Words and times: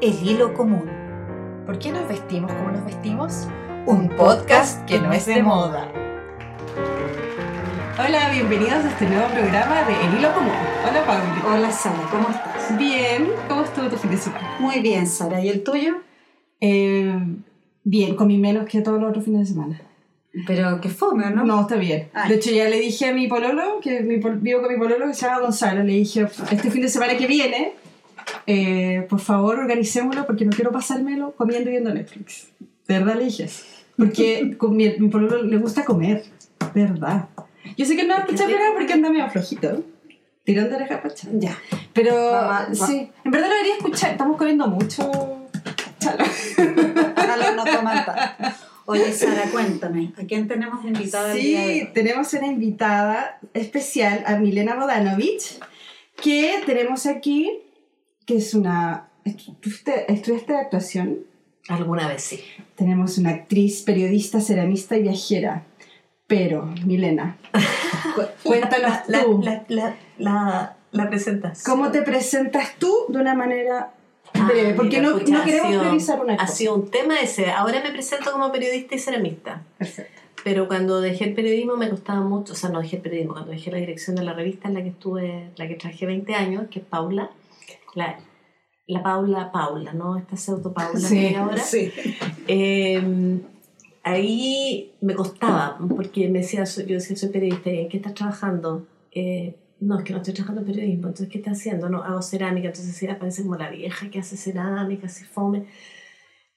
El 0.00 0.14
hilo 0.24 0.54
común. 0.54 0.88
¿Por 1.66 1.80
qué 1.80 1.90
nos 1.90 2.06
vestimos 2.06 2.52
como 2.52 2.70
nos 2.70 2.84
vestimos? 2.84 3.48
Un 3.84 4.08
podcast 4.10 4.86
que 4.86 5.00
no 5.00 5.12
es 5.12 5.26
de 5.26 5.42
moda. 5.42 5.90
Hola, 7.98 8.30
bienvenidos 8.30 8.84
a 8.84 8.90
este 8.90 9.08
nuevo 9.08 9.26
programa 9.26 9.82
de 9.82 9.94
El 10.06 10.18
hilo 10.20 10.32
común. 10.32 10.52
Hola, 10.88 11.04
Pauli. 11.04 11.40
Hola 11.44 11.72
Sara, 11.72 11.98
¿cómo 12.12 12.28
estás? 12.28 12.78
Bien, 12.78 13.28
¿cómo 13.48 13.62
estuvo 13.62 13.88
tu 13.88 13.96
fin 13.96 14.12
de 14.12 14.18
semana? 14.18 14.56
Muy 14.60 14.78
bien, 14.78 15.04
Sara. 15.08 15.44
¿Y 15.44 15.48
el 15.48 15.64
tuyo? 15.64 15.96
Eh, 16.60 17.18
bien, 17.82 18.14
comí 18.14 18.38
menos 18.38 18.68
que 18.68 18.80
todos 18.82 19.00
los 19.00 19.10
otros 19.10 19.24
fines 19.24 19.40
de 19.40 19.46
semana. 19.46 19.80
Pero 20.46 20.80
que 20.80 20.90
fome, 20.90 21.28
¿no? 21.32 21.44
No, 21.44 21.62
está 21.62 21.74
bien. 21.74 22.08
Ay. 22.14 22.28
De 22.28 22.34
hecho, 22.36 22.52
ya 22.52 22.68
le 22.68 22.78
dije 22.78 23.06
a 23.06 23.12
mi 23.12 23.26
pololo, 23.26 23.80
que 23.80 24.02
mi 24.02 24.18
vivo 24.18 24.60
con 24.60 24.72
mi 24.72 24.78
pololo, 24.78 25.08
que 25.08 25.14
se 25.14 25.26
llama 25.26 25.40
Gonzalo, 25.40 25.82
le 25.82 25.94
dije, 25.94 26.28
este 26.52 26.70
fin 26.70 26.82
de 26.82 26.88
semana 26.88 27.16
que 27.16 27.26
viene, 27.26 27.74
eh, 28.46 29.06
por 29.08 29.20
favor, 29.20 29.58
organicémoslo 29.58 30.26
porque 30.26 30.44
no 30.44 30.52
quiero 30.52 30.72
pasármelo 30.72 31.32
comiendo 31.32 31.68
y 31.68 31.72
viendo 31.72 31.92
Netflix. 31.92 32.48
De 32.86 32.98
verdad 32.98 33.16
le 33.16 33.24
dije 33.24 33.44
eso. 33.44 33.64
Porque 33.96 34.56
con 34.58 34.76
mi, 34.76 34.88
mi 34.98 35.08
pololo 35.08 35.42
le 35.42 35.58
gusta 35.58 35.84
comer. 35.84 36.24
De 36.74 36.82
verdad. 36.82 37.28
Yo 37.76 37.84
sé 37.84 37.96
que 37.96 38.04
no 38.04 38.14
va 38.14 38.20
a 38.20 38.24
escuchar 38.24 38.50
nada 38.50 38.72
porque 38.76 38.92
anda 38.92 39.10
medio 39.10 39.28
flojito. 39.30 39.84
Tirón 40.44 40.70
de 40.70 40.76
oreja 40.76 41.02
para 41.02 41.12
echar. 41.12 41.30
Ya. 41.34 41.58
Pero 41.92 42.32
Mamá, 42.32 42.68
sí, 42.72 43.10
en 43.24 43.30
verdad 43.30 43.48
lo 43.48 43.54
debería 43.54 43.76
escuchar. 43.76 44.12
Estamos 44.12 44.36
comiendo 44.36 44.66
mucho. 44.68 45.10
Chalo. 45.98 46.24
Ojalá 47.16 47.52
no 47.52 47.64
tanto. 47.64 48.12
Oye, 48.90 49.12
Sara, 49.12 49.50
cuéntame, 49.50 50.14
¿a 50.16 50.24
quién 50.24 50.48
tenemos 50.48 50.82
invitada 50.82 51.34
el 51.34 51.42
día 51.42 51.60
de 51.60 51.80
Sí, 51.80 51.88
tenemos 51.92 52.32
una 52.32 52.46
invitada 52.46 53.38
especial 53.52 54.24
a 54.26 54.36
Milena 54.36 54.76
Bodanovich, 54.76 55.58
que 56.22 56.62
tenemos 56.64 57.04
aquí, 57.04 57.50
que 58.28 58.36
es 58.36 58.52
una... 58.54 59.08
¿Estudiaste, 59.24 60.12
estudiaste 60.12 60.54
actuación? 60.54 61.18
Alguna 61.68 62.08
vez 62.08 62.22
sí. 62.22 62.40
Tenemos 62.76 63.16
una 63.18 63.30
actriz, 63.30 63.82
periodista, 63.82 64.40
ceramista 64.40 64.96
y 64.96 65.02
viajera. 65.02 65.64
Pero, 66.26 66.66
Milena, 66.84 67.38
cu- 68.14 68.22
cuéntanos 68.44 68.92
La, 69.08 69.22
tú, 69.24 69.40
la, 69.42 69.64
la, 69.68 69.96
la, 70.18 70.76
la 70.92 71.08
presentación. 71.08 71.64
¿cómo 71.74 71.90
te 71.90 72.02
presentas 72.02 72.74
tú 72.78 72.94
de 73.08 73.18
una 73.18 73.34
manera 73.34 73.92
Ah, 74.34 74.46
breve? 74.46 74.74
Porque 74.74 74.98
mira, 75.00 75.10
no, 75.10 75.18
pucha, 75.18 75.32
no 75.32 75.40
ha 75.40 75.44
queremos 75.46 75.68
sido- 75.70 75.80
priorizar 75.80 76.20
una 76.20 76.34
Ha 76.34 76.36
cosa. 76.38 76.52
sido 76.54 76.74
un 76.74 76.90
tema 76.90 77.18
ese. 77.18 77.50
Ahora 77.50 77.82
me 77.82 77.90
presento 77.92 78.30
como 78.30 78.52
periodista 78.52 78.94
y 78.94 78.98
ceramista. 78.98 79.62
Perfecto. 79.78 80.20
Pero 80.44 80.68
cuando 80.68 81.00
dejé 81.00 81.24
el 81.24 81.34
periodismo 81.34 81.76
me 81.78 81.88
costaba 81.88 82.20
mucho, 82.20 82.52
o 82.52 82.56
sea, 82.56 82.68
no 82.68 82.80
dejé 82.82 82.96
el 82.96 83.02
periodismo, 83.02 83.32
cuando 83.32 83.52
dejé 83.52 83.70
la 83.70 83.78
dirección 83.78 84.14
de 84.16 84.22
la 84.22 84.34
revista 84.34 84.68
en 84.68 84.74
la 84.74 84.82
que 84.82 84.90
estuve, 84.90 85.48
la 85.56 85.66
que 85.66 85.74
trabajé 85.76 86.04
20 86.06 86.34
años, 86.34 86.64
que 86.70 86.78
es 86.80 86.84
Paula, 86.84 87.30
la, 87.94 88.18
la 88.86 89.02
Paula 89.02 89.52
Paula, 89.52 89.92
¿no? 89.92 90.16
Esta 90.16 90.36
pseudo 90.36 90.72
Paula 90.72 91.00
Sí, 91.00 91.14
que 91.14 91.26
hay 91.28 91.34
ahora. 91.34 91.58
Sí. 91.58 91.92
Eh, 92.46 93.40
ahí 94.02 94.94
me 95.00 95.14
costaba, 95.14 95.78
porque 95.94 96.28
me 96.28 96.40
decía, 96.40 96.64
yo 96.64 96.94
decía, 96.94 97.16
soy 97.16 97.28
periodista, 97.28 97.70
¿en 97.70 97.88
qué 97.88 97.98
estás 97.98 98.14
trabajando? 98.14 98.86
Eh, 99.12 99.56
no, 99.80 99.98
es 99.98 100.04
que 100.04 100.12
no 100.12 100.18
estoy 100.18 100.34
trabajando 100.34 100.62
en 100.62 100.66
periodismo, 100.66 101.08
entonces, 101.08 101.28
¿qué 101.28 101.38
estás 101.38 101.58
haciendo? 101.58 101.88
No, 101.88 102.02
hago 102.02 102.22
cerámica, 102.22 102.68
entonces 102.68 102.96
sí, 102.96 103.06
parece 103.06 103.42
como 103.42 103.56
la 103.56 103.70
vieja 103.70 104.10
que 104.10 104.18
hace 104.18 104.36
cerámica, 104.36 105.06
así 105.06 105.24
fome. 105.24 105.66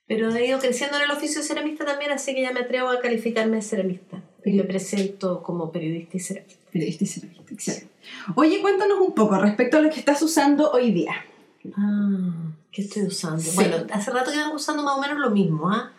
Pero 0.06 0.34
he 0.34 0.46
ido 0.46 0.58
creciendo 0.58 0.96
en 0.96 1.04
el 1.04 1.10
oficio 1.10 1.40
de 1.40 1.46
ceramista 1.46 1.84
también, 1.84 2.10
así 2.10 2.34
que 2.34 2.42
ya 2.42 2.52
me 2.52 2.60
atrevo 2.60 2.88
a 2.88 3.00
calificarme 3.00 3.56
de 3.56 3.62
ceramista. 3.62 4.22
Y 4.44 4.52
me 4.54 4.64
presento 4.64 5.42
como 5.42 5.70
periodista 5.70 6.16
y 6.16 6.20
ceramista. 6.20 6.70
Periodista 6.70 7.04
y 7.04 7.06
ceramista, 7.06 7.54
excelente. 7.54 7.91
Oye, 8.34 8.60
cuéntanos 8.60 8.98
un 9.00 9.14
poco 9.14 9.38
respecto 9.38 9.78
a 9.78 9.80
lo 9.80 9.90
que 9.90 10.00
estás 10.00 10.22
usando 10.22 10.70
hoy 10.70 10.92
día. 10.92 11.24
Ah, 11.76 12.54
¿qué 12.70 12.82
estoy 12.82 13.04
usando? 13.04 13.40
Sí. 13.40 13.52
Bueno, 13.54 13.76
hace 13.92 14.10
rato 14.10 14.30
que 14.30 14.38
vengo 14.38 14.54
usando 14.54 14.82
más 14.82 14.96
o 14.96 15.00
menos 15.00 15.18
lo 15.18 15.30
mismo, 15.30 15.70
¿ah? 15.70 15.92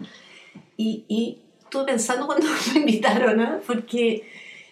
Y, 0.77 1.05
y 1.07 1.41
estuve 1.61 1.85
pensando 1.85 2.25
cuando 2.25 2.47
me 2.73 2.79
invitaron, 2.79 3.39
¿ah? 3.39 3.59
Porque 3.65 4.27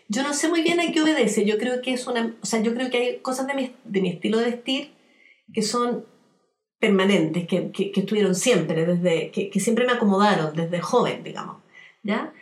yo 0.08 0.24
no 0.24 0.34
sé 0.34 0.50
muy 0.50 0.62
bien 0.62 0.80
a 0.80 0.92
qué 0.92 1.02
obedece. 1.02 1.46
Yo 1.46 1.58
creo 1.58 1.82
que 1.82 1.94
es 1.94 2.08
una... 2.08 2.34
O 2.42 2.46
sea, 2.46 2.62
yo 2.62 2.74
creo 2.74 2.90
que 2.90 2.98
hay 2.98 3.18
cosas 3.20 3.48
de 3.48 3.54
mi, 3.54 3.76
de 3.86 4.02
mi 4.02 4.10
estilo 4.10 4.38
de 4.40 4.46
vestir 4.46 4.92
que 5.54 5.62
son 5.62 6.06
permanentes, 6.80 7.48
que, 7.48 7.72
que, 7.72 7.92
que 7.92 8.00
estuvieron 8.02 8.34
siempre, 8.34 8.86
desde, 8.86 9.32
que, 9.32 9.50
que 9.50 9.60
siempre 9.60 9.86
me 9.86 9.94
acomodaron 9.94 10.56
desde 10.56 10.82
joven, 10.82 11.24
digamos, 11.24 11.58
¿ya? 12.04 12.34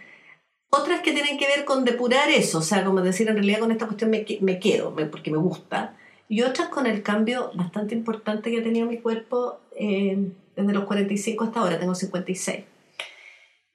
Otras 0.71 1.01
que 1.01 1.13
tienen 1.13 1.37
que 1.37 1.47
ver 1.47 1.65
con 1.65 1.83
depurar 1.83 2.29
eso, 2.29 2.59
o 2.59 2.61
sea, 2.61 2.83
como 2.85 3.01
decir, 3.01 3.27
en 3.27 3.35
realidad 3.35 3.59
con 3.59 3.71
esta 3.71 3.85
cuestión 3.87 4.11
me, 4.11 4.25
me 4.41 4.59
quedo, 4.59 4.91
me- 4.91 5.05
porque 5.05 5.31
me 5.31 5.37
gusta, 5.37 5.95
y 6.27 6.41
otras 6.43 6.69
con 6.69 6.85
el 6.85 7.01
cambio 7.01 7.49
bastante 7.55 7.95
importante 7.95 8.51
que 8.51 8.59
ha 8.59 8.63
tenido 8.63 8.85
mi 8.87 8.99
cuerpo 8.99 9.59
eh, 9.75 10.31
desde 10.55 10.73
los 10.73 10.83
45 10.85 11.43
hasta 11.45 11.59
ahora, 11.61 11.79
tengo 11.79 11.95
56, 11.95 12.65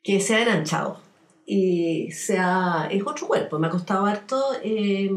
que 0.02 0.20
se 0.20 0.36
ha 0.36 0.42
enanchado 0.42 1.00
y 1.46 2.10
se 2.12 2.38
ha, 2.38 2.88
es 2.90 3.02
otro 3.04 3.26
cuerpo, 3.26 3.58
me 3.58 3.66
ha 3.66 3.70
costado 3.70 4.06
harto 4.06 4.40
eh, 4.62 5.10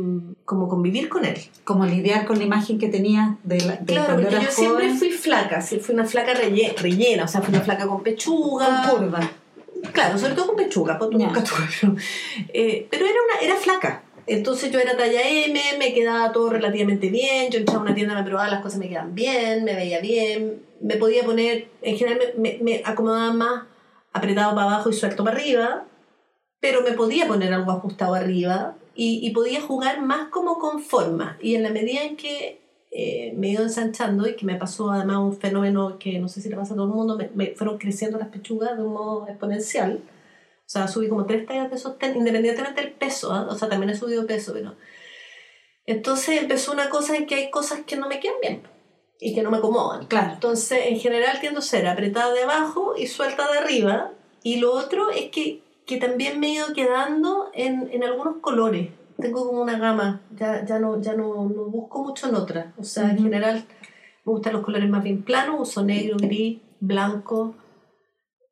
como 0.45 0.67
convivir 0.67 1.07
con 1.09 1.23
él. 1.25 1.37
Como 1.63 1.85
lidiar 1.85 2.25
con 2.25 2.37
la 2.39 2.43
imagen 2.43 2.79
que 2.79 2.89
tenías 2.89 3.35
de, 3.43 3.61
la, 3.61 3.75
de 3.77 3.85
Claro, 3.85 4.15
porque 4.15 4.31
yo 4.31 4.37
eras 4.39 4.53
siempre 4.53 4.85
joven. 4.85 4.97
fui 4.97 5.11
flaca, 5.11 5.61
sí, 5.61 5.79
fui 5.79 5.93
una 5.93 6.05
flaca 6.05 6.33
relle- 6.33 6.75
rellena, 6.75 7.25
o 7.25 7.27
sea, 7.27 7.41
fui 7.41 7.53
una 7.53 7.63
flaca 7.63 7.87
con 7.87 8.01
pechuga. 8.03 8.83
con 8.89 8.99
curva. 8.99 9.31
Claro, 9.93 10.17
sobre 10.17 10.33
todo 10.33 10.47
con 10.47 10.55
pechuga, 10.55 10.97
con 10.97 11.11
nunca 11.11 11.43
tuve, 11.43 11.67
pero, 11.79 11.95
eh, 12.53 12.87
pero 12.89 13.05
era, 13.05 13.19
una, 13.21 13.41
era 13.41 13.55
flaca. 13.55 14.03
Entonces 14.25 14.71
yo 14.71 14.79
era 14.79 14.97
talla 14.97 15.21
M, 15.21 15.59
me 15.79 15.93
quedaba 15.93 16.31
todo 16.33 16.49
relativamente 16.49 17.09
bien, 17.09 17.49
yo 17.49 17.59
entraba 17.59 17.79
a 17.79 17.83
una 17.83 17.95
tienda, 17.95 18.13
me 18.13 18.23
probaba 18.23 18.49
las 18.49 18.61
cosas, 18.61 18.79
me 18.79 18.89
quedaban 18.89 19.15
bien, 19.15 19.63
me 19.63 19.73
veía 19.73 20.01
bien, 20.01 20.61
me 20.81 20.97
podía 20.97 21.23
poner, 21.23 21.69
en 21.81 21.97
general 21.97 22.19
me, 22.37 22.41
me, 22.41 22.57
me 22.61 22.81
acomodaba 22.83 23.31
más 23.31 23.63
apretado 24.11 24.53
para 24.53 24.67
abajo 24.67 24.89
y 24.89 24.93
suelto 24.93 25.23
para 25.23 25.37
arriba, 25.37 25.85
pero 26.59 26.81
me 26.81 26.91
podía 26.91 27.27
poner 27.27 27.53
algo 27.53 27.71
ajustado 27.71 28.15
arriba 28.15 28.75
y, 28.95 29.25
y 29.25 29.29
podía 29.31 29.61
jugar 29.61 30.01
más 30.01 30.27
como 30.29 30.57
con 30.59 30.81
forma. 30.81 31.37
Y 31.41 31.55
en 31.55 31.63
la 31.63 31.69
medida 31.69 32.03
en 32.03 32.17
que 32.17 32.59
eh, 32.91 33.33
me 33.35 33.47
he 33.47 33.51
ido 33.51 33.63
ensanchando 33.63 34.27
y 34.27 34.35
que 34.35 34.45
me 34.45 34.55
pasó 34.55 34.91
además 34.91 35.17
un 35.17 35.37
fenómeno 35.37 35.97
que 35.99 36.19
no 36.19 36.29
sé 36.29 36.41
si 36.41 36.49
le 36.49 36.55
pasa 36.55 36.73
a 36.73 36.77
todo 36.77 36.87
el 36.87 36.93
mundo, 36.93 37.17
me, 37.17 37.29
me 37.35 37.55
fueron 37.55 37.77
creciendo 37.77 38.17
las 38.17 38.29
pechugas 38.29 38.77
de 38.77 38.83
un 38.83 38.93
modo 38.93 39.27
exponencial. 39.27 40.01
O 40.67 40.69
sea, 40.69 40.87
subí 40.87 41.07
como 41.07 41.25
tres 41.25 41.45
tallas 41.45 41.71
de 41.71 41.77
sostén, 41.77 42.17
independientemente 42.17 42.81
del 42.81 42.91
peso, 42.91 43.31
¿ah? 43.31 43.47
o 43.49 43.55
sea, 43.55 43.69
también 43.69 43.89
he 43.89 43.95
subido 43.95 44.27
peso, 44.27 44.51
pero... 44.53 44.75
Entonces 45.85 46.41
empezó 46.41 46.73
una 46.73 46.89
cosa 46.89 47.15
en 47.15 47.25
que 47.25 47.35
hay 47.35 47.49
cosas 47.49 47.81
que 47.85 47.95
no 47.95 48.09
me 48.09 48.19
quedan 48.19 48.35
bien 48.41 48.63
y 49.19 49.33
que 49.33 49.41
no 49.41 49.49
me 49.51 49.57
acomodan. 49.57 50.05
Claro. 50.07 50.33
Entonces, 50.33 50.87
en 50.87 50.99
general 50.99 51.39
tiendo 51.39 51.59
a 51.59 51.63
ser 51.63 51.87
apretada 51.87 52.33
de 52.33 52.43
abajo 52.43 52.95
y 52.97 53.07
suelta 53.07 53.49
de 53.49 53.59
arriba. 53.59 54.11
Y 54.43 54.57
lo 54.57 54.73
otro 54.73 55.09
es 55.11 55.31
que, 55.31 55.61
que 55.85 55.97
también 55.97 56.39
me 56.39 56.47
he 56.47 56.53
ido 56.55 56.73
quedando 56.73 57.49
en, 57.53 57.89
en 57.91 58.03
algunos 58.03 58.37
colores. 58.41 58.89
Tengo 59.17 59.47
como 59.47 59.61
una 59.61 59.79
gama, 59.79 60.21
ya, 60.35 60.63
ya, 60.65 60.79
no, 60.79 61.01
ya 61.01 61.13
no, 61.13 61.49
no 61.49 61.65
busco 61.65 62.03
mucho 62.03 62.29
en 62.29 62.35
otras. 62.35 62.73
O 62.77 62.83
sea, 62.83 63.09
en 63.09 63.17
general 63.17 63.65
me 64.25 64.33
gustan 64.33 64.53
los 64.53 64.63
colores 64.63 64.89
más 64.89 65.03
bien 65.03 65.23
planos, 65.23 65.69
uso 65.69 65.83
negro, 65.83 66.17
gris, 66.19 66.59
blanco, 66.79 67.55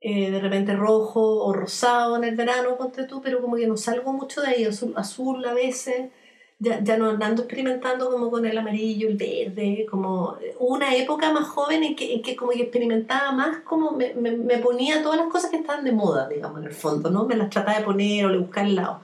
eh, 0.02 0.32
de 0.32 0.40
repente 0.40 0.76
rojo 0.76 1.46
o 1.46 1.54
rosado 1.54 2.16
en 2.18 2.24
el 2.24 2.36
verano, 2.36 2.78
ponte 2.78 3.06
tú, 3.06 3.22
pero 3.22 3.42
como 3.42 3.56
que 3.56 3.68
no 3.68 3.78
salgo 3.78 4.14
mucho 4.14 4.42
de 4.42 4.48
ahí, 4.50 4.66
azul, 4.66 4.94
azul 4.96 5.44
a 5.46 5.54
veces 5.54 6.12
ya, 6.60 6.82
ya 6.84 6.98
no 6.98 7.10
andando 7.10 7.44
experimentando 7.44 8.10
como 8.10 8.30
con 8.32 8.46
el 8.46 8.58
amarillo, 8.58 9.08
el 9.10 9.18
verde, 9.18 9.86
como 9.90 10.38
una 10.60 10.96
época 10.96 11.32
más 11.32 11.48
joven 11.48 11.84
en 11.84 11.96
que, 11.96 12.14
en 12.14 12.22
que 12.22 12.36
como 12.36 12.52
que 12.52 12.64
experimentaba 12.64 13.32
más, 13.32 13.58
como 13.60 13.92
me, 13.92 14.14
me, 14.14 14.32
me 14.32 14.58
ponía 14.60 15.04
todas 15.04 15.20
las 15.20 15.28
cosas 15.30 15.52
que 15.52 15.58
estaban 15.58 15.84
de 15.84 15.92
moda, 15.92 16.28
digamos, 16.30 16.60
en 16.60 16.68
el 16.68 16.74
fondo, 16.74 17.10
¿no? 17.10 17.26
Me 17.26 17.36
las 17.36 17.50
trataba 17.50 17.80
de 17.80 17.86
poner 17.86 18.26
o 18.26 18.30
le 18.30 18.38
buscaba 18.38 18.68
el 18.68 18.76
lado. 18.76 19.02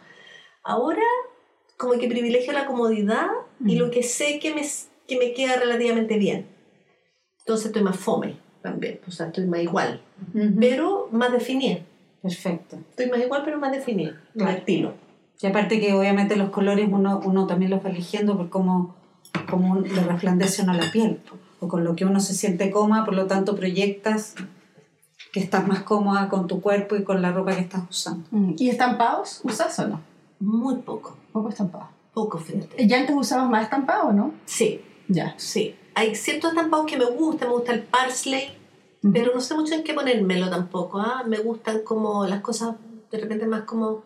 Ahora, 0.64 1.04
como 1.82 1.94
que 2.00 2.08
privilegio 2.08 2.54
la 2.54 2.68
comodidad 2.68 3.26
y 3.66 3.76
lo 3.76 3.90
que 3.90 4.04
sé 4.04 4.38
que 4.40 4.54
me, 4.54 4.62
que 5.08 5.18
me 5.18 5.34
queda 5.34 5.56
relativamente 5.58 6.20
bien. 6.20 6.46
Entonces 7.40 7.66
estoy 7.68 7.82
más 7.82 7.98
fome 7.98 8.38
también, 8.62 9.00
o 9.08 9.12
sea, 9.12 9.28
estoy 9.28 9.48
más 9.48 9.62
igual, 9.62 10.00
Ujú. 10.36 10.54
pero 10.60 11.10
más 11.12 11.32
definida. 11.32 11.80
Perfecto. 12.22 12.78
Estoy 12.92 13.10
más 13.10 13.20
igual, 13.20 13.42
pero 13.44 13.58
más 13.58 13.72
definida, 13.72 14.22
Claro. 14.34 14.52
mi 14.52 14.58
estilo. 14.60 14.94
Y 15.42 15.48
aparte 15.48 15.80
que 15.80 15.92
obviamente 15.94 16.36
los 16.36 16.52
colores 16.52 16.88
uno, 16.92 17.20
uno 17.26 17.48
también 17.48 17.72
los 17.72 17.84
va 17.84 17.90
eligiendo 17.90 18.38
por 18.38 18.50
cómo, 18.50 18.96
cómo 19.50 19.80
le 19.80 20.04
resplandece 20.04 20.62
uno 20.62 20.74
la 20.74 20.92
piel, 20.92 21.20
o 21.60 21.68
con 21.68 21.84
lo 21.84 21.96
que 21.96 22.06
uno 22.06 22.20
se 22.20 22.36
siente 22.36 22.70
cómoda, 22.70 23.06
por 23.06 23.16
lo 23.16 23.26
tanto 23.26 23.56
proyectas 23.56 24.36
que 25.34 25.40
estás 25.40 25.68
más 25.68 25.82
cómoda 25.82 26.30
con 26.30 26.46
tu 26.46 26.62
cuerpo 26.62 26.96
y 26.96 27.04
con 27.04 27.24
la 27.24 27.32
ropa 27.32 27.56
que 27.56 27.62
estás 27.62 27.82
usando. 27.90 28.28
¿Y 28.60 28.70
estampados? 28.70 29.42
¿Usas 29.44 29.80
o 29.80 29.88
no? 29.88 30.11
Muy 30.42 30.76
poco, 30.78 31.18
Poco 31.32 31.50
estampados. 31.50 31.88
poco, 32.14 32.38
fíjate. 32.40 32.86
¿Ya 32.88 33.00
antes 33.00 33.16
usabas 33.16 33.50
más 33.50 33.64
estampados, 33.64 34.14
no? 34.14 34.34
Sí, 34.46 34.82
Ya. 35.08 35.34
sí. 35.38 35.76
Hay 35.96 36.16
ciertos 36.16 36.52
estampados 36.52 36.86
que 36.88 36.98
me 36.98 37.06
gustan, 37.06 37.48
me 37.50 37.54
gusta 37.56 37.74
el 37.74 37.84
parsley, 37.84 38.50
pero 39.14 39.34
no 39.34 39.42
sé 39.42 39.56
mucho 39.56 39.74
en 39.76 39.84
qué 39.84 39.94
ponérmelo 39.94 40.50
tampoco. 40.50 41.00
¿ah? 41.00 41.24
Me 41.28 41.38
gustan 41.40 41.82
como 41.84 42.26
las 42.26 42.42
cosas 42.42 42.76
de 43.12 43.18
repente 43.20 43.46
más 43.46 43.64
como... 43.64 44.04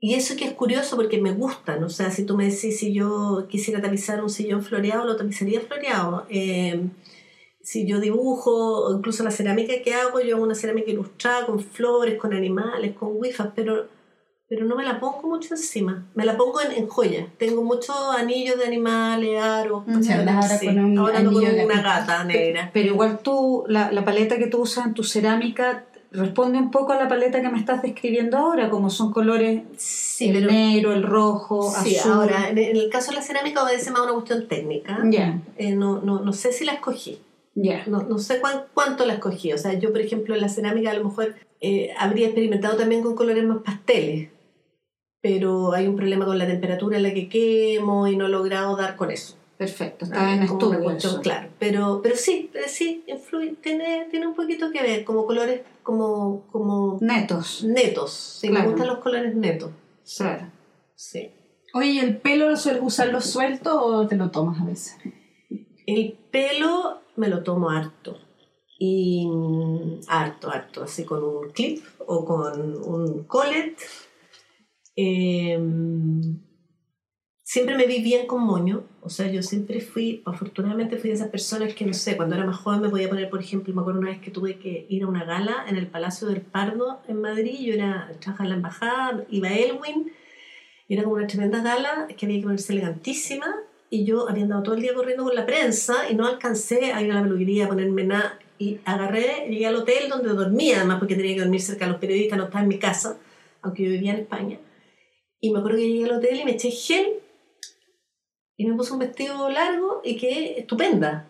Y 0.00 0.14
eso 0.14 0.34
que 0.36 0.44
es 0.46 0.52
curioso 0.54 0.96
porque 0.96 1.20
me 1.20 1.30
gustan, 1.32 1.84
o 1.84 1.88
sea, 1.88 2.10
si 2.10 2.24
tú 2.24 2.36
me 2.36 2.44
decís 2.50 2.78
si 2.80 2.92
yo 2.92 3.46
quisiera 3.48 3.80
tapizar 3.80 4.20
un 4.22 4.30
sillón 4.30 4.62
floreado, 4.62 5.04
lo 5.04 5.16
tapizaría 5.16 5.60
floreado. 5.60 6.26
Eh, 6.28 6.88
si 7.62 7.86
yo 7.86 8.00
dibujo, 8.00 8.86
o 8.86 8.96
incluso 8.96 9.22
la 9.22 9.30
cerámica 9.30 9.72
que 9.84 9.94
hago, 9.94 10.20
yo 10.20 10.34
hago 10.36 10.44
una 10.44 10.56
cerámica 10.56 10.90
ilustrada 10.90 11.46
con 11.46 11.60
flores, 11.60 12.18
con 12.20 12.32
animales, 12.34 12.96
con 12.96 13.10
wifas, 13.12 13.50
pero, 13.54 13.86
pero 14.48 14.66
no 14.66 14.76
me 14.76 14.84
la 14.84 15.00
pongo 15.00 15.28
mucho 15.28 15.54
encima. 15.54 16.06
Me 16.14 16.24
la 16.24 16.36
pongo 16.36 16.60
en, 16.60 16.72
en 16.72 16.86
joyas. 16.86 17.26
Tengo 17.38 17.62
muchos 17.62 17.96
anillos 18.16 18.58
de 18.58 18.66
animales, 18.66 19.40
aros. 19.42 19.84
O 19.88 20.02
sea, 20.02 20.18
ahora 20.20 20.42
Sí, 20.58 20.66
con 20.66 20.78
un 20.78 20.98
ahora 20.98 21.20
una 21.20 21.80
gata 21.82 22.24
negra. 22.24 22.70
Pero 22.72 22.88
igual 22.88 23.20
tú, 23.22 23.64
la, 23.68 23.90
la 23.92 24.04
paleta 24.04 24.36
que 24.36 24.46
tú 24.48 24.60
usas 24.62 24.86
en 24.86 24.94
tu 24.94 25.04
cerámica 25.04 25.84
responde 26.10 26.58
un 26.58 26.70
poco 26.70 26.92
a 26.92 26.96
la 26.96 27.08
paleta 27.08 27.40
que 27.40 27.48
me 27.48 27.58
estás 27.58 27.80
describiendo 27.80 28.36
ahora, 28.36 28.68
como 28.68 28.90
son 28.90 29.10
colores 29.10 29.62
Sí, 29.78 30.28
el 30.28 30.34
pero 30.40 30.50
negro, 30.50 30.92
el 30.92 31.02
rojo, 31.04 31.72
sí, 31.82 31.96
azul. 31.96 32.12
ahora, 32.12 32.50
en 32.50 32.58
el 32.58 32.90
caso 32.90 33.12
de 33.12 33.16
la 33.16 33.22
cerámica 33.22 33.62
obedece 33.64 33.90
más 33.90 34.00
a 34.00 34.04
una 34.04 34.12
cuestión 34.12 34.46
técnica. 34.46 34.98
Ya, 35.06 35.40
Eh, 35.56 35.74
no, 35.74 36.02
no, 36.02 36.20
no 36.20 36.32
sé 36.34 36.52
si 36.52 36.66
la 36.66 36.72
escogí. 36.74 37.20
ya. 37.54 37.84
No, 37.86 38.02
no 38.02 38.18
sé 38.18 38.40
cuán- 38.40 38.64
cuánto 38.74 39.06
la 39.06 39.14
escogí. 39.14 39.54
O 39.54 39.58
sea, 39.58 39.72
yo, 39.78 39.90
por 39.90 40.02
ejemplo, 40.02 40.34
en 40.34 40.42
la 40.42 40.50
cerámica 40.50 40.90
a 40.90 40.94
lo 40.94 41.04
mejor 41.04 41.34
eh, 41.62 41.94
habría 41.98 42.26
experimentado 42.26 42.76
también 42.76 43.02
con 43.02 43.14
colores 43.14 43.44
más 43.44 43.62
pasteles, 43.62 44.28
pero 45.20 45.72
hay 45.72 45.86
un 45.86 45.96
problema 45.96 46.26
con 46.26 46.36
la 46.38 46.46
temperatura 46.46 46.96
en 46.96 47.04
la 47.04 47.14
que 47.14 47.28
quemo 47.28 48.08
y 48.08 48.16
no 48.16 48.26
he 48.26 48.30
logrado 48.30 48.76
dar 48.76 48.96
con 48.96 49.10
eso. 49.10 49.36
Perfecto, 49.56 50.06
está 50.06 50.32
en 50.34 50.42
Es 50.42 50.50
estudio 50.50 50.82
cuestión, 50.82 51.22
claro. 51.22 51.48
Pero, 51.60 52.00
pero 52.02 52.16
sí, 52.16 52.50
eh, 52.54 52.68
sí, 52.68 53.04
influye, 53.06 53.54
tiene, 53.62 54.08
tiene 54.10 54.26
un 54.26 54.34
poquito 54.34 54.72
que 54.72 54.82
ver, 54.82 55.04
como 55.04 55.24
colores 55.24 55.60
como, 55.84 56.44
como 56.50 56.98
Netos, 57.00 57.62
netos. 57.62 58.12
Sí, 58.12 58.48
Claro. 58.48 58.64
me 58.64 58.70
gustan 58.72 58.88
los 58.88 58.98
colores 58.98 59.34
netos. 59.36 59.70
claro. 60.16 60.46
Sí. 60.96 61.30
Oye, 61.74 61.88
¿y 61.92 61.98
el 62.00 62.16
pelo 62.18 62.50
lo 62.50 62.56
sueles 62.56 62.82
usarlo 62.84 63.20
suelto 63.20 63.82
o 63.82 64.06
te 64.06 64.16
lo 64.16 64.30
tomas 64.30 64.60
a 64.60 64.64
veces? 64.64 64.96
El 65.86 66.12
pelo 66.30 67.00
me 67.16 67.28
lo 67.28 67.42
tomo 67.42 67.70
harto. 67.70 68.18
Y 68.84 69.28
mm, 69.28 70.00
harto, 70.08 70.50
harto, 70.50 70.82
así 70.82 71.04
con 71.04 71.22
un 71.22 71.50
clip 71.50 71.84
o 72.04 72.24
con 72.24 72.82
un 72.82 73.22
collet. 73.28 73.76
Eh, 74.96 75.56
siempre 77.44 77.76
me 77.76 77.86
vi 77.86 78.02
bien 78.02 78.26
con 78.26 78.42
moño. 78.42 78.82
O 79.00 79.08
sea, 79.08 79.30
yo 79.30 79.40
siempre 79.44 79.80
fui, 79.80 80.20
afortunadamente 80.24 80.96
fui 80.96 81.10
de 81.10 81.14
esas 81.14 81.28
personas 81.28 81.74
que, 81.74 81.86
no 81.86 81.94
sé, 81.94 82.16
cuando 82.16 82.34
era 82.34 82.44
más 82.44 82.56
joven 82.56 82.80
me 82.80 82.88
podía 82.88 83.08
poner, 83.08 83.30
por 83.30 83.38
ejemplo, 83.38 83.72
me 83.72 83.82
acuerdo 83.82 84.00
una 84.00 84.10
vez 84.10 84.20
que 84.20 84.32
tuve 84.32 84.58
que 84.58 84.84
ir 84.88 85.04
a 85.04 85.06
una 85.06 85.24
gala 85.24 85.64
en 85.68 85.76
el 85.76 85.86
Palacio 85.86 86.26
del 86.26 86.40
Pardo 86.40 87.02
en 87.06 87.20
Madrid. 87.20 87.60
Yo 87.60 87.74
era, 87.74 88.10
trabajaba 88.18 88.46
en 88.46 88.50
la 88.50 88.56
embajada, 88.56 89.24
iba 89.30 89.48
a 89.48 89.54
Elwin. 89.54 90.10
y 90.88 90.94
Era 90.94 91.04
como 91.04 91.14
una 91.14 91.28
tremenda 91.28 91.62
gala 91.62 92.08
que 92.08 92.26
había 92.26 92.38
que 92.38 92.42
ponerse 92.42 92.72
elegantísima 92.72 93.46
y 93.90 94.04
yo 94.04 94.28
había 94.28 94.42
andado 94.42 94.64
todo 94.64 94.74
el 94.74 94.82
día 94.82 94.92
corriendo 94.92 95.22
con 95.22 95.36
la 95.36 95.46
prensa 95.46 96.10
y 96.10 96.16
no 96.16 96.26
alcancé 96.26 96.92
a 96.92 97.00
ir 97.00 97.12
a 97.12 97.16
la 97.16 97.22
peluquería 97.22 97.66
a 97.66 97.68
ponerme 97.68 98.02
nada 98.02 98.38
y 98.58 98.78
agarré, 98.84 99.46
llegué 99.48 99.66
al 99.66 99.76
hotel 99.76 100.08
donde 100.08 100.28
dormía 100.30 100.78
además 100.78 100.98
porque 100.98 101.16
tenía 101.16 101.34
que 101.34 101.40
dormir 101.40 101.60
cerca 101.60 101.84
de 101.86 101.92
los 101.92 102.00
periodistas, 102.00 102.38
no 102.38 102.44
estaba 102.44 102.62
en 102.62 102.68
mi 102.68 102.78
casa, 102.78 103.18
aunque 103.62 103.84
yo 103.84 103.90
vivía 103.90 104.12
en 104.12 104.20
España. 104.20 104.58
Y 105.40 105.50
me 105.50 105.58
acuerdo 105.58 105.78
que 105.78 105.88
llegué 105.88 106.04
al 106.04 106.18
hotel 106.18 106.40
y 106.40 106.44
me 106.44 106.52
eché 106.52 106.70
gel 106.70 107.06
y 108.56 108.66
me 108.66 108.76
puse 108.76 108.92
un 108.92 108.98
vestido 109.00 109.48
largo 109.48 110.00
y 110.04 110.16
quedé 110.16 110.60
estupenda. 110.60 111.26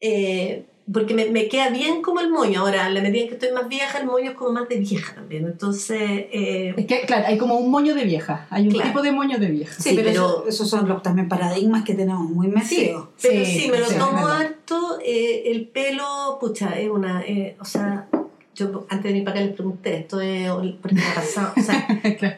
Eh, 0.00 0.64
porque 0.92 1.14
me, 1.14 1.26
me 1.30 1.48
queda 1.48 1.70
bien 1.70 2.02
como 2.02 2.20
el 2.20 2.28
moño. 2.28 2.60
Ahora, 2.60 2.86
a 2.86 2.90
la 2.90 3.00
medida 3.00 3.28
que 3.28 3.34
estoy 3.34 3.52
más 3.52 3.68
vieja, 3.68 3.98
el 4.00 4.06
moño 4.06 4.32
es 4.32 4.36
como 4.36 4.50
más 4.52 4.68
de 4.68 4.76
vieja 4.76 5.14
también. 5.14 5.46
Entonces, 5.46 6.00
eh, 6.02 6.74
Es 6.76 6.86
que, 6.86 7.02
claro, 7.06 7.24
hay 7.28 7.38
como 7.38 7.54
un 7.56 7.70
moño 7.70 7.94
de 7.94 8.04
vieja. 8.04 8.48
Hay 8.50 8.64
un 8.66 8.72
Claro. 8.74 8.88
tipo 8.88 9.00
de 9.02 9.12
moño 9.12 9.38
de 9.38 9.46
vieja. 9.46 9.72
Sí, 9.80 9.90
Sí, 9.90 9.94
pero, 9.96 10.08
pero- 10.10 10.24
eso- 10.26 10.48
esos 10.48 10.68
son 10.68 10.88
los 10.88 11.00
también 11.02 11.28
paradigmas 11.28 11.84
que 11.84 11.94
tenemos 11.94 12.28
muy 12.28 12.48
metidos. 12.48 13.08
Pero 13.22 13.44
Sí, 13.44 13.60
sí, 13.60 13.70
me 13.70 13.78
lo 13.78 13.86
sí, 13.86 13.94
tomo 13.96 14.28
es 14.34 14.50
harto. 14.62 14.98
eh, 15.04 15.50
el 15.50 15.68
pelo, 15.68 16.38
pucha, 16.40 16.78
es 16.78 16.88
una. 16.90 17.22
eh, 17.22 17.56
o 17.60 17.64
sea, 17.64 18.08
yo 18.54 18.86
antes 18.88 19.02
de 19.04 19.08
venir 19.10 19.24
para 19.24 19.36
acá 19.38 19.46
les 19.46 19.54
pregunté, 19.54 19.96
esto 19.98 20.20
es. 20.20 20.48
Ha 20.48 21.14
pasado. 21.14 21.52
O 21.56 21.60
sea, 21.62 21.86
Claro. 22.18 22.36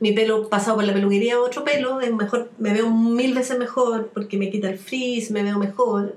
mi 0.00 0.12
pelo 0.12 0.48
pasado 0.48 0.76
por 0.76 0.84
la 0.84 0.92
peluquería, 0.92 1.40
otro 1.40 1.64
pelo, 1.64 2.00
es 2.00 2.12
mejor, 2.12 2.50
me 2.58 2.72
veo 2.72 2.90
mil 2.90 3.34
veces 3.34 3.58
mejor 3.58 4.10
porque 4.12 4.36
me 4.36 4.50
quita 4.50 4.68
el 4.70 4.78
frizz, 4.78 5.30
me 5.30 5.42
veo 5.42 5.58
mejor. 5.58 6.16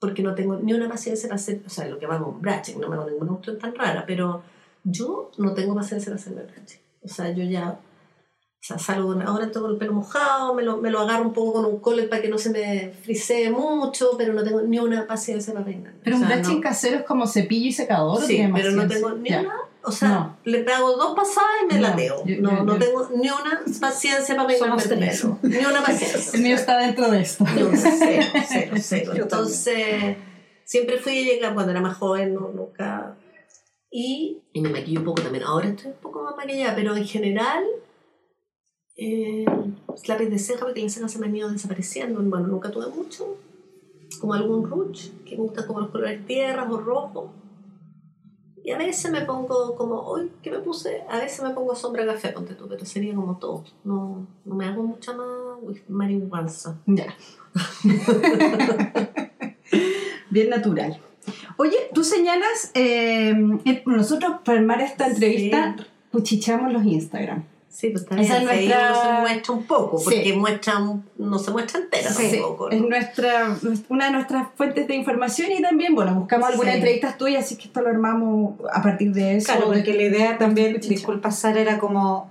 Porque 0.00 0.22
no 0.22 0.34
tengo 0.36 0.54
ni 0.56 0.72
una 0.74 0.88
paciencia 0.88 1.28
para 1.28 1.36
hacer. 1.40 1.60
O 1.66 1.70
sea, 1.70 1.88
lo 1.88 1.98
que 1.98 2.06
hago 2.06 2.28
un 2.28 2.40
brushing, 2.40 2.78
no 2.80 2.88
me 2.88 2.94
hago 2.94 3.10
ninguna 3.10 3.32
cuestión 3.32 3.58
tan 3.58 3.74
rara, 3.74 4.04
pero 4.06 4.42
yo 4.84 5.32
no 5.38 5.54
tengo 5.54 5.74
paciencia 5.74 6.12
para 6.12 6.20
hacerme 6.20 6.42
brushing. 6.42 6.80
O 7.02 7.08
sea, 7.08 7.30
yo 7.32 7.42
ya. 7.44 7.80
O 8.60 8.64
sea, 8.68 8.78
salgo, 8.78 9.08
con- 9.14 9.22
ahora 9.22 9.50
tengo 9.50 9.68
el 9.68 9.76
pelo 9.76 9.92
mojado, 9.92 10.52
me 10.52 10.62
lo, 10.64 10.78
me 10.78 10.90
lo 10.90 10.98
agarro 11.00 11.22
un 11.24 11.32
poco 11.32 11.52
con 11.54 11.64
un 11.66 11.78
collet 11.80 12.08
para 12.08 12.20
que 12.20 12.28
no 12.28 12.38
se 12.38 12.50
me 12.50 12.92
frisee 13.02 13.50
mucho, 13.50 14.10
pero 14.18 14.32
no 14.32 14.42
tengo 14.42 14.60
ni 14.62 14.78
una 14.80 15.06
paciencia 15.06 15.52
para 15.52 15.64
peinarme. 15.64 16.00
Pero 16.02 16.16
O 16.16 16.18
un 16.18 16.26
sea, 16.26 16.36
brushing 16.36 16.56
no- 16.56 16.60
casero 16.62 16.96
es 16.98 17.04
como 17.04 17.26
cepillo 17.26 17.68
y 17.68 17.72
secador. 17.72 18.18
¿o 18.22 18.26
Sí, 18.26 18.42
pero 18.52 18.72
no 18.72 18.86
tengo 18.88 19.10
ni 19.12 19.30
Ya. 19.30 19.40
una. 19.42 19.54
O 19.84 19.92
sea, 19.92 20.08
No. 20.08 20.36
le 20.44 20.58
pego 20.64 20.96
dos 20.96 21.14
pasadas 21.14 21.48
y 21.62 21.72
me 21.74 21.80
No, 21.80 21.88
lateo. 21.88 22.24
yo- 22.26 22.36
no, 22.40 22.50
yo- 22.58 22.64
no 22.64 22.72
yo- 22.74 22.84
tengo 22.84 23.08
ni 23.14 23.30
una 23.30 23.62
paciencia 23.80 24.34
para 24.34 24.48
peinarme 24.48 24.82
el 24.82 24.88
pelo. 24.88 25.38
Ni 25.42 25.56
una 25.64 25.82
paciencia. 25.86 26.32
El 26.34 26.42
mío 26.42 26.54
está 26.56 26.78
dentro 26.78 27.10
de 27.10 27.20
esto. 27.20 27.44
No, 27.44 27.70
cero, 27.74 28.26
cero, 28.48 28.72
cero. 28.82 29.12
Entonces, 29.14 30.16
siempre 30.64 30.98
fui 30.98 31.16
a 31.20 31.22
llegar 31.32 31.54
cuando 31.54 31.70
era 31.70 31.80
más 31.80 31.96
joven, 31.96 32.34
no, 32.34 32.50
nunca. 32.52 33.14
Y, 33.90 34.42
y 34.52 34.60
me 34.60 34.68
maquillo 34.68 34.98
un 34.98 35.06
poco 35.06 35.22
también. 35.22 35.44
Ahora 35.44 35.68
estoy 35.68 35.92
un 35.92 35.96
poco 36.02 36.22
más 36.24 36.36
maquillada, 36.36 36.74
pero 36.74 36.94
en 36.96 37.06
general, 37.06 37.64
eh, 38.98 39.46
lápiz 40.06 40.26
de 40.26 40.38
ceja, 40.38 40.60
porque 40.66 40.82
las 40.82 40.92
cejas 40.92 41.12
se 41.12 41.18
me 41.18 41.26
han 41.26 41.36
ido 41.36 41.50
desapareciendo. 41.50 42.20
Bueno, 42.20 42.46
nunca 42.48 42.70
tuve 42.70 42.88
mucho. 42.88 43.36
Como 44.20 44.34
algún 44.34 44.68
rouge, 44.68 45.10
que 45.24 45.36
me 45.36 45.42
gustan 45.44 45.66
como 45.66 45.80
los 45.80 45.90
colores 45.90 46.26
tierras 46.26 46.70
o 46.70 46.78
rojos. 46.78 47.30
Y 48.64 48.70
a 48.72 48.76
veces 48.78 49.10
me 49.10 49.22
pongo 49.22 49.76
como, 49.76 50.00
hoy 50.00 50.30
que 50.42 50.50
me 50.50 50.58
puse, 50.58 51.02
a 51.08 51.18
veces 51.18 51.42
me 51.42 51.50
pongo 51.50 51.74
sombra 51.74 52.04
café, 52.04 52.30
ponte 52.30 52.54
tú, 52.54 52.68
pero 52.68 52.84
sería 52.84 53.14
como 53.14 53.38
todo. 53.38 53.64
No, 53.84 54.26
no 54.44 54.54
me 54.54 54.66
hago 54.66 54.82
mucha 54.82 55.14
más 55.14 55.26
marihuanza. 55.88 56.76
Ya. 56.86 57.14
Bien 60.30 60.50
natural. 60.50 61.00
Oye, 61.56 61.76
tú 61.94 62.04
señalas, 62.04 62.70
eh, 62.74 63.34
nosotros 63.86 64.32
para 64.44 64.58
armar 64.58 64.80
esta 64.80 65.06
Sí. 65.06 65.12
entrevista 65.14 65.76
cuchichamos 66.12 66.72
los 66.72 66.84
Instagram. 66.84 67.44
Sí, 67.78 67.90
pues 67.90 68.06
también 68.06 68.26
Esa 68.26 68.38
es 68.38 68.44
nuestra- 68.44 68.90
uno 68.90 69.02
se 69.02 69.20
muestra 69.20 69.54
un 69.54 69.62
poco, 69.62 70.02
porque 70.02 70.24
Sí. 70.24 70.32
muestra 70.32 70.78
un- 70.78 71.04
no 71.16 71.38
se 71.38 71.52
muestra 71.52 71.78
entera 71.78 72.10
Sí, 72.12 72.32
tampoco. 72.32 72.70
es 72.70 72.80
¿no? 72.80 72.88
nuestra, 72.88 73.56
una 73.88 74.06
de 74.06 74.10
nuestras 74.10 74.48
fuentes 74.56 74.88
de 74.88 74.96
información 74.96 75.52
y 75.56 75.62
también, 75.62 75.94
bueno, 75.94 76.12
buscamos 76.16 76.48
algunas 76.48 76.72
Sí. 76.74 76.78
entrevistas 76.80 77.16
tuyas, 77.18 77.44
así 77.44 77.56
que 77.56 77.66
esto 77.68 77.80
lo 77.80 77.90
armamos 77.90 78.54
a 78.72 78.82
partir 78.82 79.12
de 79.12 79.36
eso. 79.36 79.52
Claro, 79.52 79.66
porque 79.68 79.94
la 79.94 80.02
idea 80.02 80.38
también, 80.38 80.80
disculpa 80.80 81.30
Sara, 81.30 81.60
era 81.60 81.78
como, 81.78 82.28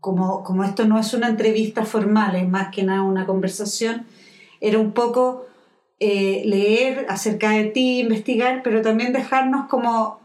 como, 0.00 0.42
como 0.42 0.64
esto 0.64 0.84
no 0.84 0.98
es 0.98 1.14
una 1.14 1.28
entrevista 1.28 1.84
formal, 1.84 2.34
es 2.34 2.48
más 2.48 2.74
que 2.74 2.82
nada 2.82 3.02
una 3.02 3.24
conversación, 3.24 4.04
era 4.60 4.80
un 4.80 4.90
poco 4.90 5.46
eh, 6.00 6.42
leer 6.44 7.06
acerca 7.08 7.50
de 7.50 7.64
ti, 7.66 8.00
investigar, 8.00 8.62
pero 8.64 8.82
también 8.82 9.12
dejarnos 9.12 9.68
como 9.68 10.18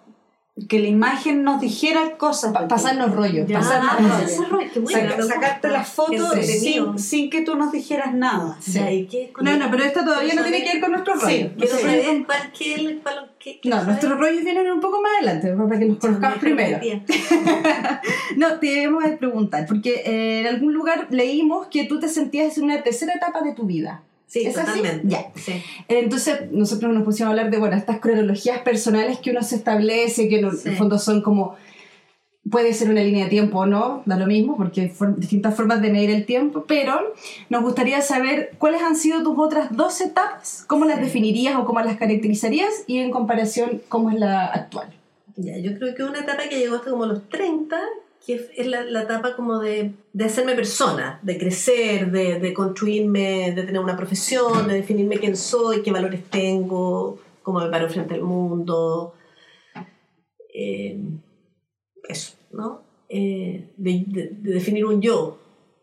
que 0.70 0.78
la 0.80 0.88
imagen 0.88 1.44
nos 1.44 1.60
dijera 1.60 2.12
cosas. 2.18 2.54
Pa- 2.54 2.68
pasarnos 2.68 3.12
rollos. 3.16 3.48
Ya, 3.48 3.58
pasarnos 3.60 3.92
ah, 3.92 3.98
rollos. 4.00 4.32
ese 4.32 4.46
rollo, 4.46 4.68
qué 4.72 4.82
Saca- 4.94 5.24
sacarte 5.24 5.68
las 5.70 5.90
fotos 5.90 6.36
sin, 6.98 7.30
que 7.32 7.42
tú 7.42 7.56
nos 7.56 7.72
dijeras 7.72 8.14
nada. 8.14 8.56
Sí. 8.62 8.74
Ya, 8.74 8.92
¿y 8.92 9.08
qué 9.08 9.24
es 9.26 9.32
con 9.32 9.46
No, 9.46 9.58
no, 9.58 9.72
pero 9.72 9.84
esto 9.84 10.02
todavía 10.06 10.36
no 10.36 10.44
tiene 10.44 10.64
que 10.64 10.74
ver 10.74 10.82
con 10.82 10.92
nuestros 10.92 11.24
rollos. 11.24 11.50
Sí, 11.50 11.56
quiero 11.58 11.74
Nosotros- 11.74 11.82
saber 11.82 12.26
cuál, 12.26 12.52
qué, 12.56 13.00
cuál, 13.02 13.32
qué, 13.40 13.60
qué 13.62 13.70
No, 13.70 13.76
saber. 13.78 13.88
nuestros 13.90 14.20
rollos 14.20 14.44
vienen 14.44 14.72
un 14.72 14.80
poco 14.80 15.02
más 15.02 15.12
adelante, 15.18 15.54
para 15.68 15.80
que 15.80 15.86
nos 15.86 15.98
conozcamos 15.98 16.38
primero. 16.38 16.80
No, 18.38 18.60
te 18.60 18.68
debemos 18.68 19.04
de 19.04 19.12
preguntar, 19.18 19.66
porque 19.68 20.04
eh, 20.06 20.42
en 20.42 20.48
algún 20.48 20.74
lugar 20.74 21.08
leímos 21.10 21.68
que 21.68 21.86
tú 21.86 22.00
te 22.00 22.08
sentías 22.10 22.58
en 22.58 22.66
una 22.66 22.82
tercera 22.84 23.14
etapa 23.14 23.42
de 23.42 23.54
tu 23.54 23.66
vida. 23.66 24.04
Sí, 24.34 24.48
¿Es 24.48 24.58
así? 24.58 24.80
totalmente. 24.80 25.08
Ya. 25.08 25.32
Sí. 25.36 25.62
Entonces, 25.88 26.52
nosotros 26.52 26.92
nos 26.92 27.04
pusimos 27.04 27.28
a 27.28 27.30
hablar 27.32 27.52
de, 27.52 27.60
bueno, 27.60 27.76
estas 27.76 28.00
cronologías 28.00 28.60
personales 28.62 29.20
que 29.20 29.30
uno 29.30 29.44
se 29.44 29.56
establece, 29.58 30.28
que 30.28 30.40
en 30.40 30.46
el 30.46 30.76
fondo 30.76 30.98
son 30.98 31.22
como, 31.22 31.56
puede 32.50 32.74
ser 32.74 32.90
una 32.90 33.02
línea 33.02 33.26
de 33.26 33.30
tiempo 33.30 33.60
o 33.60 33.66
no, 33.68 34.02
da 34.08 34.18
lo 34.18 34.26
mismo, 34.26 34.58
porque 34.58 34.82
hay 34.82 34.90
for- 34.90 35.16
distintas 35.20 35.56
formas 35.56 35.84
de 35.84 35.92
medir 35.92 36.10
el 36.10 36.26
tiempo, 36.26 36.66
pero 36.68 37.14
nos 37.50 37.62
gustaría 37.62 38.02
saber 38.02 38.54
cuáles 38.58 38.82
han 38.82 38.96
sido 38.96 39.22
tus 39.22 39.38
otras 39.38 39.68
dos 39.78 40.02
etapas, 40.02 40.66
cómo 40.68 40.86
las 40.86 40.98
Sí. 40.98 41.04
definirías 41.06 41.56
o 41.56 41.64
cómo 41.66 41.80
las 41.82 41.98
caracterizarías 41.98 42.72
y 42.88 42.98
en 42.98 43.12
comparación, 43.12 43.84
cómo 43.88 44.10
es 44.10 44.18
la 44.20 44.46
actual. 44.48 44.88
Ya, 45.36 45.58
yo 45.60 45.78
creo 45.78 45.94
que 45.94 46.04
una 46.04 46.20
etapa 46.22 46.44
que 46.50 46.58
llegó 46.58 46.78
hasta 46.78 46.90
como 46.90 47.06
los 47.06 47.30
30, 47.30 47.80
que 48.26 48.36
es- 48.56 48.68
la, 48.68 48.84
la 48.86 49.04
etapa 49.04 49.36
como 49.36 49.60
de, 49.60 49.94
de 50.14 50.26
hacerme 50.26 50.56
persona, 50.56 51.20
de 51.24 51.38
crecer, 51.38 52.10
de, 52.12 52.40
de 52.40 52.54
construirme, 52.54 53.52
de 53.54 53.64
tener 53.64 53.82
una 53.82 53.98
profesión, 53.98 54.68
de 54.68 54.76
definirme 54.76 55.20
quién 55.20 55.36
soy, 55.36 55.82
qué 55.82 55.92
valores 55.92 56.24
tengo, 56.30 57.20
cómo 57.42 57.60
me 57.60 57.70
paro 57.70 57.90
frente 57.90 58.14
al 58.14 58.22
mundo. 58.24 59.14
Eh, 60.54 61.00
eso, 62.08 62.34
¿no? 62.52 62.82
Eh, 63.10 63.72
de, 63.78 64.04
de- 64.08 64.30
de 64.42 64.54
definir 64.54 64.86
un 64.86 65.02
yo, 65.02 65.38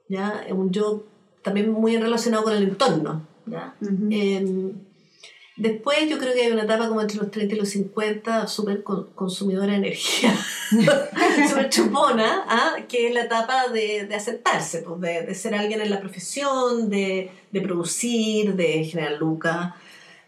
¿ya? 0.09 0.47
Un 0.51 0.71
yo 0.71 1.05
también 1.43 1.71
muy 1.71 1.97
relacionado 1.97 2.45
con 2.45 2.53
el 2.55 2.63
entorno, 2.65 3.27
¿ya? 3.47 3.75
Eh, 4.11 4.73
Después 5.61 6.09
yo 6.09 6.19
creo 6.19 6.33
que 6.33 6.41
hay 6.47 6.53
una 6.53 6.63
etapa 6.63 6.89
como 6.89 7.03
entre 7.03 7.19
los 7.19 7.31
30 7.31 7.55
y 7.55 7.59
los 7.59 7.69
50, 7.69 8.47
súper 8.47 8.83
con- 8.83 9.09
consumidora 9.15 9.73
de 9.73 9.77
energía, 9.77 10.35
súper 11.49 11.69
chupona, 11.69 12.45
¿ah? 12.49 12.77
que 12.89 13.09
es 13.09 13.15
la 13.15 13.25
etapa 13.25 13.69
de, 13.69 14.07
de 14.07 14.15
aceptarse, 14.15 14.81
pues, 14.81 15.01
de, 15.03 15.27
de 15.27 15.35
ser 15.35 15.55
alguien 15.55 15.83
en 15.83 15.91
la 15.91 16.01
profesión, 16.01 16.89
de, 16.89 17.31
de 17.53 17.61
producir, 17.61 18.55
de 18.57 18.85
generar 18.85 19.19
lucas, 19.21 19.75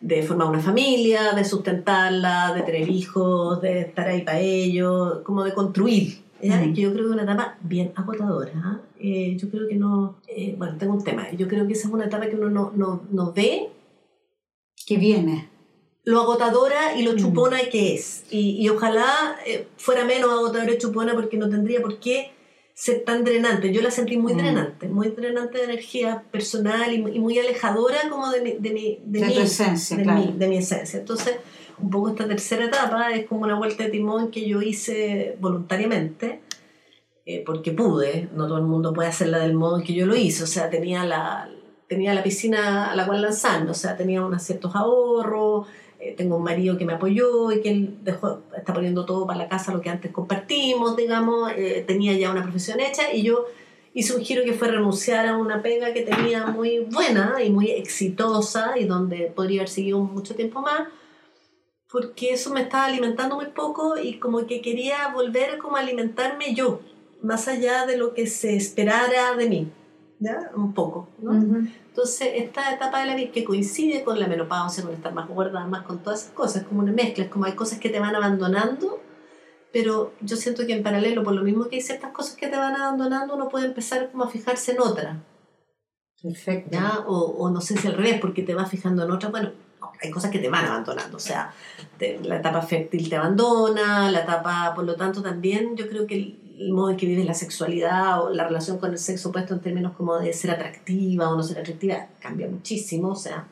de 0.00 0.22
formar 0.22 0.48
una 0.48 0.60
familia, 0.60 1.32
de 1.32 1.44
sustentarla, 1.44 2.52
de 2.54 2.62
tener 2.62 2.88
hijos, 2.90 3.62
de 3.62 3.80
estar 3.80 4.08
ahí 4.08 4.22
para 4.22 4.40
ellos, 4.40 5.20
como 5.24 5.44
de 5.44 5.54
construir. 5.54 6.18
¿ya? 6.42 6.56
Mm. 6.56 6.74
Yo 6.74 6.92
creo 6.92 7.04
que 7.04 7.08
es 7.08 7.14
una 7.14 7.22
etapa 7.22 7.56
bien 7.62 7.92
agotadora. 7.94 8.52
¿ah? 8.56 8.80
Eh, 9.00 9.34
yo 9.38 9.48
creo 9.48 9.66
que 9.66 9.76
no, 9.76 10.16
eh, 10.28 10.54
bueno, 10.58 10.76
tengo 10.78 10.92
un 10.92 11.04
tema, 11.04 11.30
yo 11.32 11.48
creo 11.48 11.66
que 11.66 11.72
esa 11.72 11.88
es 11.88 11.94
una 11.94 12.04
etapa 12.04 12.26
que 12.26 12.36
uno 12.36 12.50
no, 12.50 12.72
no, 12.76 13.02
no 13.10 13.32
ve 13.32 13.70
Que 14.94 14.98
viene. 15.00 15.48
lo 16.04 16.20
agotadora 16.22 16.96
y 16.98 17.02
lo 17.04 17.12
Mm. 17.12 17.16
chupona 17.16 17.58
que 17.70 17.94
es. 17.94 18.24
Y, 18.30 18.56
y 18.60 18.68
ojalá 18.68 19.36
eh, 19.46 19.66
fuera 19.76 20.04
menos 20.04 20.30
agotadora 20.32 20.72
y 20.72 20.78
chupona 20.78 21.14
porque 21.14 21.36
no 21.36 21.48
tendría 21.48 21.80
por 21.80 22.00
qué 22.00 22.32
ser 22.74 23.04
tan 23.04 23.22
drenante. 23.22 23.72
Yo 23.72 23.82
la 23.82 23.90
sentí 23.92 24.16
muy 24.16 24.34
Mm. 24.34 24.38
drenante, 24.38 24.88
muy 24.88 25.08
drenante 25.10 25.58
de 25.58 25.64
energía 25.64 26.24
personal 26.32 26.92
y, 26.92 27.00
muy- 27.00 27.12
y 27.16 27.20
muy 27.20 27.38
alejadora 27.38 27.98
como 28.10 28.30
de 28.32 28.40
mi, 28.40 28.52
de 28.58 28.70
mi, 28.72 28.98
de 29.04 29.20
De 29.20 29.26
mi- 29.26 29.38
esencia, 29.38 29.96
de 29.96 30.02
claro. 30.02 30.20
mi- 30.20 30.32
de 30.36 30.48
mi 30.48 30.56
esencia. 30.56 30.98
Entonces, 30.98 31.36
un 31.78 31.90
poco 31.90 32.08
esta 32.10 32.26
tercera 32.26 32.64
etapa 32.64 33.10
es 33.12 33.26
como 33.26 33.42
una 33.42 33.56
vuelta 33.56 33.84
de 33.84 33.90
timón 33.90 34.30
que 34.32 34.48
yo 34.48 34.60
hice 34.62 35.36
voluntariamente. 35.40 36.40
eh, 37.24 37.44
porque 37.46 37.70
pude, 37.70 38.28
no 38.34 38.48
todo 38.48 38.58
el 38.58 38.64
mundo 38.64 38.92
puede 38.92 39.08
hacerla 39.08 39.38
del 39.38 39.54
modo 39.54 39.78
en 39.78 39.84
que 39.84 39.94
yo 39.94 40.06
lo 40.06 40.16
hice, 40.16 40.42
o 40.42 40.46
sea, 40.48 40.68
tenía 40.70 41.04
la, 41.04 41.48
tenía 41.92 42.14
la 42.14 42.22
piscina 42.22 42.90
a 42.90 42.96
la 42.96 43.04
cual 43.04 43.20
lanzarme, 43.20 43.70
o 43.70 43.74
sea, 43.74 43.98
tenía 43.98 44.24
unos 44.24 44.42
ciertos 44.42 44.74
ahorros, 44.74 45.66
eh, 46.00 46.14
tengo 46.16 46.36
un 46.36 46.42
marido 46.42 46.78
que 46.78 46.86
me 46.86 46.94
apoyó 46.94 47.52
y 47.52 47.60
que 47.60 47.70
él 47.70 47.98
dejó, 48.02 48.40
está 48.56 48.72
poniendo 48.72 49.04
todo 49.04 49.26
para 49.26 49.40
la 49.40 49.48
casa, 49.48 49.74
lo 49.74 49.82
que 49.82 49.90
antes 49.90 50.10
compartimos, 50.10 50.96
digamos, 50.96 51.52
eh, 51.54 51.84
tenía 51.86 52.14
ya 52.14 52.30
una 52.30 52.42
profesión 52.42 52.80
hecha 52.80 53.12
y 53.12 53.24
yo 53.24 53.44
hice 53.92 54.16
un 54.16 54.22
giro 54.22 54.42
que 54.42 54.54
fue 54.54 54.68
renunciar 54.68 55.26
a 55.26 55.36
una 55.36 55.60
pega 55.60 55.92
que 55.92 56.00
tenía 56.00 56.46
muy 56.46 56.78
buena 56.78 57.42
y 57.44 57.50
muy 57.50 57.70
exitosa 57.70 58.78
y 58.78 58.86
donde 58.86 59.30
podría 59.36 59.60
haber 59.60 59.68
seguido 59.68 60.00
mucho 60.00 60.34
tiempo 60.34 60.62
más, 60.62 60.88
porque 61.90 62.32
eso 62.32 62.54
me 62.54 62.62
estaba 62.62 62.86
alimentando 62.86 63.36
muy 63.36 63.48
poco 63.48 63.98
y 63.98 64.14
como 64.14 64.46
que 64.46 64.62
quería 64.62 65.08
volver 65.12 65.58
como 65.58 65.76
a 65.76 65.80
alimentarme 65.80 66.54
yo, 66.54 66.80
más 67.22 67.48
allá 67.48 67.84
de 67.84 67.98
lo 67.98 68.14
que 68.14 68.26
se 68.26 68.56
esperara 68.56 69.36
de 69.36 69.46
mí, 69.46 69.68
¿ya? 70.20 70.50
Un 70.56 70.72
poco, 70.72 71.06
¿no? 71.20 71.32
Ujú. 71.32 71.68
Entonces, 71.92 72.30
esta 72.36 72.72
etapa 72.72 73.00
de 73.00 73.06
la 73.06 73.14
vida 73.14 73.30
que 73.32 73.44
coincide 73.44 74.02
con 74.02 74.18
la 74.18 74.26
menopausia, 74.26 74.82
con 74.82 74.94
estar 74.94 75.12
más 75.12 75.28
guardada, 75.28 75.66
más 75.66 75.82
con 75.82 75.98
todas 76.02 76.22
esas 76.22 76.32
cosas, 76.32 76.62
es 76.62 76.68
como 76.68 76.80
una 76.80 76.90
mezcla, 76.92 77.24
es 77.24 77.30
como 77.30 77.44
hay 77.44 77.52
cosas 77.52 77.78
que 77.80 77.90
te 77.90 78.00
van 78.00 78.16
abandonando, 78.16 78.98
pero 79.74 80.14
yo 80.22 80.36
siento 80.36 80.66
que 80.66 80.72
en 80.72 80.82
paralelo, 80.82 81.22
por 81.22 81.34
lo 81.34 81.42
mismo 81.42 81.68
que 81.68 81.76
hay 81.76 81.82
ciertas 81.82 82.10
cosas 82.12 82.36
que 82.36 82.48
te 82.48 82.56
van 82.56 82.74
abandonando, 82.76 83.34
uno 83.34 83.50
puede 83.50 83.66
empezar 83.66 84.10
como 84.10 84.24
a 84.24 84.28
fijarse 84.30 84.72
en 84.72 84.80
otra, 84.80 85.22
Perfecto. 86.22 86.70
¿ya? 86.72 87.00
O, 87.06 87.16
o 87.18 87.50
no 87.50 87.60
sé 87.60 87.76
si 87.76 87.86
al 87.88 87.94
revés, 87.94 88.18
porque 88.20 88.42
te 88.42 88.54
vas 88.54 88.70
fijando 88.70 89.04
en 89.04 89.10
otra, 89.10 89.28
bueno, 89.28 89.50
no, 89.78 89.92
hay 90.00 90.10
cosas 90.10 90.30
que 90.30 90.38
te 90.38 90.48
van 90.48 90.64
abandonando, 90.64 91.18
o 91.18 91.20
sea, 91.20 91.52
te- 91.98 92.18
la 92.22 92.36
etapa 92.36 92.62
fértil 92.62 93.10
te 93.10 93.16
abandona, 93.16 94.10
la 94.10 94.20
etapa, 94.20 94.72
por 94.74 94.84
lo 94.84 94.94
tanto, 94.96 95.20
también 95.22 95.76
yo 95.76 95.88
creo 95.90 96.06
que 96.06 96.38
el, 96.66 96.72
modo 96.72 96.90
en 96.90 96.96
que 96.96 97.06
vives 97.06 97.26
la 97.26 97.34
sexualidad 97.34 98.22
o 98.22 98.30
la 98.30 98.44
relación 98.44 98.78
con 98.78 98.90
el 98.92 98.98
sexo 98.98 99.28
opuesto 99.30 99.54
en 99.54 99.60
términos 99.60 99.92
como 99.96 100.18
de 100.18 100.32
ser 100.32 100.50
atractiva 100.50 101.28
o 101.30 101.36
no 101.36 101.42
ser 101.42 101.58
atractiva 101.58 102.06
cambia 102.20 102.48
muchísimo, 102.48 103.08
o 103.08 103.16
sea, 103.16 103.46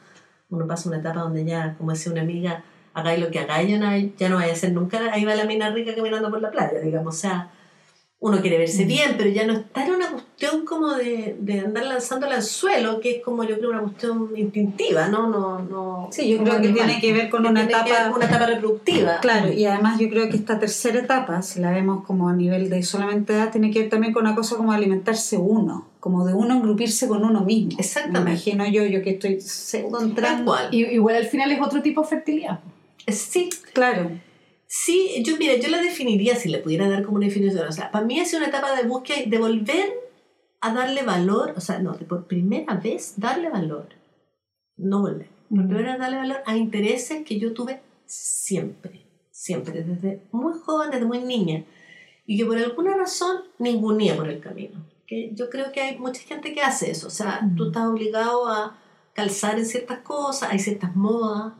uno 0.50 0.66
pasa 0.66 0.88
una 0.88 0.98
etapa 0.98 1.20
donde 1.20 1.44
ya, 1.44 1.74
como 1.78 1.92
decía 1.92 2.12
una 2.12 2.22
amiga, 2.22 2.64
hagáis 2.94 3.20
lo 3.20 3.30
que 3.30 3.38
hagáis, 3.38 3.68
ya 3.68 3.78
no, 3.78 3.86
hay- 3.88 4.14
vaya 4.18 4.52
a 4.52 4.56
ser 4.56 4.72
nunca, 4.72 4.98
ahí 5.12 5.24
va 5.24 5.34
la 5.34 5.44
mina 5.44 5.70
rica 5.70 5.94
caminando 5.94 6.30
por 6.30 6.40
la 6.40 6.50
playa, 6.50 6.80
digamos, 6.80 7.14
o 7.14 7.18
sea, 7.18 7.50
uno 8.22 8.40
quiere 8.42 8.58
verse 8.58 8.84
Mm. 8.84 8.88
bien, 8.88 9.14
pero 9.16 9.30
ya 9.30 9.46
no 9.46 9.54
está 9.54 9.84
en 9.86 9.92
una 9.92 10.10
cuestión 10.10 10.66
como 10.66 10.90
de, 10.94 11.36
de 11.40 11.60
andar 11.60 11.86
lanzando 11.86 12.26
el 12.26 12.32
anzuelo, 12.34 13.00
que 13.00 13.16
es 13.16 13.22
como 13.24 13.44
yo 13.44 13.56
creo 13.56 13.70
una 13.70 13.80
cuestión 13.80 14.30
instintiva, 14.36 15.08
¿no? 15.08 15.26
no, 15.28 15.60
no 15.62 16.08
Sí, 16.12 16.28
yo 16.28 16.36
creo 16.38 16.60
que 16.60 16.68
animal. 16.68 16.86
tiene 16.86 17.00
que 17.00 17.12
ver 17.14 17.30
con 17.30 17.42
Que 17.44 17.48
una 17.48 17.66
tiene 17.66 17.82
que 17.82 17.90
ver 17.90 17.98
etapa 17.98 18.10
con 18.10 18.16
una 18.18 18.26
etapa 18.30 18.46
reproductiva. 18.46 19.20
Claro, 19.20 19.50
y 19.52 19.64
además 19.64 19.98
yo 19.98 20.10
creo 20.10 20.28
que 20.28 20.36
esta 20.36 20.58
tercera 20.58 20.98
etapa, 21.00 21.40
si 21.40 21.60
la 21.60 21.70
vemos 21.70 22.04
como 22.04 22.28
a 22.28 22.34
nivel 22.34 22.68
de 22.68 22.82
solamente 22.82 23.32
edad, 23.32 23.50
tiene 23.50 23.70
que 23.70 23.80
ver 23.80 23.88
también 23.88 24.12
con 24.12 24.26
una 24.26 24.34
cosa 24.34 24.56
como 24.56 24.72
alimentarse 24.72 25.38
uno, 25.38 25.88
como 25.98 26.26
de 26.26 26.34
uno 26.34 26.54
engrupirse 26.56 27.08
con 27.08 27.24
uno 27.24 27.40
mismo. 27.40 27.78
Exactamente. 27.78 28.20
Me 28.24 28.30
imagino 28.32 28.66
yo, 28.68 28.84
yo 28.84 29.02
que 29.02 29.10
estoy 29.12 29.40
pseudo 29.40 29.96
Tal 29.98 30.08
entrando. 30.08 30.44
cual. 30.52 30.68
Y, 30.72 30.84
igual 30.84 31.16
al 31.16 31.26
final 31.26 31.50
es 31.52 31.60
otro 31.62 31.80
tipo 31.80 32.02
de 32.02 32.08
fertilidad. 32.08 32.60
Eh, 33.06 33.12
Sí, 33.12 33.48
Claro. 33.72 34.10
Sí, 34.72 35.20
yo 35.26 35.36
mira, 35.36 35.56
yo 35.56 35.68
la 35.68 35.82
definiría 35.82 36.36
si 36.36 36.48
le 36.48 36.58
pudiera 36.58 36.88
dar 36.88 37.02
como 37.04 37.16
una 37.16 37.26
definición. 37.26 37.66
O 37.66 37.72
sea, 37.72 37.90
para 37.90 38.04
mí 38.06 38.20
ha 38.20 38.24
sido 38.24 38.38
una 38.38 38.48
etapa 38.48 38.74
de 38.76 38.86
búsqueda 38.86 39.18
y 39.20 39.28
de 39.28 39.38
volver 39.38 39.92
a 40.60 40.72
darle 40.72 41.02
valor, 41.02 41.54
o 41.56 41.60
sea, 41.60 41.80
no, 41.80 41.92
de 41.94 42.04
por 42.04 42.26
primera 42.26 42.74
vez 42.76 43.14
darle 43.16 43.48
valor. 43.50 43.88
No 44.76 45.00
volver. 45.00 45.28
Por 45.48 45.64
Mm. 45.64 45.68
primera 45.68 45.90
vez 45.92 46.00
darle 46.00 46.16
valor 46.18 46.42
a 46.46 46.56
intereses 46.56 47.24
que 47.24 47.38
yo 47.40 47.52
tuve 47.52 47.80
siempre, 48.06 49.04
siempre, 49.32 49.82
desde 49.82 50.22
muy 50.30 50.52
joven, 50.64 50.90
desde 50.92 51.04
muy 51.04 51.18
niña. 51.18 51.64
Y 52.26 52.38
que 52.38 52.44
por 52.46 52.56
alguna 52.58 52.96
razón 52.96 53.42
ningunía 53.58 54.14
por 54.16 54.28
el 54.28 54.38
camino. 54.38 54.86
Que 55.08 55.32
yo 55.34 55.50
creo 55.50 55.72
que 55.72 55.80
hay 55.80 55.98
mucha 55.98 56.22
gente 56.22 56.54
que 56.54 56.60
hace 56.60 56.92
eso. 56.92 57.08
O 57.08 57.10
sea, 57.10 57.40
tú 57.56 57.66
estás 57.68 57.88
obligado 57.88 58.46
a 58.46 58.78
calzar 59.14 59.58
en 59.58 59.66
ciertas 59.66 59.98
cosas, 60.00 60.50
hay 60.52 60.60
ciertas 60.60 60.94
modas. 60.94 61.54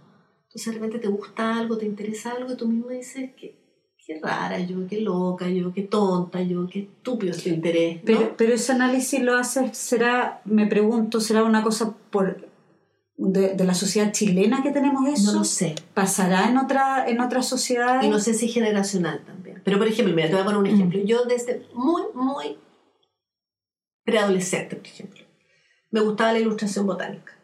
Entonces 0.50 0.66
de 0.66 0.80
repente 0.80 0.98
te 0.98 1.06
gusta 1.06 1.56
algo, 1.56 1.78
te 1.78 1.86
interesa 1.86 2.32
algo 2.32 2.52
y 2.52 2.56
tú 2.56 2.66
mismo 2.66 2.88
dices 2.88 3.30
que 3.36 3.54
qué 4.04 4.18
rara 4.20 4.58
yo, 4.58 4.84
qué 4.88 5.00
loca 5.00 5.48
yo, 5.48 5.72
qué 5.72 5.82
tonta 5.82 6.42
yo, 6.42 6.66
qué 6.66 6.80
estúpido 6.80 7.30
este 7.30 7.50
interés. 7.50 7.98
¿no? 7.98 8.02
Pero, 8.04 8.34
pero 8.36 8.54
ese 8.54 8.72
análisis 8.72 9.22
lo 9.22 9.36
hace, 9.36 9.72
será, 9.72 10.42
me 10.44 10.66
pregunto, 10.66 11.20
¿será 11.20 11.44
una 11.44 11.62
cosa 11.62 11.94
por 12.10 12.48
de, 13.16 13.54
de 13.54 13.64
la 13.64 13.74
sociedad 13.74 14.10
chilena 14.10 14.64
que 14.64 14.72
tenemos 14.72 15.06
eso? 15.08 15.32
no 15.32 15.38
lo 15.38 15.44
sé. 15.44 15.76
¿Pasará 15.94 16.48
en 16.48 16.58
otra, 16.58 17.08
en 17.08 17.20
otras 17.20 17.48
sociedades? 17.48 18.04
Y 18.06 18.08
no 18.08 18.18
sé 18.18 18.34
si 18.34 18.48
generacional 18.48 19.22
también. 19.24 19.62
Pero 19.64 19.78
por 19.78 19.86
ejemplo, 19.86 20.12
mira, 20.16 20.26
te 20.26 20.34
voy 20.34 20.42
a 20.42 20.46
poner 20.46 20.58
un 20.58 20.66
ejemplo. 20.66 21.00
Yo 21.04 21.26
desde 21.26 21.64
muy, 21.74 22.02
muy 22.12 22.58
preadolescente, 24.04 24.74
por 24.74 24.86
ejemplo, 24.86 25.24
me 25.92 26.00
gustaba 26.00 26.32
la 26.32 26.40
ilustración 26.40 26.86
botánica. 26.86 27.39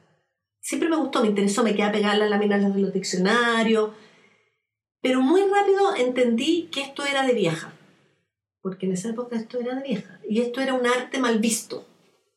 Siempre 0.67 0.89
me 0.89 0.97
gustó, 0.97 1.23
me 1.23 1.29
interesó, 1.29 1.63
me 1.63 1.77
quedé 1.77 1.85
a 2.05 2.17
las 2.17 2.29
láminas 2.29 2.75
de 2.75 2.81
los 2.81 2.93
diccionarios, 2.93 3.91
pero 5.01 5.21
muy 5.21 5.43
rápido 5.43 5.95
entendí 5.95 6.69
que 6.73 6.81
esto 6.81 7.05
era 7.07 7.25
de 7.25 7.35
vieja, 7.35 7.73
porque 8.63 8.87
en 8.87 8.93
esa 8.95 9.11
época 9.11 9.37
esto 9.37 9.61
era 9.61 9.77
de 9.77 9.85
vieja, 9.85 10.19
y 10.29 10.41
esto 10.41 10.61
era 10.61 10.75
un 10.75 10.85
arte 10.85 11.21
mal 11.21 11.39
visto, 11.39 11.87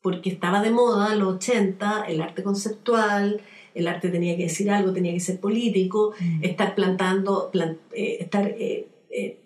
porque 0.00 0.30
estaba 0.30 0.62
de 0.62 0.70
moda 0.70 1.12
en 1.12 1.18
los 1.18 1.34
80, 1.34 2.04
el 2.06 2.22
arte 2.22 2.44
conceptual, 2.44 3.40
el 3.74 3.88
arte 3.88 4.10
tenía 4.10 4.36
que 4.36 4.44
decir 4.44 4.70
algo, 4.70 4.92
tenía 4.92 5.12
que 5.12 5.18
ser 5.18 5.40
político, 5.40 6.14
estar 6.40 6.76
plantando, 6.76 7.50
plan- 7.50 7.78
eh, 7.92 8.18
estar 8.20 8.46
eh, 8.46 8.86
eh, 9.10 9.40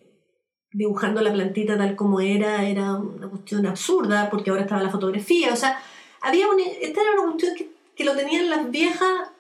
dibujando 0.73 1.23
la 1.23 1.33
plantita 1.33 1.79
tal 1.79 1.97
como 1.97 2.21
era, 2.21 2.69
era 2.69 2.97
una 2.97 3.29
cuestión 3.29 3.65
absurda, 3.65 4.29
porque 4.29 4.51
ahora 4.51 4.65
estaba 4.65 4.83
la 4.83 4.91
fotografía, 4.91 5.55
o 5.55 5.57
sea, 5.57 5.81
había 6.21 6.49
un, 6.49 6.61
esta 6.61 7.01
era 7.01 7.13
una 7.13 7.31
cuestión 7.33 7.55
que, 7.57 7.74
que 7.97 8.05
lo 8.05 8.15
tenían 8.17 8.51
las 8.51 8.71
viejas 8.71 9.31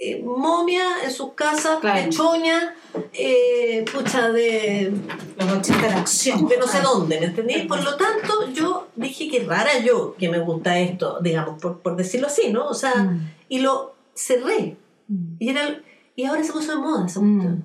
eh, 0.00 0.22
momias 0.22 1.02
en 1.04 1.10
sus 1.10 1.32
casas, 1.32 1.80
Claro. 1.80 2.04
pechoñas, 2.04 2.72
eh, 3.12 3.84
pucha, 3.92 4.30
de, 4.30 4.92
Los 5.36 5.52
80 5.52 5.88
de 5.88 5.94
acción. 5.94 6.46
de 6.46 6.56
no 6.56 6.68
sé 6.68 6.80
dónde, 6.80 7.18
¿me 7.18 7.26
entendí? 7.26 7.62
Por 7.62 7.82
lo 7.82 7.96
tanto, 7.96 8.48
yo 8.52 8.86
dije 8.94 9.28
que 9.28 9.40
rara 9.44 9.78
yo 9.84 10.14
que 10.16 10.28
me 10.28 10.38
gusta 10.38 10.78
esto, 10.78 11.18
digamos, 11.20 11.60
por, 11.60 11.80
por 11.80 11.96
decirlo 11.96 12.28
así, 12.28 12.52
¿no? 12.52 12.66
O 12.68 12.74
sea, 12.74 12.94
Mm. 12.94 13.30
y 13.48 13.58
lo 13.58 13.96
cerré. 14.14 14.76
Mm. 15.08 15.34
Y, 15.40 15.48
era, 15.50 15.80
y 16.14 16.24
ahora 16.26 16.44
se 16.44 16.52
puso 16.52 16.70
de 16.72 16.78
moda 16.78 17.04
esa 17.06 17.20
Mm. 17.20 17.64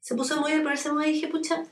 Se 0.00 0.14
puso 0.16 0.34
de 0.34 0.40
moda 0.40 0.50
y 0.52 0.54
al 0.56 0.62
ponerse 0.62 0.88
de 0.88 0.94
moda 0.96 1.06
dije, 1.06 1.28
pucha. 1.28 1.62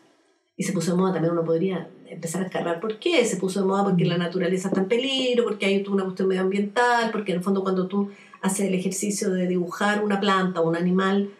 Y 0.57 0.63
se 0.63 0.73
puso 0.73 0.93
de 0.93 0.99
moda 0.99 1.15
también, 1.15 1.33
uno 1.33 1.45
podría 1.45 1.89
empezar 2.11 2.43
a 2.43 2.47
escarbar 2.47 2.81
por 2.81 2.99
qué. 2.99 3.25
Se 3.25 3.37
puso 3.37 3.61
de 3.61 3.67
moda 3.67 3.85
porque 3.85 4.05
la 4.05 4.19
naturaleza 4.19 4.69
está 4.69 4.81
en 4.81 4.89
peligro, 4.89 5.45
porque 5.45 5.67
hay 5.67 5.85
una 5.89 6.05
cuestión 6.05 6.29
medioambiental, 6.29 7.11
porque 7.11 7.33
en 7.33 7.39
el 7.39 7.45
fondo 7.45 7.63
cuando 7.63 7.87
tú 7.87 8.11
haces 8.41 8.67
el 8.69 8.75
ejercicio 8.75 9.31
de 9.31 9.47
dibujar 9.47 10.05
una 10.05 10.21
planta 10.21 10.61
o 10.61 10.69
un 10.69 10.77
animal, 10.77 11.31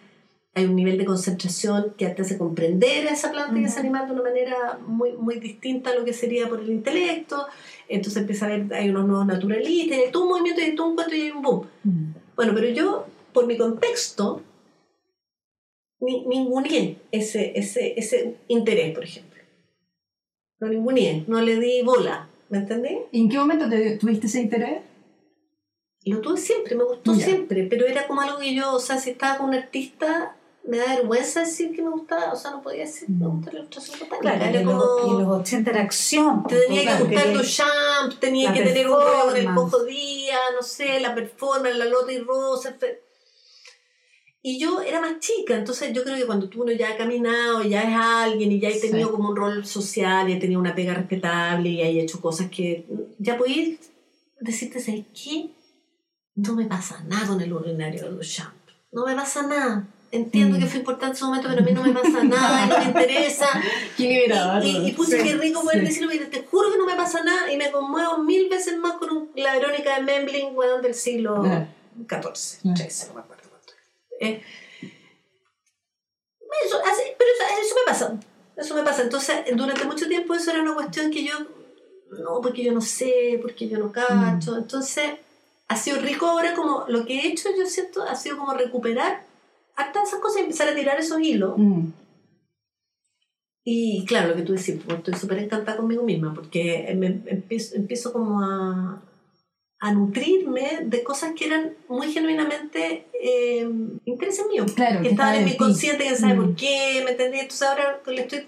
hay 0.55 0.65
un 0.65 0.75
nivel 0.75 0.99
de 0.99 1.05
concentración 1.05 1.95
que 1.97 2.09
te 2.09 2.23
hace 2.23 2.37
comprender 2.37 3.07
a 3.07 3.13
esa 3.13 3.31
planta 3.31 3.59
y 3.59 3.65
a 3.65 3.69
ese 3.69 3.81
animal 3.81 4.07
de 4.07 4.15
una 4.15 4.23
manera 4.23 4.79
muy, 4.87 5.13
muy 5.13 5.39
distinta 5.39 5.91
a 5.91 5.95
lo 5.95 6.05
que 6.05 6.13
sería 6.13 6.49
por 6.49 6.61
el 6.61 6.71
intelecto. 6.71 7.47
Entonces 7.89 8.23
empieza 8.23 8.47
a 8.47 8.49
ver, 8.49 8.67
hay 8.75 8.91
unos 8.91 9.07
nuevos 9.07 9.27
naturalistas, 9.27 9.99
hay 9.99 10.11
todo 10.11 10.25
un 10.25 10.31
movimiento, 10.31 10.61
y 10.61 10.65
hay 10.65 10.75
todo 10.75 10.89
un 10.89 10.95
cuento 10.97 11.15
y 11.15 11.21
hay 11.21 11.31
un 11.31 11.43
boom. 11.43 11.67
Bueno, 12.35 12.53
pero 12.55 12.69
yo, 12.71 13.07
por 13.33 13.47
mi 13.47 13.57
contexto, 13.57 14.43
ni, 16.01 16.27
ninguneé 16.27 16.97
ese, 17.13 17.53
ese, 17.59 17.95
ese 17.97 18.37
interés, 18.49 18.95
por 18.95 19.05
ejemplo. 19.05 19.28
No 20.61 20.69
ninguneé, 20.69 21.25
no 21.27 21.41
le 21.41 21.57
di 21.61 21.83
bola, 21.83 22.29
¿me 22.49 22.59
entendí? 22.59 22.99
¿Y 23.13 23.21
en 23.23 23.29
qué 23.29 23.39
momento 23.39 23.69
te, 23.69 23.97
tuviste 23.99 24.27
ese 24.27 24.41
interés? 24.41 24.83
lo 26.05 26.21
tuve 26.23 26.39
siempre, 26.39 26.75
me 26.75 26.85
gustó 26.85 27.13
Ya. 27.15 27.25
siempre, 27.27 27.67
pero 27.69 27.85
era 27.87 28.07
como 28.07 28.23
algo 28.23 28.39
que 28.39 28.55
yo, 28.55 28.73
o 28.73 28.81
sea, 28.81 28.97
si 28.97 29.11
estaba 29.11 29.37
con 29.37 29.51
un 29.51 29.55
artista, 29.55 30.35
me 30.65 30.79
da 30.79 30.97
vergüenza 30.97 31.41
decir 31.41 31.75
que 31.77 31.83
me 31.83 31.91
gustaba, 31.91 32.33
o 32.33 32.37
sea, 32.37 32.51
no 32.53 32.63
podía 32.63 32.81
decir 32.87 33.09
que 33.09 33.13
me 33.13 33.27
gusta 33.27 33.53
la 33.53 33.59
ilustración 33.59 33.99
botánica. 33.99 34.39
Claro, 34.39 34.45
era 34.57 34.65
como... 34.65 35.19
y 35.19 35.23
los 35.23 35.41
80 35.41 35.71
era 35.71 35.83
acción. 35.83 36.45
Te 36.47 36.57
tenía 36.61 36.83
claro, 36.83 36.99
que 36.99 37.05
gustar 37.15 37.25
quería- 37.25 37.39
Duchamp, 37.43 38.19
tenía 38.21 38.53
que 38.55 38.63
tener 38.63 38.89
un 38.89 38.95
rollo 38.97 39.25
con 39.27 39.37
el. 39.37 39.55
Cojo 39.55 39.85
Díaz, 39.85 40.41
no 40.57 40.63
sé, 40.63 40.99
la 41.01 41.15
performance, 41.15 41.77
la 41.77 41.85
Lotte 41.85 42.13
y 42.13 42.19
Rosenfeld. 42.21 42.97
Y 44.41 44.59
yo 44.61 44.81
era 44.83 45.01
más 45.01 45.19
chica, 45.19 45.57
entonces 45.57 45.93
yo 45.93 46.05
creo 46.05 46.17
que 46.17 46.25
cuando 46.27 46.49
tú 46.49 46.63
uno 46.63 46.73
ya 46.73 46.91
ha 46.91 46.97
caminado, 46.97 47.63
ya 47.65 47.83
es 47.83 47.97
alguien 47.97 48.53
y 48.53 48.61
ya 48.61 48.69
he 48.69 48.79
tenido 48.81 49.09
Sí. 49.09 49.13
como 49.15 49.31
un 49.31 49.37
rol 49.37 49.67
social 49.67 50.29
y 50.29 50.35
he 50.35 50.37
tenido 50.37 50.61
una 50.61 50.75
pega 50.75 50.95
respetable 50.95 51.69
y 51.71 51.81
he 51.83 52.01
hecho 52.03 52.21
cosas 52.21 52.49
que 52.49 52.87
ya 53.19 53.37
podéis 53.37 53.81
decirte, 54.41 54.81
¿sabes 54.81 55.05
qué? 55.13 55.51
No 56.37 56.55
me 56.55 56.67
pasa 56.67 57.03
nada 57.09 57.27
con 57.27 57.41
el 57.41 57.53
urinario 57.53 58.01
de 58.05 58.11
Duchamp. 58.11 58.55
No 58.93 59.05
me 59.05 59.15
pasa 59.17 59.43
nada. 59.47 59.89
Entiendo 60.13 60.57
Mm. 60.57 60.61
que 60.61 60.67
fue 60.67 60.79
importante 60.79 61.15
en 61.15 61.19
su 61.19 61.27
momento, 61.27 61.49
pero 61.51 61.61
a 61.61 61.65
mí 61.65 61.73
no 61.73 61.83
me 61.83 61.93
pasa 61.93 62.23
nada 62.25 62.65
y 62.65 62.69
no 62.71 62.79
me 62.79 62.85
interesa. 62.85 63.47
Qué. 63.97 64.25
Y, 64.63 64.67
y, 64.69 64.89
y 64.89 64.93
pucha, 64.93 65.19
Sí, 65.19 65.23
qué 65.25 65.35
rico 65.37 65.61
poder 65.63 65.81
sí. 65.81 65.87
decirlo, 65.87 66.11
porque 66.11 66.25
te 66.27 66.47
juro 66.47 66.71
que 66.71 66.79
no 66.79 66.87
me 66.87 66.95
pasa 66.95 67.23
nada 67.25 67.53
y 67.53 67.57
me 67.57 67.71
conmuevo 67.73 68.19
mil 68.23 68.49
veces 68.49 68.79
más 68.79 68.95
con 68.95 69.11
un- 69.11 69.31
la 69.35 69.53
Verónica 69.55 69.97
de 69.97 70.03
Memling, 70.05 70.55
weón, 70.57 70.81
del 70.81 70.95
siglo 70.95 71.43
Ah. 71.45 71.67
XIV, 72.07 72.61
Ah. 72.71 72.75
XIII, 72.77 73.09
no 73.09 73.15
me 73.15 73.21
acuerdo. 73.21 73.38
Eh, 74.21 74.43
eso, 76.67 76.77
así, 76.85 77.03
pero 77.17 77.31
eso, 77.31 77.45
eso 77.61 77.75
me 77.75 77.93
pasa, 77.93 78.21
eso 78.57 78.75
me 78.75 78.83
pasa. 78.83 79.03
Entonces, 79.03 79.37
durante 79.55 79.85
mucho 79.85 80.09
tiempo 80.09 80.35
eso 80.35 80.51
era 80.51 80.63
una 80.63 80.75
cuestión 80.75 81.11
que 81.11 81.25
yo, 81.25 81.35
no, 82.11 82.41
porque 82.41 82.65
yo 82.65 82.73
no 82.73 82.81
sé, 82.81 83.39
porque 83.41 83.69
yo 83.69 83.79
no 83.79 83.93
cacho. 83.93 84.53
Mm. 84.53 84.59
Entonces, 84.59 85.11
ha 85.69 85.77
sido 85.77 86.01
rico 86.01 86.27
ahora 86.27 86.55
como 86.55 86.85
lo 86.89 87.05
que 87.05 87.19
he 87.19 87.29
hecho, 87.29 87.49
yo 87.57 87.67
siento, 87.67 88.03
ha 88.03 88.15
sido 88.15 88.39
como 88.39 88.55
recuperar 88.55 89.23
hasta 89.77 90.03
esas 90.03 90.21
cosas 90.21 90.39
y 90.39 90.45
empezar 90.45 90.69
a 90.69 90.75
tirar 90.75 90.99
esos 90.99 91.21
hilos. 91.21 91.55
Mm. 91.57 91.89
Y 93.65 94.07
claro, 94.07 94.29
lo 94.29 94.37
que 94.37 94.43
tú 94.43 94.55
decís, 94.55 94.81
pues, 94.85 94.99
estoy 94.99 95.15
súper 95.15 95.39
encantada 95.41 95.77
conmigo 95.77 96.03
misma 96.03 96.33
porque 96.35 96.91
me 96.97 97.21
empiezo, 97.27 97.77
empiezo 97.77 98.15
como 98.15 98.43
a, 98.43 99.03
a 99.81 99.93
nutrirme 99.93 100.81
de 100.85 101.03
cosas 101.05 101.33
que 101.37 101.47
eran 101.47 101.73
muy 101.89 102.13
genuinamente 102.13 103.07
eh, 103.23 103.69
intereses 104.07 104.47
míos. 104.49 104.73
Claro, 104.75 104.97
que 104.99 105.03
que 105.05 105.09
estaban 105.11 105.35
estaba 105.35 105.37
en 105.37 105.45
mi 105.45 105.57
consciente, 105.57 106.05
que 106.05 106.17
sabe 106.17 106.35
Mm. 106.35 106.37
por 106.37 106.57
qué, 106.57 107.03
¿me 107.05 107.11
entendí? 107.13 107.39
Entonces 107.39 107.69
ahora 107.69 108.01
le 108.07 108.21
estoy, 108.23 108.45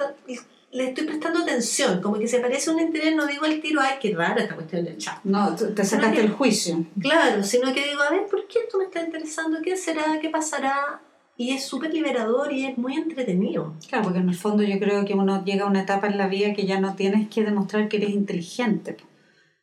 le 0.72 0.84
estoy 0.88 1.04
prestando 1.06 1.40
atención, 1.40 2.00
como 2.00 2.18
que 2.18 2.26
se 2.28 2.38
parece 2.40 2.70
un 2.70 2.80
interés, 2.80 3.14
no 3.14 3.26
digo 3.26 3.44
al 3.44 3.60
tiro, 3.60 3.80
ay, 3.80 3.94
qué 4.00 4.14
rara 4.14 4.42
esta 4.42 4.54
cuestión 4.56 4.84
del 4.84 4.98
chat. 4.98 5.18
No, 5.24 5.54
te 5.54 5.84
sacaste 5.84 6.20
el 6.20 6.30
juicio. 6.30 6.84
Claro, 7.00 7.42
sino 7.44 7.72
que 7.72 7.84
digo, 7.88 8.02
a 8.02 8.10
ver, 8.10 8.26
¿por 8.26 8.46
qué 8.48 8.60
esto 8.60 8.78
me 8.78 8.84
está 8.84 9.02
interesando? 9.02 9.58
¿Qué 9.62 9.76
será? 9.76 10.18
¿Qué 10.20 10.30
pasará? 10.30 11.00
Y 11.36 11.52
es 11.52 11.64
súper 11.64 11.94
liberador 11.94 12.52
y 12.52 12.66
es 12.66 12.76
muy 12.76 12.94
entretenido. 12.94 13.74
Claro, 13.88 14.04
porque 14.04 14.18
en 14.18 14.28
el 14.28 14.34
fondo 14.36 14.62
yo 14.62 14.78
creo 14.78 15.04
que 15.04 15.14
uno 15.14 15.42
llega 15.44 15.64
a 15.64 15.68
una 15.68 15.82
etapa 15.82 16.06
en 16.06 16.18
la 16.18 16.28
vida 16.28 16.52
que 16.54 16.66
ya 16.66 16.80
no 16.80 16.94
tienes 16.96 17.28
que 17.28 17.42
demostrar 17.44 17.88
que 17.88 17.96
eres 17.96 18.10
inteligente. 18.10 18.96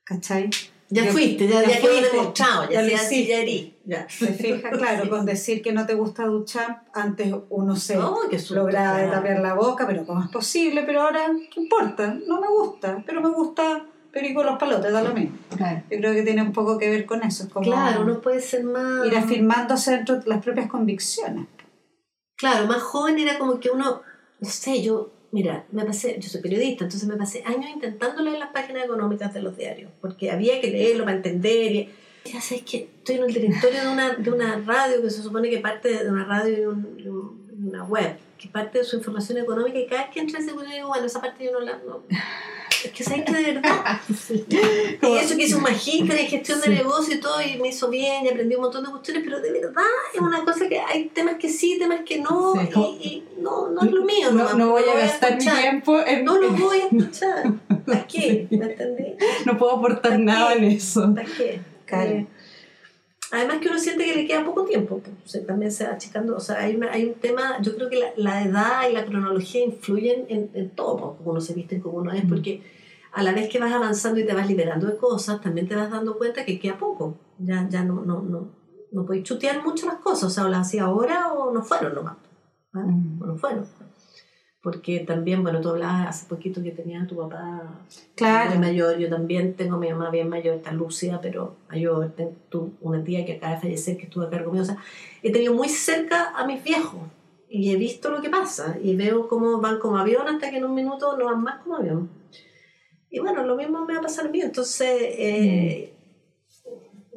¿Cachai? 0.04 0.50
Ya 0.90 1.06
Yo- 1.06 1.12
fuiste, 1.12 1.48
ya, 1.48 1.62
ya 1.64 1.70
ya, 1.70 1.82
quedó 1.82 2.02
demostrado, 2.02 2.64
ya, 2.70 2.82
ya 2.82 2.88
ya, 2.88 2.96
hiciste. 3.04 3.74
ya. 3.86 4.08
¿Te 4.08 4.28
fijas? 4.28 4.72
Claro, 4.78 5.10
con 5.10 5.26
decir 5.26 5.62
que 5.62 5.74
no 5.74 5.86
te 5.86 5.96
gusta 5.96 6.26
Duchamp, 6.26 6.78
antes 6.94 7.34
uno 7.50 7.76
se 7.76 7.96
No, 7.98 8.18
lograba 8.52 8.98
claro. 9.00 9.12
tapiar 9.12 9.40
la 9.42 9.54
boca, 9.54 9.86
pero 9.86 10.06
¿cómo 10.06 10.24
es 10.24 10.30
posible? 10.30 10.84
Pero 10.84 11.02
ahora, 11.02 11.28
¿qué 11.54 11.60
importa? 11.60 12.18
No 12.26 12.40
me 12.40 12.48
gusta, 12.48 13.04
pero 13.06 13.22
me 13.22 13.30
gusta 13.30 13.86
Perico 14.12 14.42
los 14.44 14.58
palotes, 14.58 14.92
da 14.92 15.04
lo 15.04 15.14
mismo. 15.14 15.38
Claro. 15.56 15.84
Yo 15.92 15.98
creo 15.98 16.14
que 16.14 16.24
tiene 16.24 16.42
un 16.42 16.52
poco 16.54 16.78
que 16.80 16.90
ver 16.90 17.06
con 17.06 17.22
eso. 17.24 17.44
Es 17.44 17.50
como 17.50 17.66
Claro, 17.66 18.04
no 18.04 18.20
puede 18.22 18.42
ser 18.42 18.64
más... 18.64 19.06
ir 19.06 19.16
afirmándose 19.16 19.92
dentro 19.92 20.16
de 20.20 20.28
las 20.28 20.44
propias 20.44 20.68
convicciones. 20.68 21.46
Claro, 22.36 22.66
más 22.66 22.82
joven 22.82 23.20
era 23.20 23.38
como 23.38 23.60
que 23.60 23.70
uno, 23.70 24.02
no 24.40 24.50
sé, 24.50 24.82
yo, 24.82 25.12
mira, 25.32 25.66
me 25.72 25.84
pasé, 25.86 26.18
yo 26.20 26.30
soy 26.30 26.42
periodista, 26.42 26.86
entonces 26.86 27.08
me 27.08 27.16
pasé 27.18 27.44
años 27.46 27.70
intentando 27.74 28.22
leer 28.22 28.40
las 28.40 28.52
páginas 28.52 28.86
económicas 28.86 29.34
de 29.34 29.42
los 29.42 29.58
diarios, 29.58 29.92
porque 30.02 30.32
había 30.32 30.60
que 30.62 30.70
leerlo 30.72 31.04
para 31.06 31.18
entender. 31.18 31.72
Y, 31.72 31.90
ya 32.26 32.42
sabes 32.42 32.64
que 32.64 32.90
estoy 32.98 33.16
en 33.16 33.24
el 33.24 33.34
directorio 33.34 33.82
de 33.84 33.88
una, 33.88 34.14
de 34.16 34.32
una 34.32 34.58
radio 34.66 35.02
que 35.02 35.10
se 35.10 35.22
supone 35.24 35.50
que 35.50 35.60
parte 35.60 36.04
de 36.04 36.10
una 36.10 36.26
radio 36.26 36.58
y, 36.58 36.66
un- 36.66 37.48
una 37.68 37.84
web, 37.86 38.18
que 38.38 38.48
parte 38.50 38.80
de 38.80 38.84
su 38.84 38.98
información 38.98 39.38
económica 39.40 39.80
y 39.80 39.88
cada 39.88 40.04
vez 40.04 40.12
que 40.14 40.20
entra 40.20 40.40
ese 40.40 40.52
digo, 40.52 40.88
bueno, 40.90 41.06
esa 41.06 41.20
parte 41.22 41.44
yo 41.46 41.52
no 41.54 41.60
la... 41.62 41.78
no- 41.78 42.04
es 42.86 42.92
que 42.92 43.04
sabes 43.04 43.26
que 43.26 43.34
de 43.34 43.54
verdad. 43.54 44.02
y 45.02 45.18
eso 45.18 45.36
que 45.36 45.44
hice 45.44 45.56
un 45.56 45.64
magíster 45.64 46.18
en 46.18 46.28
gestión 46.28 46.62
de 46.62 46.70
negocio 46.70 47.16
y 47.16 47.20
todo, 47.20 47.42
y 47.42 47.58
me 47.58 47.70
hizo 47.70 47.90
bien 47.90 48.26
y 48.26 48.30
aprendí 48.30 48.56
un 48.56 48.62
montón 48.62 48.84
de 48.84 48.92
cuestiones, 48.92 49.24
pero 49.24 49.40
de 49.42 49.52
verdad 49.52 49.84
es 50.14 50.22
una 50.22 50.44
cosa 50.44 50.68
que 50.68 50.80
hay 50.80 51.06
temas 51.10 51.36
que 51.36 51.50
sí, 51.50 51.78
temas 51.80 52.02
que 52.06 52.20
no, 52.20 52.54
Sí, 52.54 52.70
y, 53.02 53.24
no, 53.42 53.70
no 53.70 53.82
es 53.82 53.92
lo 53.92 54.04
mío. 54.04 54.32
No, 54.32 54.54
no 54.54 54.72
voy 54.72 54.84
lo 54.86 54.92
a 54.92 54.96
gastar 54.96 55.38
mi 55.38 55.46
tiempo 55.46 56.00
en. 56.06 56.26
No 56.26 56.40
lo 56.40 56.50
voy 56.52 56.80
a 56.80 56.86
escuchar. 56.86 57.54
¿Para 57.86 58.08
qué? 58.08 58.48
¿Me 58.50 58.66
entendí? 58.66 59.16
no 59.46 59.58
puedo 59.58 59.78
aportar 59.78 60.12
¿Para 60.12 60.18
nada 60.18 60.54
en 60.54 60.64
eso. 60.66 61.14
¿Para 61.14 61.28
qué? 61.28 61.60
Claro. 61.86 62.28
Además 63.32 63.58
que 63.58 63.68
uno 63.68 63.78
siente 63.78 64.06
que 64.06 64.16
le 64.16 64.26
queda 64.26 64.46
poco 64.46 64.64
tiempo, 64.64 65.02
pues, 65.02 65.46
también 65.46 65.72
se 65.72 65.86
va 65.86 65.94
achicando, 65.94 66.36
o 66.36 66.40
sea, 66.40 66.60
hay, 66.60 66.76
una, 66.76 66.92
hay 66.92 67.06
un 67.06 67.16
tema, 67.16 67.62
yo 67.62 67.76
creo 67.76 67.90
que 67.90 68.00
la, 68.00 68.12
la 68.16 68.44
edad 68.44 68.90
y 68.90 68.94
la 68.94 69.06
cronología 69.06 69.66
influyen 69.66 70.26
en, 70.30 70.50
en 70.54 70.70
todo, 70.70 70.98
pues, 70.98 71.18
como 71.18 71.32
uno 71.32 71.42
se 71.42 71.54
viste, 71.54 71.82
como 71.82 71.98
uno 71.98 72.14
es, 72.14 72.24
porque 72.26 72.62
a 73.12 73.24
la 73.24 73.34
vez 73.34 73.50
que 73.50 73.60
vas 73.60 73.74
avanzando 73.74 74.20
y 74.20 74.26
te 74.26 74.34
vas 74.34 74.48
liberando 74.48 74.88
de 74.88 74.96
cosas, 74.98 75.42
también 75.42 75.68
te 75.68 75.76
vas 75.76 75.92
dando 75.92 76.18
cuenta 76.18 76.46
que 76.46 76.60
queda 76.60 76.78
poco, 76.78 77.18
ya, 77.40 77.68
ya 77.70 77.84
no, 77.84 78.02
no, 78.02 78.22
no, 78.22 78.50
no 78.92 79.06
podéis 79.06 79.26
chutear 79.26 79.62
mucho 79.62 79.88
las 79.88 79.96
cosas, 79.96 80.24
o 80.24 80.30
sea, 80.30 80.46
o 80.46 80.48
las 80.48 80.68
hacía 80.68 80.84
ahora 80.84 81.34
o 81.34 81.52
no 81.52 81.62
fueron 81.64 81.96
nomás, 81.96 82.18
¿ah? 82.74 82.80
Mm. 82.80 83.22
o 83.22 83.26
no 83.26 83.36
fueron. 83.36 83.66
Porque 84.68 85.00
también, 85.00 85.44
bueno, 85.44 85.62
tú 85.62 85.70
hablabas 85.70 86.10
hace 86.10 86.26
poquito 86.26 86.62
que 86.62 86.72
tenías 86.72 87.06
a 87.06 87.08
tu 87.08 87.16
papá 87.16 87.64
Claro. 88.16 88.50
muy 88.50 88.60
mayor, 88.60 88.98
yo 88.98 89.08
también 89.08 89.54
tengo 89.54 89.78
a 89.78 89.80
mi 89.80 89.90
mamá 89.90 90.10
bien 90.10 90.28
mayor, 90.28 90.58
está 90.58 90.74
lúcida, 90.74 91.22
pero 91.22 91.56
mayor, 91.70 92.12
tengo 92.18 92.34
tú, 92.50 92.74
una 92.82 93.02
tía 93.02 93.26
que 93.26 93.36
acaba 93.36 93.56
de 93.56 93.62
fallecer, 93.62 93.96
que 93.96 94.08
estuvo 94.08 94.26
a 94.26 94.30
cargo 94.30 94.52
mío, 94.52 94.64
o 94.64 94.66
sea, 94.66 94.76
he 95.24 95.32
tenido 95.32 95.54
muy 95.54 95.70
cerca 95.70 96.32
a 96.36 96.46
mis 96.46 96.62
viejos 96.62 97.00
y 97.50 97.72
he 97.72 97.78
visto 97.78 98.10
lo 98.10 98.22
que 98.22 98.30
pasa 98.30 98.76
y 98.84 98.94
veo 98.98 99.30
cómo 99.30 99.62
van 99.62 99.80
como 99.80 99.98
avión 100.00 100.28
hasta 100.28 100.52
que 100.52 100.58
en 100.58 100.66
un 100.66 100.76
minuto 100.76 101.16
no 101.18 101.24
van 101.28 101.42
más 101.44 101.62
como 101.64 101.78
avión. 101.78 102.10
Y 103.10 103.20
bueno, 103.20 103.46
lo 103.46 103.56
mismo 103.56 103.86
me 103.86 103.94
va 103.94 104.00
a 104.00 104.04
pasar 104.04 104.26
a 104.26 104.30
mí, 104.30 104.42
entonces 104.42 104.90
eh, 104.92 105.94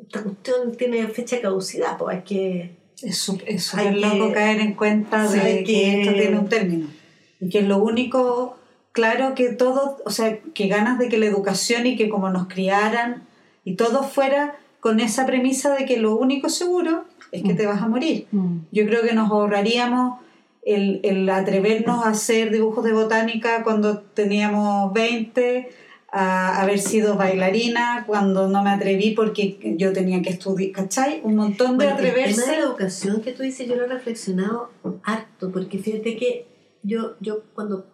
esta 0.01 0.23
cuestión 0.23 0.77
tiene 0.77 1.05
fecha 1.09 1.35
de 1.35 1.43
caducidad, 1.43 1.99
pues 1.99 2.17
hay 2.17 2.23
que... 2.23 2.77
Es 3.03 3.19
súper 3.19 3.97
loco 3.97 4.31
caer 4.33 4.61
en 4.61 4.75
cuenta 4.75 5.29
de 5.29 5.65
que- 5.65 6.03
esto 6.03 6.15
tiene 6.17 6.39
un 6.39 6.49
término. 6.49 7.00
Y 7.41 7.49
que 7.49 7.61
es 7.61 7.67
lo 7.67 7.79
único, 7.79 8.57
claro 8.93 9.35
que 9.35 9.51
todo, 9.51 9.99
o 10.05 10.11
sea, 10.11 10.39
que 10.55 10.69
ganas 10.69 10.99
de 10.99 11.09
que 11.09 11.19
la 11.19 11.27
educación 11.27 11.87
y 11.87 11.97
que 11.97 12.09
como 12.09 12.31
nos 12.31 12.49
criaran 12.49 13.25
y 13.65 13.75
todo 13.75 14.03
fuera 14.03 14.57
con 14.81 15.01
esa 15.01 15.27
premisa 15.27 15.75
de 15.75 15.85
que 15.85 15.99
lo 15.99 16.17
único 16.17 16.49
seguro 16.49 17.05
es 17.33 17.43
que 17.43 17.55
te 17.55 17.67
vas 17.67 17.83
a 17.83 17.89
morir. 17.89 18.27
Mm. 18.33 18.59
Yo 18.73 18.87
creo 18.87 19.03
que 19.03 19.15
nos 19.15 19.31
ahorraríamos 19.31 20.21
el, 20.63 21.01
el 21.03 21.29
atrevernos 21.29 22.05
a 22.05 22.11
hacer 22.11 22.51
dibujos 22.51 22.85
de 22.85 22.93
botánica 22.93 23.63
cuando 23.63 24.01
teníamos 24.01 24.93
20, 24.93 25.69
a 26.13 26.61
haber 26.61 26.81
sido 26.81 27.17
bailarina 27.17 28.05
cuando 28.07 28.49
no 28.49 28.63
me 28.63 28.71
atreví 28.71 29.13
porque 29.13 29.77
yo 29.77 29.93
tenía 29.93 30.23
que 30.23 30.31
estudiar, 30.31 30.73
¿cachai? 30.73 31.21
Un 31.23 31.37
montón 31.37 31.79
de 31.79 31.87
Bueno, 31.87 31.91
el 31.93 31.97
tema 31.99 32.11
atreverse. 32.11 32.51
de 32.51 32.57
la 32.57 32.63
educación 32.65 33.21
que 33.21 33.33
tú 33.33 33.43
dices, 33.43 33.69
yo 33.69 33.77
lo 33.77 33.85
he 33.85 33.89
reflexionado 33.89 34.71
harto, 35.05 35.53
porque 35.53 35.79
fíjate 35.79 36.17
que 36.17 36.47
yo, 36.83 37.17
yo 37.21 37.43
cuando 37.55 37.87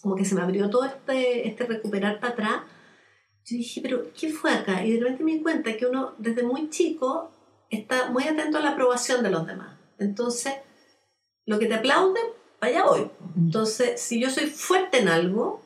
como 0.00 0.16
que 0.16 0.24
se 0.24 0.34
me 0.34 0.40
abrió 0.40 0.70
todo 0.70 0.84
este, 0.84 1.46
este 1.46 1.66
recuperar 1.66 2.20
para 2.20 2.32
atrás, 2.32 2.62
yo 3.44 3.56
dije, 3.56 3.80
pero 3.82 4.10
¿qué 4.18 4.30
fue 4.30 4.52
acá? 4.52 4.84
Y 4.84 4.92
de 4.92 5.00
repente 5.00 5.24
me 5.24 5.32
di 5.32 5.42
cuenta 5.42 5.76
que 5.76 5.86
uno 5.86 6.14
desde 6.18 6.42
muy 6.42 6.70
chico 6.70 7.30
está 7.70 8.10
muy 8.10 8.24
atento 8.24 8.58
a 8.58 8.62
la 8.62 8.70
aprobación 8.70 9.22
de 9.22 9.30
los 9.30 9.46
demás. 9.46 9.76
Entonces, 9.98 10.54
lo 11.44 11.58
que 11.58 11.66
te 11.66 11.74
aplauden, 11.74 12.24
allá 12.60 12.84
voy. 12.86 13.10
Entonces, 13.36 14.00
si 14.00 14.20
yo 14.20 14.30
soy 14.30 14.46
fuerte 14.46 14.98
en 14.98 15.08
algo, 15.08 15.62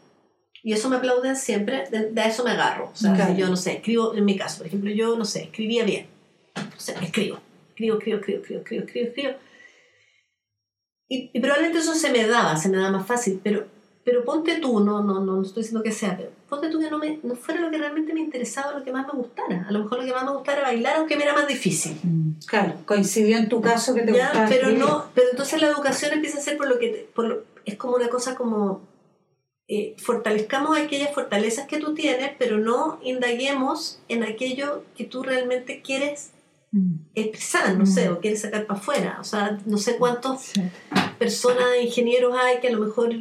y 0.64 0.72
eso 0.72 0.88
me 0.88 0.96
aplauden 0.96 1.36
siempre, 1.36 1.88
de, 1.88 2.10
de 2.10 2.26
eso 2.26 2.42
me 2.42 2.50
agarro. 2.50 2.90
O 2.92 2.96
sea, 2.96 3.12
okay. 3.12 3.26
si 3.34 3.40
yo 3.40 3.48
no 3.48 3.56
sé, 3.56 3.74
escribo, 3.74 4.14
en 4.14 4.24
mi 4.24 4.36
caso, 4.36 4.58
por 4.58 4.66
ejemplo, 4.66 4.90
yo 4.90 5.16
no 5.16 5.24
sé, 5.24 5.44
escribía 5.44 5.84
bien. 5.84 6.08
O 6.56 6.80
sea, 6.80 7.00
escribo, 7.00 7.38
escribo, 7.68 7.98
escribo, 7.98 8.18
escribo, 8.18 8.40
escribo, 8.40 8.60
escribo, 8.60 8.84
escribo. 8.84 9.06
escribo 9.06 9.47
y, 11.08 11.30
y 11.32 11.40
probablemente 11.40 11.78
eso 11.78 11.94
se 11.94 12.10
me 12.10 12.26
daba, 12.26 12.56
se 12.56 12.68
me 12.68 12.76
daba 12.76 12.90
más 12.90 13.06
fácil, 13.06 13.40
pero, 13.42 13.64
pero 14.04 14.24
ponte 14.24 14.56
tú, 14.58 14.80
no, 14.80 15.02
no, 15.02 15.20
no, 15.20 15.36
no 15.36 15.42
estoy 15.42 15.62
diciendo 15.62 15.82
que 15.82 15.92
sea, 15.92 16.16
pero 16.16 16.30
ponte 16.48 16.68
tú 16.68 16.78
que 16.78 16.90
no, 16.90 16.98
me, 16.98 17.18
no 17.22 17.34
fuera 17.34 17.60
lo 17.62 17.70
que 17.70 17.78
realmente 17.78 18.12
me 18.12 18.20
interesaba, 18.20 18.78
lo 18.78 18.84
que 18.84 18.92
más 18.92 19.06
me 19.06 19.14
gustara. 19.14 19.64
A 19.68 19.72
lo 19.72 19.80
mejor 19.80 19.98
lo 20.00 20.04
que 20.04 20.12
más 20.12 20.24
me 20.24 20.32
gustara 20.32 20.58
era 20.60 20.68
bailar, 20.68 20.96
aunque 20.96 21.16
me 21.16 21.24
era 21.24 21.34
más 21.34 21.46
difícil. 21.48 21.96
Claro, 22.46 22.74
coincidió 22.84 23.38
en 23.38 23.48
tu 23.48 23.60
caso 23.62 23.94
que 23.94 24.02
te 24.02 24.12
Ya, 24.12 24.24
gustaba 24.28 24.48
pero 24.48 24.62
escribir. 24.68 24.78
no, 24.84 25.04
pero 25.14 25.28
entonces 25.30 25.60
la 25.60 25.68
educación 25.68 26.12
empieza 26.12 26.38
a 26.38 26.42
ser 26.42 26.56
por 26.58 26.68
lo 26.68 26.78
que 26.78 26.88
te- 26.88 27.08
por 27.14 27.24
lo- 27.26 27.42
es 27.64 27.76
como 27.76 27.96
una 27.96 28.08
cosa 28.08 28.34
como 28.34 28.82
eh, 29.70 29.94
fortalezcamos 29.98 30.78
aquellas 30.78 31.12
fortalezas 31.14 31.66
que 31.66 31.78
tú 31.78 31.92
tienes, 31.94 32.30
pero 32.38 32.56
no 32.58 32.98
indaguemos 33.02 34.00
en 34.08 34.22
aquello 34.24 34.82
que 34.96 35.04
tú 35.04 35.22
realmente 35.22 35.82
quieres. 35.82 36.30
Expresar, 37.14 37.76
no 37.78 37.86
sé, 37.86 38.08
o 38.10 38.20
quiere 38.20 38.36
sacar 38.36 38.66
para 38.66 38.78
afuera. 38.78 39.18
O 39.20 39.24
sea, 39.24 39.58
no 39.66 39.78
sé 39.78 39.96
cuántas 39.96 40.42
Sí. 40.42 40.62
personas, 41.18 41.64
ingenieros 41.82 42.34
hay 42.36 42.60
que 42.60 42.68
a 42.68 42.72
lo 42.72 42.80
mejor 42.80 43.14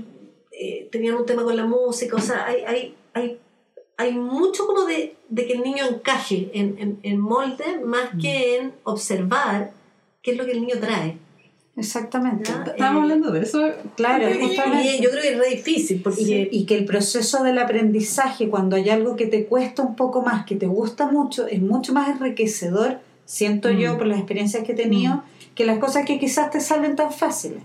eh, 0.52 0.90
tenían 0.92 1.16
un 1.16 1.26
tema 1.26 1.44
con 1.44 1.56
la 1.56 1.66
música. 1.66 2.16
O 2.16 2.22
sea, 2.22 2.46
hay, 2.46 2.62
hay, 2.66 2.96
hay, 3.14 3.40
hay 3.98 4.14
mucho 4.14 4.66
como 4.68 4.86
de, 4.86 5.16
de 5.30 5.46
que 5.46 5.54
el 5.54 5.62
niño 5.62 5.86
encaje 5.90 6.50
en, 6.54 6.76
en, 6.80 7.00
en 7.04 7.20
molde 7.20 7.80
más 7.84 8.10
que 8.22 8.58
en 8.58 8.74
observar 8.84 9.72
qué 10.22 10.32
es 10.32 10.38
lo 10.38 10.46
que 10.46 10.52
el 10.52 10.62
niño 10.62 10.76
trae. 10.80 11.18
Exactamente. 11.76 12.50
Ya. 12.52 12.64
Estábamos 12.72 13.02
Eh, 13.02 13.04
hablando 13.04 13.32
de 13.32 13.42
eso. 13.42 13.62
Claro, 13.96 14.28
Sí. 14.34 14.40
justamente. 14.42 14.96
Y 14.98 15.02
yo 15.02 15.12
creo 15.12 15.22
que 15.22 15.34
es 15.34 15.38
re 15.38 15.50
difícil 15.50 16.02
porque 16.02 16.22
Y, 16.22 16.50
y 16.52 16.66
que 16.66 16.76
el 16.76 16.86
proceso 16.86 17.44
del 17.44 17.60
aprendizaje, 17.60 18.50
cuando 18.50 18.76
hay 18.76 18.90
algo 18.90 19.16
que 19.16 19.28
te 19.28 19.46
cuesta 19.46 19.84
un 19.84 19.96
poco 19.96 20.24
más, 20.24 20.46
que 20.46 20.56
te 20.56 20.66
gusta 20.66 21.06
mucho, 21.12 21.46
es 21.48 21.62
mucho 21.62 21.94
más 21.94 22.10
enriquecedor, 22.10 23.00
siento 23.28 23.70
yo 23.70 23.94
Mm. 23.94 23.98
por 23.98 24.08
las 24.08 24.18
experiencias 24.20 24.64
que 24.64 24.72
he 24.72 24.76
tenido, 24.76 25.22
que 25.54 25.66
las 25.66 25.80
cosas 25.80 26.06
que 26.06 26.18
quizás 26.18 26.50
te 26.50 26.62
salen 26.62 26.96
tan 26.96 27.12
fáciles. 27.12 27.62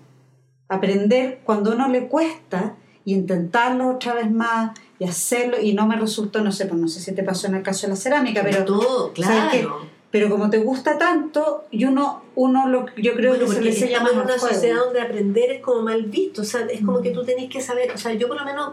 Aprender 0.68 1.40
cuando 1.44 1.72
uno 1.72 1.88
le 1.88 2.09
cuesta 2.09 2.75
y 3.05 3.14
intentarlo 3.14 3.90
otra 3.90 4.14
vez 4.14 4.31
más 4.31 4.72
y 4.98 5.05
hacerlo 5.05 5.61
y 5.61 5.75
no 5.75 5.87
me 5.87 5.96
resultó, 5.96 6.42
no 6.42 6.53
sé, 6.53 6.66
pues 6.66 6.81
no 6.81 6.88
sé 6.88 7.01
si 7.01 7.12
te 7.14 7.22
pasó 7.22 7.46
en 7.48 7.55
el 7.57 7.62
caso 7.62 7.87
de 7.87 7.90
la 7.90 7.96
cerámica, 7.96 8.42
pero, 8.42 8.64
todo, 8.64 9.12
claro. 9.12 9.81
pero 10.11 10.31
como 10.31 10.48
te 10.51 10.59
gusta 10.59 10.98
tanto, 10.98 11.64
y 11.70 11.85
uno, 11.85 12.22
uno 12.35 12.68
lo, 12.68 12.87
yo 12.96 13.14
creo 13.14 13.35
Bueno, 13.37 13.46
que 13.61 13.72
se 13.72 13.87
le 13.87 13.92
estamos 13.92 14.03
más 14.03 14.12
en 14.12 14.18
una 14.31 14.38
juego. 14.38 14.55
sociedad 14.55 14.77
donde 14.85 15.01
aprender 15.01 15.51
es 15.51 15.61
como 15.61 15.83
mal 15.83 16.03
visto, 16.05 16.42
o 16.42 16.44
sea, 16.44 16.62
es 16.62 16.81
como 16.85 17.01
Mm. 17.01 17.03
que 17.03 17.11
tú 17.11 17.25
tenés 17.25 17.51
que 17.51 17.61
saber, 17.61 17.90
o 17.92 17.98
sea, 17.98 18.12
yo 18.14 18.29
por 18.29 18.38
lo 18.38 18.44
menos 18.44 18.72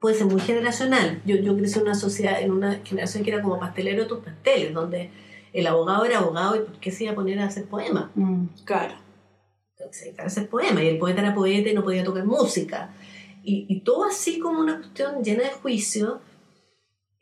puede 0.00 0.14
ser 0.16 0.26
muy 0.26 0.40
generacional. 0.40 1.20
Yo, 1.26 1.36
yo 1.36 1.56
crecí 1.56 1.78
en 1.78 1.84
una 1.86 1.94
sociedad, 1.94 2.40
en 2.40 2.52
una 2.52 2.80
generación 2.84 3.24
que 3.24 3.32
era 3.32 3.42
como 3.42 3.58
pastelero 3.58 4.02
de 4.04 4.08
tus 4.08 4.18
pasteles, 4.20 4.72
donde 4.72 5.10
el 5.52 5.66
abogado 5.66 6.04
era 6.04 6.18
abogado 6.18 6.56
y 6.56 6.60
por 6.60 6.78
qué 6.80 6.90
se 6.90 7.04
iba 7.04 7.12
a 7.12 7.16
poner 7.16 7.38
a 7.40 7.46
hacer 7.46 7.64
poemas. 7.66 8.10
Mm. 8.14 8.46
Claro. 8.64 8.94
Dedicaba 9.78 10.24
a 10.24 10.26
hacer 10.26 10.48
poemas 10.48 10.82
y 10.82 10.88
el 10.88 10.98
poeta 10.98 11.20
era 11.22 11.34
poeta 11.34 11.68
y 11.70 11.74
no 11.74 11.82
podía 11.84 12.04
tocar 12.04 12.24
música. 12.24 12.94
Y, 13.42 13.66
y 13.68 13.80
todo 13.80 14.04
así 14.04 14.38
como 14.38 14.60
una 14.60 14.76
cuestión 14.78 15.22
llena 15.22 15.44
de 15.44 15.50
juicio, 15.50 16.20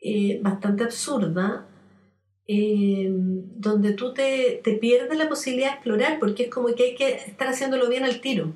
eh, 0.01 0.39
bastante 0.41 0.83
absurda, 0.83 1.67
eh, 2.47 3.07
donde 3.11 3.93
tú 3.93 4.13
te, 4.13 4.59
te 4.63 4.73
pierdes 4.73 5.17
la 5.17 5.29
posibilidad 5.29 5.69
de 5.69 5.73
explorar, 5.75 6.19
porque 6.19 6.43
es 6.43 6.49
como 6.49 6.67
que 6.75 6.83
hay 6.83 6.95
que 6.95 7.09
estar 7.15 7.47
haciéndolo 7.47 7.87
bien 7.89 8.03
al 8.03 8.19
tiro. 8.21 8.53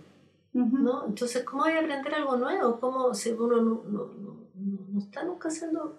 ¿no? 0.53 1.05
Entonces, 1.07 1.43
¿cómo 1.45 1.63
hay 1.63 1.73
que 1.73 1.79
aprender 1.79 2.13
algo 2.13 2.35
nuevo? 2.35 2.77
¿Cómo 2.81 3.13
si 3.13 3.29
uno 3.31 3.57
no, 3.57 3.83
no, 3.85 4.05
no, 4.07 4.41
no- 4.55 4.87
no 4.89 4.99
está 4.99 5.23
nunca 5.23 5.47
haciendo... 5.47 5.97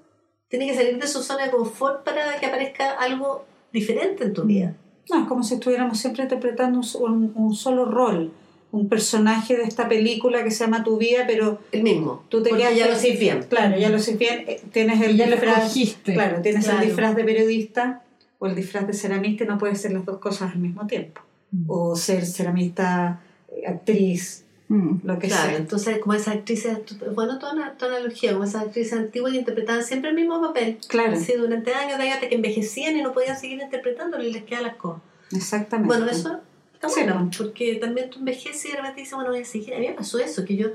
Tiene 0.49 0.67
que 0.67 0.75
salir 0.75 0.99
de 1.01 1.07
su 1.07 1.23
zona 1.23 1.45
de 1.47 1.51
confort 1.51 2.05
para 2.05 2.39
que 2.39 2.45
aparezca 2.45 2.91
algo 2.99 3.47
diferente 3.73 4.25
en 4.25 4.33
tu 4.33 4.43
vida. 4.45 4.75
No, 5.11 5.23
es 5.23 5.27
como 5.29 5.43
si 5.43 5.55
estuviéramos 5.55 5.99
siempre 5.99 6.23
interpretando 6.25 6.81
un, 6.81 7.13
un- 7.13 7.33
un 7.35 7.55
solo 7.55 7.85
rol, 7.85 8.33
un 8.71 8.89
personaje 8.89 9.57
de 9.57 9.65
esta 9.65 9.89
película 9.89 10.43
que 10.45 10.51
se 10.51 10.65
llama 10.65 10.83
Tu 10.85 10.97
vida, 10.97 11.25
pero 11.27 11.59
El 11.73 11.83
mismo. 11.83 12.23
tú 12.29 12.43
te 12.43 12.51
Porque 12.51 12.65
quedas 12.65 12.77
ya 12.79 12.89
lo 12.89 12.95
sé 12.97 13.13
bien. 13.17 13.45
Claro, 13.49 13.77
ya 13.79 13.91
lo 13.91 13.99
sé 13.99 14.17
bien. 14.17 14.45
eh, 14.47 14.61
Tienes 14.73 15.01
el 15.03 15.17
Ya 15.17 15.27
lo 15.27 15.33
disfraz, 15.33 15.59
escogiste. 15.65 16.15
claro, 16.15 16.41
tienes 16.41 16.65
Claro. 16.65 16.81
el 16.81 16.87
disfraz 16.87 17.15
de 17.17 17.25
periodista 17.25 18.03
o 18.39 18.47
el 18.47 18.55
disfraz 18.55 18.87
de 18.87 18.95
ceramista 18.95 19.45
y 19.45 19.47
no 19.49 19.59
puedes 19.59 19.81
ser 19.81 19.93
las 19.93 20.05
dos 20.07 20.19
cosas 20.19 20.53
al 20.53 20.59
mismo 20.59 20.87
tiempo. 20.87 21.21
Mm. 21.51 21.65
O 21.69 21.97
ser 21.97 22.25
ceramista, 22.25 23.21
eh, 23.49 23.67
actriz, 23.67 24.45
Mm. 24.69 25.01
lo 25.05 25.19
que 25.19 25.29
Claro, 25.29 25.51
sea. 25.51 25.59
entonces 25.59 25.99
como 25.99 26.15
esas 26.15 26.37
actrices, 26.37 26.79
bueno, 27.15 27.39
toda 27.39 27.53
una, 27.53 27.73
toda 27.77 27.97
analogía, 27.97 28.33
como 28.33 28.45
esas 28.45 28.63
actrices 28.63 28.95
antiguas 28.95 29.33
que 29.33 29.39
interpretaban 29.41 29.85
siempre 29.85 30.11
el 30.11 30.17
mismo 30.17 30.41
papel. 30.41 30.79
Claro, 30.89 31.13
Así 31.13 31.33
durante 31.35 31.75
años, 31.75 31.99
de 31.99 32.11
hasta 32.11 32.29
que 32.29 32.35
envejecían 32.37 32.97
y 32.97 33.03
no 33.03 33.13
podían 33.13 33.39
seguir 33.39 33.61
interpretándolo 33.61 34.23
y 34.25 34.33
les 34.33 34.45
quedan 34.45 34.63
las 34.65 34.77
cosas. 34.77 35.03
exactamente. 35.33 35.89
Bueno, 35.89 36.11
eso 36.11 36.41
está 36.75 36.89
Sí, 36.89 37.01
bueno, 37.05 37.31
porque 37.37 37.77
también 37.77 38.11
tú 38.11 38.19
envejeces 38.21 38.65
y 38.65 38.69
de 38.71 38.77
repente 38.79 39.01
dices, 39.01 39.15
bueno, 39.15 39.31
voy 39.31 39.41
a 39.41 39.45
seguir. 39.45 39.75
A 39.75 39.79
mí 39.79 39.89
me 39.89 39.95
pasó 39.95 40.19
eso, 40.19 40.45
que 40.45 40.57
yo 40.57 40.69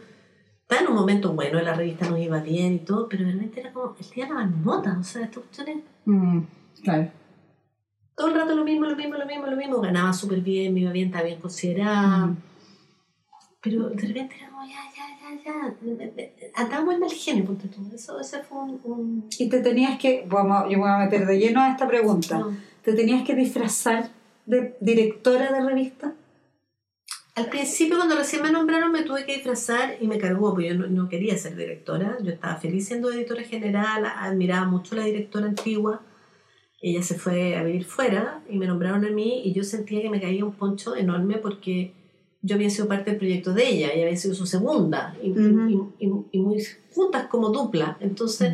estaba 0.61 0.81
en 0.81 0.87
un 0.89 0.95
momento 0.95 1.33
bueno, 1.33 1.59
la 1.61 1.73
revista 1.73 2.09
nos 2.09 2.19
iba 2.19 2.39
bien 2.39 2.73
y 2.75 2.79
todo, 2.79 3.07
pero 3.09 3.23
realmente 3.23 3.59
era 3.61 3.73
como 3.73 3.95
el 3.99 4.09
día 4.11 4.27
la 4.27 4.35
marmota, 4.35 4.97
o 4.99 5.03
sea, 5.03 5.23
esta 5.23 5.39
cuestión 5.39 5.67
es 5.69 5.77
Mm. 6.05 6.41
Claro. 6.83 7.09
todo 8.15 8.27
el 8.29 8.33
rato 8.35 8.55
lo 8.55 8.63
mismo, 8.63 8.85
lo 8.85 8.95
mismo, 8.95 9.15
lo 9.17 9.25
mismo, 9.25 9.47
lo 9.47 9.57
mismo. 9.57 9.81
Ganaba 9.81 10.13
súper 10.13 10.39
bien, 10.41 10.73
me 10.73 10.79
iba 10.81 10.91
bien, 10.91 11.07
estaba 11.07 11.23
bien 11.25 11.39
considerada. 11.41 12.27
Mm. 12.27 12.37
Pero 13.61 13.89
de 13.89 14.07
repente 14.07 14.35
era 14.39 14.49
como, 14.49 14.65
ya, 14.65 14.81
ya, 14.95 15.17
ya, 15.19 15.43
ya. 15.43 16.35
Andaba 16.55 16.85
muy 16.85 16.97
mal 16.97 17.11
genio, 17.11 17.43
ponte 17.45 17.67
tú. 17.67 17.81
Eso, 17.93 18.19
ese 18.19 18.43
fue 18.43 18.59
un. 18.59 18.79
un- 18.83 19.29
Y 19.37 19.49
te 19.49 19.59
tenías 19.61 19.97
que, 19.99 20.23
vamos, 20.27 20.63
yo 20.65 20.77
me 20.77 20.83
voy 20.83 20.89
a 20.91 20.97
meter 20.97 21.25
de 21.25 21.39
lleno 21.39 21.61
a 21.61 21.71
esta 21.71 21.87
pregunta, 21.87 22.37
no. 22.39 22.55
¿te 22.83 22.93
tenías 22.93 23.23
que 23.25 23.35
disfrazar 23.35 24.09
de 24.45 24.77
directora 24.79 25.51
de 25.51 25.61
revista? 25.65 26.13
Al 27.35 27.49
principio, 27.49 27.97
cuando 27.97 28.15
recién 28.15 28.41
me 28.41 28.51
nombraron, 28.51 28.91
me 28.91 29.03
tuve 29.03 29.25
que 29.25 29.33
disfrazar 29.35 29.97
y 30.01 30.07
me 30.07 30.17
cargó, 30.17 30.51
porque 30.51 30.69
yo 30.69 30.75
no, 30.75 30.87
no 30.87 31.07
quería 31.09 31.37
ser 31.37 31.55
directora. 31.55 32.17
Yo 32.23 32.31
estaba 32.31 32.55
feliz 32.55 32.87
siendo 32.87 33.11
editora 33.11 33.43
general, 33.43 34.05
admiraba 34.05 34.65
mucho 34.65 34.95
a 34.95 34.99
la 34.99 35.05
directora 35.05 35.45
antigua. 35.47 36.01
Ella 36.81 37.03
se 37.03 37.15
fue 37.17 37.55
a 37.55 37.63
vivir 37.63 37.85
fuera 37.85 38.41
y 38.49 38.57
me 38.57 38.65
nombraron 38.67 39.05
a 39.05 39.09
mí 39.09 39.41
y 39.45 39.53
yo 39.53 39.63
sentía 39.63 40.01
que 40.01 40.09
me 40.09 40.21
caía 40.21 40.45
un 40.45 40.53
poncho 40.53 40.95
enorme 40.95 41.37
porque 41.37 41.91
yo 42.41 42.55
había 42.55 42.69
sido 42.69 42.87
parte 42.87 43.09
del 43.11 43.19
proyecto 43.19 43.53
de 43.53 43.67
ella, 43.67 43.89
ella 43.93 44.05
había 44.05 44.17
sido 44.17 44.35
su 44.35 44.45
segunda 44.45 45.15
y, 45.21 45.31
Ujú. 45.31 45.93
y- 45.99 46.05
y- 46.05 46.11
y 46.31 46.39
muy 46.39 46.63
juntas 46.93 47.27
como 47.27 47.49
dupla. 47.49 47.97
Entonces 47.99 48.53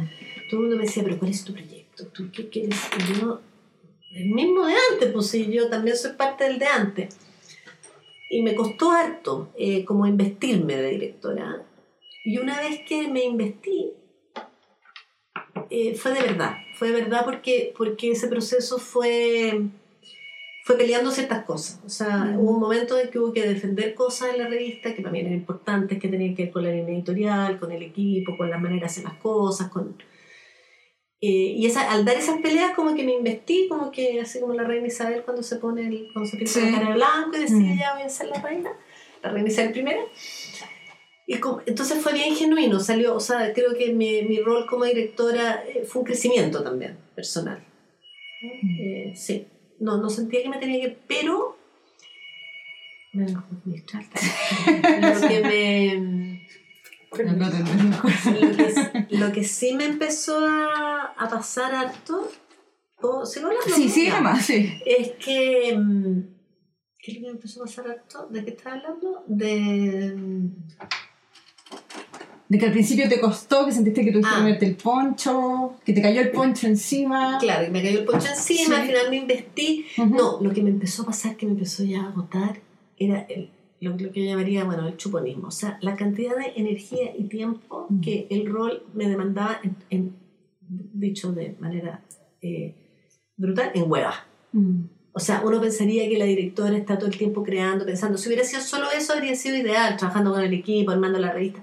todo 0.50 0.62
el 0.62 0.67
mundo 0.67 0.78
me 0.78 0.84
decía, 0.84 1.04
pero 1.04 1.19
¿cuál 1.19 1.32
es 1.32 1.43
tu 1.43 1.54
proyecto? 1.54 2.08
¿Tú 2.08 2.30
qué 2.32 2.50
quieres? 2.50 2.78
Y 2.98 3.19
yo, 3.19 3.41
el 4.13 4.30
mismo 4.30 4.65
de 4.65 4.74
antes, 4.91 5.12
pues 5.12 5.28
sí, 5.28 5.52
yo 5.52 5.69
también 5.69 5.98
soy 5.98 6.13
parte 6.13 6.46
del 6.46 6.60
de 6.60 6.65
antes. 6.65 7.15
Y 8.30 8.41
me 8.41 8.56
costó 8.56 8.91
harto 8.91 9.52
eh, 9.58 9.86
como 9.86 10.08
investirme 10.08 10.76
de 10.76 10.89
directora. 10.89 11.63
Y 12.26 12.38
una 12.38 12.60
vez 12.60 12.80
que 12.88 13.08
me 13.08 13.24
investí, 13.26 13.91
eh, 15.69 15.96
fue 15.96 16.13
de 16.13 16.22
verdad. 16.22 16.56
Fue 16.76 16.89
de 16.91 17.02
verdad 17.02 17.26
porque, 17.26 17.74
porque 17.78 18.12
ese 18.12 18.28
proceso 18.28 18.78
fue, 18.80 19.62
fue 20.65 20.78
peleando 20.78 21.12
ciertas 21.12 21.43
cosas. 21.43 21.82
O 21.86 21.89
sea, 21.89 22.17
Mm. 22.19 22.39
hubo 22.39 22.52
un 22.52 22.60
momento 22.62 22.97
en 22.97 23.10
que 23.10 23.19
hubo 23.19 23.34
que 23.34 23.45
defender 23.47 23.93
cosas 23.93 24.30
en 24.34 24.39
la 24.39 24.47
revista 24.47 24.93
que 24.95 25.02
mí 25.04 25.19
eran 25.19 25.34
importantes, 25.34 25.99
que 25.99 26.08
tenían 26.08 26.36
que 26.36 26.43
ver 26.45 26.52
con 26.54 26.63
la 26.63 26.71
línea 26.71 26.93
editorial, 26.95 27.60
con 27.60 27.71
el 27.71 27.84
equipo, 27.84 28.38
con 28.38 28.49
la 28.49 28.58
manera 28.58 28.82
de 28.82 28.86
hacer 28.88 29.04
las 29.04 29.15
cosas, 29.15 29.67
con... 29.69 29.97
Eh, 31.26 31.54
y 31.58 31.65
esa, 31.65 31.89
al 31.91 32.04
dar 32.04 32.17
esas 32.17 32.41
peleas 32.41 32.73
como 32.76 32.95
que 32.95 33.04
me 33.04 33.13
investí, 33.13 33.67
como 33.69 33.91
que 33.91 34.19
así 34.19 34.39
como 34.41 34.54
la 34.54 34.63
reina 34.63 34.88
Isabel 34.88 35.23
cuando 35.23 35.41
se 35.43 35.56
pone 35.58 35.88
el, 35.88 36.10
cuando 36.12 36.30
se 36.30 36.36
pinta 36.38 36.52
Sí. 36.52 36.62
la 36.62 36.71
cara 36.71 36.88
de 36.89 36.93
blanco 36.95 37.38
y 37.38 37.39
decide 37.39 37.60
Mm. 37.73 37.80
ya 37.80 37.93
voy 37.93 38.04
a 38.04 38.10
ser 38.10 38.28
la 38.28 38.41
reina, 38.41 38.71
la 39.21 39.30
reina 39.32 39.47
Isabel 39.49 39.71
primera. 39.71 40.02
Y 41.26 41.38
como- 41.38 41.62
entonces 41.65 42.02
fue 42.02 42.12
bien 42.13 42.36
genuino, 42.36 42.80
salió, 42.82 43.15
o 43.15 43.19
sea, 43.21 43.54
creo 43.54 43.73
que 43.78 43.93
mi, 43.93 44.23
mi 44.23 44.39
rol 44.39 44.65
como 44.69 44.84
directora 44.84 45.63
eh, 45.65 45.84
fue 45.86 46.02
un 46.02 46.06
crecimiento 46.06 46.62
también 46.63 46.97
personal. 47.15 47.63
Eh, 48.41 49.13
sí, 49.15 49.47
no, 49.84 49.98
no 49.98 50.10
sentía 50.10 50.41
que 50.43 50.50
me 50.50 50.58
tenía 50.58 50.82
que, 50.82 50.98
pero 51.08 51.58
me 53.13 53.26
dejó 53.26 53.43
administrar 53.52 54.04
lo 55.22 55.28
que 55.28 55.39
me 55.41 55.96
No 57.24 57.46
entiendo. 57.46 58.02
lo 58.02 58.58
que, 58.58 59.06
lo 59.17 59.32
que 59.32 59.43
sí 59.43 59.74
me 59.76 59.86
empezó 59.86 60.39
a, 60.48 61.13
a 61.15 61.30
pasar 61.30 61.76
harto, 61.76 62.32
¿puedo- 63.00 63.26
¿sigo 63.26 63.48
hablando? 63.48 63.76
Sí, 63.76 63.88
sí, 63.89 64.06
Ya. 64.08 64.15
nomás, 64.15 64.46
sí. 64.46 64.80
Es 64.86 65.12
que. 65.24 65.76
mm, 65.78 66.34
¿Qué 67.00 67.12
es 67.12 67.17
lo 67.17 67.22
que 67.22 67.28
me 67.28 67.34
empezó 67.34 67.62
a 67.62 67.65
pasar 67.65 67.88
harto? 67.89 68.28
¿De 68.30 68.43
qué 68.46 68.52
estás 68.52 68.74
hablando? 68.74 69.24
De. 69.28 70.15
De 72.54 72.60
que 72.60 72.68
al 72.68 72.72
principio 72.72 73.10
te 73.10 73.20
costó, 73.20 73.66
que 73.66 73.72
sentiste 73.72 74.06
que 74.06 74.12
tuviste 74.12 74.30
que 74.30 74.36
Ah. 74.36 74.44
ponerte 74.44 74.66
el 74.68 74.76
poncho, 74.76 75.74
que 75.84 75.92
te 75.92 76.04
cayó 76.04 76.22
el 76.22 76.30
poncho 76.30 76.68
encima. 76.68 77.39
Claro, 77.39 77.66
y 77.66 77.72
me 77.72 77.82
cayó 77.82 78.00
el 78.02 78.06
poncho 78.06 78.28
encima, 78.28 78.76
Sí. 78.76 78.82
al 78.82 78.88
final 78.88 79.10
me 79.10 79.16
investí. 79.18 79.86
Ujú. 79.98 80.16
No, 80.16 80.38
lo 80.39 80.54
que 80.54 80.62
me 80.62 80.70
empezó 80.70 81.02
a 81.02 81.06
pasar, 81.08 81.36
que 81.36 81.48
me 81.48 81.54
empezó 81.54 81.84
ya 81.84 82.02
a 82.04 82.10
agotar, 82.10 82.60
era 82.96 83.22
el- 83.28 83.50
lo, 83.80 83.98
lo 83.98 84.12
que 84.12 84.24
yo 84.24 84.30
llamaría, 84.30 84.63
bueno, 84.66 84.88
el 84.88 84.98
chuponismo. 84.98 85.48
O 85.48 85.52
sea, 85.52 85.80
la 85.82 85.96
cantidad 85.96 86.36
de 86.38 86.54
energía 86.56 87.12
y 87.18 87.24
tiempo 87.24 87.88
Mm. 87.89 88.02
que 88.02 88.28
el 88.30 88.46
rol 88.46 88.84
me 88.94 89.10
demandaba, 89.10 89.60
en, 89.63 89.76
en- 89.89 90.16
dicho 90.94 91.32
de 91.32 91.56
manera 91.60 92.04
eh, 92.46 92.76
brutal, 93.36 93.72
en 93.74 93.89
huevas. 93.92 94.16
Mm. 94.52 94.82
O 95.13 95.20
sea, 95.20 95.42
uno 95.44 95.60
pensaría 95.60 96.08
que 96.10 96.18
la 96.20 96.26
directora 96.26 96.78
está 96.78 96.98
todo 97.00 97.10
el 97.10 97.18
tiempo 97.18 97.42
creando, 97.42 97.84
pensando, 97.86 98.18
si 98.18 98.28
hubiera 98.28 98.44
sido 98.44 98.62
solo 98.62 98.88
eso, 98.96 99.13
habría 99.13 99.34
sido 99.36 99.56
ideal, 99.58 99.98
trabajando 99.98 100.32
con 100.34 100.42
el 100.44 100.54
equipo, 100.54 100.92
armando 100.92 101.18
la 101.20 101.32
revista. 101.32 101.62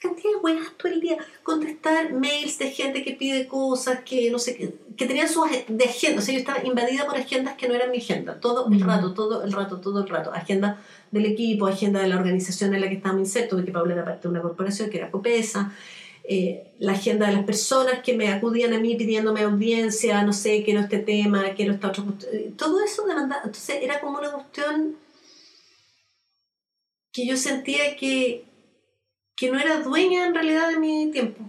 Cantidad 0.00 0.30
de 0.30 0.36
weas 0.38 0.66
todo 0.78 0.90
el 0.90 1.00
día, 1.00 1.18
contestar 1.42 2.12
mails 2.14 2.58
de 2.58 2.70
gente 2.70 3.04
que 3.04 3.12
pide 3.12 3.46
cosas, 3.46 4.00
que 4.02 4.30
no 4.30 4.38
sé, 4.38 4.56
qué, 4.56 4.74
que 4.96 5.04
tenían 5.04 5.28
su 5.28 5.42
ag- 5.44 5.66
de 5.66 5.84
agenda. 5.84 6.20
O 6.20 6.22
sea, 6.22 6.32
yo 6.32 6.40
estaba 6.40 6.64
invadida 6.64 7.04
por 7.06 7.16
agendas 7.18 7.54
que 7.58 7.68
no 7.68 7.74
eran 7.74 7.90
mi 7.90 7.98
agenda, 7.98 8.40
todo 8.40 8.66
el 8.72 8.80
rato, 8.80 9.12
todo 9.12 9.44
el 9.44 9.52
rato, 9.52 9.78
todo 9.80 10.00
el 10.02 10.08
rato. 10.08 10.32
Agenda 10.32 10.80
del 11.10 11.26
equipo, 11.26 11.66
agenda 11.66 12.00
de 12.00 12.08
la 12.08 12.16
organización 12.16 12.74
en 12.74 12.80
la 12.80 12.88
que 12.88 12.94
estábamos 12.94 13.28
insertos, 13.28 13.58
porque 13.58 13.72
Paula 13.72 13.92
era 13.92 14.04
parte 14.06 14.22
de 14.22 14.28
una 14.28 14.40
corporación 14.40 14.88
que 14.88 14.96
era 14.98 15.10
Copesa. 15.10 15.72
eh, 16.24 16.72
la 16.78 16.92
agenda 16.92 17.26
de 17.26 17.32
las 17.34 17.44
personas 17.44 18.02
que 18.04 18.14
me 18.16 18.28
acudían 18.28 18.72
a 18.72 18.78
mí 18.78 18.94
pidiéndome 18.94 19.40
audiencia, 19.42 20.22
no 20.22 20.32
sé, 20.32 20.62
quiero 20.64 20.80
este 20.80 21.00
tema, 21.00 21.44
quiero 21.56 21.72
esta 21.74 21.88
otra 21.88 22.04
cuestión. 22.04 22.34
Eh, 22.34 22.52
Todo 22.56 22.82
eso 22.84 23.04
demandaba. 23.06 23.42
Entonces 23.44 23.78
era 23.82 24.00
como 24.00 24.18
una 24.18 24.30
cuestión 24.30 24.96
que 27.12 27.26
yo 27.26 27.36
sentía 27.36 27.96
que, 27.96 28.44
que 29.40 29.50
no 29.50 29.58
era 29.58 29.80
dueña 29.80 30.26
en 30.26 30.34
realidad 30.34 30.68
de 30.68 30.78
mi 30.78 31.10
tiempo. 31.10 31.42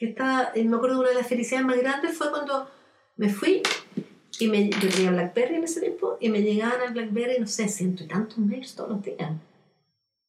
Que 0.00 0.06
estaba, 0.06 0.50
eh, 0.52 0.64
me 0.64 0.74
acuerdo 0.76 0.96
de 0.96 1.00
una 1.02 1.08
de 1.10 1.14
las 1.14 1.28
felicidades 1.28 1.64
más 1.64 1.76
grandes 1.78 2.18
fue 2.18 2.28
cuando 2.30 2.68
me 3.16 3.28
fui 3.28 3.62
y 4.40 4.48
me, 4.48 4.68
yo 4.68 4.88
tenía 4.88 5.12
Blackberry 5.12 5.54
en 5.54 5.62
ese 5.64 5.80
tiempo 5.80 6.16
y 6.18 6.28
me 6.28 6.42
llegaban 6.42 6.80
al 6.80 6.92
Blackberry, 6.92 7.38
no 7.38 7.46
sé, 7.46 7.68
ciento 7.68 8.02
y 8.02 8.08
tantos 8.08 8.38
mails 8.38 8.74
todos 8.74 8.90
los 8.90 9.02
días. 9.02 9.30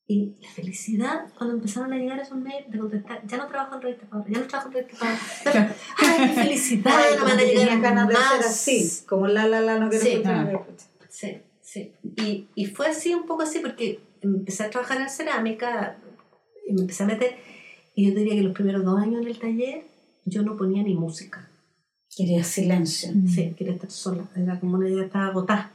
Y 0.05 0.35
la 0.41 0.49
felicidad 0.51 1.25
cuando 1.35 1.55
empezaron 1.55 1.91
a 1.91 1.97
llegar 1.97 2.19
esos 2.19 2.37
mails 2.37 2.69
de 2.69 2.77
contestar, 2.77 3.25
ya 3.25 3.37
no 3.37 3.47
trabajo 3.47 3.75
en 3.77 3.81
revista 3.81 4.05
Paula, 4.05 4.25
ya 4.29 4.39
no 4.39 4.45
trabajo 4.47 4.69
en 4.69 4.73
revista 4.75 4.97
Paula. 5.43 5.75
¡Ay, 5.97 6.27
qué 6.27 6.33
felicidad! 6.43 6.93
Ay, 6.95 7.15
no 7.17 7.23
van 7.23 7.39
a 7.39 7.43
llegar 7.43 7.81
ganas 7.81 8.07
de 8.09 8.15
ser 8.15 8.39
así, 8.41 9.05
como 9.07 9.25
la 9.27 9.47
la 9.47 9.59
la 9.61 9.79
no 9.79 9.89
quiero 9.89 10.05
Sí. 10.05 10.11
escuchar, 10.11 10.51
no 10.53 10.59
Ah. 10.59 10.73
Sí, 11.09 11.41
sí. 11.61 11.93
Y, 12.17 12.47
y 12.53 12.65
fue 12.67 12.89
así, 12.89 13.15
un 13.15 13.25
poco 13.25 13.41
así, 13.41 13.57
porque 13.57 14.01
empecé 14.21 14.65
a 14.65 14.69
trabajar 14.69 15.01
en 15.01 15.09
cerámica 15.09 15.97
y 16.67 16.73
me 16.73 16.81
empecé 16.81 17.03
a 17.03 17.07
meter. 17.07 17.35
Y 17.95 18.07
yo 18.09 18.15
diría 18.15 18.35
que 18.35 18.41
los 18.43 18.53
primeros 18.53 18.83
dos 18.83 18.99
años 18.99 19.21
en 19.21 19.27
el 19.27 19.39
taller 19.39 19.83
yo 20.25 20.41
no 20.43 20.57
ponía 20.57 20.83
ni 20.83 20.95
música. 20.95 21.49
Quería 22.15 22.43
silencio. 22.43 23.11
Sí, 23.27 23.53
quería 23.57 23.73
estar 23.73 23.89
sola. 23.91 24.27
Era 24.35 24.59
como 24.59 24.75
una 24.77 24.87
idea, 24.89 25.05
estaba 25.05 25.27
agotada. 25.27 25.71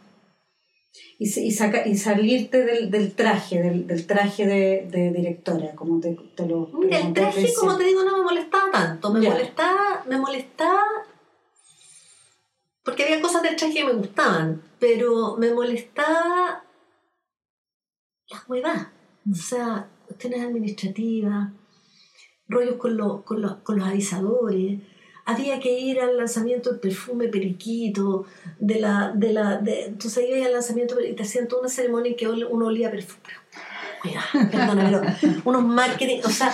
Y, 1.19 1.25
y, 1.27 1.51
saca, 1.53 1.87
y 1.87 1.97
salirte 1.97 2.65
del, 2.65 2.91
del 2.91 3.13
traje, 3.15 3.61
del, 3.63 3.87
del 3.87 4.07
traje 4.07 4.47
de, 4.47 4.89
de 4.91 5.13
directora, 5.13 5.75
como 5.75 6.01
te, 6.01 6.17
te 6.35 6.47
lo 6.47 6.69
Mira, 6.69 6.99
el 7.01 7.13
traje, 7.13 7.53
como 7.59 7.77
te 7.77 7.85
digo, 7.85 8.03
no 8.05 8.17
me 8.19 8.23
molestaba 8.25 8.71
tanto. 8.73 9.13
Me 9.13 9.21
Ya. 9.21 9.31
molestaba, 9.31 10.05
me 10.09 10.17
molestaba 10.19 10.83
porque 12.85 13.05
había 13.05 13.21
cosas 13.21 13.43
del 13.43 13.55
traje 13.57 13.75
que 13.75 13.85
me 13.85 13.93
gustaban, 13.93 14.63
pero 14.79 15.37
me 15.37 15.53
molestaba 15.53 16.65
las 18.31 18.49
huevas. 18.49 18.87
O 19.31 19.35
sea, 19.35 19.89
cuestiones 20.19 20.49
administrativas, 20.49 21.51
rollos 22.49 22.75
con, 22.77 22.97
los 22.97 23.23
con, 23.23 23.41
los 23.41 23.57
con 23.59 23.79
los 23.79 23.87
avisadores. 23.87 24.81
Había 25.25 25.61
que 25.61 25.79
ir 25.79 26.01
al 26.01 26.17
lanzamiento 26.17 26.71
del 26.71 26.81
perfume 26.81 27.29
periquito, 27.29 28.27
de 28.59 28.81
la, 28.81 29.13
de 29.15 29.33
la, 29.33 29.59
de, 29.59 29.85
entonces 29.85 30.25
iba 30.29 30.45
al 30.45 30.55
lanzamiento 30.55 31.01
y 31.01 31.13
te 31.13 31.23
hacían 31.23 31.47
toda 31.47 31.63
una 31.63 31.71
ceremonia 31.71 32.11
en 32.11 32.17
que 32.17 32.27
uno 32.27 32.67
olía 32.67 32.91
perfume. 32.91 33.23
Oiga, 34.05 34.25
perdona, 34.51 34.85
pero 34.85 35.37
unos 35.45 35.65
marketing, 35.65 36.21
o 36.25 36.31
sea, 36.31 36.53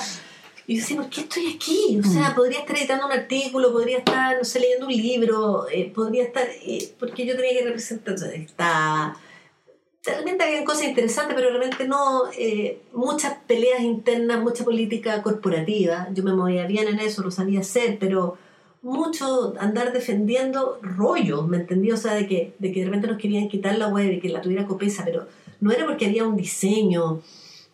y 0.67 0.75
yo 0.75 0.81
decía, 0.81 0.97
¿por 0.97 1.09
qué 1.09 1.21
estoy 1.21 1.55
aquí? 1.55 2.01
O 2.01 2.07
sea, 2.07 2.35
podría 2.35 2.61
estar 2.61 2.77
editando 2.77 3.07
un 3.07 3.13
artículo, 3.13 3.73
podría 3.73 3.99
estar, 3.99 4.37
no 4.37 4.45
sé, 4.45 4.61
leyendo 4.61 4.87
un 4.87 4.93
libro, 4.93 5.67
eh, 5.71 5.93
podría 5.95 6.25
estar, 6.25 6.47
eh, 6.49 6.93
porque 6.99 7.25
yo 7.25 7.37
tenía 7.37 7.53
que 7.53 7.65
representar, 7.65 8.17
estaba, 8.35 9.17
realmente 10.05 10.45
había 10.45 10.65
cosas 10.65 10.85
interesantes, 10.85 11.35
pero 11.35 11.49
realmente 11.51 11.89
no, 11.89 12.23
eh, 12.37 12.81
muchas 12.93 13.39
peleas 13.47 13.81
internas, 13.81 14.43
mucha 14.43 14.65
política 14.65 15.23
corporativa, 15.23 16.09
yo 16.13 16.23
me 16.23 16.35
movía 16.35 16.67
bien 16.67 16.89
en 16.89 17.01
eso, 17.01 17.23
lo 17.23 17.31
sabía 17.31 17.61
hacer, 17.61 17.99
pero 17.99 18.37
mucho 18.83 19.55
andar 19.59 19.93
defendiendo 19.93 20.79
rollos, 20.83 21.49
¿me 21.49 21.57
entendí? 21.57 21.91
O 21.91 21.97
sea, 21.97 22.15
de 22.15 22.27
que, 22.27 22.55
de 22.59 22.71
que 22.71 22.81
de 22.81 22.87
repente 22.87 23.07
nos 23.07 23.17
querían 23.17 23.49
quitar 23.49 23.79
la 23.79 23.89
web 23.89 24.13
y 24.13 24.21
que 24.21 24.29
la 24.29 24.43
tuviera 24.43 24.67
copesa, 24.67 25.05
pero 25.05 25.27
no 25.61 25.73
era 25.73 25.87
porque 25.87 26.05
había 26.07 26.27
un 26.27 26.37
diseño 26.37 27.23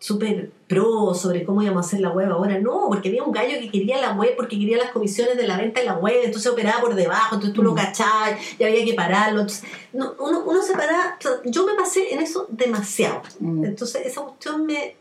súper 0.01 0.51
pro 0.67 1.13
sobre 1.13 1.45
cómo 1.45 1.61
íbamos 1.61 1.85
a 1.85 1.87
hacer 1.87 1.99
la 2.01 2.09
web 2.09 2.31
ahora, 2.31 2.59
no, 2.59 2.87
porque 2.87 3.09
había 3.09 3.23
un 3.23 3.31
gallo 3.31 3.59
que 3.59 3.69
quería 3.69 4.01
la 4.01 4.13
web 4.13 4.33
porque 4.35 4.57
quería 4.57 4.77
las 4.77 4.89
comisiones 4.89 5.37
de 5.37 5.45
la 5.47 5.57
venta 5.57 5.79
de 5.79 5.85
la 5.85 5.97
web, 5.99 6.21
entonces 6.23 6.51
operaba 6.51 6.81
por 6.81 6.95
debajo, 6.95 7.35
entonces 7.35 7.53
tú 7.53 7.61
lo 7.61 7.75
cachabas 7.75 8.39
y 8.57 8.63
había 8.63 8.83
que 8.83 8.95
pararlo. 8.95 9.41
Entonces, 9.41 9.63
no, 9.93 10.15
uno, 10.19 10.43
uno 10.43 10.59
se 10.63 10.73
paraba, 10.73 11.17
o 11.19 11.21
sea, 11.21 11.31
yo 11.45 11.67
me 11.67 11.75
pasé 11.75 12.13
en 12.15 12.19
eso 12.21 12.47
demasiado. 12.49 13.21
Mm. 13.39 13.63
Entonces 13.65 14.07
esa 14.07 14.21
cuestión 14.21 14.65
me... 14.65 14.95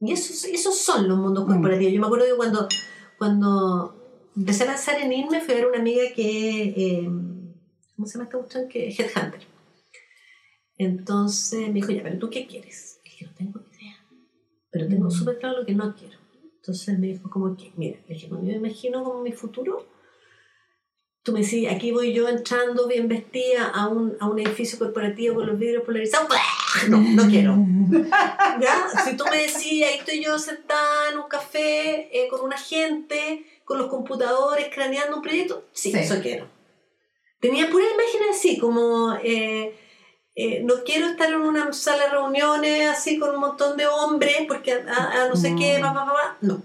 Y 0.00 0.12
esos, 0.12 0.44
esos 0.44 0.76
son 0.76 1.08
los 1.08 1.16
mundos 1.16 1.44
Mm. 1.44 1.52
corporativos. 1.52 1.92
Yo 1.92 2.00
me 2.00 2.06
acuerdo 2.06 2.26
que 2.26 2.34
cuando, 2.34 2.66
cuando 3.16 3.94
empecé 4.36 4.64
a 4.64 4.66
lanzar 4.72 4.98
en 5.00 5.12
INME 5.12 5.40
fui 5.40 5.54
a 5.54 5.56
ver 5.58 5.66
una 5.68 5.78
amiga 5.78 6.02
que... 6.16 6.62
eh, 6.76 7.10
¿Cómo 7.94 8.06
se 8.08 8.14
llama 8.14 8.24
esta 8.24 8.38
cuestión? 8.38 8.68
Que 8.68 8.88
Headhunter. 8.88 9.42
Entonces 10.78 11.68
me 11.68 11.74
dijo, 11.74 11.92
ya, 11.92 12.02
pero 12.02 12.18
¿tú 12.18 12.30
qué 12.30 12.46
quieres? 12.46 12.98
Y 13.04 13.10
dije, 13.10 13.26
no 13.26 13.32
tengo. 13.34 13.60
Pero 14.70 14.86
tengo 14.88 15.06
Mm. 15.06 15.10
súper 15.10 15.38
claro 15.38 15.58
lo 15.60 15.66
que 15.66 15.74
no 15.74 15.94
quiero. 15.94 16.18
Entonces 16.56 16.98
me 16.98 17.06
dijo, 17.08 17.28
como 17.30 17.56
que, 17.56 17.72
mira, 17.76 17.98
le 18.06 18.14
dije, 18.14 18.28
cuando 18.28 18.46
yo 18.50 18.56
imagino 18.56 19.02
como 19.02 19.22
mi 19.22 19.32
futuro, 19.32 19.86
tú 21.22 21.32
me 21.32 21.40
decís, 21.40 21.68
aquí 21.70 21.90
voy 21.92 22.12
yo 22.12 22.28
entrando 22.28 22.86
bien 22.86 23.08
vestida 23.08 23.66
a 23.68 23.88
un, 23.88 24.16
a 24.20 24.28
un 24.28 24.38
edificio 24.38 24.78
corporativo 24.78 25.36
con 25.36 25.46
los 25.46 25.58
vidrios 25.58 25.84
polarizados. 25.84 26.28
No, 26.88 26.98
no 27.00 27.26
quiero. 27.28 27.56
¿Ya? 28.60 28.88
Si 29.04 29.16
tú 29.16 29.24
me 29.30 29.38
decís, 29.38 29.82
ahí 29.84 29.98
estoy 29.98 30.22
yo 30.22 30.38
sentada 30.38 31.10
en 31.10 31.18
un 31.18 31.28
café 31.28 32.08
eh, 32.16 32.28
con 32.28 32.42
una 32.42 32.56
gente, 32.58 33.44
con 33.64 33.78
los 33.78 33.88
computadores, 33.88 34.68
craneando 34.72 35.16
un 35.16 35.22
proyecto, 35.22 35.64
sí, 35.72 35.90
Sí. 35.92 35.98
eso 35.98 36.20
quiero. 36.22 36.46
Tenía 37.40 37.70
pura 37.70 37.84
imagen 37.84 38.28
así, 38.30 38.58
como 38.58 39.14
eh, 39.24 39.74
eh, 40.34 40.62
no 40.62 40.84
quiero 40.84 41.06
estar 41.06 41.28
en 41.28 41.40
una 41.40 41.72
sala 41.72 42.04
de 42.04 42.10
reuniones 42.10 42.88
así 42.88 43.18
con 43.18 43.30
un 43.34 43.40
montón 43.40 43.76
de 43.76 43.86
hombres, 43.86 44.36
porque 44.48 44.72
a, 44.72 44.84
a- 44.86 45.24
a 45.24 45.28
no 45.28 45.36
sé 45.36 45.54
qué, 45.58 45.78
pa, 45.80 45.92
pa, 45.92 46.04
pa. 46.06 46.36
no. 46.40 46.62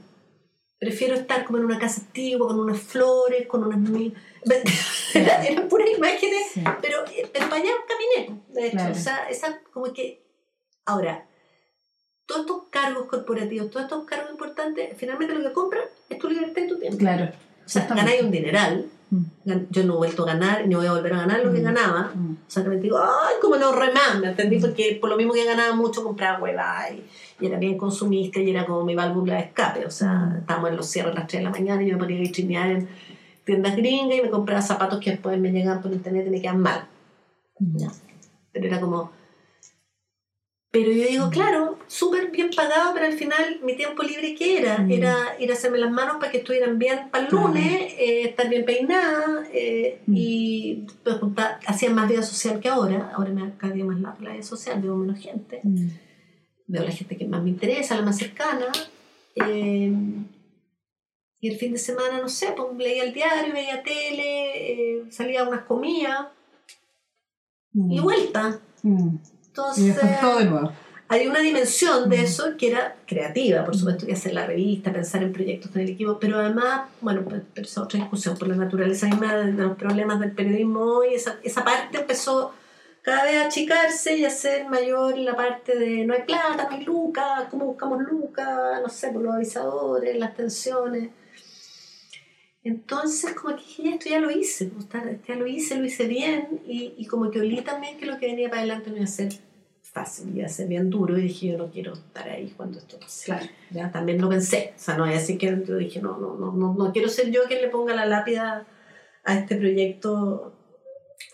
Prefiero 0.78 1.16
estar 1.16 1.46
como 1.46 1.58
en 1.58 1.66
una 1.66 1.80
casa 1.80 2.02
antigua, 2.02 2.48
con 2.48 2.60
unas 2.60 2.80
flores, 2.80 3.48
con 3.48 3.64
unas... 3.64 3.80
mil- 3.80 4.14
Era- 5.14 5.44
Eran 5.46 5.68
puras 5.70 5.90
imágenes 5.90 6.52
Sí. 6.54 6.64
pero, 6.82 7.04
eh, 7.08 7.28
pero 7.34 7.50
para 7.50 7.62
allá 7.62 7.72
caminé, 7.88 8.42
de 8.50 8.68
hecho. 8.68 8.78
Claro. 8.78 8.92
O 8.92 8.96
sea, 8.96 9.30
esa 9.30 9.62
como 9.74 9.92
que. 9.94 10.24
Ahora, 10.86 11.28
todos 12.28 12.42
estos 12.42 12.64
cargos 12.70 13.08
corporativos, 13.08 13.72
todos 13.72 13.86
estos 13.86 14.06
cargos 14.06 14.32
importantes, 14.32 14.96
finalmente 14.98 15.34
lo 15.34 15.48
que 15.48 15.54
compran 15.54 15.84
es 16.10 16.20
tu 16.20 16.30
libertad 16.30 16.62
y 16.64 16.68
tu 16.68 16.78
tiempo. 16.80 16.98
Claro. 17.00 17.32
O 17.66 17.70
sea, 17.70 17.88
ganáis 17.88 18.22
un 18.22 18.32
dineral. 18.32 18.90
Mm. 19.16 19.52
Yo 19.72 19.84
no 19.86 19.94
he 19.94 19.98
vuelto 19.98 20.24
a 20.24 20.28
ganar, 20.28 20.68
ni 20.68 20.76
voy 20.76 20.88
a 20.88 20.92
volver 20.94 21.14
a 21.14 21.18
ganar 21.18 21.44
lo 21.44 21.52
que 21.54 21.60
Mm. 21.60 21.64
ganaba. 21.64 22.12
Mm. 22.14 22.32
O 22.34 22.50
sea, 22.50 22.64
que 22.64 22.70
me 22.70 22.78
digo, 22.78 22.98
ay, 23.00 23.36
como 23.42 23.58
no 23.58 23.72
remás, 23.72 24.20
¿me 24.20 24.28
entendí? 24.30 24.60
Porque 24.60 24.98
por 25.00 25.10
lo 25.10 25.18
mismo 25.18 25.34
que 25.34 25.46
ganaba 25.46 25.76
mucho, 25.76 26.04
compraba 26.04 26.40
hueva 26.42 26.90
y, 26.92 27.04
y 27.40 27.46
era 27.48 27.58
bien 27.60 27.78
consumista 27.78 28.40
y 28.40 28.50
era 28.50 28.66
como 28.66 28.84
mi 28.84 28.96
válvula 28.96 29.36
de 29.36 29.42
escape. 29.42 29.86
O 29.86 29.92
sea, 29.92 30.36
estábamos 30.40 30.70
en 30.72 30.78
los 30.78 30.86
cierres 30.88 31.16
a 31.16 31.20
las 31.20 31.28
3 31.28 31.40
de 31.42 31.44
la 31.46 31.52
mañana 31.52 31.84
y 31.84 31.88
yo 31.88 31.94
me 31.94 32.00
ponía 32.04 32.18
a 32.18 32.22
vitrinear 32.22 32.70
en 32.72 32.88
tiendas 33.44 33.76
gringas 33.76 34.18
y 34.18 34.22
me 34.22 34.30
compraba 34.30 34.62
zapatos 34.62 35.00
que 35.00 35.12
después 35.12 35.40
me 35.40 35.52
llegaban 35.52 35.82
por 35.82 35.92
internet 35.92 36.26
y 36.28 36.30
me 36.32 36.42
quedan 36.42 36.60
mal. 36.62 36.86
Pero 38.52 38.66
era 38.68 38.80
como... 38.80 39.12
Pero 40.76 40.92
yo 40.92 41.08
digo, 41.08 41.30
claro, 41.30 41.80
súper 41.88 42.32
bien 42.32 42.50
pagado, 42.54 42.94
pero 42.94 43.06
al 43.06 43.14
final 43.14 43.62
mi 43.64 43.78
tiempo 43.78 44.04
libre, 44.04 44.36
¿qué 44.36 44.58
era? 44.60 44.80
Mm. 44.80 44.92
Era 44.92 45.16
ir 45.40 45.50
a 45.50 45.54
hacerme 45.54 45.78
las 45.78 45.90
manos 45.90 46.18
para 46.20 46.30
que 46.34 46.40
estuvieran 46.40 46.78
bien 46.78 47.10
para 47.12 47.24
el 47.26 47.32
lunes, 47.32 47.94
eh, 47.98 48.24
estar 48.24 48.50
bien 48.50 48.66
peinada 48.66 49.48
eh, 49.54 50.02
Mm. 50.06 50.14
y 50.18 50.86
pues, 51.02 51.16
hacía 51.66 51.92
más 51.92 52.10
vida 52.10 52.24
social 52.24 52.60
que 52.60 52.68
ahora. 52.68 53.14
Ahora 53.16 53.30
me 53.32 53.42
da 53.44 53.58
cada 53.58 53.72
día 53.72 53.86
más 53.86 54.02
la, 54.02 54.18
la 54.20 54.32
vida 54.34 54.44
social, 54.44 54.82
veo 54.82 54.98
menos 54.98 55.18
gente. 55.18 55.62
Mm. 55.64 55.88
Veo 56.68 56.84
la 56.84 56.92
gente 56.92 57.16
que 57.16 57.26
más 57.26 57.42
me 57.42 57.52
interesa, 57.52 57.96
la 57.96 58.02
más 58.02 58.18
cercana. 58.18 58.66
eh, 59.36 59.94
y 61.40 61.48
el 61.50 61.58
fin 61.58 61.72
de 61.72 61.78
semana, 61.78 62.20
no 62.20 62.28
sé, 62.28 62.48
pues 62.58 62.68
leía 62.78 63.04
el 63.04 63.14
diario, 63.14 63.54
veía 63.54 63.82
tele, 63.84 65.04
salía 65.10 65.42
a 65.44 65.48
unas 65.48 65.64
comidas 65.64 66.28
Mm. 67.72 67.92
y 67.92 68.00
vuelta. 68.02 68.60
Y 69.56 69.62
Entonces, 69.62 69.86
después 69.96 70.20
todo 70.20 70.40
de 70.40 70.46
nuevo. 70.46 70.72
hay 71.08 71.28
una 71.28 71.40
dimensión 71.40 72.10
de 72.10 72.22
eso 72.22 72.58
que 72.58 72.72
era 72.72 72.96
creativa, 73.06 73.64
por 73.64 73.76
supuesto, 73.76 74.06
que 74.06 74.14
hacer 74.14 74.34
la 74.34 74.46
revista, 74.46 74.92
pensar 74.92 75.24
en 75.24 75.32
proyectos 75.32 75.72
con 75.72 75.82
el 75.82 75.90
equipo, 75.90 76.18
pero 76.20 76.40
además, 76.40 76.90
bueno, 77.02 77.24
pues, 77.24 77.42
pero 77.54 77.66
esa 77.66 77.84
otra 77.84 78.00
discusión 78.00 78.38
por 78.38 78.48
la 78.48 78.56
naturaleza 78.56 79.08
misma 79.08 79.36
de, 79.36 79.54
de 79.54 79.64
los 79.64 79.78
problemas 79.78 80.20
del 80.20 80.32
periodismo 80.32 80.82
hoy, 80.82 81.14
esa, 81.14 81.38
esa 81.44 81.64
parte 81.64 82.00
empezó 82.00 82.54
cada 83.06 83.24
vez 83.24 83.36
a 83.44 83.46
achicarse 83.46 84.18
y 84.18 84.26
a 84.26 84.32
ser 84.32 84.68
mayor 84.68 85.16
la 85.20 85.36
parte 85.36 85.78
de 85.78 86.06
no 86.06 86.16
hay 86.16 86.24
plata, 86.24 86.68
no 86.70 86.76
hay 86.76 86.84
lucas, 86.84 87.44
cómo 87.52 87.66
buscamos 87.66 88.02
lucas, 88.02 88.82
no 88.82 88.90
sé, 88.90 89.10
por 89.10 89.22
los 89.22 89.36
avisadores, 89.36 90.18
las 90.18 90.34
tensiones. 90.34 91.10
Entonces, 92.66 93.34
como 93.36 93.56
que 93.56 93.62
dije, 93.64 93.84
ya, 93.84 93.92
esto 93.96 94.10
ya 94.10 94.20
lo 94.20 94.32
hice, 94.32 94.66
pues, 94.66 94.88
ya 95.28 95.36
lo 95.36 95.46
hice, 95.48 95.78
lo 95.78 95.86
hice 95.86 96.08
bien, 96.08 96.62
y, 96.68 96.94
y 96.98 97.06
como 97.06 97.30
que 97.32 97.40
olí 97.40 97.62
también 97.62 97.98
que 97.98 98.06
lo 98.08 98.18
que 98.18 98.26
venía 98.26 98.50
para 98.50 98.62
adelante 98.62 98.90
no 98.90 98.98
iba 98.98 99.06
a 99.06 99.08
ser 99.08 99.30
fácil, 99.84 100.36
iba 100.36 100.48
a 100.48 100.50
ser 100.50 100.68
bien 100.68 100.90
duro, 100.90 101.18
y 101.18 101.22
dije, 101.22 101.48
yo 101.50 101.58
no 101.60 101.70
quiero 101.72 101.94
estar 101.94 102.28
ahí 102.28 102.52
cuando 102.58 102.80
esto 102.80 103.00
pase. 103.00 103.26
Claro. 103.26 103.46
Ya, 103.72 103.92
también 103.92 104.20
lo 104.20 104.28
pensé, 104.30 104.74
o 104.76 104.80
sea, 104.80 104.98
no 104.98 105.06
es 105.06 105.16
así 105.22 105.38
que 105.38 105.64
yo 105.66 105.78
dije, 105.78 106.02
no, 106.02 106.18
no, 106.18 106.36
no, 106.36 106.52
no, 106.52 106.74
no 106.74 106.92
quiero 106.92 107.08
ser 107.08 107.30
yo 107.32 107.44
quien 107.48 107.62
le 107.62 107.70
ponga 107.70 107.94
la 107.96 108.06
lápida 108.08 108.66
a 109.24 109.38
este 109.38 109.56
proyecto 109.58 110.52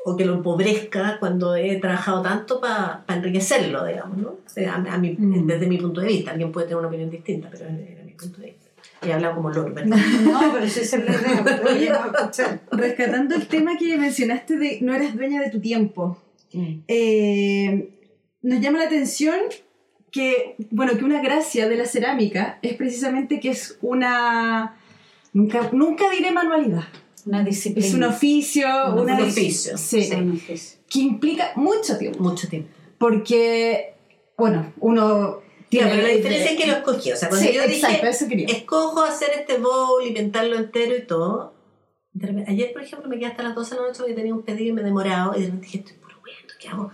o 0.04 0.18
que 0.18 0.26
lo 0.26 0.34
empobrezca 0.34 1.18
cuando 1.20 1.56
he 1.56 1.80
trabajado 1.80 2.22
tanto 2.24 2.60
para 2.60 3.04
enriquecerlo, 3.08 3.86
digamos, 3.86 4.18
¿no? 4.18 4.30
O 4.30 4.50
sea, 4.50 4.74
a, 4.76 4.94
a 4.94 4.98
mi- 4.98 5.16
Mm. 5.18 5.48
Desde 5.48 5.68
mi 5.68 5.78
punto 5.78 6.02
de 6.02 6.08
vista, 6.08 6.32
alguien 6.32 6.52
puede 6.52 6.68
tener 6.68 6.80
una 6.80 6.88
opinión 6.90 7.10
distinta, 7.10 7.48
pero 7.52 7.66
era 7.66 8.04
mi 8.04 8.12
punto 8.14 8.42
de 8.42 8.48
vista. 8.48 8.61
He 9.02 9.12
hablado 9.14 9.36
como 9.36 9.50
loro, 9.50 9.74
¿verdad? 9.74 9.98
No, 10.24 10.54
pero 10.54 10.68
sí 10.68 10.82
la 10.98 11.06
idea. 11.16 11.62
Oye, 11.68 11.90
no, 11.90 12.06
escuchar. 12.18 12.62
Rescatando 12.72 13.36
el 13.36 13.48
tema 13.48 13.78
que 13.78 13.98
mencionaste 13.98 14.58
de 14.58 14.80
no 14.82 14.94
eres 14.94 15.16
dueña 15.16 15.42
de 15.42 15.50
tu 15.50 15.60
tiempo, 15.60 16.18
eh, 16.88 17.90
nos 18.42 18.60
llama 18.60 18.80
la 18.80 18.86
atención 18.86 19.36
que, 20.12 20.56
bueno, 20.72 20.98
que 20.98 21.06
una 21.06 21.22
gracia 21.22 21.70
de 21.70 21.78
la 21.78 21.86
cerámica 21.86 22.60
es 22.62 22.74
precisamente 22.74 23.40
que 23.40 23.50
es 23.52 23.78
una, 23.82 24.78
nunca, 25.34 25.70
nunca 25.72 26.10
diré 26.10 26.32
manualidad, 26.32 26.84
Una 27.26 27.44
disciplina. 27.44 27.88
es 27.88 27.94
un 27.94 28.04
oficio, 28.04 28.68
Un 28.94 29.00
una 29.00 29.18
oficio, 29.20 29.78
sí, 29.78 30.04
sí. 30.04 30.14
Un 30.16 30.34
oficio. 30.34 30.80
que 30.90 31.00
implica 31.00 31.52
mucho 31.56 31.98
tiempo, 31.98 32.22
Mucho 32.24 32.48
tiempo. 32.50 32.70
porque, 32.98 33.94
bueno, 34.38 34.74
uno 34.80 35.40
Claro, 35.72 35.90
pero 35.92 36.02
la 36.04 36.14
diferencia 36.14 36.52
es 36.52 36.58
que 36.60 36.68
lo 36.68 36.74
escogí. 36.74 37.12
O 37.12 37.16
sea, 37.16 37.30
cuando 37.30 37.48
Sí, 37.48 37.54
yo 37.56 37.64
exacto, 37.64 38.08
dije, 38.28 38.52
escojo 38.52 39.02
hacer 39.04 39.30
este 39.40 39.58
bowl 39.58 40.06
y 40.06 40.12
pintarlo 40.14 40.56
entero 40.58 40.96
y 40.96 41.02
todo. 41.08 41.54
ayer, 42.48 42.74
por 42.74 42.82
ejemplo, 42.84 43.10
me 43.10 43.18
quedé 43.18 43.28
hasta 43.28 43.44
las 43.44 43.56
12 43.56 43.76
de 43.76 43.82
la 43.82 43.88
noche 43.88 44.00
porque 44.00 44.14
tenía 44.14 44.34
un 44.34 44.44
pedido 44.44 44.70
y 44.70 44.74
me 44.74 44.82
he 44.82 44.84
demorado. 44.84 45.34
Y 45.36 45.40
de 45.40 45.46
repente 45.46 45.66
dije, 45.66 45.78
estoy 45.80 45.96
puro 45.98 46.16
bueno, 46.22 46.38
¿qué 46.60 46.68
hago? 46.68 46.92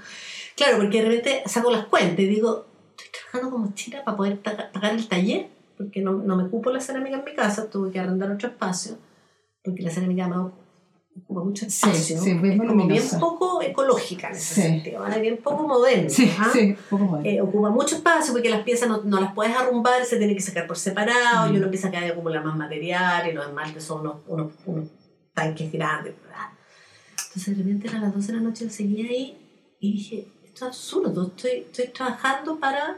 Claro, 0.55 0.77
porque 0.77 1.01
de 1.01 1.09
repente 1.09 1.43
saco 1.47 1.71
las 1.71 1.85
cuentas 1.87 2.19
y 2.19 2.25
digo, 2.27 2.65
estoy 2.95 3.07
trabajando 3.11 3.51
como 3.51 3.73
china 3.73 4.03
para 4.05 4.15
poder 4.17 4.39
paga- 4.39 4.71
pagar 4.71 4.93
el 4.93 5.07
taller, 5.07 5.47
porque 5.77 6.01
no, 6.01 6.13
no 6.13 6.35
me 6.35 6.47
cupo 6.49 6.69
la 6.71 6.79
cerámica 6.79 7.17
en 7.17 7.25
mi 7.25 7.33
casa, 7.33 7.69
tuve 7.69 7.91
que 7.91 7.99
arrendar 7.99 8.31
otro 8.31 8.49
espacio, 8.49 8.97
porque 9.63 9.81
la 9.81 9.89
cerámica 9.91 10.27
me 10.27 10.35
ocupa 11.23 11.43
mucho 11.43 11.65
Sí, 11.69 11.89
espacio. 11.89 12.21
sí, 12.21 12.33
muy 12.33 12.51
es 12.51 12.57
como 12.57 12.87
bien 12.87 13.03
poco 13.19 13.61
ecológica 13.61 14.27
en 14.29 14.35
ese 14.35 14.55
Sí. 14.55 14.61
sentido, 14.61 15.01
¿vale? 15.01 15.19
bien 15.21 15.37
poco 15.37 15.67
moderna. 15.67 16.09
Sí, 16.09 16.31
¿ah? 16.37 16.49
sí. 16.53 16.75
Eh, 17.23 17.41
ocupa 17.41 17.69
mucho 17.69 17.95
espacio 17.95 18.33
porque 18.33 18.49
las 18.49 18.61
piezas 18.63 18.87
no, 18.89 19.01
no 19.03 19.19
las 19.19 19.33
puedes 19.33 19.55
arrumbar, 19.55 20.05
se 20.05 20.17
tienen 20.17 20.35
que 20.35 20.41
sacar 20.41 20.67
por 20.67 20.77
separado 20.77 21.49
Mm. 21.49 21.53
y 21.53 21.57
uno 21.57 21.65
empieza 21.65 21.87
a 21.87 21.91
cada 21.91 22.03
vez 22.03 22.11
a 22.11 22.13
acumular 22.13 22.43
más 22.45 22.55
material 22.55 23.27
y 23.29 23.33
los 23.33 23.45
esmaltes 23.47 23.83
son 23.83 24.01
unos, 24.01 24.15
unos, 24.27 24.51
unos 24.65 24.87
tanques 25.33 25.71
grandes. 25.71 26.13
¿verdad? 26.21 26.47
Entonces 27.27 27.57
de 27.57 27.63
repente 27.63 27.87
eran 27.87 28.01
las 28.01 28.13
12 28.13 28.27
de 28.31 28.37
la 28.37 28.43
noche, 28.43 28.65
yo 28.65 28.71
seguía 28.71 29.09
ahí 29.09 29.37
y 29.79 29.93
dije, 29.93 30.27
esto 30.45 30.55
es 30.65 30.69
absurdo, 30.69 31.27
estoy, 31.27 31.51
estoy 31.71 31.87
trabajando 31.87 32.59
para 32.59 32.97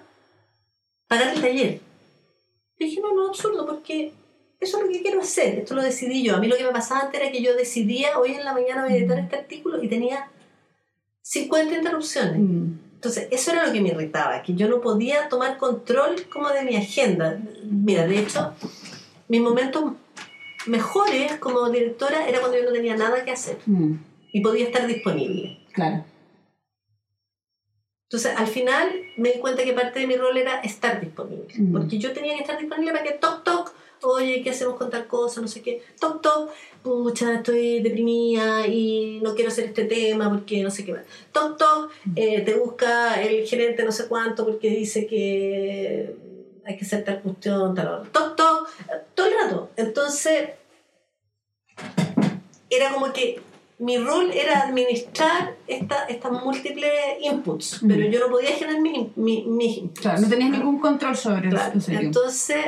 pagar 1.07 1.33
el 1.35 1.41
taller. 1.41 1.81
Y 2.77 2.85
dije, 2.85 3.01
no, 3.01 3.13
no, 3.13 3.27
absurdo, 3.27 3.65
porque 3.65 4.13
eso 4.59 4.77
es 4.77 4.83
lo 4.85 4.89
que 4.91 5.01
quiero 5.01 5.21
hacer, 5.21 5.59
esto 5.59 5.73
lo 5.75 5.81
decidí 5.81 6.23
yo. 6.23 6.35
A 6.35 6.39
mí 6.39 6.47
lo 6.47 6.57
que 6.57 6.63
me 6.63 6.71
pasaba 6.71 7.01
antes 7.01 7.19
era 7.21 7.31
que 7.31 7.41
yo 7.41 7.55
decidía, 7.55 8.19
hoy 8.19 8.33
en 8.33 8.43
la 8.43 8.53
mañana 8.53 8.83
voy 8.83 8.93
a 8.93 8.97
editar 8.97 9.17
Mm. 9.17 9.23
este 9.23 9.35
artículo 9.37 9.83
y 9.83 9.87
tenía 9.87 10.29
50 11.21 11.75
interrupciones. 11.77 12.39
Mm. 12.39 12.79
Entonces, 12.95 13.27
eso 13.31 13.51
era 13.51 13.65
lo 13.65 13.71
que 13.71 13.79
me 13.79 13.89
irritaba, 13.89 14.43
que 14.43 14.53
yo 14.55 14.67
no 14.67 14.81
podía 14.81 15.29
tomar 15.29 15.57
control 15.57 16.25
como 16.31 16.49
de 16.49 16.63
mi 16.63 16.75
agenda. 16.75 17.39
Mira, 17.63 18.05
de 18.05 18.19
hecho, 18.19 18.53
mis 19.29 19.39
momentos 19.39 19.93
mejores 20.67 21.37
como 21.37 21.69
directora 21.69 22.27
era 22.27 22.39
cuando 22.41 22.57
yo 22.57 22.65
no 22.65 22.73
tenía 22.73 22.97
nada 22.97 23.23
que 23.23 23.31
hacer 23.31 23.57
Mm, 23.65 23.93
y 24.33 24.41
podía 24.41 24.65
estar 24.65 24.85
disponible. 24.85 25.59
Claro. 25.71 26.03
Entonces, 28.07 28.33
al 28.35 28.47
final 28.47 28.91
me 29.17 29.31
di 29.33 29.39
cuenta 29.39 29.63
que 29.63 29.71
parte 29.73 29.99
de 29.99 30.07
mi 30.07 30.15
rol 30.17 30.35
era 30.35 30.59
estar 30.61 30.99
disponible, 30.99 31.47
Mm. 31.57 31.71
porque 31.71 31.99
yo 31.99 32.11
tenía 32.11 32.33
que 32.35 32.41
estar 32.41 32.57
disponible 32.59 32.91
para 32.91 33.03
que 33.03 33.11
toc 33.13 33.43
toc, 33.43 33.71
oye, 34.03 34.41
¿qué 34.43 34.51
hacemos 34.51 34.75
con 34.75 34.89
tal 34.89 35.07
cosa? 35.07 35.41
No 35.41 35.47
sé 35.47 35.61
qué, 35.61 35.81
toc 35.99 36.21
toc, 36.21 36.51
pucha, 36.83 37.33
estoy 37.35 37.81
deprimida 37.81 38.65
y 38.67 39.19
no 39.21 39.35
quiero 39.35 39.49
hacer 39.51 39.65
este 39.65 39.85
tema 39.85 40.29
porque 40.29 40.61
no 40.63 40.71
sé 40.71 40.85
qué 40.85 40.93
más. 40.93 41.03
Toc 41.31 41.57
toc, 41.57 41.91
eh, 42.15 42.41
te 42.41 42.53
busca 42.55 43.21
el 43.21 43.45
gerente 43.47 43.83
no 43.83 43.91
sé 43.91 44.07
cuánto 44.07 44.45
porque 44.45 44.69
dice 44.69 45.05
que 45.07 46.15
hay 46.65 46.77
que 46.77 46.85
hacer 46.85 47.03
tal 47.03 47.21
cuestión, 47.21 47.73
tal. 47.75 48.09
Toc 48.11 48.35
toc, 48.35 48.69
todo 49.15 49.27
el 49.27 49.33
rato. 49.43 49.69
Entonces, 49.75 50.49
era 52.69 52.93
como 52.93 53.11
que 53.13 53.41
mi 53.79 53.97
rol 53.97 54.31
era 54.31 54.63
administrar 54.67 55.55
esta, 55.65 56.03
estas 56.05 56.31
múltiples 56.43 56.91
inputs, 57.21 57.81
Mm. 57.81 57.87
pero 57.87 58.09
yo 58.09 58.19
no 58.19 58.29
podía 58.29 58.49
generar 58.51 58.81
mis, 58.81 59.15
mis, 59.15 59.45
mis 59.45 59.77
inputs. 59.77 60.01
Claro, 60.01 60.21
no 60.21 60.27
tenías 60.29 60.49
ningún 60.51 60.79
control 60.79 61.15
sobre 61.15 61.49
Claro, 61.49 61.79
tiempo. 61.79 62.01
Entonces, 62.03 62.65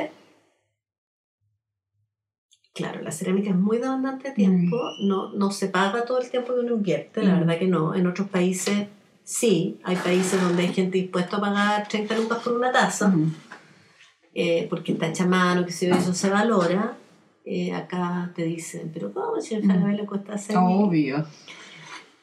claro, 2.72 3.02
la 3.02 3.12
cerámica 3.12 3.50
es 3.50 3.56
muy 3.56 3.78
demandante 3.78 4.28
de 4.28 4.34
tiempo, 4.34 4.80
no, 5.02 5.32
no 5.32 5.50
se 5.50 5.68
paga 5.68 6.04
todo 6.04 6.20
el 6.20 6.30
tiempo 6.30 6.54
que 6.54 6.60
uno 6.60 6.74
invierte, 6.76 7.22
la 7.22 7.34
Mm. 7.34 7.40
verdad 7.40 7.58
que 7.58 7.66
no. 7.68 7.94
En 7.94 8.06
otros 8.06 8.28
países 8.28 8.86
sí, 9.24 9.78
hay 9.84 9.96
países 9.96 10.40
donde 10.40 10.62
hay 10.62 10.72
gente 10.72 10.98
dispuesta 10.98 11.36
a 11.36 11.40
pagar 11.40 11.86
30 11.88 12.16
lucas 12.16 12.38
por 12.42 12.54
una 12.54 12.72
taza, 12.72 13.08
Mm. 13.08 13.34
eh, 14.34 14.66
porque 14.70 14.92
está 14.92 15.08
hecha 15.08 15.26
mano, 15.26 15.64
que 15.66 15.72
si 15.72 15.86
eso 15.86 16.14
se 16.14 16.30
valora. 16.30 16.96
Eh, 17.44 17.74
acá 17.74 18.30
te 18.36 18.44
dicen, 18.44 18.90
pero 18.94 19.12
¿cómo 19.12 19.40
si 19.40 19.54
el 19.56 19.64
Mm. 19.64 19.68
jarabe 19.70 19.94
le 19.94 20.06
cuesta 20.06 20.34
hacer? 20.34 20.56
Obvio. 20.58 21.26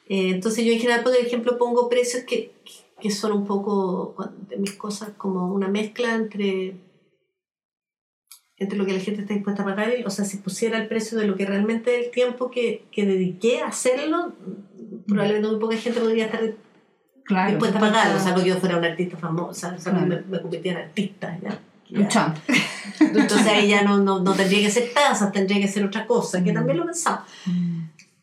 Eh, 0.08 0.30
entonces 0.30 0.64
yo 0.64 0.72
en 0.72 0.80
general, 0.80 1.02
por 1.04 1.14
ejemplo, 1.14 1.56
pongo 1.58 1.88
precios 1.88 2.24
que, 2.24 2.52
que 3.00 3.10
son 3.10 3.32
un 3.32 3.46
poco 3.46 4.14
de 4.48 4.56
mis 4.56 4.72
cosas 4.72 5.10
como 5.16 5.52
una 5.54 5.68
mezcla 5.68 6.14
entre 6.14 6.74
entre 8.60 8.78
lo 8.78 8.86
que 8.86 8.92
la 8.92 9.00
gente 9.00 9.22
está 9.22 9.34
dispuesta 9.34 9.62
a 9.62 9.64
pagar, 9.66 9.90
o 10.06 10.10
sea, 10.10 10.24
si 10.24 10.36
pusiera 10.36 10.78
el 10.78 10.86
precio 10.86 11.18
de 11.18 11.26
lo 11.26 11.34
que 11.34 11.46
realmente 11.46 11.98
el 12.04 12.10
tiempo 12.12 12.50
que, 12.50 12.84
que 12.92 13.04
dediqué 13.06 13.62
a 13.62 13.68
hacerlo, 13.68 14.32
probablemente 15.08 15.48
muy 15.48 15.58
poca 15.58 15.76
gente 15.76 15.98
podría 16.00 16.26
estar 16.26 16.42
Claro. 17.24 17.50
dispuesta 17.50 17.78
a 17.78 17.80
pagarlo, 17.80 18.16
o 18.18 18.20
sea, 18.22 18.34
no 18.36 18.42
que 18.42 18.48
yo 18.50 18.56
fuera 18.56 18.76
una 18.76 18.88
artista 18.88 19.16
famosa, 19.16 19.74
o 19.76 19.80
sea, 19.80 19.92
Claro. 19.92 20.06
me, 20.06 20.20
me 20.22 20.40
convirtiera 20.42 20.80
en 20.80 20.86
artista, 20.88 21.38
¿ya? 21.42 21.58
Luchando. 21.90 22.40
Entonces 23.00 23.46
ahí 23.46 23.68
ya 23.68 23.82
no, 23.82 23.98
no, 23.98 24.20
no 24.20 24.32
tendría 24.34 24.60
que 24.60 24.70
ser 24.70 24.90
tasas, 24.94 25.32
tendría 25.32 25.58
que 25.60 25.66
ser 25.68 25.84
otra 25.84 26.06
cosa, 26.06 26.42
que 26.44 26.52
Mm. 26.52 26.54
también 26.54 26.78
lo 26.78 26.84
pensaba. 26.86 27.24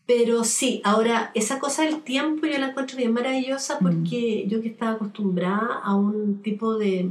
Pero 0.06 0.44
sí, 0.46 0.82
ahora 0.86 1.32
esa 1.34 1.60
cosa 1.60 1.84
del 1.84 2.02
tiempo 2.02 2.46
yo 2.48 2.58
la 2.60 2.68
encuentro 2.70 2.96
bien 2.96 3.12
maravillosa 3.12 3.78
porque 3.80 4.46
yo 4.48 4.62
que 4.62 4.70
estaba 4.70 4.92
acostumbrada 4.94 5.82
a 5.84 5.96
un 5.96 6.42
tipo 6.42 6.78
de, 6.78 7.10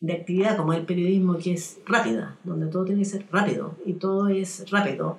de 0.00 0.12
actividad 0.12 0.56
como 0.56 0.72
el 0.72 0.84
periodismo 0.84 1.36
que 1.38 1.54
es 1.54 1.78
rápida, 1.86 2.36
donde 2.44 2.66
todo 2.66 2.84
tiene 2.84 3.00
que 3.00 3.08
ser 3.08 3.26
rápido 3.32 3.74
y 3.84 3.94
todo 3.94 4.28
es 4.28 4.70
rápido 4.70 5.18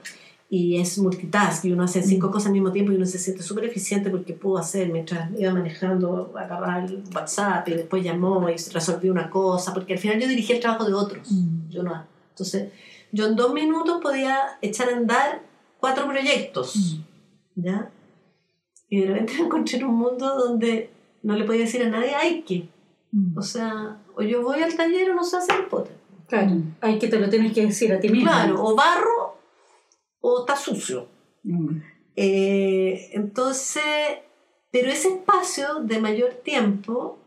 y 0.50 0.80
es 0.80 0.98
multitask 0.98 1.66
y 1.66 1.72
uno 1.74 1.84
hace 1.84 2.02
cinco 2.02 2.32
cosas 2.32 2.48
al 2.48 2.54
mismo 2.54 2.72
tiempo 2.72 2.92
y 2.92 2.96
uno 2.96 3.06
se 3.06 3.20
siente 3.20 3.44
súper 3.44 3.66
eficiente 3.66 4.10
porque 4.10 4.34
pudo 4.34 4.58
hacer 4.58 4.90
mientras 4.90 5.30
iba 5.38 5.54
manejando, 5.54 6.34
agarrar 6.36 6.86
el 6.86 7.04
WhatsApp 7.14 7.68
y 7.68 7.74
después 7.74 8.04
llamó 8.04 8.50
y 8.50 8.56
resolvió 8.74 9.12
una 9.12 9.30
cosa, 9.30 9.74
porque 9.74 9.94
al 9.94 10.00
final 10.00 10.20
yo 10.20 10.28
dirigía 10.28 10.56
el 10.56 10.62
trabajo 10.62 10.86
de 10.86 10.94
otros, 10.94 11.32
Mm. 11.32 11.70
yo 11.70 11.84
no. 11.84 12.04
Entonces, 12.32 12.72
yo 13.12 13.28
en 13.28 13.36
dos 13.36 13.54
minutos 13.54 14.00
podía 14.02 14.38
echar 14.62 14.90
a 14.90 14.98
andar 14.98 15.42
cuatro 15.80 16.08
proyectos, 16.08 17.00
¿ya? 17.56 17.92
Y 18.90 19.02
de 19.02 19.08
repente 19.08 19.34
me 19.38 19.40
encontré 19.46 19.78
en 19.78 19.86
un 19.86 19.96
mundo 19.98 20.36
donde 20.36 20.90
no 21.22 21.36
le 21.36 21.44
podía 21.44 21.62
decir 21.62 21.84
a 21.84 21.90
nadie, 21.90 22.16
hay 22.16 22.42
que. 22.42 22.70
Mm. 23.12 23.38
O 23.38 23.42
sea, 23.44 24.00
o 24.20 24.22
yo 24.22 24.44
voy 24.44 24.62
al 24.62 24.76
taller 24.76 25.12
o 25.12 25.16
no 25.16 25.24
sé 25.24 25.38
hacer 25.38 25.70
pote. 25.70 25.92
Claro, 26.28 26.52
hay 26.82 27.00
que 27.00 27.08
te 27.08 27.20
lo 27.20 27.30
tienes 27.30 27.54
que 27.54 27.66
decir 27.66 27.92
a 27.94 28.00
ti 28.00 28.10
mismo. 28.10 28.30
Claro, 28.30 28.64
o 28.64 28.76
barro 28.76 29.38
o 30.20 30.42
está 30.42 30.56
sucio. 30.56 31.08
Mm. 31.44 31.78
Eh, 32.16 33.10
entonces, 33.14 34.20
pero 34.72 34.92
ese 34.92 35.08
espacio 35.08 35.80
de 35.82 36.00
mayor 36.00 36.34
tiempo 36.44 37.18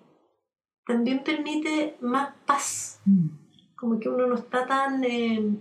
también 0.87 1.24
permite 1.24 1.96
más 2.00 2.35
paz. 2.46 3.00
Mm. 3.07 3.28
Como 3.74 3.98
que 3.98 4.09
uno 4.09 4.26
no 4.26 4.35
está 4.35 4.66
tan... 4.66 5.02
eh, 5.02 5.57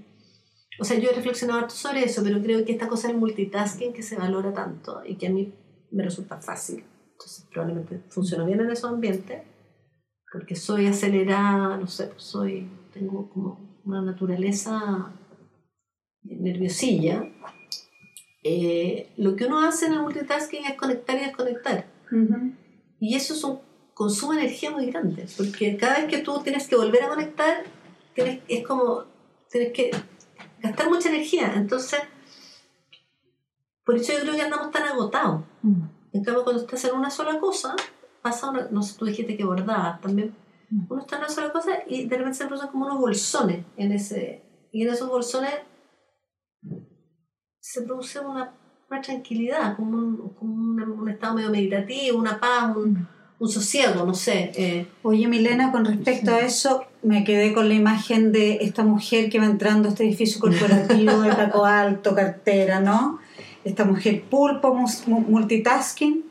o 0.79 0.83
sea, 0.83 0.99
yo 0.99 1.09
he 1.09 1.13
reflexionado 1.13 1.59
harto 1.61 1.75
sobre 1.75 2.03
eso, 2.03 2.21
pero 2.23 2.41
creo 2.41 2.65
que 2.65 2.73
esta 2.73 2.87
cosa 2.87 3.07
del 3.07 3.17
multitasking 3.17 3.93
que 3.93 4.03
se 4.03 4.17
valora 4.17 4.53
tanto 4.53 5.01
y 5.05 5.15
que 5.15 5.27
a 5.27 5.29
mí 5.29 5.53
me 5.91 6.03
resulta 6.03 6.41
fácil. 6.41 6.83
Entonces, 7.13 7.47
probablemente 7.51 8.01
funciona 8.09 8.45
bien 8.45 8.61
en 8.61 8.71
esos 8.71 8.91
ambientes, 8.91 9.43
porque 10.31 10.55
soy 10.55 10.87
acelerada, 10.87 11.77
no 11.77 11.87
sé, 11.87 12.07
pues 12.07 12.23
soy, 12.23 12.69
tengo 12.93 13.29
como 13.29 13.79
una 13.83 14.01
naturaleza 14.01 15.11
nerviosilla. 16.23 17.29
Eh, 18.43 19.11
lo 19.17 19.35
que 19.35 19.45
uno 19.45 19.59
hace 19.59 19.87
en 19.87 19.93
el 19.93 19.99
multitasking 19.99 20.65
es 20.65 20.77
conectar 20.77 21.17
y 21.17 21.25
desconectar. 21.25 21.85
Ujú. 22.11 22.53
Y 22.99 23.15
eso 23.15 23.33
es 23.33 23.43
un 23.43 23.59
consumo 23.93 24.33
de 24.33 24.41
energía 24.41 24.71
muy 24.71 24.85
grande, 24.85 25.27
porque 25.35 25.75
cada 25.75 25.99
vez 25.99 26.07
que 26.07 26.19
tú 26.19 26.41
tienes 26.41 26.67
que 26.67 26.77
volver 26.77 27.03
a 27.03 27.09
conectar, 27.09 27.63
tienes, 28.13 28.39
es 28.47 28.65
como, 28.65 29.03
tienes 29.49 29.73
que 29.73 29.91
gastar 30.61 30.89
mucha 30.89 31.09
energía. 31.09 31.53
Entonces, 31.55 31.99
por 33.85 33.97
eso 33.97 34.13
yo 34.13 34.21
creo 34.21 34.35
que 34.35 34.41
andamos 34.41 34.71
tan 34.71 34.83
agotados. 34.83 35.43
Mm. 35.61 35.83
En 36.13 36.23
cambio, 36.23 36.43
cuando 36.43 36.61
estás 36.61 36.85
en 36.85 36.95
una 36.95 37.09
sola 37.09 37.39
cosa, 37.39 37.75
pasa 38.21 38.51
no 38.71 38.81
sé, 38.83 38.97
tú 38.97 39.05
dijiste 39.05 39.35
que 39.37 39.43
bordabas 39.43 39.99
también, 40.01 40.33
Mm. 40.69 40.85
uno 40.89 41.01
está 41.01 41.17
en 41.17 41.23
una 41.23 41.29
sola 41.29 41.51
cosa 41.51 41.71
y 41.85 42.05
de 42.05 42.17
repente 42.17 42.37
se 42.37 42.45
producen 42.45 42.69
como 42.69 42.85
unos 42.85 42.99
bolsones 43.01 43.65
en 43.75 43.91
ese, 43.91 44.41
y 44.71 44.83
en 44.83 44.93
esos 44.93 45.09
bolsones 45.09 45.51
se 47.59 47.81
produce 47.81 48.19
una, 48.19 48.53
una 48.89 49.01
tranquilidad, 49.01 49.75
como, 49.75 49.97
un, 49.97 50.29
como 50.39 50.53
una- 50.53 50.85
un 50.85 51.09
estado 51.09 51.35
medio 51.35 51.49
meditativo, 51.49 52.17
una 52.17 52.39
paz, 52.39 52.75
un, 52.75 53.07
un 53.39 53.49
sosiego, 53.49 54.05
no 54.05 54.13
sé. 54.13 54.51
eh, 54.55 54.87
Oye, 55.03 55.27
Milena, 55.27 55.71
con 55.71 55.83
respecto 55.85 56.31
a 56.31 56.39
eso, 56.39 56.85
me 57.03 57.23
quedé 57.23 57.53
con 57.53 57.67
la 57.67 57.73
imagen 57.75 58.31
de 58.31 58.57
esta 58.61 58.83
mujer 58.83 59.29
que 59.29 59.39
va 59.39 59.45
entrando 59.45 59.87
a 59.87 59.91
este 59.91 60.05
edificio 60.05 60.39
corporativo 60.39 61.21
de 61.21 61.31
taco 61.31 61.65
alto, 61.65 62.15
cartera, 62.15 62.79
¿no? 62.79 63.19
Esta 63.63 63.83
mujer 63.85 64.23
pulpo, 64.29 64.73
multitasking. 65.07 66.30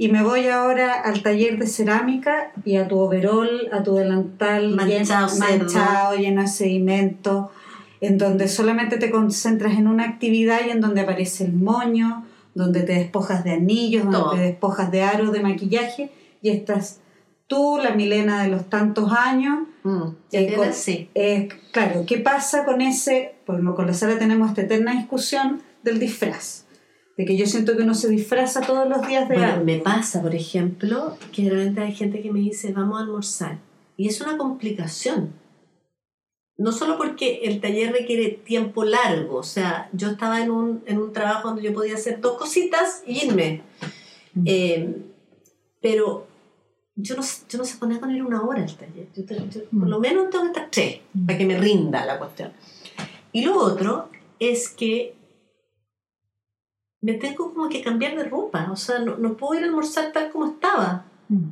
Y 0.00 0.08
me 0.10 0.22
voy 0.22 0.46
ahora 0.46 0.94
al 0.94 1.22
taller 1.22 1.58
de 1.58 1.66
cerámica 1.66 2.52
y 2.64 2.76
a 2.76 2.86
tu 2.86 2.98
overol, 3.00 3.68
a 3.72 3.82
tu 3.82 3.96
delantal 3.96 4.70
Manchado, 4.76 5.28
lleno, 5.34 5.58
manchado, 5.58 6.16
lleno 6.16 6.42
de 6.42 6.48
sedimento, 6.48 7.50
en 8.00 8.16
donde 8.16 8.46
solamente 8.46 8.96
te 8.98 9.10
concentras 9.10 9.72
en 9.76 9.88
una 9.88 10.04
actividad 10.04 10.60
y 10.66 10.70
en 10.70 10.80
donde 10.80 11.00
aparece 11.00 11.44
el 11.46 11.52
moño, 11.52 12.24
donde 12.54 12.82
te 12.82 12.92
despojas 12.94 13.42
de 13.42 13.50
anillos, 13.52 14.04
donde 14.04 14.18
Todo. 14.18 14.30
te 14.30 14.40
despojas 14.40 14.90
de 14.92 15.02
aros, 15.02 15.32
de 15.32 15.40
maquillaje, 15.40 16.10
y 16.42 16.50
estás 16.50 17.00
tú, 17.48 17.78
la 17.82 17.90
Milena 17.90 18.42
de 18.44 18.50
los 18.50 18.70
tantos 18.70 19.10
años. 19.12 19.60
mm, 19.82 20.02
eh, 20.32 20.54
con- 20.54 20.68
así. 20.68 21.08
eh, 21.14 21.48
claro, 21.72 22.04
¿qué 22.06 22.18
pasa 22.18 22.64
con 22.64 22.80
ese? 22.82 23.34
Por 23.46 23.60
lo 23.60 23.74
con 23.74 23.86
la 23.88 23.94
Sara 23.94 24.16
tenemos 24.18 24.50
esta 24.50 24.62
eterna 24.62 24.92
discusión 24.92 25.60
del 25.82 25.98
disfraz. 25.98 26.64
De 27.18 27.24
que 27.24 27.36
yo 27.36 27.46
siento 27.46 27.76
que 27.76 27.82
uno 27.82 27.94
se 27.94 28.08
disfraza 28.08 28.60
todos 28.60 28.88
los 28.88 29.04
días 29.08 29.28
de 29.28 29.34
Bueno, 29.34 29.52
algo. 29.54 29.64
me 29.64 29.78
pasa, 29.80 30.22
por 30.22 30.36
ejemplo, 30.36 31.18
que 31.32 31.42
de 31.42 31.50
repente 31.50 31.80
hay 31.80 31.92
gente 31.92 32.22
que 32.22 32.30
me 32.30 32.38
dice, 32.38 32.72
vamos 32.72 33.00
a 33.00 33.02
almorzar. 33.02 33.58
Y 33.96 34.06
es 34.06 34.20
una 34.20 34.38
complicación. 34.38 35.32
No 36.56 36.70
solo 36.70 36.96
porque 36.96 37.40
el 37.42 37.60
taller 37.60 37.92
requiere 37.92 38.28
tiempo 38.30 38.84
largo, 38.84 39.38
o 39.38 39.42
sea, 39.42 39.90
yo 39.92 40.10
estaba 40.10 40.40
en 40.40 40.52
un, 40.52 40.82
en 40.86 40.98
un 40.98 41.12
trabajo 41.12 41.48
donde 41.48 41.64
yo 41.64 41.74
podía 41.74 41.94
hacer 41.94 42.20
dos 42.20 42.38
cositas 42.38 43.02
y 43.04 43.26
irme. 43.26 43.62
Mm. 44.34 44.44
Eh, 44.46 44.96
pero 45.82 46.28
yo 46.94 47.16
no, 47.16 47.22
yo 47.48 47.58
no 47.58 47.64
sé 47.64 47.78
poner 47.78 47.98
con 47.98 48.14
ir 48.14 48.22
una 48.22 48.42
hora 48.42 48.62
al 48.62 48.76
taller. 48.76 49.08
Yo 49.16 49.24
yo 49.24 49.62
Mm. 49.72 49.80
Por 49.80 49.88
lo 49.88 49.98
menos 49.98 50.30
tengo 50.30 50.44
que 50.44 50.50
estar 50.50 50.68
tres, 50.70 51.00
para 51.26 51.36
que 51.36 51.46
me 51.46 51.58
rinda 51.58 52.06
la 52.06 52.16
cuestión. 52.16 52.52
Y 53.32 53.44
lo 53.44 53.56
otro 53.58 54.08
es 54.38 54.68
que 54.68 55.17
me 57.00 57.14
tengo 57.14 57.52
como 57.54 57.68
que 57.68 57.82
cambiar 57.82 58.16
de 58.16 58.24
ropa, 58.24 58.68
o 58.72 58.76
sea, 58.76 58.98
no, 58.98 59.16
no 59.18 59.34
puedo 59.36 59.54
ir 59.58 59.64
a 59.64 59.68
almorzar 59.68 60.12
tal 60.12 60.30
como 60.30 60.46
estaba, 60.46 61.04
Mm. 61.28 61.44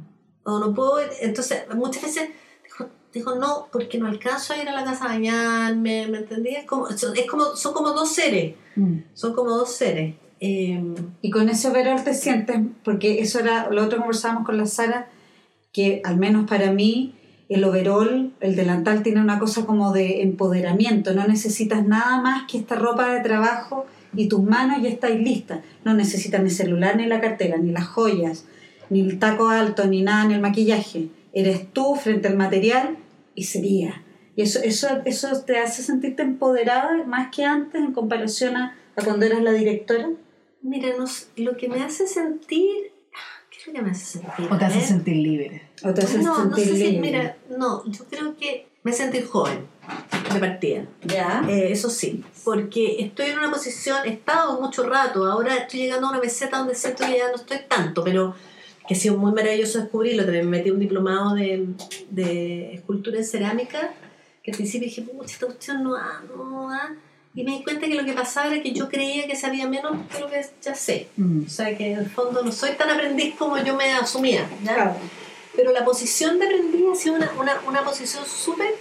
o 0.44 0.58
no 0.58 0.74
puedo 0.74 1.00
ir, 1.02 1.08
entonces 1.20 1.64
muchas 1.74 2.02
veces 2.02 2.30
dijo, 2.64 2.86
dijo 3.12 3.34
no, 3.34 3.68
porque 3.70 3.98
no 3.98 4.06
alcanzo 4.06 4.54
a 4.54 4.58
ir 4.62 4.68
a 4.68 4.72
la 4.72 4.84
casa 4.84 5.04
a 5.04 5.08
bañarme, 5.08 6.06
¿me 6.08 6.18
entendí? 6.18 6.50
Es 6.50 6.64
como, 6.64 6.88
es 6.88 7.04
como, 7.30 7.44
son 7.56 7.72
como 7.74 7.90
dos 7.90 8.10
seres, 8.12 8.54
Mm. 8.76 8.96
son 9.14 9.32
como 9.34 9.50
dos 9.50 9.70
seres. 9.72 10.14
Eh, 10.40 10.82
Y 11.22 11.30
con 11.30 11.48
ese 11.48 11.68
overol 11.68 12.02
te 12.04 12.12
sientes, 12.14 12.56
porque 12.84 13.20
eso 13.20 13.38
era, 13.38 13.70
lo 13.70 13.84
otro 13.84 13.98
conversábamos 13.98 14.44
con 14.44 14.56
la 14.58 14.66
Sara, 14.66 15.08
que 15.72 16.00
al 16.04 16.16
menos 16.18 16.46
para 16.48 16.72
mí 16.72 17.14
el 17.48 17.62
overol, 17.64 18.32
el 18.40 18.56
delantal 18.56 19.02
tiene 19.02 19.20
una 19.20 19.38
cosa 19.38 19.64
como 19.66 19.92
de 19.92 20.22
empoderamiento, 20.22 21.14
no 21.14 21.26
necesitas 21.26 21.86
nada 21.86 22.20
más 22.20 22.50
que 22.50 22.58
esta 22.58 22.74
ropa 22.76 23.08
de 23.14 23.20
trabajo 23.20 23.86
y 24.16 24.28
tus 24.28 24.42
manos 24.42 24.82
ya 24.82 24.88
estáis 24.88 25.20
listas. 25.20 25.60
No 25.84 25.94
necesitas 25.94 26.42
ni 26.42 26.50
celular, 26.50 26.96
ni 26.96 27.06
la 27.06 27.20
cartera, 27.20 27.56
ni 27.58 27.72
las 27.72 27.86
joyas, 27.86 28.46
ni 28.90 29.00
el 29.00 29.18
taco 29.18 29.48
alto, 29.48 29.86
ni 29.86 30.02
nada, 30.02 30.24
ni 30.26 30.34
el 30.34 30.40
maquillaje. 30.40 31.08
Eres 31.32 31.72
tú 31.72 31.94
frente 31.96 32.28
al 32.28 32.36
material 32.36 32.96
y 33.34 33.44
sería. 33.44 34.02
Y 34.34 34.42
eso, 34.42 34.60
eso, 34.62 34.88
eso 35.04 35.40
te 35.42 35.58
hace 35.58 35.82
sentirte 35.82 36.22
empoderada 36.22 37.04
más 37.04 37.34
que 37.34 37.44
antes 37.44 37.80
en 37.80 37.92
comparación 37.92 38.56
a, 38.56 38.76
a 38.96 39.02
cuando 39.04 39.26
eras 39.26 39.42
la 39.42 39.52
directora. 39.52 40.10
mira, 40.62 40.88
no 40.98 41.06
sé, 41.06 41.26
lo 41.36 41.56
que 41.56 41.68
me 41.68 41.82
hace 41.82 42.06
sentir, 42.06 42.92
¿qué 43.50 43.58
es 43.60 43.66
lo 43.66 43.72
que 43.72 43.82
me 43.82 43.90
hace 43.90 44.18
sentir? 44.18 44.46
O 44.50 44.58
te 44.58 44.64
hace 44.64 44.78
ver. 44.78 44.86
sentir 44.86 45.16
libre. 45.16 45.62
O 45.84 45.94
te 45.94 46.02
hace 46.02 46.18
no, 46.18 46.44
no 46.44 46.54
sentir 46.54 46.64
sé 46.64 46.76
si, 46.76 46.90
libre. 46.92 47.00
mira, 47.00 47.36
no, 47.56 47.84
yo 47.90 48.04
creo 48.10 48.36
que 48.36 48.66
me 48.86 48.92
sentir 48.92 49.26
joven, 49.26 49.66
de 50.32 50.38
partida. 50.38 50.84
¿Ya? 51.02 51.44
Eh, 51.48 51.72
eso 51.72 51.90
sí, 51.90 52.22
porque 52.44 53.00
estoy 53.00 53.30
en 53.30 53.38
una 53.38 53.50
posición, 53.50 53.98
he 54.04 54.10
estado 54.10 54.60
mucho 54.60 54.88
rato, 54.88 55.26
ahora 55.26 55.56
estoy 55.56 55.80
llegando 55.80 56.06
a 56.06 56.10
una 56.10 56.20
meseta 56.20 56.58
donde 56.58 56.76
siento 56.76 57.04
que 57.04 57.18
ya 57.18 57.28
no 57.28 57.34
estoy 57.34 57.58
tanto, 57.68 58.04
pero 58.04 58.36
que 58.86 58.94
ha 58.94 58.96
sido 58.96 59.16
muy 59.16 59.32
maravilloso 59.32 59.80
descubrirlo. 59.80 60.22
También 60.22 60.48
me 60.48 60.58
metí 60.58 60.70
un 60.70 60.78
diplomado 60.78 61.34
de, 61.34 61.66
de 62.10 62.74
escultura 62.74 63.18
en 63.18 63.24
cerámica, 63.24 63.92
que 64.40 64.52
al 64.52 64.56
principio 64.56 64.86
dije, 64.86 65.02
pucha, 65.02 65.32
esta 65.32 65.46
cuestión 65.46 65.82
no 65.82 65.94
da, 65.94 66.22
no 66.36 66.70
da. 66.70 66.94
Y 67.34 67.42
me 67.42 67.50
di 67.50 67.64
cuenta 67.64 67.88
que 67.88 67.96
lo 67.96 68.04
que 68.04 68.12
pasaba 68.12 68.54
era 68.54 68.62
que 68.62 68.70
yo 68.70 68.88
creía 68.88 69.26
que 69.26 69.34
sabía 69.34 69.66
menos 69.66 69.96
que 70.12 70.20
lo 70.20 70.30
que 70.30 70.46
ya 70.62 70.76
sé. 70.76 71.08
Mm. 71.16 71.46
O 71.46 71.50
sea, 71.50 71.76
que 71.76 71.90
en 71.90 71.98
el 71.98 72.08
fondo 72.08 72.40
no 72.44 72.52
soy 72.52 72.70
tan 72.78 72.88
aprendiz 72.88 73.34
como 73.34 73.58
yo 73.58 73.74
me 73.74 73.92
asumía. 73.94 74.48
¿ya? 74.62 74.74
Claro. 74.74 74.96
Pero 75.56 75.72
la 75.72 75.84
posición 75.84 76.38
de 76.38 76.46
aprendiz 76.46 76.84
ha 76.92 76.94
sido 76.94 77.16
una, 77.16 77.32
una, 77.38 77.60
una 77.66 77.82
posición 77.82 78.24
súper 78.26 78.74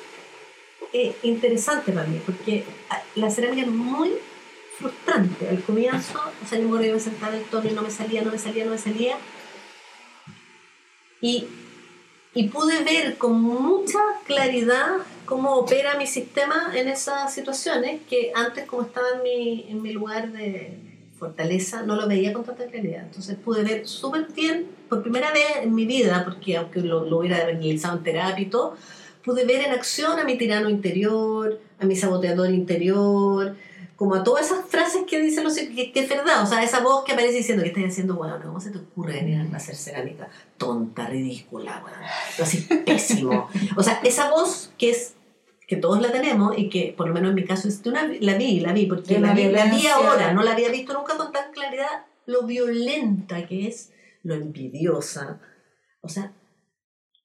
eh, 0.94 1.16
interesante 1.24 1.92
para 1.92 2.06
mí, 2.06 2.22
porque 2.26 2.64
ah, 2.90 3.02
la 3.16 3.32
cerámica 3.32 3.62
es 3.62 3.68
muy 3.68 4.12
frustrante. 4.78 5.48
Al 5.50 5.62
comienzo, 5.64 6.22
o 6.44 6.48
sea, 6.48 6.60
yo 6.60 6.68
me 6.68 6.92
me 6.92 7.00
sentaba 7.00 7.34
en 7.34 7.42
el 7.42 7.46
tono 7.46 7.70
y 7.70 7.74
no 7.74 7.82
me 7.82 7.92
salía, 7.92 8.22
no 8.22 8.32
me 8.32 8.38
salía, 8.38 8.66
no 8.66 8.72
me 8.72 8.78
salía. 8.78 9.18
Y, 11.22 11.48
y 12.34 12.50
pude 12.50 12.84
ver 12.84 13.18
con 13.18 13.42
mucha 13.42 14.00
claridad 14.26 14.98
cómo 15.26 15.56
opera 15.56 15.98
mi 15.98 16.08
sistema 16.08 16.72
en 16.76 16.88
esas 16.88 17.34
situaciones 17.34 18.02
que 18.10 18.32
antes, 18.36 18.66
como 18.66 18.84
estaba 18.84 19.08
en 19.16 19.24
mi, 19.24 19.66
en 19.70 19.82
mi 19.82 19.92
lugar 19.92 20.32
de 20.32 20.78
fortaleza, 21.26 21.84
no 21.84 21.96
lo 21.96 22.08
veía 22.08 22.34
con 22.34 22.44
tanta 22.44 22.66
claridad. 22.66 23.04
Entonces 23.04 23.36
pude 23.38 23.64
ver 23.64 23.88
súper 23.88 24.28
bien, 24.36 24.68
por 24.90 25.02
primera 25.02 25.32
vez 25.32 25.64
en 25.64 25.74
mi 25.74 25.86
vida, 25.86 26.24
porque 26.24 26.58
aunque 26.58 26.82
lo, 26.82 27.06
lo 27.06 27.20
hubiera 27.20 27.44
realizado 27.44 27.98
en 27.98 28.04
terapia 28.04 28.46
y 28.46 28.50
todo, 28.50 28.76
pude 29.24 29.46
ver 29.46 29.66
en 29.66 29.72
acción 29.72 30.20
a 30.20 30.24
mi 30.24 30.38
tirano 30.38 30.70
interior, 30.70 31.60
a 31.80 31.86
mi 31.86 31.96
saboteador 31.96 32.52
interior, 32.52 33.56
como 33.96 34.16
a 34.16 34.24
todas 34.24 34.48
esas 34.48 34.66
frases 34.66 35.04
que 35.08 35.22
dicen 35.22 35.44
los 35.44 35.56
que, 35.56 35.92
que 35.92 36.00
es 36.00 36.10
verdad, 36.10 36.44
o 36.44 36.46
sea, 36.46 36.64
esa 36.64 36.82
voz 36.82 37.04
que 37.06 37.14
aparece 37.14 37.38
diciendo 37.38 37.64
que 37.64 37.70
estás 37.70 37.86
haciendo, 37.86 38.16
bueno, 38.16 38.38
¿cómo 38.44 38.60
se 38.60 38.72
te 38.72 38.78
ocurre 38.78 39.14
venir 39.14 39.40
a 39.52 39.56
hacer 39.56 39.76
cerámica? 39.76 40.28
Tonta, 40.58 41.08
ridícula, 41.08 41.80
bueno, 41.82 41.98
lo 42.38 42.44
así 42.44 42.68
pésimo. 42.86 43.50
O 43.78 43.84
sea, 43.84 44.02
esa 44.04 44.30
voz 44.30 44.72
que 44.78 44.92
es 44.92 45.14
que 45.68 45.78
todos 45.78 46.02
la 46.02 46.12
tenemos 46.12 46.58
y 46.58 46.70
que 46.70 46.94
por 46.96 47.08
lo 47.08 47.14
menos 47.14 47.30
en 47.30 47.36
mi 47.36 47.46
caso 47.46 47.68
una, 47.86 48.08
la 48.08 48.38
vi, 48.38 48.60
la 48.60 48.74
vi, 48.74 48.86
porque 48.86 49.20
la 49.20 49.30
la 49.30 49.34
vi, 49.34 49.50
la 49.50 49.66
vi 49.66 49.88
ahora, 49.88 50.34
no 50.34 50.44
la 50.44 50.54
había 50.54 50.70
visto 50.70 50.94
nunca 50.94 51.18
con 51.18 51.32
tan 51.32 51.52
claridad 51.52 52.06
lo 52.26 52.44
violenta 52.44 53.46
que 53.48 53.68
es, 53.68 53.92
lo 54.24 54.34
envidiosa, 54.36 55.40
o 56.02 56.10
sea, 56.10 56.34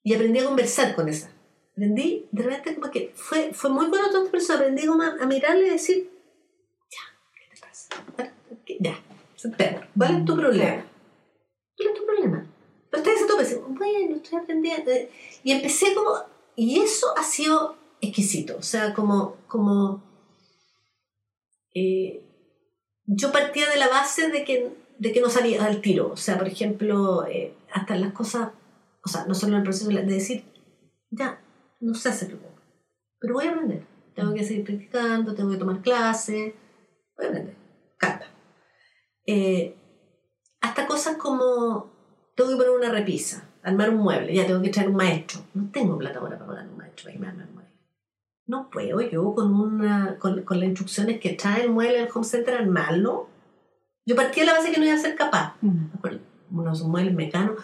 y 0.03 0.15
aprendí 0.15 0.39
a 0.39 0.45
conversar 0.45 0.95
con 0.95 1.09
esa. 1.09 1.31
Aprendí, 1.73 2.29
de 2.31 2.43
repente 2.43 2.75
como 2.75 2.91
que 2.91 3.13
fue, 3.15 3.53
fue 3.53 3.71
muy 3.71 3.87
bueno 3.87 4.09
todo 4.09 4.19
este 4.19 4.31
proceso, 4.31 4.55
aprendí 4.55 4.87
como 4.87 5.03
a, 5.03 5.17
a 5.21 5.27
mirarle 5.27 5.67
y 5.67 5.71
decir, 5.71 6.11
ya, 6.91 6.99
¿qué 7.35 7.55
te 7.55 7.61
pasa? 7.61 7.89
Ya, 8.81 8.99
espera, 9.37 9.89
¿cuál 9.97 10.19
es 10.19 10.25
tu 10.25 10.37
problema? 10.37 10.85
¿Cuál 11.77 11.89
es 11.89 11.95
tu 11.95 12.07
problema? 12.07 12.47
Pero 12.91 13.03
estás 13.03 13.23
a 13.23 13.27
tope, 13.27 13.57
bueno, 13.69 14.17
estoy 14.17 14.39
aprendiendo. 14.39 14.91
Y 15.45 15.53
empecé 15.53 15.95
como, 15.95 16.25
y 16.57 16.81
eso 16.81 17.07
ha 17.17 17.23
sido 17.23 17.77
exquisito, 18.01 18.57
o 18.59 18.63
sea, 18.63 18.95
como, 18.95 19.37
como 19.47 20.03
eh, 21.75 22.23
yo 23.07 23.33
partía 23.33 23.69
de 23.69 23.77
la 23.77 23.89
base 23.89 24.31
de 24.31 24.45
que, 24.45 24.73
de 24.99 25.13
que 25.13 25.21
no 25.21 25.29
salía 25.29 25.65
al 25.65 25.81
tiro, 25.81 26.11
o 26.13 26.17
sea, 26.17 26.39
por 26.39 26.49
ejemplo, 26.49 27.27
eh, 27.27 27.55
hasta 27.73 27.97
las 27.97 28.13
cosas, 28.13 28.51
o 29.05 29.09
sea, 29.09 29.27
no 29.27 29.35
solo 29.35 29.53
en 29.53 29.59
el 29.59 29.65
proceso 29.65 29.89
de 29.91 30.03
decir, 30.03 30.45
ya, 31.11 31.41
no 31.81 31.95
sé 31.95 32.09
hacerlo, 32.09 32.39
pero 33.19 33.35
voy 33.35 33.47
a 33.47 33.51
aprender, 33.51 33.85
tengo 34.15 34.35
que 34.35 34.45
seguir 34.45 34.65
practicando, 34.65 35.35
tengo 35.35 35.51
que 35.51 35.59
tomar 35.59 35.81
clases, 35.83 36.55
voy 37.17 37.27
a 37.27 37.29
aprender, 37.29 37.57
canta. 37.99 38.27
Eh, 39.27 39.77
hasta 40.61 40.87
cosas 40.87 41.17
como, 41.17 41.91
tengo 42.35 42.51
que 42.51 42.57
poner 42.57 42.71
una 42.71 42.91
repisa, 42.91 43.49
armar 43.63 43.91
un 43.91 43.99
mueble, 43.99 44.35
ya 44.35 44.47
tengo 44.47 44.63
que 44.63 44.71
traer 44.71 44.89
un 44.89 44.97
maestro, 44.97 45.41
no 45.55 45.71
tengo 45.71 45.99
plata 45.99 46.19
ahora 46.19 46.39
para 46.39 46.49
pagar 46.49 46.69
un 46.69 46.77
maestro 46.77 47.05
para 47.05 47.13
que 47.13 47.19
me 47.19 47.45
mueble. 47.45 47.60
No 48.51 48.69
puedo 48.69 49.01
yo 49.01 49.33
con, 49.33 49.55
una, 49.55 50.19
con, 50.19 50.43
con 50.43 50.59
las 50.59 50.69
instrucciones 50.71 51.21
que 51.21 51.35
trae 51.35 51.63
el 51.63 51.71
mueble 51.71 51.99
del 51.99 52.09
home 52.13 52.27
center 52.27 52.55
armarlo. 52.55 53.29
Yo 54.05 54.17
partí 54.17 54.41
de 54.41 54.47
la 54.47 54.55
base 54.55 54.73
que 54.73 54.81
no 54.81 54.87
iba 54.87 54.95
a 54.97 54.99
ser 54.99 55.15
capaz. 55.15 55.55
Mm. 55.61 55.87
Unos 56.51 56.83
muebles 56.83 57.15
mecanos. 57.15 57.63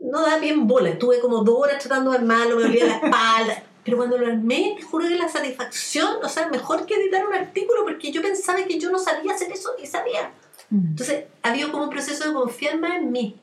No 0.00 0.22
da 0.22 0.38
bien 0.38 0.66
bola. 0.66 0.88
Estuve 0.88 1.20
como 1.20 1.44
dos 1.44 1.58
horas 1.58 1.80
tratando 1.80 2.12
de 2.12 2.16
armarlo, 2.16 2.56
me 2.56 2.62
dolía 2.62 2.86
la 2.86 2.94
espalda. 3.04 3.62
Pero 3.84 3.98
cuando 3.98 4.16
lo 4.16 4.26
armé, 4.26 4.74
te 4.78 4.82
juro 4.82 5.06
que 5.06 5.16
la 5.16 5.28
satisfacción, 5.28 6.16
o 6.24 6.28
sea, 6.30 6.48
mejor 6.48 6.86
que 6.86 6.94
editar 6.94 7.26
un 7.26 7.34
artículo, 7.34 7.84
porque 7.84 8.10
yo 8.10 8.22
pensaba 8.22 8.64
que 8.64 8.80
yo 8.80 8.90
no 8.90 8.98
sabía 8.98 9.34
hacer 9.34 9.52
eso 9.52 9.72
y 9.82 9.84
sabía. 9.84 10.32
Mm. 10.70 10.92
Entonces, 10.92 11.24
había 11.42 11.70
como 11.70 11.84
un 11.84 11.90
proceso 11.90 12.26
de 12.26 12.32
confiar 12.32 12.78
más 12.78 12.96
en 12.96 13.12
mí, 13.12 13.38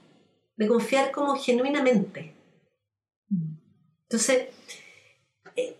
de 0.55 0.67
confiar 0.67 1.11
como 1.11 1.35
genuinamente. 1.35 2.33
Entonces, 4.09 4.37
eh, 4.37 4.51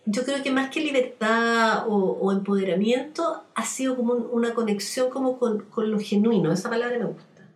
yo 0.06 0.24
creo 0.24 0.42
que 0.42 0.50
más 0.50 0.70
que 0.70 0.80
libertad 0.80 1.86
o, 1.88 1.94
o 2.20 2.32
empoderamiento, 2.32 3.44
ha 3.54 3.64
sido 3.64 3.96
como 3.96 4.12
un- 4.14 4.28
una 4.32 4.54
conexión 4.54 5.08
como 5.10 5.38
con, 5.38 5.66
con 5.66 5.90
lo 5.90 5.98
genuino. 6.00 6.52
Esa 6.52 6.68
palabra 6.70 6.98
me 6.98 7.04
gusta. 7.04 7.48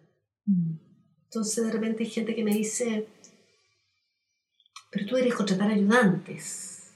Mm. 0.47 0.77
Entonces, 1.25 1.65
de 1.65 1.73
repente 1.73 2.05
hay 2.05 2.11
gente 2.11 2.35
que 2.35 2.45
me 2.45 2.53
dice, 2.55 3.09
pero 4.91 5.07
tú 5.07 5.15
deberías 5.17 5.37
contratar 5.37 5.71
ayudantes. 5.71 6.91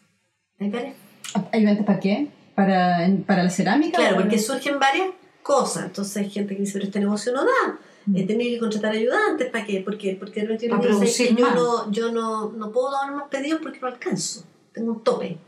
¿Ayudantes 1.52 1.84
para 1.86 2.00
qué? 2.00 2.28
¿Para, 2.54 3.08
para 3.26 3.42
la 3.44 3.50
cerámica? 3.50 3.98
Claro, 3.98 4.16
porque 4.16 4.38
surgen 4.38 4.78
varias 4.78 5.08
cosas. 5.42 5.86
Entonces 5.86 6.16
hay 6.18 6.30
gente 6.30 6.54
que 6.54 6.60
dice, 6.62 6.74
pero 6.74 6.84
este 6.86 7.00
negocio 7.00 7.32
no 7.32 7.44
da. 7.44 7.78
Mm. 8.06 8.16
He 8.16 8.26
tenido 8.26 8.54
que 8.54 8.60
contratar 8.60 8.92
ayudantes. 8.92 9.50
¿Para 9.50 9.64
qué? 9.64 9.80
Porque, 9.80 10.16
porque 10.18 10.40
de 10.42 10.46
repente 10.46 10.66
uno 10.66 10.80
Para 10.80 10.94
dice, 10.98 11.04
"Es 11.04 11.16
que 11.28 11.34
producir 11.34 11.38
yo, 11.38 11.54
no, 11.54 11.90
yo 11.90 12.12
no, 12.12 12.52
no 12.52 12.72
puedo 12.72 12.92
dar 12.92 13.12
más 13.14 13.28
pedidos 13.28 13.60
porque 13.62 13.80
no 13.80 13.88
alcanzo. 13.88 14.44
Tengo 14.76 14.92
un 14.92 15.02
tope. 15.02 15.38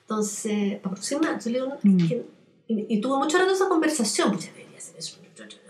Entonces, 0.00 0.78
para 0.80 0.96
más. 0.96 1.44
Yo 1.44 1.50
le 1.50 1.58
digo, 1.58 1.66
no, 1.68 1.74
es 1.76 1.84
Mm. 1.84 2.08
que- 2.08 2.26
y, 2.66 2.86
y 2.96 3.00
tuve 3.00 3.16
mucho 3.18 3.38
rato 3.38 3.52
esa 3.52 3.68
conversación. 3.68 4.32
Pues 4.32 4.46
debería 4.46 4.76
hacer 4.76 4.96
eso. 4.98 5.18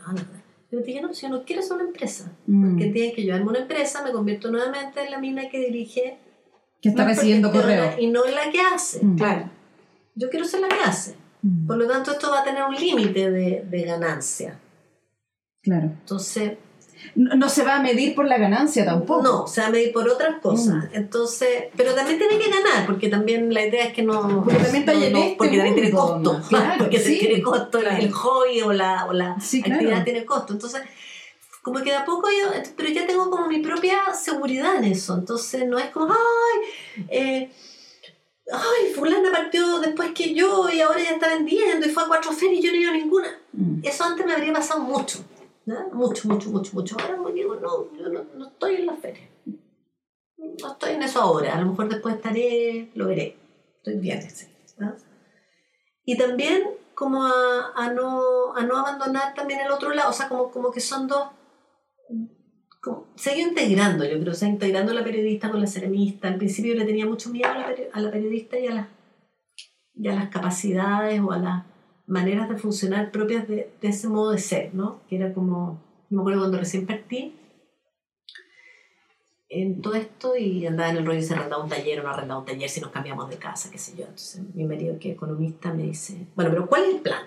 No, 0.07 0.13
no, 0.15 0.15
no. 0.15 0.39
Yo 0.71 0.79
le 0.81 0.85
dije, 0.85 1.01
no, 1.03 1.13
si 1.15 1.23
yo 1.23 1.29
no 1.29 1.45
quiero 1.45 1.61
ser 1.63 1.73
una 1.77 1.85
empresa. 1.85 2.33
Mm. 2.47 2.71
Porque 2.71 2.87
tiene 2.91 3.13
que 3.13 3.23
llevarme 3.23 3.49
una 3.51 3.59
empresa, 3.61 4.03
me 4.03 4.11
convierto 4.13 4.51
nuevamente 4.51 5.03
en 5.05 5.11
la 5.11 5.19
mina 5.19 5.49
que 5.51 5.59
dirige. 5.61 6.19
que 6.81 6.89
está 6.91 7.05
recibiendo 7.05 7.51
correo. 7.53 7.95
Y 7.99 8.07
no 8.07 8.25
en 8.25 8.35
la 8.37 8.51
que 8.51 8.61
hace. 8.61 9.05
Mm. 9.05 9.17
Claro. 9.17 9.51
Yo 10.15 10.31
quiero 10.31 10.47
ser 10.47 10.61
la 10.61 10.69
que 10.69 10.81
hace. 10.85 11.15
Mm. 11.43 11.67
Por 11.67 11.77
lo 11.77 11.87
tanto, 11.89 12.13
esto 12.13 12.31
va 12.31 12.41
a 12.41 12.45
tener 12.45 12.63
un 12.63 12.75
límite 12.75 13.31
de, 13.31 13.65
de 13.69 13.83
ganancia. 13.83 14.59
Claro. 15.63 15.87
Entonces, 15.87 16.57
No, 17.15 17.35
no 17.37 17.49
se 17.49 17.63
va 17.65 17.77
a 17.77 17.83
medir 17.83 18.15
por 18.15 18.27
la 18.27 18.39
ganancia 18.39 18.85
tampoco. 18.85 19.23
no, 19.23 19.47
se 19.47 19.61
va 19.61 19.69
a 19.69 19.71
medir 19.71 19.93
por 19.93 20.09
otras 20.09 20.41
cosas. 20.41 20.85
Mm. 20.85 20.95
Entonces, 20.95 21.65
pero 21.77 21.95
también 21.95 22.19
tiene 22.19 22.39
que 22.39 22.51
ganar, 22.51 22.87
porque 22.87 23.09
también 23.09 23.53
la 23.53 23.65
idea 23.67 23.85
es 23.85 23.93
que 23.93 24.03
no. 24.03 24.45
Porque 24.45 24.59
también 24.63 24.83
está 24.83 24.93
no- 24.95 25.01
no- 25.11 25.19
este 25.25 25.35
Porque 25.37 25.57
también 25.57 25.75
tiene 25.75 25.91
costo. 25.91 26.41
porque 26.79 26.99
sí. 27.01 27.19
tiene 27.19 27.43
costo 27.43 27.79
el- 27.79 27.85
Claro. 27.85 28.03
el 28.03 28.13
hobby 28.13 28.61
o 28.63 28.73
la, 28.73 29.07
o 29.07 29.13
la 29.13 29.41
Sí, 29.41 29.63
claro. 29.63 29.81
actividad 29.81 30.05
tiene 30.05 30.25
costo. 30.25 30.53
Entonces, 30.53 30.83
como 31.63 31.79
que 31.79 31.91
de 31.91 31.97
a 31.97 32.05
poco 32.05 32.29
yo. 32.31 32.51
Pero 32.77 32.89
ya 32.91 33.07
tengo 33.07 33.31
como 33.31 33.47
mi 33.49 33.59
propia 33.61 33.99
seguridad 34.15 34.77
en 34.77 34.85
eso. 34.85 35.15
Entonces, 35.15 35.67
no 35.67 35.79
es 35.79 35.91
como, 35.91 36.13
¡ay! 36.15 37.07
eh, 37.11 37.51
Ay, 38.51 38.95
fulana 38.95 39.31
partió 39.31 39.79
después 39.79 40.13
que 40.15 40.33
yo 40.33 40.71
y 40.71 40.81
ahora 40.81 40.99
ya 41.03 41.11
está 41.11 41.29
vendiendo 41.29 41.87
y 41.87 41.91
fue 41.91 42.05
a 42.05 42.07
cuatro 42.07 42.33
ferias 42.33 42.61
y 42.65 42.67
yo 42.67 42.73
no 42.73 42.79
he 42.79 42.81
ido 42.81 42.91
a 42.91 42.95
ninguna. 42.95 43.29
Mm. 43.53 43.81
Eso 43.83 44.05
antes 44.05 44.25
me 44.25 44.33
habría 44.33 44.55
pasado 44.55 44.81
mucho. 44.81 45.19
¿No? 45.69 45.89
Mucho, 45.93 46.29
mucho, 46.29 46.51
mucho, 46.51 46.73
mucho. 46.73 46.97
Ahora 46.99 47.21
me 47.21 47.33
digo, 47.33 47.55
no, 47.57 47.93
yo 47.95 48.09
no, 48.09 48.25
no 48.37 48.49
estoy 48.49 48.77
en 48.77 48.87
la 48.87 48.97
feria. 48.97 49.29
No 50.37 50.73
estoy 50.73 50.95
en 50.95 51.03
eso 51.03 51.21
ahora. 51.21 51.55
A 51.55 51.61
lo 51.61 51.71
mejor 51.71 51.89
después 51.91 52.15
estaré, 52.17 52.91
lo 52.95 53.07
veré. 53.07 53.37
Estoy 53.77 53.97
bien 53.97 54.19
así. 54.19 54.47
¿no? 54.79 54.95
Y 56.05 56.17
también 56.17 56.63
como 56.95 57.25
a, 57.25 57.73
a 57.77 57.93
no, 57.93 58.55
a 58.57 58.65
no 58.65 58.79
abandonar 58.79 59.35
también 59.35 59.61
el 59.61 59.71
otro 59.71 59.93
lado. 59.93 60.09
O 60.09 60.13
sea, 60.15 60.29
como, 60.29 60.51
como 60.51 60.73
que 60.73 60.81
son 60.81 61.07
dos... 61.07 61.29
Como, 62.81 63.09
se 63.17 63.31
ha 63.31 63.37
ido 63.37 63.49
integrando, 63.49 64.05
yo 64.05 64.19
creo, 64.21 64.35
se 64.35 64.47
ha 64.47 64.49
ido 64.49 64.55
integrando 64.55 64.95
la 64.95 65.05
periodista 65.05 65.51
con 65.51 65.61
la 65.61 65.67
ceramista. 65.67 66.29
Al 66.29 66.39
principio 66.39 66.73
yo 66.73 66.81
le 66.81 66.87
tenía 66.87 67.05
mucho 67.05 67.29
miedo 67.29 67.51
a 67.51 67.59
la, 67.59 67.75
a 67.93 68.01
la 68.01 68.11
periodista 68.11 68.59
y 68.59 68.69
a, 68.69 68.75
las 68.75 68.87
y 69.95 70.09
a 70.09 70.15
las 70.15 70.29
capacidades 70.31 71.21
o 71.21 71.33
a 71.33 71.39
las 71.39 71.65
maneras 72.09 72.49
de 72.49 72.57
funcionar 72.57 73.11
propias 73.13 73.47
de, 73.49 73.71
de 73.81 73.89
ese 73.89 74.09
modo 74.09 74.33
de 74.33 74.39
ser, 74.39 74.75
¿no? 74.75 75.01
Que 75.09 75.17
era 75.17 75.33
como, 75.33 75.81
yo 76.11 76.17
me 76.17 76.23
acuerdo 76.23 76.41
cuando 76.41 76.59
recién 76.59 76.87
partí 76.87 77.35
en 79.51 79.81
todo 79.81 79.95
esto 79.95 80.37
y 80.37 80.67
andaba 80.67 80.91
en 80.91 80.97
el 80.99 81.07
rollo 81.07 81.21
y 81.21 81.23
se 81.23 81.35
arrendaba 81.35 81.63
un 81.63 81.71
taller 81.71 82.01
o 82.01 82.03
no 82.03 82.11
arrendaba 82.11 82.41
un 82.41 82.47
taller 82.47 82.69
si 82.69 82.81
nos 82.81 82.91
cambiamos 82.91 83.31
de 83.31 83.37
casa, 83.37 83.71
qué 83.71 83.79
sé 83.79 83.93
yo. 83.97 84.05
Entonces 84.05 84.43
mi 84.55 84.65
marido 84.65 84.99
que 84.99 85.11
es 85.11 85.15
economista 85.15 85.73
me 85.73 85.85
dice, 85.85 86.27
bueno, 86.35 86.51
pero 86.51 86.67
¿cuál 86.67 86.85
es 86.85 86.95
el 86.97 87.01
plan? 87.01 87.23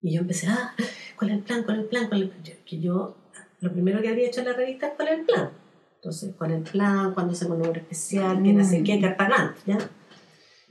Y 0.00 0.14
yo 0.14 0.22
empecé, 0.22 0.48
ah, 0.48 0.74
¿cuál 1.16 1.30
es 1.30 1.36
el 1.36 1.42
plan? 1.44 1.62
¿Cuál 1.62 1.76
es 1.78 1.82
el 1.84 1.88
plan? 1.88 2.08
¿Cuál 2.08 2.22
es 2.22 2.28
el 2.28 2.30
plan? 2.34 2.44
Yo- 2.44 2.64
que 2.64 2.80
yo, 2.80 3.14
lo 3.60 3.72
primero 3.72 4.02
que 4.02 4.08
habría 4.08 4.26
hecho 4.26 4.40
en 4.40 4.46
la 4.46 4.52
revista 4.54 4.88
es 4.88 4.92
cuál 4.94 5.08
es 5.08 5.18
el 5.20 5.24
plan. 5.26 5.50
Entonces, 5.96 6.34
¿cuál 6.36 6.50
es 6.50 6.56
el 6.56 6.62
plan? 6.64 7.14
¿Cuándo 7.14 7.34
se 7.34 7.46
un 7.46 7.76
especial? 7.76 8.42
¿Qué 8.42 8.52
no 8.52 8.64
sé 8.64 8.82
qué? 8.82 9.00
Carta 9.00 9.26
blanca, 9.26 9.54
¿ya? 9.66 9.78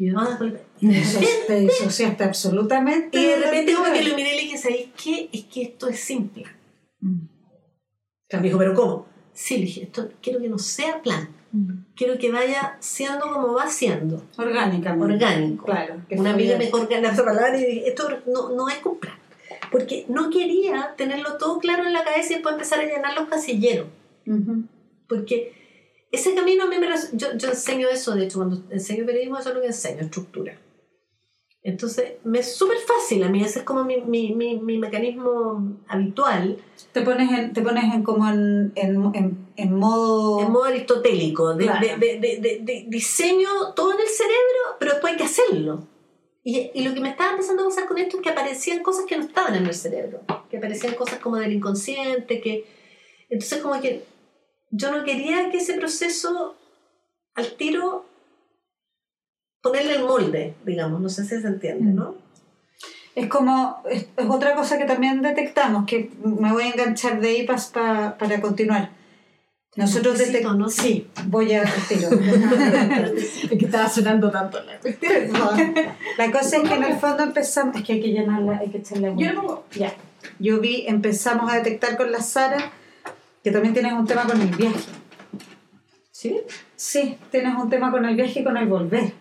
Y 0.01 0.09
yo, 0.09 0.19
ah. 0.19 0.39
Eso 0.81 1.19
te 1.47 1.59
disociaste 1.59 2.23
absolutamente. 2.23 3.19
Y 3.19 3.23
de 3.23 3.35
repente 3.35 3.75
como 3.75 3.93
que 3.93 4.01
lo 4.01 4.15
miré 4.15 4.33
y 4.33 4.35
le 4.35 4.41
dije, 4.41 4.57
¿sabéis 4.57 4.87
qué? 5.01 5.29
Es 5.31 5.43
que 5.43 5.61
esto 5.61 5.87
es 5.87 5.99
simple. 5.99 6.45
Mm. 7.01 7.19
Me 8.33 8.41
dijo, 8.41 8.57
¿pero 8.57 8.73
cómo? 8.73 9.05
Sí, 9.31 9.57
le 9.57 9.65
dije, 9.65 9.83
esto 9.83 10.09
quiero 10.19 10.41
que 10.41 10.49
no 10.49 10.57
sea 10.57 11.03
plan. 11.03 11.29
Mm. 11.51 11.93
Quiero 11.95 12.17
que 12.17 12.31
vaya 12.31 12.77
siendo 12.79 13.31
como 13.31 13.53
va 13.53 13.67
siendo. 13.67 14.25
Orgánicamente. 14.37 15.13
Orgánico. 15.13 15.65
Claro. 15.65 16.01
que 16.09 16.15
Una 16.15 16.31
amiga 16.31 16.57
me 16.57 16.71
colgó 16.71 16.95
la 16.99 17.15
palabra 17.15 17.55
y 17.59 17.65
dije, 17.65 17.89
esto 17.89 18.09
no, 18.25 18.49
no 18.55 18.69
es 18.69 18.77
con 18.77 18.97
plan. 18.97 19.19
Porque 19.71 20.05
no 20.09 20.31
quería 20.31 20.95
tenerlo 20.97 21.37
todo 21.37 21.59
claro 21.59 21.85
en 21.85 21.93
la 21.93 22.03
cabeza 22.03 22.31
y 22.31 22.35
después 22.37 22.53
empezar 22.53 22.79
a 22.79 22.85
llenar 22.85 23.13
los 23.13 23.29
casilleros. 23.29 23.85
Porque 25.07 25.60
ese 26.11 26.35
camino 26.35 26.63
a 26.65 26.67
mí 26.67 26.75
me... 26.77 26.87
Yo, 27.13 27.27
yo 27.37 27.47
enseño 27.49 27.87
eso, 27.89 28.13
de 28.15 28.25
hecho, 28.25 28.39
cuando 28.39 28.61
enseño 28.71 29.05
periodismo, 29.05 29.37
eso 29.39 29.49
es 29.49 29.55
lo 29.55 29.61
que 29.61 29.67
enseño, 29.67 30.01
estructura. 30.01 30.59
Entonces, 31.63 32.13
me 32.23 32.39
es 32.39 32.55
súper 32.55 32.77
fácil 32.79 33.21
a 33.23 33.29
mí, 33.29 33.43
ese 33.43 33.59
es 33.59 33.65
como 33.65 33.83
mi, 33.83 34.01
mi, 34.01 34.33
mi, 34.33 34.57
mi 34.59 34.79
mecanismo 34.79 35.77
habitual, 35.87 36.57
Te 36.91 37.01
pones 37.01 37.31
en, 37.37 37.53
te 37.53 37.61
pones 37.61 37.83
en 37.93 38.01
como 38.01 38.27
en, 38.27 38.71
en, 38.75 39.11
en, 39.13 39.47
en 39.55 39.73
modo... 39.75 40.41
en 40.41 40.51
modo 40.51 40.63
aristotélico, 40.65 41.53
de, 41.53 41.65
Claro. 41.65 41.79
de, 41.85 41.97
de, 41.97 42.19
de, 42.19 42.37
de- 42.41 42.59
de 42.63 42.85
diseño 42.89 43.47
todo 43.75 43.93
en 43.93 43.99
el 44.01 44.07
cerebro, 44.07 44.77
pero 44.79 44.91
después 44.93 45.11
hay 45.13 45.17
que 45.19 45.25
hacerlo. 45.25 45.87
Y, 46.43 46.71
y 46.73 46.83
lo 46.83 46.95
que 46.95 46.99
me 46.99 47.09
estaba 47.11 47.33
empezando 47.33 47.61
a 47.61 47.65
pasar 47.69 47.87
con 47.87 47.99
esto 47.99 48.17
es 48.17 48.23
que 48.23 48.29
aparecían 48.31 48.81
cosas 48.81 49.05
que 49.05 49.15
no 49.15 49.23
estaban 49.25 49.53
en 49.53 49.67
el 49.67 49.75
cerebro, 49.75 50.21
que 50.49 50.57
aparecían 50.57 50.95
cosas 50.95 51.19
como 51.19 51.35
del 51.37 51.53
inconsciente, 51.53 52.41
que... 52.41 52.65
Entonces 53.29 53.59
como 53.61 53.79
que 53.79 54.03
yo 54.71 54.91
no 54.91 55.03
quería 55.03 55.49
que 55.51 55.57
ese 55.57 55.73
proceso 55.75 56.55
al 57.35 57.53
tiro 57.57 58.05
ponerle 59.61 59.95
el 59.97 60.03
molde, 60.03 60.55
digamos, 60.65 61.01
no 61.01 61.09
sé 61.09 61.23
si 61.23 61.39
se 61.41 61.47
entiende, 61.47 61.91
¿no? 61.93 62.15
Es 63.13 63.27
como, 63.27 63.83
es, 63.89 64.07
es 64.15 64.29
otra 64.29 64.55
cosa 64.55 64.77
que 64.77 64.85
también 64.85 65.21
detectamos, 65.21 65.85
que 65.85 66.09
me 66.23 66.51
voy 66.51 66.63
a 66.63 66.69
enganchar 66.69 67.19
de 67.19 67.27
ahí 67.29 67.45
pas- 67.45 67.71
pa- 67.71 68.17
para 68.17 68.39
continuar. 68.41 68.89
Nosotros 69.75 70.17
detectamos... 70.17 70.57
¿no? 70.57 70.69
Sí, 70.69 71.07
voy 71.27 71.53
a 71.53 71.63
tiro. 71.87 72.09
Es 73.15 73.49
que 73.49 73.65
estaba 73.65 73.87
sonando 73.87 74.29
tanto 74.31 74.61
la 74.63 74.77
Perdón. 74.79 75.75
La 76.17 76.31
cosa 76.31 76.57
es 76.57 76.63
que 76.69 76.73
en 76.75 76.83
el 76.83 76.97
fondo 76.99 77.23
empezamos... 77.23 77.75
Es 77.77 77.83
que 77.83 77.93
hay 77.93 78.01
que 78.01 78.09
llenarla, 78.09 78.57
hay 78.59 78.69
que 78.69 78.79
echarle 78.79 79.07
agua. 79.07 79.21
Yo 79.23 79.33
pongo. 79.35 79.65
Ya. 79.75 79.93
Yo 80.39 80.59
vi, 80.59 80.85
empezamos 80.87 81.49
a 81.51 81.55
detectar 81.55 81.95
con 81.97 82.11
la 82.11 82.21
Sara 82.21 82.71
que 83.43 83.51
también 83.51 83.73
tienes 83.73 83.93
un 83.93 84.05
tema 84.05 84.23
con 84.25 84.39
el 84.41 84.49
viaje. 84.55 84.79
¿Sí? 86.11 86.37
Sí, 86.75 87.17
tienes 87.31 87.55
un 87.55 87.69
tema 87.69 87.91
con 87.91 88.05
el 88.05 88.15
viaje 88.15 88.41
y 88.41 88.43
con 88.43 88.57
el 88.57 88.67
volver. 88.67 89.13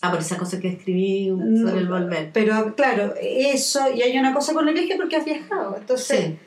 Ah, 0.00 0.10
por 0.10 0.20
esa 0.20 0.36
cosa 0.36 0.60
que 0.60 0.68
escribí 0.68 1.28
sobre 1.62 1.78
el 1.80 1.88
volver. 1.88 2.30
Pero 2.32 2.74
claro, 2.74 3.14
eso, 3.20 3.80
y 3.94 4.02
hay 4.02 4.18
una 4.18 4.34
cosa 4.34 4.52
con 4.52 4.68
el 4.68 4.74
viaje 4.74 4.96
porque 4.96 5.16
has 5.16 5.24
viajado. 5.24 5.76
Entonces, 5.78 6.18
Sí, 6.26 6.38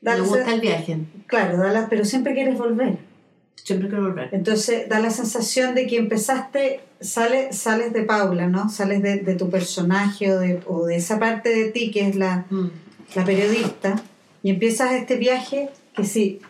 me 0.00 0.20
gusta 0.20 0.54
el 0.54 0.60
viaje. 0.60 0.98
claro, 1.26 1.70
la- 1.70 1.88
pero 1.88 2.04
siempre 2.04 2.34
quieres 2.34 2.56
volver. 2.56 2.98
Siempre 3.56 3.88
quiero 3.88 4.04
volver. 4.04 4.28
Entonces 4.32 4.88
da 4.88 5.00
la 5.00 5.10
sensación 5.10 5.74
de 5.74 5.86
que 5.86 5.96
empezaste, 5.98 6.80
sale, 7.00 7.52
sales 7.52 7.92
de 7.92 8.02
Paula, 8.02 8.46
¿no? 8.46 8.68
Sales 8.68 9.02
de, 9.02 9.16
de 9.18 9.34
tu 9.34 9.50
personaje 9.50 10.32
o 10.32 10.38
de, 10.38 10.60
o 10.66 10.84
de 10.86 10.96
esa 10.96 11.18
parte 11.18 11.48
de 11.50 11.70
ti 11.72 11.90
que 11.90 12.06
es 12.08 12.14
la, 12.16 12.46
Mm. 12.50 12.68
la 13.16 13.24
periodista 13.24 13.96
y 14.42 14.50
empiezas 14.50 14.92
este 14.92 15.16
viaje 15.16 15.70
que 15.94 16.04
sí, 16.04 16.40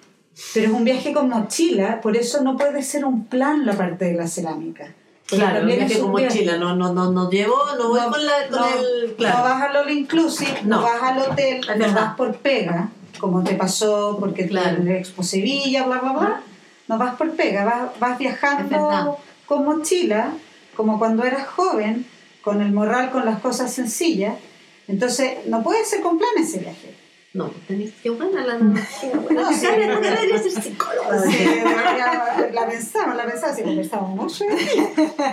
pero 0.53 0.67
es 0.69 0.73
un 0.73 0.85
viaje 0.85 1.13
con 1.13 1.29
mochila, 1.29 2.01
por 2.01 2.17
eso 2.17 2.43
no 2.43 2.57
puede 2.57 2.83
ser 2.83 3.05
un 3.05 3.25
plan 3.27 3.65
la 3.67 3.73
parte 3.75 4.07
de 4.07 4.15
la 4.15 4.27
cerámica. 4.27 4.93
Claro, 5.27 5.59
también 5.59 5.79
viaje 5.81 5.97
un 6.03 6.13
con 6.13 6.23
mochila, 6.23 6.57
no, 6.59 6.75
no, 6.77 6.93
no, 6.93 7.11
no 7.11 7.31
llevo, 7.31 7.57
no 7.79 7.89
voy 7.89 8.01
No, 8.01 8.11
con, 8.11 8.27
la, 8.27 8.33
con 8.51 8.61
no, 8.61 8.67
el... 8.69 9.07
No 9.11 9.17
Claro. 9.17 9.43
vas 9.45 9.63
al 9.63 9.77
all 9.77 9.91
inclusive, 9.91 10.63
no, 10.65 10.77
No. 10.77 10.83
vas 10.83 11.03
al 11.03 11.19
hotel, 11.21 11.61
no 11.79 11.93
vas 11.95 12.15
por 12.17 12.37
pega, 12.37 12.91
como 13.19 13.43
te 13.45 13.55
pasó 13.55 14.17
porque 14.21 14.47
Claro. 14.49 14.77
claro. 14.83 14.91
Expo 14.99 15.23
Sevilla, 15.23 15.85
bla, 15.85 16.01
bla, 16.01 16.13
bla. 16.13 16.43
No 16.89 16.99
vas 16.99 17.15
por 17.17 17.31
pega, 17.33 17.65
vas, 17.65 17.99
vas 17.99 18.19
viajando 18.19 19.19
con 19.47 19.65
mochila, 19.65 20.33
como 20.77 20.99
cuando 20.99 21.25
eras 21.25 21.47
joven, 21.47 22.07
con 22.43 22.61
el 22.61 22.73
morral, 22.73 23.11
con 23.11 23.25
las 23.25 23.41
cosas 23.41 23.73
sencillas. 23.73 24.35
Entonces, 24.89 25.47
no 25.47 25.63
puede 25.63 25.83
ser 25.87 26.03
con 26.03 26.19
plan 26.19 26.31
ese 26.39 26.59
viaje. 26.59 26.94
No, 27.35 27.51
tenéis 27.67 27.93
que 28.03 28.11
buena 28.11 28.47
la 28.47 28.55
analogía. 28.55 29.11
Bueno, 29.13 29.43
No, 29.43 29.53
sí, 29.53 29.67
Karen, 29.67 29.89
no, 29.91 29.97
tú 29.97 30.03
deberías 30.03 30.43
ser 30.45 30.53
psicóloga. 30.63 31.21
Sí, 31.21 31.45
la, 31.65 32.49
la 32.53 32.67
pensamos, 32.69 33.17
la 33.17 33.25
pensamos, 33.27 33.57
sí, 33.57 33.63
conversamos 33.65 34.11
mucho. 34.11 34.45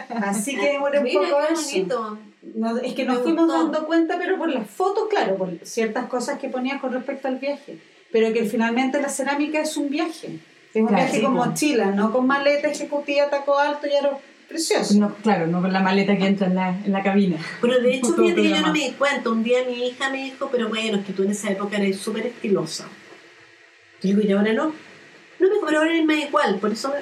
Así 0.09 0.57
que 0.57 0.79
bueno, 0.79 0.97
un 0.99 1.03
Mira, 1.03 1.21
poco 1.21 1.37
qué 1.47 1.53
eso. 1.53 1.61
bonito. 1.71 2.19
No, 2.55 2.77
es 2.79 2.93
que 2.95 3.05
nos 3.05 3.17
Me 3.17 3.23
fuimos 3.23 3.45
gustó. 3.45 3.63
dando 3.63 3.85
cuenta, 3.85 4.17
pero 4.17 4.37
por 4.37 4.49
las 4.49 4.67
fotos, 4.67 5.07
claro, 5.09 5.35
por 5.37 5.49
ciertas 5.63 6.05
cosas 6.07 6.39
que 6.39 6.49
ponías 6.49 6.81
con 6.81 6.91
respecto 6.91 7.27
al 7.27 7.37
viaje. 7.37 7.77
Pero 8.11 8.33
que 8.33 8.45
finalmente 8.45 8.99
la 8.99 9.09
cerámica 9.09 9.59
es 9.61 9.77
un 9.77 9.89
viaje. 9.89 10.39
Es 10.73 10.81
un 10.81 10.87
Claro, 10.87 11.03
viaje 11.03 11.17
sí, 11.17 11.23
con 11.23 11.33
mochila, 11.33 11.85
no 11.91 12.11
con 12.11 12.25
maleta 12.25 12.67
ejecutiva, 12.69 13.29
taco 13.29 13.59
alto 13.59 13.85
y 13.87 13.95
aro 13.95 14.19
precioso. 14.51 14.93
No, 14.99 15.15
claro, 15.15 15.47
no 15.47 15.61
con 15.61 15.73
la 15.73 15.79
maleta 15.81 16.17
que 16.17 16.25
entra 16.27 16.47
en 16.47 16.55
la, 16.55 16.69
en 16.69 16.91
la 16.91 17.01
cabina. 17.03 17.37
Pero 17.61 17.79
de 17.79 17.95
hecho, 17.95 18.13
fíjate 18.15 18.41
que 18.41 18.49
yo 18.49 18.61
no 18.61 18.71
me 18.73 18.79
di 18.79 18.91
cuenta. 18.91 19.29
Un 19.29 19.43
día 19.43 19.59
mi 19.67 19.87
hija 19.87 20.09
me 20.09 20.23
dijo, 20.25 20.49
pero 20.51 20.69
bueno, 20.69 20.97
es 20.99 21.05
que 21.05 21.13
tú 21.13 21.23
en 21.23 21.31
esa 21.31 21.49
época 21.51 21.77
eres 21.77 21.97
súper 21.97 22.27
estilosa. 22.27 22.87
Yo 24.01 24.09
digo, 24.15 24.21
y 24.21 24.31
ahora 24.31 24.53
no. 24.53 24.65
No 24.67 25.47
me 25.47 25.49
dijo, 25.49 25.65
pero 25.65 25.79
ahora 25.79 25.91
eres 25.91 26.05
más 26.05 26.17
igual. 26.17 26.55
Por 26.59 26.71
eso. 26.71 26.93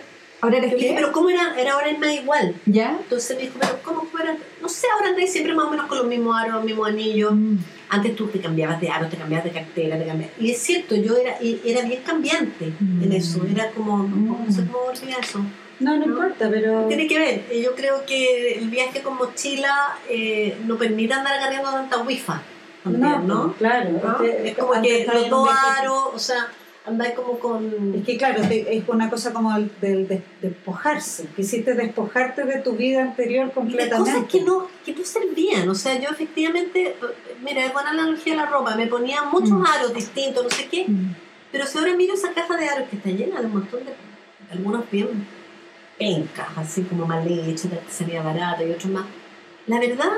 ¿Ahora 0.42 0.58
eres 0.58 0.72
le 0.72 0.78
dije, 0.78 0.90
qué? 0.90 0.96
pero 0.96 1.12
¿cómo 1.12 1.30
era? 1.30 1.60
Era 1.60 1.74
ahora 1.74 1.90
es 1.90 2.00
más 2.00 2.14
igual. 2.14 2.56
¿Ya? 2.66 2.92
Entonces 3.02 3.36
me 3.36 3.44
dijo, 3.44 3.56
pero 3.60 3.80
¿cómo 3.84 4.00
cómo 4.10 4.20
era? 4.24 4.38
No 4.62 4.70
sé, 4.70 4.88
ahora 4.96 5.10
andáis 5.10 5.32
siempre 5.34 5.54
más 5.54 5.66
o 5.66 5.70
menos 5.72 5.88
con 5.88 5.98
los 5.98 6.08
mismos 6.08 6.36
aros, 6.38 6.56
los 6.56 6.64
mismos 6.64 6.88
anillos. 6.88 7.34
Mm. 7.36 7.58
Antes 7.90 8.16
tú 8.16 8.28
te 8.28 8.40
cambiabas 8.40 8.80
de 8.80 8.88
aro, 8.90 9.08
te 9.10 9.18
cambiabas 9.18 9.44
de 9.46 9.52
cartera, 9.52 9.98
te 9.98 10.06
cambiabas... 10.06 10.34
Y 10.40 10.52
es 10.52 10.60
cierto, 10.62 10.96
yo 10.96 11.18
era, 11.18 11.42
y- 11.42 11.60
era 11.66 11.82
bien 11.82 12.02
cambiante 12.06 12.72
Mm. 12.80 13.04
en 13.04 13.12
eso. 13.14 13.46
Era 13.52 13.72
como, 13.72 14.04
no 14.04 14.46
sé 14.54 14.64
cómo 14.72 14.86
olvidar 14.86 15.20
eso. 15.24 15.42
No, 15.80 15.98
no 15.98 16.06
¿No? 16.06 16.12
importa, 16.14 16.50
pero... 16.50 16.86
Tiene 16.88 17.08
que 17.08 17.18
ver. 17.20 17.62
Yo 17.62 17.74
creo 17.76 18.06
que 18.06 18.56
el 18.60 18.70
viaje 18.70 19.02
con 19.02 19.16
mochila 19.18 19.98
eh, 20.10 20.58
no 20.66 20.78
permite 20.78 21.14
andar 21.14 21.34
agarrando 21.36 21.72
tanta 21.72 21.98
wifa. 22.04 22.42
También, 22.84 23.28
¿no? 23.28 23.54
claro. 23.54 23.90
¿No? 23.92 24.24
este- 24.24 24.50
Es 24.50 24.58
como 24.58 24.82
que 24.82 25.06
los 25.06 25.30
dos 25.30 25.50
aros, 25.80 26.04
o 26.14 26.20
sea, 26.20 26.48
andáis 26.86 27.14
como 27.14 27.38
con... 27.40 27.94
Es 27.96 28.06
que 28.06 28.18
claro, 28.18 28.42
te- 28.48 28.76
es 28.78 28.84
una 28.88 29.10
cosa 29.10 29.32
como 29.32 29.56
el 29.56 29.70
del 29.80 30.08
de- 30.08 30.22
despojarse. 30.42 31.28
Quisiste 31.36 31.74
despojarte 31.76 32.44
de 32.46 32.60
tu 32.60 32.74
vida 32.74 33.02
anterior 33.02 33.48
de 33.48 33.52
completamente. 33.54 34.12
cosas 34.12 34.30
que 34.30 34.42
no, 34.42 34.68
que 34.86 34.94
no 34.94 35.04
servían. 35.06 35.70
O 35.70 35.76
sea, 35.76 36.00
yo 36.00 36.10
efectivamente, 36.10 36.96
mira, 37.42 37.66
es 37.66 37.72
buena 37.74 37.94
la 37.94 38.04
analogía 38.04 38.34
de 38.34 38.38
la 38.40 38.46
ropa, 38.48 38.76
me 38.76 38.88
ponía 38.88 39.24
muchos 39.24 39.52
Mm. 39.52 39.66
aros 39.66 39.94
distintos, 39.94 40.44
no 40.44 40.50
sé 40.50 40.68
qué, 40.68 40.86
Mm. 40.88 41.16
pero 41.52 41.66
si 41.68 41.78
ahora 41.78 41.96
miro 41.96 42.14
esa 42.16 42.34
caja 42.34 42.58
de 42.58 42.68
aros 42.70 42.90
que 42.90 42.96
está 42.98 43.10
llena 43.10 43.40
de 43.40 43.46
un 43.48 43.54
montón 43.54 43.82
de, 43.86 43.94
algunos 44.52 44.90
bien 44.90 45.28
pencas, 46.00 46.48
así 46.56 46.84
como 46.84 47.06
mal 47.06 47.28
hechos, 47.28 47.70
de 47.70 47.78
artesanía 47.78 48.24
barata 48.24 48.64
y 48.64 48.72
otros 48.72 48.92
más, 48.92 49.06
la 49.68 49.80
verdad 49.80 50.10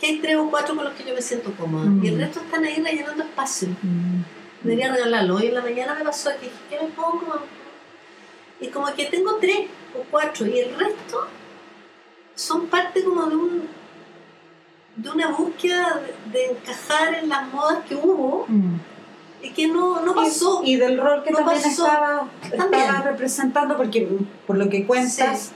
que 0.00 0.06
hay 0.06 0.18
tres 0.18 0.36
o 0.36 0.50
cuatro 0.50 0.74
con 0.74 0.84
los 0.84 0.94
que 0.94 1.04
yo 1.04 1.14
me 1.14 1.22
siento 1.22 1.52
cómoda 1.52 1.84
Mm. 1.86 2.04
y 2.04 2.08
el 2.08 2.18
resto 2.18 2.40
están 2.40 2.64
ahí 2.64 2.82
rellenando 2.82 3.22
espacio. 3.22 3.68
Mm. 3.82 4.22
Debería 4.62 4.92
regalarlo. 4.92 5.36
Hoy 5.36 5.46
en 5.46 5.54
la 5.54 5.62
mañana 5.62 5.94
me 5.94 6.04
pasó 6.04 6.30
que 6.40 6.46
dije, 6.46 6.56
¿qué 6.70 6.76
me 6.82 6.88
pongo? 6.88 7.40
Y 8.60 8.68
como 8.68 8.86
que 8.94 9.04
tengo 9.06 9.36
tres 9.36 9.68
o 9.94 10.02
cuatro 10.10 10.46
y 10.46 10.58
el 10.58 10.74
resto 10.78 11.26
son 12.34 12.66
parte 12.66 13.04
como 13.04 13.26
de 13.26 13.36
un 13.36 13.68
de 14.96 15.10
una 15.10 15.28
búsqueda 15.28 16.00
de, 16.00 16.32
de 16.32 16.46
encajar 16.52 17.14
en 17.14 17.28
las 17.28 17.52
modas 17.52 17.84
que 17.86 17.94
hubo 17.94 18.46
Mm. 18.48 18.76
Y 19.42 19.50
que 19.50 19.66
no, 19.68 20.00
no 20.04 20.14
pasó. 20.14 20.60
Y, 20.64 20.72
y 20.74 20.76
del 20.76 20.98
rol 21.00 21.22
que 21.22 21.30
No 21.30 21.38
también 21.38 21.62
pasó. 21.62 21.86
estaba, 21.86 22.28
También. 22.56 22.82
estaba 22.84 23.02
representando, 23.02 23.76
porque 23.76 24.08
por 24.46 24.56
lo 24.56 24.68
que 24.68 24.86
cuentas, 24.86 25.40
Sí. 25.48 25.52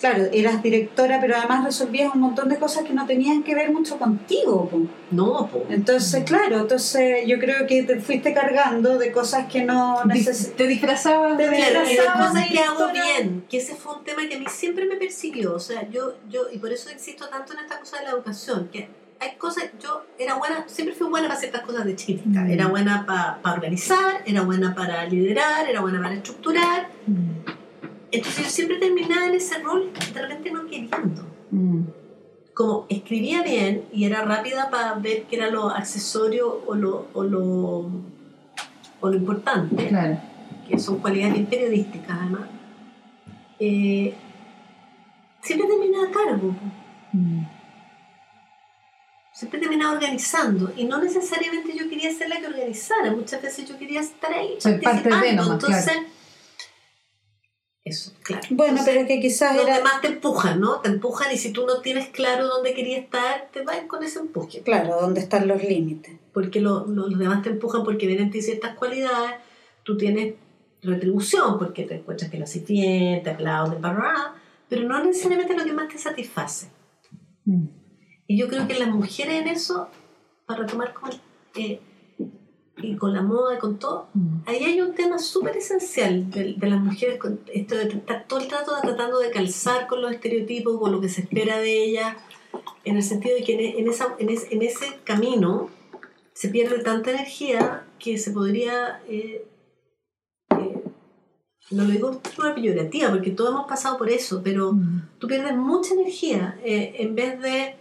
claro, 0.00 0.24
eras 0.32 0.62
directora, 0.62 1.18
pero 1.20 1.36
además 1.36 1.64
resolvías 1.64 2.14
un 2.14 2.20
montón 2.20 2.48
de 2.50 2.58
cosas 2.58 2.84
que 2.84 2.92
no 2.92 3.06
tenían 3.06 3.42
que 3.42 3.54
ver 3.54 3.72
mucho 3.72 3.98
contigo. 3.98 4.68
po. 4.68 4.82
No, 5.10 5.46
po. 5.50 5.64
Entonces, 5.70 6.24
claro, 6.24 6.58
entonces 6.60 7.26
yo 7.26 7.38
creo 7.38 7.66
que 7.66 7.82
te 7.84 7.98
fuiste 8.00 8.34
cargando 8.34 8.98
de 8.98 9.10
cosas 9.12 9.46
que 9.50 9.62
no 9.64 10.04
necesitas. 10.04 10.56
Te 10.56 10.66
disfrazabas 10.66 11.36
Te 11.38 11.48
de- 11.48 11.56
Claro, 11.56 12.28
cosas 12.28 12.48
que 12.50 12.58
hago 12.58 12.88
bien, 12.92 13.44
que 13.48 13.56
ese 13.58 13.74
fue 13.74 13.94
un 13.96 14.04
tema 14.04 14.22
que 14.28 14.34
a 14.34 14.38
mí 14.38 14.46
siempre 14.48 14.84
me 14.84 14.96
persiguió, 14.96 15.54
o 15.54 15.60
sea, 15.60 15.88
yo, 15.90 16.14
yo, 16.28 16.42
y 16.52 16.58
por 16.58 16.70
eso 16.72 16.90
insisto 16.92 17.26
tanto 17.28 17.52
en 17.54 17.60
esta 17.60 17.78
cosa 17.80 17.98
de 17.98 18.04
la 18.04 18.10
educación, 18.10 18.68
que 18.72 18.88
hay 19.24 19.36
cosas, 19.36 19.64
yo 19.82 20.04
era 20.18 20.34
buena, 20.36 20.64
siempre 20.68 20.94
fui 20.94 21.08
buena 21.08 21.28
para 21.28 21.38
ciertas 21.40 21.62
cosas 21.62 21.84
de 21.84 21.96
chiquitita, 21.96 22.40
Mm. 22.42 22.50
era 22.50 22.66
buena 22.68 23.04
para 23.06 23.54
organizar, 23.54 24.22
era 24.26 24.42
buena 24.42 24.74
para 24.74 25.04
liderar, 25.06 25.68
era 25.68 25.80
buena 25.80 26.00
para 26.02 26.14
estructurar, 26.14 26.88
Mm. 27.06 27.30
entonces 28.12 28.44
yo 28.44 28.50
siempre 28.50 28.78
terminaba 28.78 29.26
en 29.26 29.34
ese 29.34 29.58
rol 29.58 29.90
de 30.12 30.22
repente 30.22 30.50
no 30.50 30.66
queriendo. 30.66 31.24
Mm. 31.50 31.80
Como 32.54 32.86
escribía 32.88 33.42
bien 33.42 33.84
y 33.92 34.04
era 34.04 34.22
rápida 34.22 34.70
para 34.70 34.94
ver 34.94 35.24
qué 35.24 35.36
era 35.36 35.50
lo 35.50 35.70
accesorio 35.70 36.62
o 36.66 36.74
lo, 36.76 37.08
o 37.12 37.24
lo, 37.24 37.90
o 39.00 39.08
lo 39.10 39.14
importante, 39.16 39.88
Claro. 39.88 40.18
que 40.68 40.78
son 40.78 40.98
cualidades 40.98 41.34
bien 41.34 41.46
periodísticas 41.46 42.16
además, 42.20 42.42
eh, 43.58 44.14
siempre 45.42 45.68
terminaba 45.68 46.04
a 46.08 46.10
cargo. 46.10 46.54
Mm. 47.12 47.42
Siempre 49.34 49.58
terminaba 49.60 49.92
organizando 49.92 50.72
y 50.76 50.84
no 50.84 51.02
necesariamente 51.02 51.76
yo 51.76 51.88
quería 51.88 52.12
ser 52.14 52.28
la 52.28 52.40
que 52.40 52.46
organizara, 52.46 53.10
muchas 53.10 53.42
veces 53.42 53.68
yo 53.68 53.76
quería 53.78 54.00
estar 54.00 54.32
ahí 54.32 54.54
Ser 54.58 54.80
parte 54.80 55.02
de 55.02 55.10
participando. 55.10 55.42
nomás, 55.42 55.64
entonces 55.64 55.84
claro. 55.92 56.08
eso, 57.84 58.12
claro. 58.22 58.42
Bueno, 58.50 58.70
Entonces, 58.78 58.94
pero 58.94 59.06
que 59.08 59.20
quizás 59.20 59.56
los 59.56 59.66
era. 59.66 59.76
demás 59.78 60.00
te 60.00 60.06
empujan, 60.08 60.60
¿no? 60.60 60.80
Te 60.80 60.88
empujan 60.88 61.32
y 61.32 61.36
si 61.36 61.50
tú 61.52 61.66
no 61.66 61.80
tienes 61.80 62.08
claro 62.10 62.46
dónde 62.46 62.74
querías 62.74 63.02
estar, 63.04 63.48
te 63.52 63.62
vas 63.62 63.78
con 63.88 64.02
ese 64.04 64.20
empuje. 64.20 64.60
Claro, 64.62 64.96
¿dónde 65.00 65.20
están 65.20 65.46
los 65.48 65.62
límites? 65.62 66.14
Porque 66.32 66.60
lo- 66.60 66.86
lo- 66.86 67.08
los 67.08 67.18
demás 67.18 67.42
te 67.42 67.50
empujan 67.50 67.84
porque 67.84 68.06
ven 68.06 68.20
en 68.20 68.30
ti 68.30 68.40
ciertas 68.40 68.74
cualidades, 68.76 69.32
tú 69.82 69.96
tienes 69.98 70.34
retribución 70.82 71.58
porque 71.58 71.84
te 71.84 71.96
encuentras 71.96 72.30
que 72.30 72.38
lo 72.38 72.44
haces 72.44 72.64
bien, 72.66 73.22
te 73.22 73.30
aplauden, 73.30 73.80
pero 74.68 74.82
no 74.84 75.02
necesariamente 75.04 75.54
lo 75.56 75.64
que 75.64 75.72
más 75.72 75.88
te 75.88 75.98
satisface. 75.98 76.68
Mm. 77.44 77.66
Y 78.26 78.36
yo 78.38 78.48
creo 78.48 78.66
que 78.66 78.78
las 78.78 78.88
mujeres 78.88 79.42
en 79.42 79.48
eso, 79.48 79.88
para 80.46 80.60
retomar 80.64 80.92
con, 80.94 81.10
eh, 81.56 81.80
y 82.78 82.96
con 82.96 83.12
la 83.12 83.22
moda 83.22 83.54
y 83.54 83.58
con 83.58 83.78
todo, 83.78 84.08
Mm. 84.14 84.36
ahí 84.46 84.64
hay 84.64 84.80
un 84.80 84.94
tema 84.94 85.18
súper 85.18 85.56
esencial 85.56 86.30
de, 86.30 86.54
de 86.54 86.66
las 86.66 86.80
mujeres, 86.80 87.18
con 87.18 87.40
esto 87.52 87.76
de 87.76 87.86
todo 88.26 88.40
el 88.40 88.50
rato 88.50 88.72
tratando 88.82 89.18
de 89.18 89.30
calzar 89.30 89.86
con 89.86 90.02
los 90.02 90.12
estereotipos, 90.12 90.78
con 90.80 90.90
lo 90.92 91.00
que 91.00 91.08
se 91.08 91.22
espera 91.22 91.58
de 91.58 91.84
ellas, 91.84 92.16
en 92.84 92.96
el 92.96 93.02
sentido 93.02 93.36
de 93.36 93.44
que 93.44 93.54
en, 93.54 93.78
en 93.80 93.88
esa, 93.88 94.14
en, 94.18 94.28
ese, 94.30 94.54
en 94.54 94.62
ese 94.62 94.86
camino 95.04 95.68
se 96.32 96.48
pierde 96.48 96.78
tanta 96.82 97.10
energía 97.12 97.84
que 97.98 98.18
se 98.18 98.30
podría... 98.32 99.00
eh, 99.08 99.46
eh, 100.58 100.82
no 101.70 101.84
lo 101.84 101.90
digo 101.90 102.10
de 102.10 102.30
forma 102.30 102.54
peyorativa, 102.54 103.10
porque 103.10 103.30
todos 103.30 103.50
hemos 103.50 103.66
pasado 103.66 103.96
por 103.98 104.10
eso, 104.10 104.40
pero 104.42 104.72
Mm. 104.72 105.02
tú 105.18 105.26
pierdes 105.28 105.54
mucha 105.56 105.94
energía 105.94 106.58
eh, 106.64 106.94
en 106.98 107.14
vez 107.14 107.40
de 107.40 107.76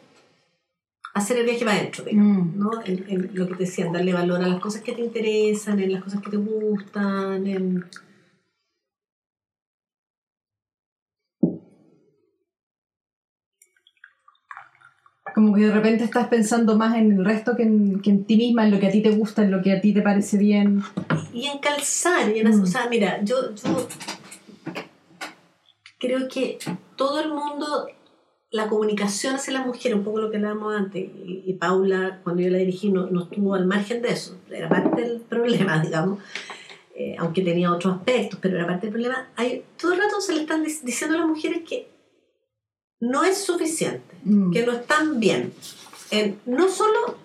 hacer 1.14 1.38
el 1.38 1.46
viaje 1.46 1.64
para 1.66 1.78
adentro, 1.78 2.04
digamos, 2.04 2.48
Mm. 2.48 2.60
¿no? 2.60 2.72
En, 2.86 3.06
en 3.10 3.30
lo 3.34 3.48
que 3.48 3.54
te 3.56 3.64
decían, 3.66 3.92
darle 3.94 4.14
valor 4.14 4.44
a 4.44 4.48
las 4.48 4.60
cosas 4.60 4.82
que 4.82 4.94
te 4.94 5.02
interesan, 5.02 5.80
en 5.80 5.92
las 5.94 6.04
cosas 6.04 6.22
que 6.22 6.30
te 6.32 6.38
gustan, 6.38 7.46
en... 7.48 7.86
Como 15.34 15.56
que 15.56 15.62
de 15.62 15.72
repente 15.72 16.04
estás 16.04 16.28
pensando 16.28 16.78
más 16.78 16.96
en 16.96 17.12
el 17.12 17.26
resto 17.26 17.56
que 17.56 17.64
en, 17.64 18.02
que 18.02 18.12
en 18.12 18.26
ti 18.26 18.36
misma, 18.38 18.66
en 18.66 18.72
lo 18.72 18.80
que 18.80 18.88
a 18.88 18.92
ti 18.92 19.02
te 19.02 19.12
gusta, 19.12 19.42
en 19.42 19.52
lo 19.52 19.62
que 19.64 19.72
a 19.72 19.82
ti 19.82 19.94
te 19.94 20.02
parece 20.02 20.38
bien. 20.38 20.84
y 21.34 21.48
en 21.48 21.58
calzar, 21.60 22.30
y 22.36 22.40
en 22.40 22.48
Mm. 22.56 22.62
o 22.62 22.66
sea, 22.68 22.88
mira, 22.90 23.24
yo, 23.24 23.56
yo 23.56 23.88
creo 25.98 26.28
que 26.28 26.60
todo 26.96 27.22
el 27.22 27.30
mundo, 27.30 27.88
la 28.54 28.70
comunicación 28.70 29.36
hacia 29.36 29.52
la 29.54 29.66
mujer, 29.66 29.94
un 29.96 30.04
poco 30.04 30.22
lo 30.22 30.30
que 30.32 30.38
hablábamos 30.38 30.76
antes, 30.76 31.04
y, 31.04 31.44
y 31.46 31.54
Paula, 31.54 32.20
cuando 32.24 32.42
yo 32.44 32.50
la 32.52 32.60
dirigí, 32.60 32.90
no, 32.90 33.08
no 33.08 33.24
estuvo 33.24 33.56
al 33.56 33.66
margen 33.66 34.02
de 34.04 34.10
eso, 34.12 34.38
era 34.50 34.70
parte 34.70 35.02
del 35.02 35.20
problema, 35.34 35.80
digamos, 35.82 36.20
eh, 36.96 37.16
aunque 37.18 37.42
tenía 37.42 37.72
otros 37.74 37.96
aspectos, 37.96 38.38
pero 38.42 38.56
era 38.58 38.68
parte 38.68 38.86
del 38.86 38.94
problema. 38.94 39.28
Hay, 39.36 39.66
todo 39.78 39.94
el 39.94 40.00
rato 40.00 40.22
se 40.22 40.34
le 40.36 40.42
están 40.42 40.64
dic- 40.64 40.82
diciendo 40.84 41.16
a 41.18 41.20
las 41.22 41.28
mujeres 41.28 41.62
que 41.68 41.88
no 43.02 43.24
es 43.24 43.44
suficiente 43.44 44.14
Mm. 44.26 44.52
que 44.52 44.66
no 44.66 44.72
están 44.72 45.20
bien. 45.20 45.52
En- 46.12 46.40
no 46.46 46.70
solo 46.70 47.18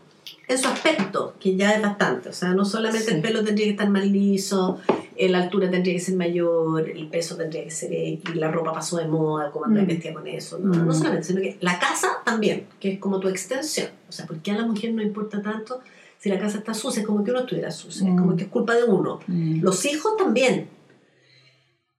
en 0.48 0.58
su 0.58 0.66
aspecto, 0.68 1.34
que 1.38 1.56
ya 1.56 1.72
es 1.72 1.82
bastante, 1.82 2.30
o 2.30 2.32
sea, 2.32 2.50
no 2.54 2.64
solamente 2.64 3.06
Sí. 3.06 3.14
el 3.14 3.20
pelo 3.22 3.44
tendría 3.44 3.66
que 3.66 3.72
estar 3.72 3.88
más 3.90 4.06
liso, 4.06 4.78
eh, 5.14 5.28
la 5.28 5.42
altura 5.42 5.70
tendría 5.70 5.92
que 5.94 6.00
ser 6.00 6.16
mayor, 6.16 6.88
el 6.88 7.08
peso 7.08 7.36
tendría 7.36 7.64
que 7.64 7.70
ser 7.70 7.92
X, 7.92 8.34
la 8.34 8.50
ropa 8.50 8.72
pasó 8.72 8.96
de 8.96 9.06
moda, 9.08 9.50
como 9.50 9.66
andar 9.66 9.84
Mm. 9.84 9.88
vestida 9.88 10.14
con 10.14 10.26
eso, 10.26 10.58
no, 10.58 10.72
Mm. 10.74 10.86
no 10.86 10.94
solamente, 10.94 11.24
sino 11.26 11.40
que 11.42 11.58
la 11.60 11.78
casa 11.78 12.08
también, 12.24 12.66
que 12.80 12.92
es 12.92 12.98
como 12.98 13.20
tu 13.20 13.28
extensión, 13.28 13.88
o 14.08 14.12
sea, 14.12 14.26
porque 14.26 14.50
a 14.50 14.56
la 14.56 14.66
mujer 14.66 14.92
no 14.94 15.02
importa 15.02 15.42
tanto 15.42 15.80
si 16.18 16.28
la 16.30 16.38
casa 16.38 16.58
está 16.58 16.72
sucia, 16.74 17.00
es 17.02 17.06
como 17.06 17.22
que 17.22 17.30
uno 17.30 17.40
estuviera 17.40 17.70
sucia, 17.70 18.06
es 18.08 18.14
Mm. 18.14 18.18
como 18.18 18.34
que 18.36 18.44
es 18.44 18.48
culpa 18.50 18.74
de 18.74 18.84
uno. 18.84 19.20
Mm. 19.26 19.60
Los 19.62 19.84
hijos 19.84 20.16
también. 20.16 20.68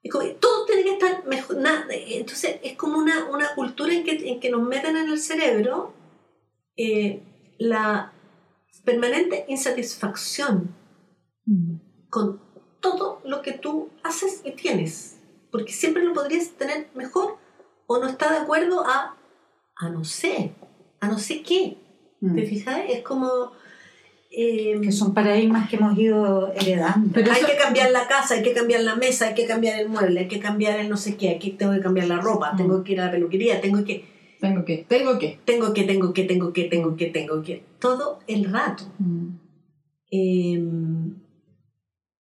Es 0.01 0.11
como 0.11 0.23
que 0.25 0.31
todo 0.39 0.65
tiene 0.65 0.83
que 0.83 0.93
estar 0.93 1.25
mejor. 1.27 1.57
na- 1.57 1.85
entonces 1.91 2.55
es 2.63 2.73
como 2.77 2.97
una, 2.97 3.25
una 3.31 3.53
cultura 3.53 3.93
en 3.93 4.03
que, 4.05 4.29
en 4.29 4.39
que 4.39 4.49
nos 4.49 4.61
meten 4.63 4.95
en 4.95 5.09
el 5.09 5.19
cerebro 5.19 5.93
eh, 6.77 7.21
la 7.57 8.13
permanente 8.89 9.45
insatisfacción 9.47 10.75
Mm. 11.45 11.77
con 12.09 12.39
todo 12.79 13.21
lo 13.25 13.41
que 13.41 13.53
tú 13.53 13.89
haces 14.03 14.41
y 14.45 14.51
tienes. 14.51 15.17
Porque 15.51 15.73
siempre 15.73 16.03
lo 16.03 16.13
podrías 16.13 16.49
tener 16.51 16.87
mejor 16.93 17.37
o 17.87 17.97
no 17.99 18.07
está 18.07 18.31
de 18.31 18.37
acuerdo 18.39 18.85
a, 18.85 19.15
a 19.77 19.89
no 19.89 20.03
sé, 20.03 20.51
a 20.99 21.07
no 21.07 21.17
sé 21.17 21.41
qué. 21.41 21.77
Mm. 22.21 22.35
¿Te 22.35 22.45
fijas? 22.45 22.81
Es 22.87 23.01
como... 23.01 23.51
eh, 24.31 24.79
Que 24.83 24.91
son 24.91 25.13
paradigmas 25.15 25.67
que 25.69 25.77
hemos 25.77 25.97
ido 25.97 26.53
heredando. 26.53 27.09
Pero 27.13 27.31
hay 27.31 27.39
eso- 27.39 27.47
que 27.47 27.57
cambiar 27.57 27.89
la 27.91 28.07
casa, 28.07 28.35
hay 28.35 28.43
que 28.43 28.53
cambiar 28.53 28.81
la 28.81 28.95
mesa, 28.95 29.27
hay 29.29 29.33
que 29.33 29.47
cambiar 29.47 29.79
el 29.79 29.89
mueble, 29.89 30.19
hay 30.21 30.27
que 30.27 30.39
cambiar 30.39 30.79
el 30.79 30.87
no 30.89 30.97
sé 30.97 31.17
qué, 31.17 31.31
aquí 31.31 31.51
tengo 31.51 31.73
que 31.73 31.81
cambiar 31.81 32.07
la 32.07 32.17
ropa, 32.21 32.53
Mm. 32.53 32.57
tengo 32.57 32.83
que 32.83 32.91
ir 32.93 33.01
a 33.01 33.05
la 33.05 33.11
peluquería, 33.11 33.59
tengo 33.59 33.83
que, 33.83 34.05
Tengo 34.39 34.63
que, 34.65 34.85
tengo 34.87 35.19
que. 35.19 35.39
tengo 35.45 35.73
que, 35.73 35.83
tengo 35.83 36.13
que, 36.13 36.23
tengo 36.23 36.53
que, 36.53 36.63
tengo 36.65 36.95
que, 36.95 37.05
tengo 37.07 37.43
que, 37.43 37.63
todo 37.79 38.19
el 38.27 38.45
rato. 38.51 38.83
Mm. 38.99 39.27
Eh, 40.11 40.61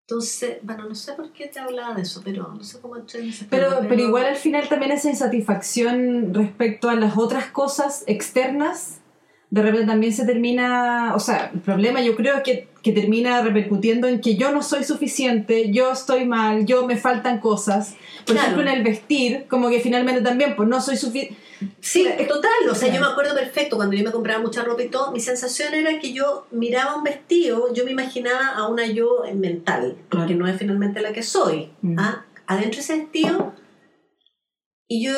Entonces, 0.02 0.58
bueno, 0.62 0.88
no 0.88 0.94
sé 0.94 1.12
por 1.12 1.32
qué 1.32 1.46
te 1.48 1.58
hablaba 1.60 1.94
de 1.94 2.02
eso, 2.02 2.22
pero 2.24 2.48
no 2.54 2.64
sé 2.64 2.80
cómo 2.80 2.96
ese 2.96 3.44
Pero, 3.50 3.68
tema, 3.76 3.88
pero 3.88 4.02
igual 4.02 4.24
al 4.26 4.36
final 4.36 4.68
también 4.68 4.92
esa 4.92 5.10
insatisfacción 5.10 6.32
respecto 6.34 6.88
a 6.88 6.94
las 6.94 7.16
otras 7.18 7.46
cosas 7.46 8.04
externas, 8.06 9.00
de 9.50 9.62
repente 9.62 9.86
también 9.86 10.12
se 10.12 10.24
termina, 10.26 11.14
o 11.14 11.20
sea, 11.20 11.50
el 11.52 11.60
problema 11.60 12.00
yo 12.02 12.16
creo 12.16 12.42
que, 12.42 12.68
que 12.82 12.92
termina 12.92 13.42
repercutiendo 13.42 14.06
en 14.08 14.20
que 14.20 14.36
yo 14.36 14.50
no 14.50 14.62
soy 14.62 14.82
suficiente, 14.84 15.70
yo 15.72 15.92
estoy 15.92 16.24
mal, 16.26 16.64
yo 16.66 16.86
me 16.86 16.96
faltan 16.96 17.38
cosas. 17.40 17.94
Por 18.26 18.34
Claro. 18.34 18.40
ejemplo, 18.52 18.70
en 18.70 18.76
el 18.78 18.84
vestir, 18.84 19.46
como 19.48 19.68
que 19.70 19.80
finalmente 19.80 20.22
también, 20.22 20.56
pues 20.56 20.68
no 20.68 20.80
soy 20.80 20.96
suficiente. 20.96 21.36
Sí, 21.80 22.06
Es- 22.06 22.28
total. 22.28 22.50
O 22.70 22.74
sea, 22.74 22.92
yo 22.92 23.00
me 23.00 23.06
acuerdo 23.06 23.34
perfecto 23.34 23.76
cuando 23.76 23.96
yo 23.96 24.04
me 24.04 24.12
compraba 24.12 24.40
mucha 24.42 24.62
ropa 24.64 24.82
y 24.82 24.88
todo. 24.88 25.10
Mi 25.12 25.20
sensación 25.20 25.74
era 25.74 25.98
que 25.98 26.12
yo 26.12 26.46
miraba 26.50 26.96
un 26.96 27.02
vestido, 27.02 27.72
yo 27.74 27.84
me 27.84 27.90
imaginaba 27.92 28.48
a 28.48 28.68
una 28.68 28.86
yo 28.86 29.24
en 29.24 29.40
mental, 29.40 29.96
porque 30.10 30.34
no 30.34 30.46
es 30.46 30.56
finalmente 30.58 31.00
la 31.00 31.12
que 31.12 31.22
soy. 31.22 31.70
Mm. 31.82 31.98
¿ah? 31.98 32.24
Adentro 32.46 32.76
de 32.76 32.80
ese 32.80 32.96
vestido, 32.98 33.52
y 34.86 35.04
yo 35.04 35.12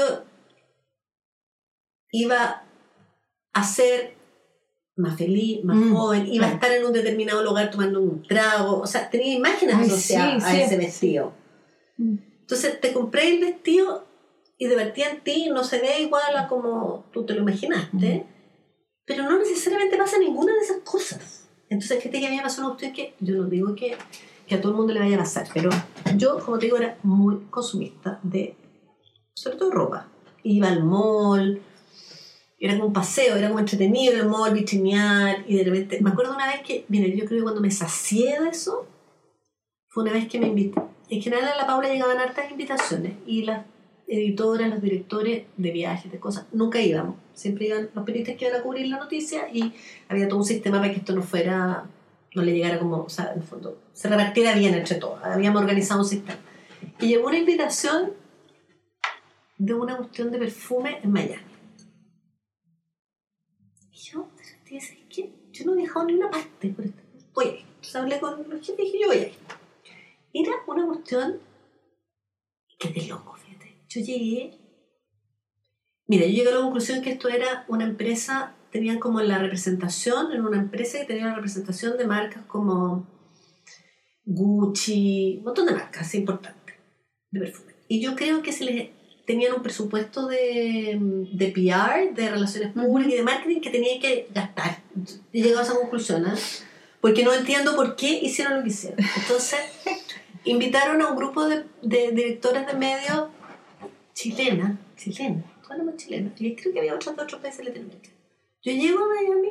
iba 2.12 2.62
a 3.52 3.64
ser 3.64 4.14
más 4.96 5.16
feliz, 5.16 5.62
más 5.64 5.76
Mm, 5.76 5.94
joven, 5.94 6.26
iba 6.26 6.46
a 6.46 6.52
estar 6.52 6.72
en 6.72 6.84
un 6.84 6.92
determinado 6.92 7.42
lugar 7.42 7.70
tomando 7.70 8.00
un 8.00 8.22
trago. 8.26 8.80
O 8.80 8.86
sea, 8.86 9.08
tenía 9.08 9.34
imágenes 9.34 9.76
Ay, 9.76 9.86
asociadas 9.86 10.42
sí, 10.44 10.48
a 10.48 10.52
sí. 10.54 10.60
ese 10.62 10.76
vestido. 10.76 11.32
Entonces 11.98 12.80
te 12.80 12.92
compré 12.92 13.28
el 13.34 13.40
vestido 13.40 14.06
y 14.60 14.66
de 14.66 14.76
partida 14.76 15.08
en 15.08 15.20
ti 15.22 15.48
no 15.48 15.64
se 15.64 15.80
ve 15.80 16.02
igual 16.02 16.36
a 16.36 16.46
como 16.46 17.06
tú 17.12 17.24
te 17.24 17.32
lo 17.32 17.40
imaginaste, 17.40 18.26
pero 19.06 19.24
no 19.24 19.38
necesariamente 19.38 19.96
pasa 19.96 20.18
ninguna 20.18 20.52
de 20.52 20.60
esas 20.60 20.80
cosas. 20.84 21.48
Entonces, 21.70 21.98
¿qué 22.02 22.10
te 22.10 22.20
que 22.20 22.26
a 22.26 22.30
mí 22.30 22.36
me 22.36 22.42
pasó 22.42 22.60
una 22.60 22.70
cuestión 22.72 22.92
que 22.92 23.14
yo 23.20 23.36
no 23.36 23.44
digo 23.44 23.74
que, 23.74 23.96
que 24.46 24.54
a 24.54 24.60
todo 24.60 24.72
el 24.72 24.76
mundo 24.76 24.92
le 24.92 25.00
vaya 25.00 25.16
a 25.16 25.20
pasar, 25.20 25.48
pero 25.54 25.70
yo, 26.14 26.38
como 26.44 26.58
te 26.58 26.66
digo, 26.66 26.76
era 26.76 26.98
muy 27.02 27.38
consumista 27.48 28.20
de, 28.22 28.54
sobre 29.32 29.56
todo 29.56 29.70
ropa. 29.70 30.08
Iba 30.42 30.68
al 30.68 30.84
mall, 30.84 31.62
era 32.58 32.74
como 32.74 32.88
un 32.88 32.92
paseo, 32.92 33.36
era 33.36 33.48
como 33.48 33.60
entretenido 33.60 34.12
el 34.12 34.28
mall, 34.28 34.52
vitrinear, 34.52 35.42
y 35.48 35.56
de 35.56 35.64
repente, 35.64 36.02
me 36.02 36.10
acuerdo 36.10 36.34
una 36.34 36.46
vez 36.46 36.60
que, 36.60 36.84
mira, 36.88 37.06
yo 37.06 37.24
creo 37.24 37.38
que 37.38 37.44
cuando 37.44 37.62
me 37.62 37.70
sacié 37.70 38.38
de 38.38 38.50
eso, 38.50 38.86
fue 39.88 40.02
una 40.02 40.12
vez 40.12 40.28
que 40.28 40.38
me 40.38 40.48
invité. 40.48 40.82
En 41.08 41.22
general 41.22 41.48
a 41.48 41.56
la 41.56 41.66
Paula 41.66 41.88
llegaban 41.88 42.18
hartas 42.18 42.50
invitaciones 42.50 43.14
y 43.26 43.44
las 43.44 43.64
editoras, 44.10 44.68
los 44.68 44.82
directores 44.82 45.44
de 45.56 45.70
viajes, 45.70 46.10
de 46.10 46.18
cosas, 46.18 46.46
nunca 46.52 46.80
íbamos. 46.80 47.16
Siempre 47.32 47.66
iban 47.66 47.90
los 47.94 48.04
periodistas 48.04 48.36
que 48.36 48.46
iban 48.46 48.60
a 48.60 48.62
cubrir 48.62 48.88
la 48.88 48.98
noticia 48.98 49.48
y 49.52 49.72
había 50.08 50.28
todo 50.28 50.40
un 50.40 50.44
sistema 50.44 50.80
para 50.80 50.92
que 50.92 50.98
esto 50.98 51.14
no 51.14 51.22
fuera, 51.22 51.84
no 52.34 52.42
le 52.42 52.52
llegara 52.52 52.78
como, 52.78 53.04
o 53.04 53.08
sea, 53.08 53.32
en 53.32 53.40
el 53.40 53.44
fondo, 53.44 53.78
se 53.92 54.08
repartiera 54.08 54.54
bien 54.54 54.74
entre 54.74 54.96
todos. 54.96 55.22
Habíamos 55.22 55.62
organizado 55.62 56.00
un 56.00 56.06
sistema. 56.06 56.38
Y 56.98 57.08
llegó 57.08 57.28
una 57.28 57.38
invitación 57.38 58.12
de 59.56 59.74
una 59.74 59.96
cuestión 59.96 60.30
de 60.30 60.38
perfume 60.38 60.98
en 61.02 61.12
Miami. 61.12 61.42
Y 63.92 63.96
yo, 63.96 64.28
¿sabes 64.64 64.96
qué? 65.08 65.30
Yo 65.52 65.64
no 65.66 65.74
he 65.74 65.76
viajado 65.76 66.06
ni 66.06 66.14
una 66.14 66.30
parte 66.30 66.68
por 66.70 66.84
esto. 66.84 67.02
Voy 67.34 67.46
a. 67.46 67.70
Entonces 67.80 67.96
hablé 67.96 68.20
con 68.20 68.50
los 68.50 68.66
jefes 68.66 68.78
y 68.78 68.82
dije, 68.82 68.98
yo 69.00 69.08
voy 69.08 69.16
a 69.16 69.26
ir. 69.28 69.34
Era 70.32 70.52
una 70.66 70.86
cuestión 70.86 71.40
que 72.78 72.88
de 72.88 73.06
loco, 73.06 73.34
fíjate. 73.34 73.49
Yo 73.90 74.00
llegué. 74.00 74.56
Mira, 76.06 76.24
yo 76.26 76.32
llegué 76.32 76.48
a 76.48 76.54
la 76.54 76.60
conclusión 76.60 77.02
que 77.02 77.10
esto 77.10 77.28
era 77.28 77.64
una 77.68 77.84
empresa, 77.84 78.54
tenían 78.70 79.00
como 79.00 79.20
la 79.20 79.38
representación, 79.38 80.30
era 80.32 80.42
una 80.42 80.58
empresa 80.58 80.98
que 80.98 81.06
tenía 81.06 81.26
la 81.26 81.34
representación 81.34 81.98
de 81.98 82.06
marcas 82.06 82.44
como 82.46 83.08
Gucci, 84.24 85.38
un 85.38 85.44
montón 85.44 85.66
de 85.66 85.72
marcas 85.72 86.14
importantes 86.14 86.76
de 87.32 87.40
perfume. 87.40 87.74
Y 87.88 88.00
yo 88.00 88.14
creo 88.14 88.42
que 88.42 88.52
se 88.52 88.64
les 88.64 88.90
tenían 89.26 89.54
un 89.54 89.62
presupuesto 89.62 90.28
de, 90.28 90.98
de 91.32 91.46
PR, 91.48 92.14
de 92.14 92.30
relaciones 92.30 92.72
públicas 92.72 93.12
y 93.12 93.16
de 93.16 93.22
marketing 93.22 93.60
que 93.60 93.70
tenían 93.70 94.00
que 94.00 94.28
gastar. 94.32 94.82
Y 95.32 95.42
llegado 95.42 95.60
a 95.60 95.64
esa 95.64 95.74
conclusión, 95.74 96.26
¿ah? 96.26 96.36
porque 97.00 97.24
no 97.24 97.34
entiendo 97.34 97.74
por 97.74 97.96
qué 97.96 98.20
hicieron 98.22 98.58
lo 98.58 98.62
que 98.62 98.68
hicieron. 98.68 98.98
Entonces, 99.16 99.58
invitaron 100.44 101.02
a 101.02 101.08
un 101.08 101.16
grupo 101.16 101.48
de, 101.48 101.64
de 101.82 102.12
directores 102.12 102.66
de 102.66 102.74
medios 102.74 103.28
chilena, 104.20 104.78
chilena, 104.96 105.42
más 105.84 105.96
chilenas, 105.96 106.32
y 106.40 106.54
creo 106.54 106.72
que 106.72 106.78
había 106.80 106.94
otros 106.94 107.16
de 107.16 107.22
otros 107.22 107.40
países 107.40 107.58
de 107.60 107.64
Latinoamérica. 107.70 108.10
Yo 108.62 108.72
llego 108.72 108.98
a 109.04 109.08
Miami 109.08 109.48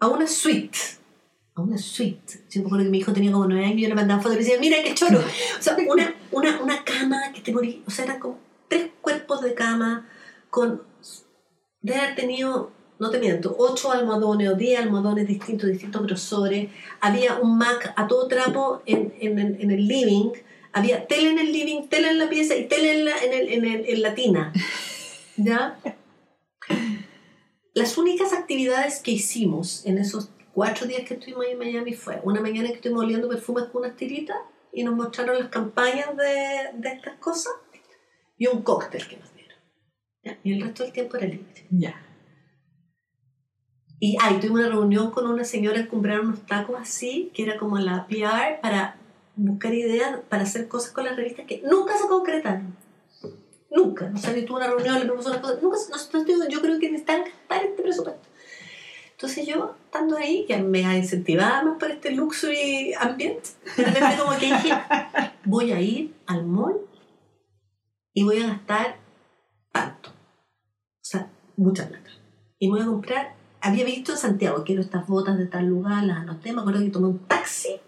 a 0.00 0.08
una 0.08 0.26
suite, 0.26 0.78
a 1.54 1.62
una 1.62 1.78
suite. 1.78 2.40
Yo 2.50 2.60
me 2.60 2.66
acuerdo 2.66 2.84
que 2.84 2.90
mi 2.90 2.98
hijo 2.98 3.12
tenía 3.12 3.32
como 3.32 3.46
nueve 3.46 3.64
años 3.64 3.78
y 3.78 3.82
yo 3.82 3.88
le 3.88 3.94
mandaba 3.94 4.20
fotos 4.20 4.36
y 4.36 4.40
le 4.40 4.44
decía, 4.44 4.60
mira 4.60 4.82
qué 4.82 4.94
choro. 4.94 5.18
O 5.20 5.62
sea, 5.62 5.76
una, 5.88 6.14
una, 6.32 6.60
una 6.60 6.84
cama 6.84 7.32
que 7.32 7.40
te 7.40 7.52
morí, 7.52 7.82
o 7.86 7.90
sea, 7.90 8.04
eran 8.04 8.18
como 8.20 8.38
tres 8.68 8.90
cuerpos 9.00 9.40
de 9.40 9.54
cama 9.54 10.06
con, 10.50 10.82
de 11.80 11.94
haber 11.94 12.14
tenido 12.16 12.72
no 12.98 13.10
te 13.10 13.18
miento, 13.18 13.56
ocho 13.58 13.90
almohadones 13.90 14.48
o 14.50 14.54
diez 14.54 14.78
almohadones 14.78 15.26
distintos, 15.26 15.68
distintos 15.70 16.02
grosores. 16.06 16.70
Había 17.00 17.36
un 17.40 17.58
Mac 17.58 17.92
a 17.96 18.06
todo 18.06 18.28
trapo 18.28 18.82
en, 18.86 19.12
en- 19.18 19.38
en 19.60 19.70
el 19.72 19.88
living. 19.88 20.30
Había 20.72 21.06
tele 21.06 21.30
en 21.30 21.38
el 21.38 21.52
living, 21.52 21.88
tele 21.88 22.08
en 22.10 22.18
la 22.18 22.28
pieza 22.28 22.56
y 22.56 22.66
tele 22.66 22.92
en 22.98 23.04
la, 23.04 23.18
en 23.18 23.32
el, 23.32 23.48
en 23.52 23.64
el- 23.64 23.86
en 23.88 24.02
la 24.02 24.14
tina. 24.14 24.52
¿Ya? 25.36 25.78
Las 27.74 27.96
únicas 27.98 28.32
actividades 28.32 29.00
que 29.00 29.12
hicimos 29.12 29.84
en 29.86 29.98
esos 29.98 30.30
cuatro 30.52 30.86
días 30.86 31.02
que 31.06 31.14
estuvimos 31.14 31.46
ahí 31.46 31.52
en 31.52 31.58
Miami 31.58 31.94
fue 31.94 32.20
una 32.24 32.40
mañana 32.40 32.68
que 32.68 32.74
estuvimos 32.76 33.04
oliendo 33.04 33.28
perfumes 33.28 33.64
con 33.64 33.82
unas 33.84 33.96
tiritas 33.96 34.36
y 34.72 34.84
nos 34.84 34.94
mostraron 34.94 35.38
las 35.38 35.48
campañas 35.48 36.16
de, 36.16 36.78
de 36.78 36.88
estas 36.94 37.16
cosas 37.18 37.52
y 38.36 38.46
un 38.46 38.62
cóctel 38.62 39.06
que 39.08 39.16
nos 39.16 39.34
dieron. 39.34 39.58
¿Ya? 40.22 40.38
Y 40.44 40.52
el 40.54 40.62
resto 40.62 40.82
del 40.84 40.92
tiempo 40.92 41.16
era 41.16 41.26
libre. 41.26 41.66
Ya. 41.70 42.06
Y 44.00 44.16
ay, 44.20 44.38
tuve 44.40 44.50
una 44.50 44.68
reunión 44.68 45.10
con 45.12 45.26
una 45.26 45.44
señora 45.44 45.82
que 45.82 45.88
compraron 45.88 46.26
unos 46.26 46.44
tacos 46.46 46.76
así, 46.80 47.30
que 47.34 47.44
era 47.44 47.56
como 47.56 47.78
la 47.78 48.06
PR 48.08 48.60
para 48.60 48.98
buscar 49.36 49.72
ideas 49.74 50.20
para 50.28 50.42
hacer 50.42 50.68
cosas 50.68 50.92
con 50.92 51.04
las 51.04 51.16
revistas 51.16 51.46
que 51.46 51.62
nunca 51.64 51.96
se 51.96 52.06
concretaron. 52.08 52.76
Nunca. 53.70 54.12
O 54.14 54.18
sea, 54.18 54.36
yo 54.36 54.44
tuve 54.44 54.58
una 54.58 54.68
reunión, 54.68 54.98
le 54.98 55.06
propuso 55.06 55.30
unas 55.30 55.40
cosas. 55.40 55.62
Nunca, 55.62 55.78
no, 56.36 56.48
yo 56.48 56.60
creo 56.60 56.78
que 56.78 56.90
necesitan 56.90 57.24
gastar 57.24 57.64
este 57.64 57.82
presupuesto. 57.82 58.28
Entonces 59.12 59.46
yo, 59.46 59.76
estando 59.84 60.16
ahí, 60.16 60.44
que 60.46 60.58
me 60.58 60.80
incentivaba 60.80 61.62
más 61.62 61.78
por 61.78 61.90
este 61.90 62.10
luxury 62.10 62.92
ambiente, 62.98 63.50
de 63.76 63.84
repente 63.84 64.16
como 64.18 64.38
que 64.38 64.46
dije, 64.46 64.72
voy 65.44 65.72
a 65.72 65.80
ir 65.80 66.14
al 66.26 66.44
mall 66.44 66.80
y 68.12 68.24
voy 68.24 68.42
a 68.42 68.48
gastar 68.48 68.96
tanto. 69.70 70.10
O 70.10 71.04
sea, 71.04 71.30
mucha 71.56 71.88
plata. 71.88 72.10
Y 72.58 72.68
voy 72.68 72.80
a 72.80 72.86
comprar 72.86 73.42
había 73.62 73.84
visto 73.84 74.12
en 74.12 74.18
Santiago, 74.18 74.64
quiero 74.64 74.82
estas 74.82 75.06
botas 75.06 75.38
de 75.38 75.46
tal 75.46 75.66
lugar, 75.66 76.02
las 76.02 76.18
anoté, 76.18 76.52
me 76.52 76.60
acuerdo 76.60 76.80
que 76.80 76.90
tomé 76.90 77.06
un 77.06 77.20
taxi 77.20 77.80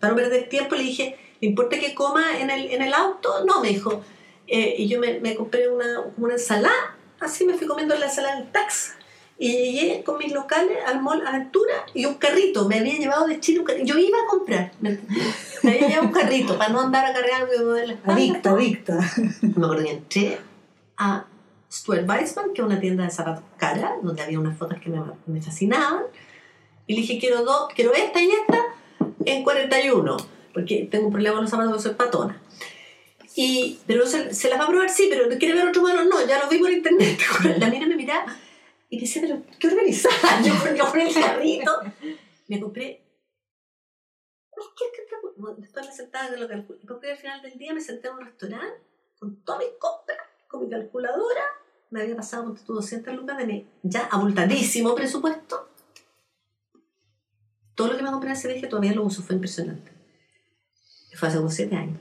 para 0.00 0.12
no 0.12 0.16
perder 0.16 0.48
tiempo, 0.48 0.74
le 0.74 0.82
dije, 0.82 1.16
¿le 1.40 1.48
importa 1.48 1.78
que 1.78 1.94
coma 1.94 2.38
en 2.38 2.50
el, 2.50 2.70
en 2.70 2.82
el 2.82 2.94
auto? 2.94 3.44
No, 3.44 3.60
me 3.60 3.68
dijo. 3.68 4.02
Eh, 4.46 4.76
y 4.78 4.88
yo 4.88 5.00
me, 5.00 5.20
me 5.20 5.34
compré 5.34 5.68
una, 5.68 6.02
una 6.16 6.34
ensalada, 6.34 6.96
así 7.20 7.44
me 7.44 7.54
fui 7.54 7.66
comiendo 7.66 7.96
la 7.96 8.06
ensalada 8.06 8.38
en 8.38 8.52
taxi. 8.52 8.92
Y 9.38 9.72
llegué 9.72 10.02
con 10.02 10.16
mis 10.16 10.32
locales 10.32 10.78
al 10.86 11.02
mall 11.02 11.26
Aventura 11.26 11.74
y 11.92 12.06
un 12.06 12.14
carrito, 12.14 12.66
me 12.66 12.78
había 12.78 12.96
llevado 12.96 13.26
de 13.26 13.38
Chile 13.38 13.58
un 13.58 13.66
carrito. 13.66 13.84
Yo 13.84 13.98
iba 13.98 14.16
a 14.18 14.26
comprar, 14.30 14.72
me, 14.80 14.98
me 15.62 15.72
había 15.72 15.88
llevado 15.88 16.06
un 16.06 16.12
carrito 16.12 16.56
para 16.56 16.72
no 16.72 16.80
andar 16.80 17.04
acarreando 17.04 17.54
y 17.54 17.58
mover 17.58 17.86
la 17.86 17.94
espalda. 17.94 18.14
Adicta, 18.14 18.50
adicta. 18.52 18.98
Me 19.42 19.64
acuerdo 19.64 19.84
que 19.84 19.90
entré 19.90 20.38
a 20.96 21.26
Stuart 21.70 22.08
Weitzman, 22.08 22.54
que 22.54 22.62
es 22.62 22.66
una 22.66 22.80
tienda 22.80 23.04
de 23.04 23.10
zapatos 23.10 23.44
cara, 23.58 23.96
donde 24.02 24.22
había 24.22 24.40
unas 24.40 24.56
fotos 24.56 24.78
que 24.80 24.88
me, 24.88 25.02
me 25.26 25.42
fascinaban. 25.42 26.04
Y 26.86 26.94
le 26.94 27.00
dije, 27.02 27.18
quiero 27.18 27.44
dos, 27.44 27.68
quiero 27.74 27.92
esta 27.92 28.22
y 28.22 28.30
esta 28.30 28.58
en 29.26 29.44
41, 29.44 30.16
porque 30.54 30.88
tengo 30.90 31.06
un 31.06 31.12
problema 31.12 31.34
con 31.34 31.42
los 31.42 31.50
zapatos 31.50 31.82
soy 31.82 31.94
patona. 31.94 32.42
Y, 33.34 33.80
pero 33.86 34.06
se, 34.06 34.32
se 34.32 34.48
las 34.48 34.58
va 34.58 34.64
a 34.64 34.68
probar, 34.68 34.88
sí, 34.88 35.08
pero 35.10 35.28
¿quiere 35.38 35.54
ver 35.54 35.68
otro 35.68 35.82
modelo? 35.82 36.04
No, 36.04 36.26
ya 36.26 36.42
lo 36.42 36.48
vi 36.48 36.58
por 36.58 36.70
internet. 36.70 37.18
La 37.58 37.68
mina 37.68 37.86
me 37.86 37.96
miraba 37.96 38.34
y 38.88 38.96
me 38.96 39.02
decía, 39.02 39.22
pero 39.22 39.42
qué 39.58 39.68
organizada. 39.68 40.42
Yo, 40.76 40.90
con 40.90 41.00
el 41.00 41.12
carrito 41.12 41.72
me 42.48 42.60
compré. 42.60 43.02
Después 45.58 45.86
me 45.86 45.92
sentaba 45.92 46.30
que 46.30 46.36
lo 46.38 46.48
calculo. 46.48 46.78
Al 47.10 47.16
final 47.18 47.42
del 47.42 47.58
día 47.58 47.74
me 47.74 47.80
senté 47.80 48.08
en 48.08 48.14
un 48.14 48.24
restaurante 48.24 48.80
con 49.18 49.36
todas 49.44 49.60
mis 49.60 49.76
compras, 49.78 50.18
con 50.48 50.62
mi 50.62 50.70
calculadora. 50.70 51.42
Me 51.90 52.00
había 52.00 52.16
pasado 52.16 52.54
tú, 52.64 52.74
200 52.74 53.14
lucas 53.14 53.36
de 53.36 53.46
mi 53.46 53.66
ya 53.82 54.06
abultadísimo 54.06 54.94
presupuesto. 54.94 55.68
Todo 57.76 57.88
lo 57.92 57.96
que 57.96 58.02
me 58.02 58.10
compré 58.10 58.30
en 58.30 58.36
ese 58.36 58.48
viaje 58.48 58.66
todavía 58.66 58.92
lo 58.94 59.04
uso, 59.04 59.22
fue 59.22 59.36
impresionante. 59.36 59.92
Fue 61.14 61.28
hace 61.28 61.38
como 61.38 61.50
7 61.50 61.76
años. 61.76 61.98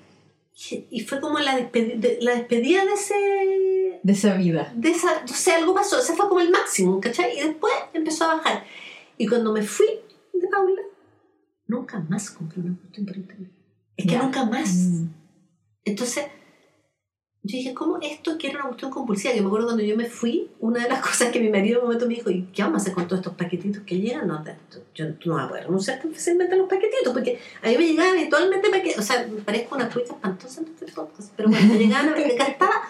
Y- 0.89 1.01
fue 1.01 1.19
como 1.21 1.37
la, 1.39 1.57
despedi- 1.59 1.99
de, 1.99 2.17
la 2.21 2.33
despedida 2.35 2.83
de 2.85 2.93
ese 2.93 3.99
De 4.03 4.13
esa 4.13 4.35
vida. 4.35 4.71
de 4.75 4.89
esa, 4.89 5.21
no 5.21 5.27
sé, 5.27 5.51
algo 5.53 5.73
pasó, 5.75 5.99
ese 5.99 6.15
fue 6.15 6.27
como 6.29 6.39
el 6.41 6.49
máximo, 6.49 6.99
¿cachai? 7.01 7.37
Y 7.37 7.43
después 7.43 7.73
empezó 7.93 8.25
a 8.25 8.35
bajar. 8.37 8.65
Y 9.17 9.27
cuando 9.27 9.51
me 9.53 9.61
fui 9.63 9.85
de 10.33 10.47
Paula, 10.47 10.81
nunca 11.67 11.99
más 12.09 12.31
compré 12.31 12.61
una 12.61 12.77
cuestión 12.77 13.05
por 13.05 13.17
internet. 13.17 13.51
Es 13.97 14.05
que 14.07 14.17
nunca 14.17 14.45
más. 14.45 14.73
Mm. 14.73 15.07
Entonces, 15.85 16.25
yo 17.45 17.57
dije, 17.57 17.73
¿cómo 17.75 17.99
esto 18.01 18.37
que 18.39 18.47
era 18.47 18.57
una 18.57 18.67
cuestión 18.69 18.89
compulsiva? 18.89 19.33
Que 19.33 19.41
me 19.41 19.47
acuerdo 19.47 19.67
cuando 19.67 19.83
yo 19.83 19.95
me 19.95 20.05
fui, 20.05 20.49
una 20.59 20.81
de 20.83 20.89
las 20.89 20.99
cosas 21.07 21.31
que 21.31 21.39
mi 21.39 21.49
marido 21.49 21.75
en 21.77 21.81
un 21.81 21.83
momento 21.85 22.07
me 22.07 22.15
dijo, 22.15 22.29
¿y 22.31 22.43
qué 22.53 22.63
vamos 22.63 22.79
a 22.79 22.81
hacer 22.81 22.93
con 22.93 23.07
todos 23.07 23.19
estos 23.19 23.33
paquetitos 23.35 23.83
que 23.83 23.99
llegan? 23.99 24.27
No, 24.27 24.43
yo, 24.95 25.13
tú 25.15 25.29
no 25.29 25.35
vas 25.35 25.45
a 25.45 25.49
poder 25.49 25.63
renunciar 25.65 26.01
tan 26.01 26.11
fácilmente 26.11 26.55
a 26.55 26.57
los 26.57 26.67
paquetitos, 26.67 27.13
porque 27.13 27.39
a 27.61 27.67
mí 27.69 27.77
me 27.77 27.85
llegaban 27.85 28.15
eventualmente 28.17 28.69
paquetitos, 28.69 29.03
o 29.03 29.07
sea, 29.07 29.27
me 29.27 29.41
parezco 29.41 29.75
una 29.75 29.87
trucha 29.87 30.13
espantosa 30.13 30.61
en 30.61 30.67
este 30.67 30.91
podcast, 30.91 31.31
pero 31.35 31.49
bueno, 31.49 31.67
me 31.71 31.77
llegaban 31.77 32.09
a 32.09 32.13
ver, 32.13 32.35
gastaba, 32.35 32.81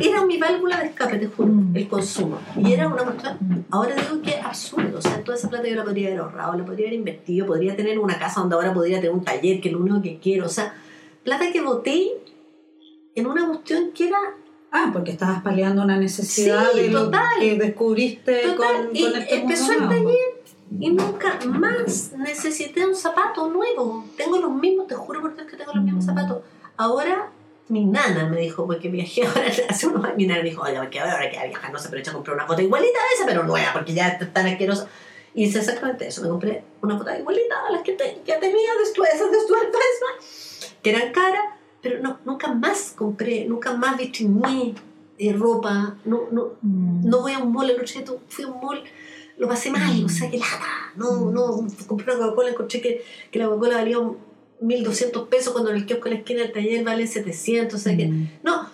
era 0.00 0.24
mi 0.24 0.38
válvula 0.38 0.80
de 0.80 0.86
escape, 0.86 1.18
te 1.18 1.26
juro, 1.26 1.48
Mm. 1.52 1.76
el 1.76 1.88
consumo. 1.88 2.38
Y 2.56 2.72
era 2.72 2.88
una 2.88 3.04
cuestión, 3.04 3.66
ahora 3.70 3.94
digo 3.94 4.22
que 4.22 4.34
absurdo, 4.36 4.98
o 4.98 5.02
sea, 5.02 5.22
toda 5.22 5.36
esa 5.36 5.50
plata 5.50 5.68
yo 5.68 5.74
la 5.76 5.84
podría 5.84 6.08
haber 6.08 6.20
ahorrado, 6.20 6.56
la 6.56 6.64
podría 6.64 6.86
haber 6.86 6.98
invertido, 6.98 7.46
podría 7.46 7.76
tener 7.76 7.98
una 7.98 8.18
casa 8.18 8.40
donde 8.40 8.54
ahora 8.54 8.72
podría 8.72 8.96
tener 8.96 9.10
un 9.12 9.22
taller, 9.24 9.60
que 9.60 9.68
es 9.68 9.74
lo 9.74 9.80
único 9.80 10.00
que 10.00 10.18
quiero, 10.18 10.46
o 10.46 10.48
sea, 10.48 10.74
plata 11.24 11.52
que 11.52 11.60
boté 11.60 12.08
en 13.18 13.26
una 13.26 13.46
cuestión 13.46 13.92
que 13.92 14.08
era 14.08 14.18
Ah, 14.70 14.90
porque 14.92 15.12
estabas 15.12 15.42
paliando 15.42 15.82
una 15.82 15.96
necesidad 15.96 16.70
Sí, 16.72 16.80
de 16.80 16.88
lo 16.90 17.04
total. 17.06 17.22
que 17.40 17.56
descubriste 17.56 18.42
Total, 18.42 18.86
con, 18.86 18.96
y 18.96 19.02
con 19.02 19.16
este 19.20 19.34
empezó 19.36 19.72
mundo 19.78 19.94
el 19.94 20.02
nuevo. 20.04 20.18
y 20.78 20.90
nunca 20.90 21.38
más 21.46 22.12
necesité 22.18 22.86
un 22.86 22.94
zapato 22.94 23.48
nuevo. 23.48 24.04
Tengo 24.18 24.36
los 24.38 24.50
mismos, 24.52 24.86
te 24.86 24.94
juro 24.94 25.22
por 25.22 25.34
Dios 25.34 25.46
que 25.46 25.56
tengo 25.56 25.72
los 25.74 25.82
mismos 25.82 26.04
Mm. 26.04 26.08
zapatos. 26.08 26.42
Ahora 26.76 27.30
mi 27.68 27.84
nana 27.86 28.28
me 28.28 28.40
dijo, 28.42 28.66
porque 28.66 28.88
viajé 28.90 29.22
ahora 29.26 29.46
hace 29.70 29.86
unos 29.86 30.04
años, 30.04 30.16
mi 30.18 30.26
nana 30.26 30.42
me 30.42 30.50
dijo, 30.50 30.62
oye, 30.62 30.76
porque 30.78 31.00
ahora 31.00 31.30
que 31.30 31.46
viajar 31.48 31.72
no 31.72 31.78
se 31.78 31.88
aprovecha 31.88 32.10
a 32.10 32.14
comprar 32.14 32.36
una 32.36 32.46
foto 32.46 32.60
igualita 32.60 32.98
a 32.98 33.14
esa, 33.14 33.24
pero 33.26 33.44
nueva, 33.44 33.72
porque 33.72 33.94
ya 33.94 34.08
está 34.08 34.30
tan 34.30 34.46
asquerosa. 34.46 34.86
Y 35.34 35.44
hice 35.44 35.60
exactamente 35.60 36.06
eso, 36.06 36.20
me 36.22 36.28
compré 36.28 36.62
una 36.82 36.98
foto 36.98 37.10
igualita 37.18 37.54
a 37.68 37.72
las 37.72 37.82
que 37.82 37.92
te- 37.92 38.20
ya 38.26 38.38
tenía 38.38 38.70
después, 38.78 39.08
esas 39.14 39.30
de 39.30 39.40
Stuart 39.40 39.68
que 40.82 40.90
eran 40.90 41.12
caras, 41.12 41.42
pero 41.82 42.00
no, 42.02 42.18
nunca 42.24 42.52
más 42.52 42.92
compré, 42.96 43.44
nunca 43.46 43.72
más 43.74 43.96
vitriné 43.98 44.74
eh, 45.18 45.32
ropa, 45.32 45.96
no, 46.04 46.28
no, 46.30 46.52
Mm. 46.62 47.08
no 47.08 47.20
voy 47.22 47.32
a 47.32 47.38
un 47.38 47.52
mall, 47.52 47.68
el 47.70 47.80
otro 47.80 47.86
día 47.92 48.04
fui 48.28 48.44
a 48.44 48.48
un 48.48 48.60
mall, 48.60 48.82
lo 49.36 49.48
pasé 49.48 49.70
mal, 49.70 50.04
o 50.04 50.08
sea, 50.08 50.30
que 50.30 50.38
lata. 50.38 50.66
No, 50.96 51.30
no, 51.32 51.66
compré 51.86 52.14
una 52.14 52.24
Coca-Cola, 52.24 52.50
encontré 52.50 52.80
que, 52.80 53.04
que 53.30 53.38
la 53.38 53.46
Coca-Cola 53.46 53.76
valía 53.78 53.98
un 53.98 54.16
1200 54.60 55.28
pesos 55.28 55.52
cuando 55.52 55.70
en 55.70 55.76
el 55.76 55.86
kiosco 55.86 56.04
de 56.04 56.10
la 56.10 56.16
esquina 56.18 56.42
del 56.42 56.52
taller 56.52 56.84
vale 56.84 57.06
700, 57.06 57.74
o 57.74 57.78
sea 57.82 57.96
que, 57.96 58.06
Mm. 58.06 58.28
no, 58.42 58.68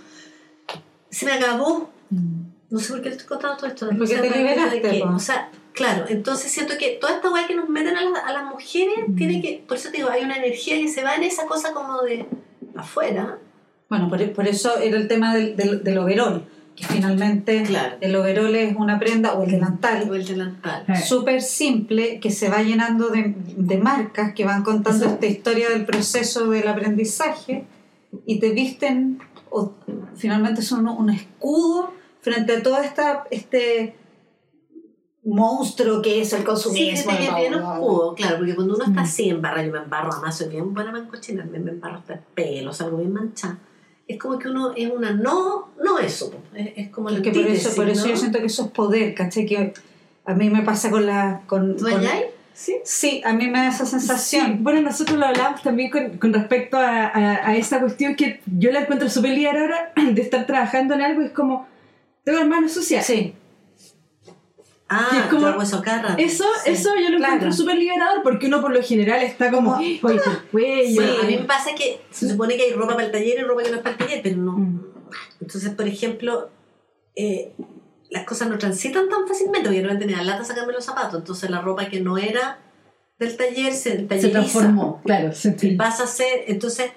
se 1.11 1.27
me 1.27 1.33
acabó. 1.33 1.91
Mm. 2.11 2.43
No 2.71 2.79
sé 2.81 2.93
por 2.93 3.03
qué 3.03 3.09
le 3.11 3.15
estoy 3.17 3.29
contando 3.29 3.57
todo 3.57 3.67
esto. 3.69 3.87
Porque 3.89 4.03
o 4.03 4.07
sea, 4.07 4.21
te 4.23 4.31
liberaste, 4.31 4.81
que- 4.83 5.01
po. 5.01 5.15
O 5.15 5.19
sea, 5.19 5.51
claro, 5.73 6.07
entonces 6.09 6.51
siento 6.51 6.75
que 6.79 6.99
toda 7.01 7.15
esta 7.17 7.31
weá 7.31 7.47
que 7.47 7.55
nos 7.55 7.69
meten 7.69 7.97
a, 7.97 8.03
las- 8.05 8.25
a 8.25 8.33
las 8.33 8.45
mujeres 8.45 8.95
Mm. 9.09 9.15
tiene 9.17 9.41
que, 9.43 9.63
por 9.69 9.77
eso 9.77 9.91
te 9.91 9.99
digo, 9.99 10.09
hay 10.11 10.25
una 10.25 10.37
energía 10.37 10.77
que 10.79 10.89
se 10.89 11.03
va 11.05 11.15
en 11.15 11.23
esa 11.25 11.47
cosa 11.47 11.73
como 11.73 12.03
de 12.03 12.27
afuera. 12.77 13.39
Bueno, 13.89 14.09
por, 14.09 14.33
por 14.33 14.47
eso 14.49 14.79
era 14.79 14.97
el 14.97 15.09
tema 15.09 15.35
del, 15.35 15.57
del, 15.57 15.85
del 15.85 15.99
overol, 15.99 16.45
que 16.75 16.85
finalmente 16.87 17.63
Claro. 17.63 17.97
el 18.01 18.17
overol 18.17 18.55
es 18.57 18.75
una 18.77 18.99
prenda, 18.99 19.35
o 19.35 19.45
el 19.45 19.51
delantal, 19.53 20.09
O 20.11 20.15
el 20.15 20.25
delantal. 20.27 20.85
Eh. 20.89 20.97
súper 20.97 21.43
simple, 21.43 22.19
que 22.21 22.31
se 22.31 22.49
va 22.49 22.63
llenando 22.63 23.09
de, 23.11 23.35
de 23.57 23.79
marcas 23.79 24.33
que 24.35 24.45
van 24.45 24.63
contando 24.65 25.05
Eso. 25.05 25.15
esta 25.15 25.27
historia 25.27 25.69
del 25.69 25.85
proceso 25.85 26.49
del 26.51 26.67
aprendizaje 26.67 27.65
y 28.27 28.39
te 28.41 28.51
visten, 28.51 29.19
o 29.51 29.73
finalmente 30.17 30.63
son 30.63 30.89
un, 30.89 30.97
un 30.99 31.11
escudo 31.11 31.93
frente 32.21 32.57
a 32.57 32.63
todo 32.63 32.81
esta, 32.81 33.25
este 33.31 33.95
monstruo 35.25 36.03
que 36.03 36.21
es 36.21 36.33
el 36.33 36.41
Sí, 36.41 36.45
consumismo. 36.45 37.13
fíjate 37.13 37.35
que 37.35 37.41
bien 37.41 37.55
oscuro, 37.55 38.15
claro, 38.15 38.37
porque 38.39 38.55
cuando 38.55 38.75
uno 38.75 38.85
está 38.85 39.01
Mm. 39.01 39.05
así 39.05 39.29
embarrado, 39.31 39.67
yo 39.67 39.73
me 39.73 39.79
embarro, 39.79 40.11
además 40.13 40.37
soy 40.37 40.49
bien 40.49 40.75
buena 40.75 40.93
para 40.93 41.03
encochinarme, 41.05 41.59
me 41.59 41.71
embarro 41.73 41.97
hasta 41.99 42.15
el 42.15 42.21
pelo, 42.35 42.73
salgo 42.73 42.99
bien 42.99 43.13
manchada. 43.13 43.59
Es 44.07 44.19
como 44.19 44.39
que 44.39 44.49
uno 44.49 44.73
es 44.77 44.91
una 44.91 45.13
no, 45.13 45.71
no 45.83 45.99
eso, 45.99 46.31
es, 46.55 46.73
es 46.77 46.89
como 46.91 47.09
Es 47.09 47.21
que 47.23 47.31
por 47.31 47.47
eso, 47.47 47.75
por 47.75 47.89
eso 47.89 48.03
¿no? 48.05 48.11
yo 48.11 48.17
siento 48.19 48.39
que 48.39 48.47
eso 48.47 48.65
es 48.67 48.71
poder, 48.71 49.15
¿cachai? 49.15 49.47
Que 49.47 49.73
a 50.27 50.35
mí 50.35 50.51
me 50.51 50.63
pasa 50.63 50.91
con 50.91 51.07
la... 51.07 51.41
Con, 51.47 51.77
¿Tú 51.77 51.85
con-? 51.89 52.03
Sí. 52.53 52.77
Sí, 52.85 53.21
a 53.25 53.33
mí 53.33 53.49
me 53.49 53.59
da 53.59 53.69
esa 53.69 53.85
Sí, 53.85 53.91
sensación. 53.93 54.63
bueno, 54.63 54.81
nosotros 54.83 55.19
lo 55.19 55.27
hablamos 55.27 55.61
también 55.63 55.91
con, 55.91 56.19
con 56.19 56.33
respecto 56.33 56.77
a, 56.77 57.07
a, 57.09 57.49
a 57.49 57.57
esa 57.57 57.81
cuestión 57.81 58.15
que 58.15 58.41
yo 58.47 58.71
la 58.71 58.81
encuentro 58.83 59.09
súper 59.11 59.31
liberadora 59.33 59.93
de 60.13 60.21
estar 60.23 60.47
trabajando 60.47 60.95
en 60.95 61.01
algo. 61.03 61.23
Es 61.23 61.33
como, 61.33 61.67
tengo 62.23 62.39
las 62.39 62.47
manos 62.49 62.73
sucias. 62.73 63.05
Sí, 63.07 63.35
Ah, 64.89 65.09
Que 65.11 65.19
es 65.19 65.25
como- 65.27 65.41
yo 65.43 65.49
hago 65.49 65.63
eso 65.63 65.83
cada 65.83 66.03
rato. 66.03 66.15
Eso, 66.23 66.45
Sí. 66.65 66.73
eso 66.73 66.91
yo 66.97 67.09
lo 67.11 67.17
Claro. 67.17 67.35
encuentro 67.37 67.53
súper 67.53 67.77
liberador 67.77 68.23
porque 68.23 68.47
uno 68.49 68.61
por 68.61 68.73
lo 68.73 68.83
general 68.83 69.23
está 69.23 69.51
como, 69.51 69.77
oye, 69.77 69.99
cuello. 70.01 70.21
Bueno, 70.53 71.23
a 71.23 71.25
mí 71.27 71.37
me 71.39 71.45
pasa 71.45 71.71
que 71.75 72.03
se 72.11 72.29
supone 72.29 72.57
que 72.57 72.65
hay 72.65 72.73
ropa 72.73 72.93
para 72.95 73.07
el 73.07 73.13
taller 73.13 73.39
y 73.39 73.43
ropa 73.43 73.63
que 73.63 73.71
no 73.71 73.77
es 73.77 73.83
para 73.83 73.93
el 73.93 73.99
taller, 73.99 74.21
pero 74.23 74.37
no. 74.37 74.53
Mm. 74.59 74.87
Entonces, 75.41 75.71
por 75.75 75.89
ejemplo, 75.89 76.51
eh, 77.17 77.55
las 78.11 78.25
cosas 78.25 78.49
no 78.49 78.59
transitan 78.59 79.09
tan 79.09 79.27
fácilmente, 79.27 79.69
porque 79.71 80.07
me 80.07 80.13
da 80.13 80.23
lata 80.23 80.45
sacarme 80.45 80.73
los 80.73 80.85
zapatos. 80.85 81.19
Entonces, 81.21 81.49
la 81.51 81.61
ropa 81.63 81.87
que 81.89 82.01
no 82.01 82.19
era 82.19 82.59
del 83.19 83.37
taller 83.37 83.73
se 83.73 84.07
se 84.07 84.29
transformó, 84.29 85.01
claro. 85.05 85.33
Se, 85.33 85.57
Y 85.63 85.77
pasa 85.77 86.05
a 86.05 86.07
ser, 86.07 86.45
entonces, 86.49 86.91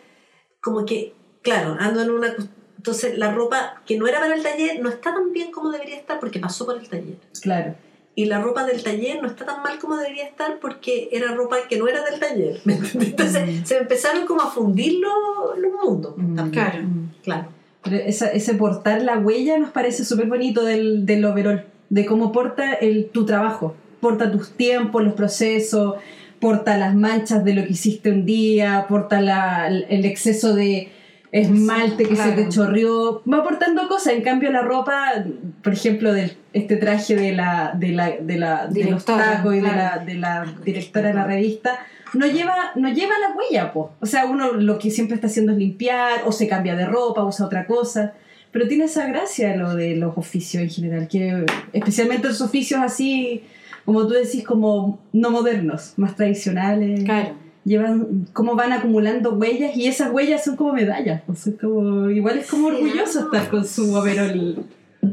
como 0.62 0.86
que, 0.86 1.14
claro, 1.42 1.78
ando 1.80 2.02
en 2.02 2.12
una. 2.12 2.36
Entonces, 2.78 3.18
la 3.18 3.32
ropa 3.32 3.82
que 3.86 3.98
no 3.98 4.08
era 4.08 4.20
para 4.20 4.36
el 4.36 4.44
taller 4.44 4.80
no 4.82 4.90
está 4.90 5.14
tan 5.14 5.34
bien 5.34 5.52
como 5.52 5.72
debería 5.72 5.96
estar 5.98 6.20
porque 6.20 6.40
pasó 6.40 6.66
por 6.66 6.78
el 6.78 6.88
taller. 6.88 7.18
claro. 7.42 7.76
Y 8.16 8.26
la 8.26 8.42
ropa 8.42 8.66
del 8.66 8.82
taller 8.82 9.22
no 9.22 9.28
está 9.28 9.46
tan 9.46 9.62
mal 9.62 9.78
como 9.78 9.96
debería 9.96 10.26
estar 10.26 10.58
porque 10.60 11.08
era 11.12 11.36
ropa 11.36 11.58
que 11.70 11.78
no 11.78 11.88
era 11.88 12.04
del 12.04 12.20
taller. 12.20 12.60
¿me 12.64 12.74
entiendes? 12.74 13.10
Entonces, 13.10 13.50
se 13.68 13.76
me 13.76 13.82
empezaron 13.82 14.26
como 14.26 14.42
a 14.42 14.50
fundir 14.50 15.00
los, 15.00 15.60
los 15.60 15.72
mundos. 15.84 16.14
Mm. 16.18 16.50
Claro. 16.50 16.82
Mm. 16.82 17.12
Claro. 17.22 17.48
Pero 17.84 17.98
esa- 17.98 18.32
ese 18.32 18.56
portar 18.56 19.04
la 19.04 19.20
huella 19.20 19.60
nos 19.60 19.70
parece 19.70 20.04
súper 20.04 20.26
bonito 20.26 20.64
del, 20.66 21.06
del 21.06 21.24
overall, 21.26 21.66
de 21.90 22.06
cómo 22.08 22.32
porta 22.32 22.74
el, 22.74 23.10
tu 23.10 23.24
trabajo, 23.28 23.76
porta 24.02 24.32
tus 24.32 24.50
tiempos, 24.50 25.04
los 25.04 25.14
procesos, 25.14 25.96
porta 26.40 26.76
las 26.76 26.96
manchas 26.96 27.46
de 27.46 27.54
lo 27.54 27.64
que 27.66 27.74
hiciste 27.74 28.10
un 28.10 28.26
día, 28.26 28.88
porta 28.90 29.22
la- 29.22 29.68
el 29.68 30.06
exceso 30.06 30.56
de 30.56 30.92
esmalte 31.32 32.06
que 32.06 32.16
se 32.16 32.30
te 32.30 32.36
Claro. 32.36 32.50
chorreó, 32.50 33.22
va 33.32 33.38
aportando 33.40 33.88
cosas, 33.88 34.14
en 34.14 34.22
cambio 34.22 34.52
la 34.52 34.62
ropa, 34.62 35.26
por 35.62 35.74
ejemplo, 35.74 36.14
de 36.14 36.36
este 36.54 36.78
traje 36.78 37.16
de 37.16 37.34
la, 37.34 37.74
de 37.78 37.90
la, 37.90 38.12
de 38.20 38.38
la 38.38 38.68
de 38.68 38.86
los 38.86 39.06
tacos 39.06 39.54
y 39.54 39.58
de, 39.58 39.62
claro. 39.64 39.78
la, 39.78 40.06
de 40.06 40.14
la 40.16 40.54
directora 40.64 41.10
de 41.10 41.14
la 41.14 41.26
revista, 41.26 41.80
no 42.14 42.26
lleva, 42.26 42.72
no 42.76 42.90
lleva 42.90 43.14
la 43.20 43.36
huella, 43.36 43.74
po. 43.74 43.92
O 44.00 44.06
sea, 44.06 44.26
uno 44.26 44.54
lo 44.54 44.80
que 44.80 44.90
siempre 44.90 45.16
está 45.16 45.28
haciendo 45.28 45.52
es 45.52 45.58
limpiar, 45.58 46.22
o 46.26 46.32
se 46.32 46.48
cambia 46.48 46.76
de 46.76 46.86
ropa, 46.86 47.24
usa 47.24 47.46
otra 47.46 47.66
cosa. 47.68 48.14
Pero 48.52 48.68
tiene 48.68 48.86
esa 48.86 49.06
gracia 49.08 49.56
lo 49.58 49.76
de 49.76 49.98
los 49.98 50.18
oficios 50.18 50.64
en 50.64 50.70
general, 50.70 51.08
que 51.10 51.46
especialmente 51.74 52.30
los 52.30 52.40
oficios 52.42 52.80
así, 52.82 53.44
como 53.84 54.08
tú 54.08 54.14
decís, 54.14 54.44
como 54.46 55.00
no 55.12 55.30
modernos, 55.32 55.94
más 55.98 56.16
tradicionales, 56.16 57.04
claro. 57.04 57.36
Llevan, 57.68 58.28
cómo 58.34 58.56
van 58.56 58.72
acumulando 58.74 59.34
huellas 59.34 59.76
y 59.76 59.88
esas 59.88 60.12
huellas 60.12 60.44
son 60.44 60.56
como 60.56 60.74
medallas. 60.74 61.22
O 61.28 61.36
sea, 61.36 61.54
como, 61.60 62.10
igual 62.10 62.38
es 62.40 62.48
como 62.50 62.70
Sí, 62.70 62.76
orgulloso 62.76 63.20
¿no? 63.22 63.26
estar 63.26 63.50
con 63.52 63.66
su 63.66 63.94
overol. 63.94 64.64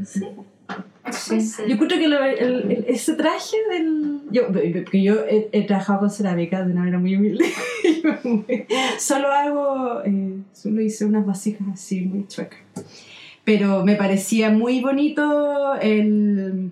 Sí. 0.07 0.20
Sí. 1.12 1.38
Yo 1.68 1.74
encuentro 1.74 1.98
que 1.98 2.09
lo- 2.09 2.24
el- 2.24 2.70
el- 2.72 2.84
ese 2.88 3.12
traje 3.14 3.57
del... 3.70 4.20
Yo, 4.30 4.46
porque 4.46 5.02
yo 5.02 5.16
he, 5.28 5.48
he 5.52 5.64
trabajado 5.66 6.00
con 6.00 6.11
cerámica 6.11 6.64
de 6.64 6.72
una 6.72 6.80
manera 6.80 6.98
muy 6.98 7.14
humilde. 7.16 7.44
solo 8.98 9.28
hago... 9.30 10.00
eh, 10.05 10.38
solo 10.52 10.80
hice 10.80 11.05
unas 11.05 11.26
vasijas 11.26 11.68
así, 11.72 12.00
muy 12.02 12.26
chuecas. 12.26 12.59
Pero 13.44 13.84
me 13.84 13.96
parecía 13.96 14.48
muy 14.50 14.80
bonito 14.80 15.74
el... 15.80 16.70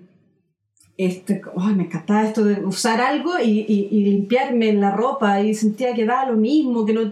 Este, 0.97 1.41
ay, 1.57 1.73
me 1.75 1.83
encantaba 1.85 2.23
esto 2.23 2.43
de 2.45 2.63
usar 2.65 3.01
algo 3.01 3.39
y, 3.39 3.61
y- 3.67 3.87
y 3.91 4.03
limpiarme 4.03 4.73
la 4.73 4.91
ropa 4.91 5.41
y 5.41 5.53
sentía 5.55 5.93
que 5.93 6.05
daba 6.05 6.27
lo 6.31 6.37
mismo, 6.37 6.85
que 6.85 6.93
no... 6.93 7.11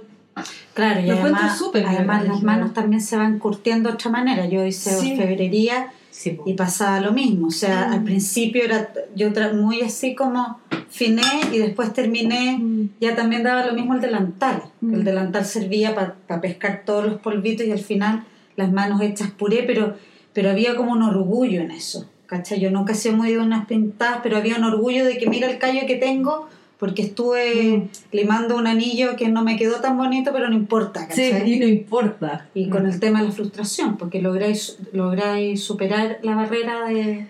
Claro, 0.73 1.01
y 1.01 1.07
Lo 1.07 1.13
encuentro 1.13 1.39
además, 1.41 1.57
súper 1.57 1.81
bien, 1.83 1.95
además 1.95 2.27
las 2.27 2.43
manos 2.43 2.73
también 2.73 3.01
se 3.01 3.17
van 3.17 3.37
curtiendo 3.39 3.89
de 3.89 3.95
otra 3.95 4.11
manera. 4.11 4.45
Yo 4.47 4.63
hice 4.65 4.91
Sí. 4.91 5.11
orfebrería 5.13 5.91
Sí, 6.11 6.37
y 6.45 6.53
pasaba 6.53 6.99
lo 7.01 7.11
mismo. 7.13 7.47
O 7.47 7.51
sea, 7.51 7.87
Mm. 7.87 7.93
al 7.93 8.03
principio 8.03 8.63
era 8.65 8.91
yo 9.15 9.29
tra- 9.33 9.53
muy 9.53 9.81
así 9.81 10.13
como 10.13 10.59
finé 10.89 11.21
y 11.53 11.57
después 11.57 11.93
terminé, 11.93 12.59
ya 12.99 13.15
también 13.15 13.43
daba 13.43 13.65
lo 13.65 13.73
mismo 13.73 13.95
el 13.95 14.01
delantal. 14.01 14.61
Mm. 14.81 14.93
El 14.93 15.03
delantal 15.05 15.45
servía 15.45 15.95
para 15.95 16.41
pescar 16.41 16.83
todos 16.85 17.05
los 17.05 17.19
polvitos 17.21 17.65
y 17.65 17.71
al 17.71 17.79
final 17.79 18.23
las 18.57 18.71
manos 18.71 19.01
hechas 19.01 19.31
puré, 19.31 19.63
pero, 19.63 19.95
pero 20.33 20.49
había 20.51 20.75
como 20.75 20.91
un 20.91 21.01
orgullo 21.01 21.61
en 21.61 21.71
eso. 21.71 22.07
¿Cachai? 22.31 22.61
Yo 22.61 22.71
nunca 22.71 22.93
he 22.93 22.95
sido 22.95 23.17
muy 23.17 23.29
de 23.33 23.39
unas 23.39 23.65
pintadas, 23.65 24.21
pero 24.23 24.37
había 24.37 24.55
un 24.55 24.63
orgullo 24.63 25.03
de 25.03 25.17
que 25.17 25.27
mira 25.27 25.49
el 25.51 25.57
callo 25.57 25.81
que 25.85 25.95
tengo 25.97 26.47
porque 26.79 27.01
estuve 27.01 27.77
Mm. 27.77 27.89
limando 28.13 28.55
un 28.55 28.67
anillo 28.67 29.17
que 29.17 29.27
no 29.27 29.43
me 29.43 29.57
quedó 29.57 29.81
tan 29.81 29.97
bonito, 29.97 30.31
pero 30.31 30.47
no 30.49 30.55
importa. 30.55 31.07
Sí, 31.11 31.29
¿cachai? 31.29 31.53
y 31.55 31.59
no 31.59 31.67
importa. 31.67 32.47
Y 32.53 32.69
con 32.69 32.85
el 32.87 33.01
tema 33.01 33.19
de 33.21 33.27
la 33.27 33.31
frustración, 33.33 33.97
porque 33.97 34.21
lográis, 34.21 34.77
lográis 34.93 35.61
superar 35.61 36.19
la 36.23 36.35
barrera 36.35 36.85
de, 36.85 37.27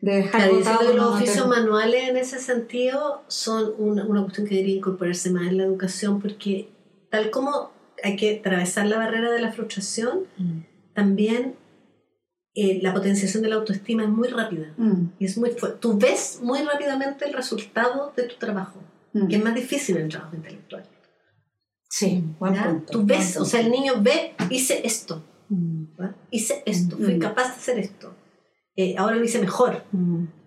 de 0.00 0.12
dejar 0.18 0.48
Claro, 0.48 0.94
los 0.94 1.14
oficios 1.16 1.48
manuales 1.48 2.08
en 2.08 2.16
ese 2.16 2.38
sentido 2.38 3.24
son 3.26 3.72
una, 3.78 4.06
una 4.06 4.22
cuestión 4.22 4.46
que 4.46 4.54
debería 4.54 4.76
incorporarse 4.76 5.30
más 5.32 5.48
en 5.48 5.56
la 5.58 5.64
educación 5.64 6.20
porque 6.20 6.68
tal 7.10 7.30
como 7.30 7.70
hay 8.04 8.14
que 8.14 8.38
atravesar 8.38 8.86
la 8.86 8.98
barrera 8.98 9.32
de 9.32 9.40
la 9.40 9.50
frustración, 9.50 10.20
también 10.94 11.54
eh, 12.54 12.78
la 12.82 12.92
potenciación 12.94 13.42
de 13.42 13.48
la 13.48 13.56
autoestima 13.56 14.04
es 14.04 14.08
muy 14.08 14.28
rápida. 14.28 14.72
Mm, 14.76 15.06
Y 15.18 15.24
es 15.26 15.36
muy. 15.38 15.50
Tú 15.80 15.98
ves 15.98 16.38
muy 16.42 16.60
rápidamente 16.62 17.24
el 17.26 17.32
resultado 17.34 18.12
de 18.16 18.24
tu 18.24 18.36
trabajo, 18.36 18.78
mm. 19.12 19.26
que 19.28 19.36
es 19.36 19.44
más 19.44 19.54
difícil 19.54 19.96
en 19.96 20.02
el 20.04 20.08
trabajo 20.10 20.36
intelectual. 20.36 20.84
Sí, 21.88 22.24
buen. 22.40 22.84
Tú 22.86 23.04
ves, 23.04 23.36
o 23.36 23.44
sea, 23.44 23.60
el 23.60 23.70
niño 23.70 23.94
ve, 24.00 24.34
hice 24.50 24.86
esto, 24.86 25.24
Mm. 25.48 25.84
hice 26.30 26.62
esto, 26.66 26.96
fui 26.96 27.14
Mm. 27.14 27.18
capaz 27.20 27.44
de 27.48 27.54
hacer 27.54 27.78
esto, 27.78 28.14
Eh, 28.76 28.96
ahora 28.98 29.14
lo 29.14 29.24
hice 29.24 29.38
mejor. 29.40 29.84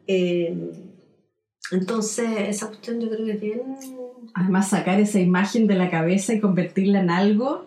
Eh, 0.06 0.54
entonces, 1.72 2.28
esa 2.50 2.68
cuestión 2.68 3.00
yo 3.00 3.10
creo 3.10 3.26
que 3.26 3.32
es 3.34 3.40
bien... 3.42 3.62
Además, 4.34 4.70
sacar 4.70 5.00
esa 5.00 5.20
imagen 5.20 5.66
de 5.68 5.76
la 5.76 5.90
cabeza 5.90 6.34
y 6.34 6.42
convertirla 6.42 7.00
en 7.00 7.10
algo, 7.10 7.66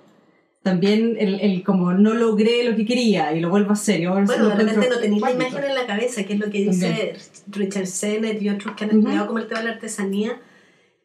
también 0.63 1.17
el, 1.19 1.41
el 1.41 1.63
como 1.63 1.93
no 1.93 2.13
logré 2.15 2.65
lo 2.65 2.77
que 2.77 2.85
quería 2.85 3.33
y 3.33 3.41
lo 3.41 3.49
vuelvo 3.49 3.71
a 3.71 3.73
hacer. 3.73 4.01
y 4.01 4.05
ahora 4.05 4.25
Bueno, 4.27 4.51
encuentro 4.53 4.83
no 4.91 4.99
tenéis 4.99 5.23
la 5.23 5.33
imagen 5.33 5.65
en 5.65 5.75
la 5.75 5.87
cabeza, 5.87 6.25
que 6.25 6.35
es 6.35 6.39
lo 6.39 6.51
que 6.51 6.59
dice 6.59 7.15
Richard 7.49 7.87
Sennett 7.87 8.43
y 8.43 8.51
otros 8.51 8.77
que 8.77 8.85
han 8.85 8.91
estudiado 8.91 9.27
como 9.27 9.39
el 9.39 9.47
tema 9.47 9.61
de 9.61 9.67
la 9.69 9.73
artesanía, 9.75 10.39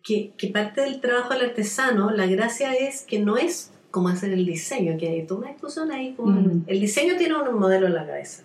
que, 0.03 0.33
que 0.37 0.47
parte 0.49 0.81
del 0.81 0.99
trabajo 0.99 1.33
del 1.33 1.49
artesano, 1.49 2.11
la 2.11 2.27
gracia 2.27 2.73
es 2.73 3.03
que 3.03 3.19
no 3.19 3.37
es 3.37 3.71
como 3.91 4.09
hacer 4.09 4.33
el 4.33 4.45
diseño, 4.45 4.97
que 4.97 5.07
hay 5.07 5.25
toda 5.25 5.39
una 5.39 5.51
discusión 5.51 5.89
ahí. 5.89 6.13
Como. 6.15 6.37
El 6.67 6.79
diseño 6.81 7.15
tiene 7.17 7.35
un 7.35 7.57
modelo 7.57 7.87
en 7.87 7.93
la 7.93 8.05
cabeza. 8.05 8.43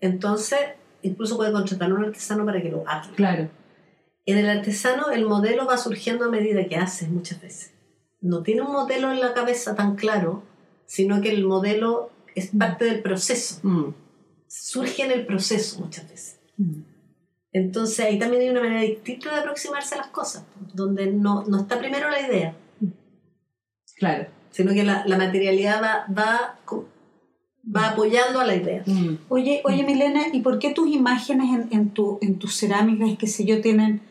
Entonces, 0.00 0.58
incluso 1.02 1.36
puede 1.36 1.52
contratar 1.52 1.92
a 1.92 1.94
un 1.94 2.04
artesano 2.04 2.44
para 2.44 2.60
que 2.60 2.70
lo 2.70 2.82
haga. 2.88 3.10
claro. 3.14 3.48
En 4.26 4.36
el 4.36 4.50
artesano, 4.50 5.10
el 5.10 5.24
modelo 5.24 5.64
va 5.64 5.78
surgiendo 5.78 6.26
a 6.26 6.28
medida 6.28 6.66
que 6.66 6.76
hace 6.76 7.06
muchas 7.06 7.40
veces. 7.40 7.72
No 8.20 8.42
tiene 8.42 8.62
un 8.62 8.72
modelo 8.72 9.12
en 9.12 9.20
la 9.20 9.32
cabeza 9.34 9.74
tan 9.74 9.94
claro, 9.96 10.42
sino 10.86 11.20
que 11.20 11.30
el 11.30 11.44
modelo 11.46 12.10
es 12.34 12.50
parte 12.56 12.84
del 12.84 13.00
proceso. 13.02 13.60
Mm, 13.62 13.92
Surge 14.46 15.02
en 15.04 15.10
el 15.12 15.26
proceso 15.26 15.80
muchas 15.80 16.08
veces. 16.08 16.40
mm. 16.56 16.80
Entonces, 17.52 18.00
ahí 18.04 18.18
también 18.18 18.42
hay 18.42 18.50
una 18.50 18.60
manera 18.60 18.82
distinta 18.82 19.32
de 19.34 19.40
aproximarse 19.40 19.94
a 19.94 19.98
las 19.98 20.08
cosas, 20.08 20.44
donde 20.74 21.06
no, 21.12 21.44
no 21.46 21.60
está 21.60 21.78
primero 21.78 22.10
la 22.10 22.20
idea, 22.20 22.54
Claro. 23.96 24.26
sino 24.50 24.72
que 24.72 24.84
la, 24.84 25.04
la 25.06 25.16
materialidad 25.16 25.82
va, 25.82 26.06
va, 26.14 26.58
apoyando 27.90 28.40
a 28.40 28.44
la 28.46 28.54
idea. 28.54 28.82
Mm. 28.86 29.14
Oye, 29.28 29.62
oye 29.64 29.82
Milena, 29.82 30.24
¿y 30.32 30.40
por 30.40 30.58
qué 30.58 30.72
tus 30.72 30.88
imágenes 30.88 31.46
en, 31.54 31.68
en, 31.72 31.90
tu, 31.90 32.18
en 32.20 32.38
tus 32.38 32.54
cerámicas, 32.56 33.16
qué 33.18 33.26
sé 33.26 33.44
yo, 33.44 33.60
tienen... 33.60 34.02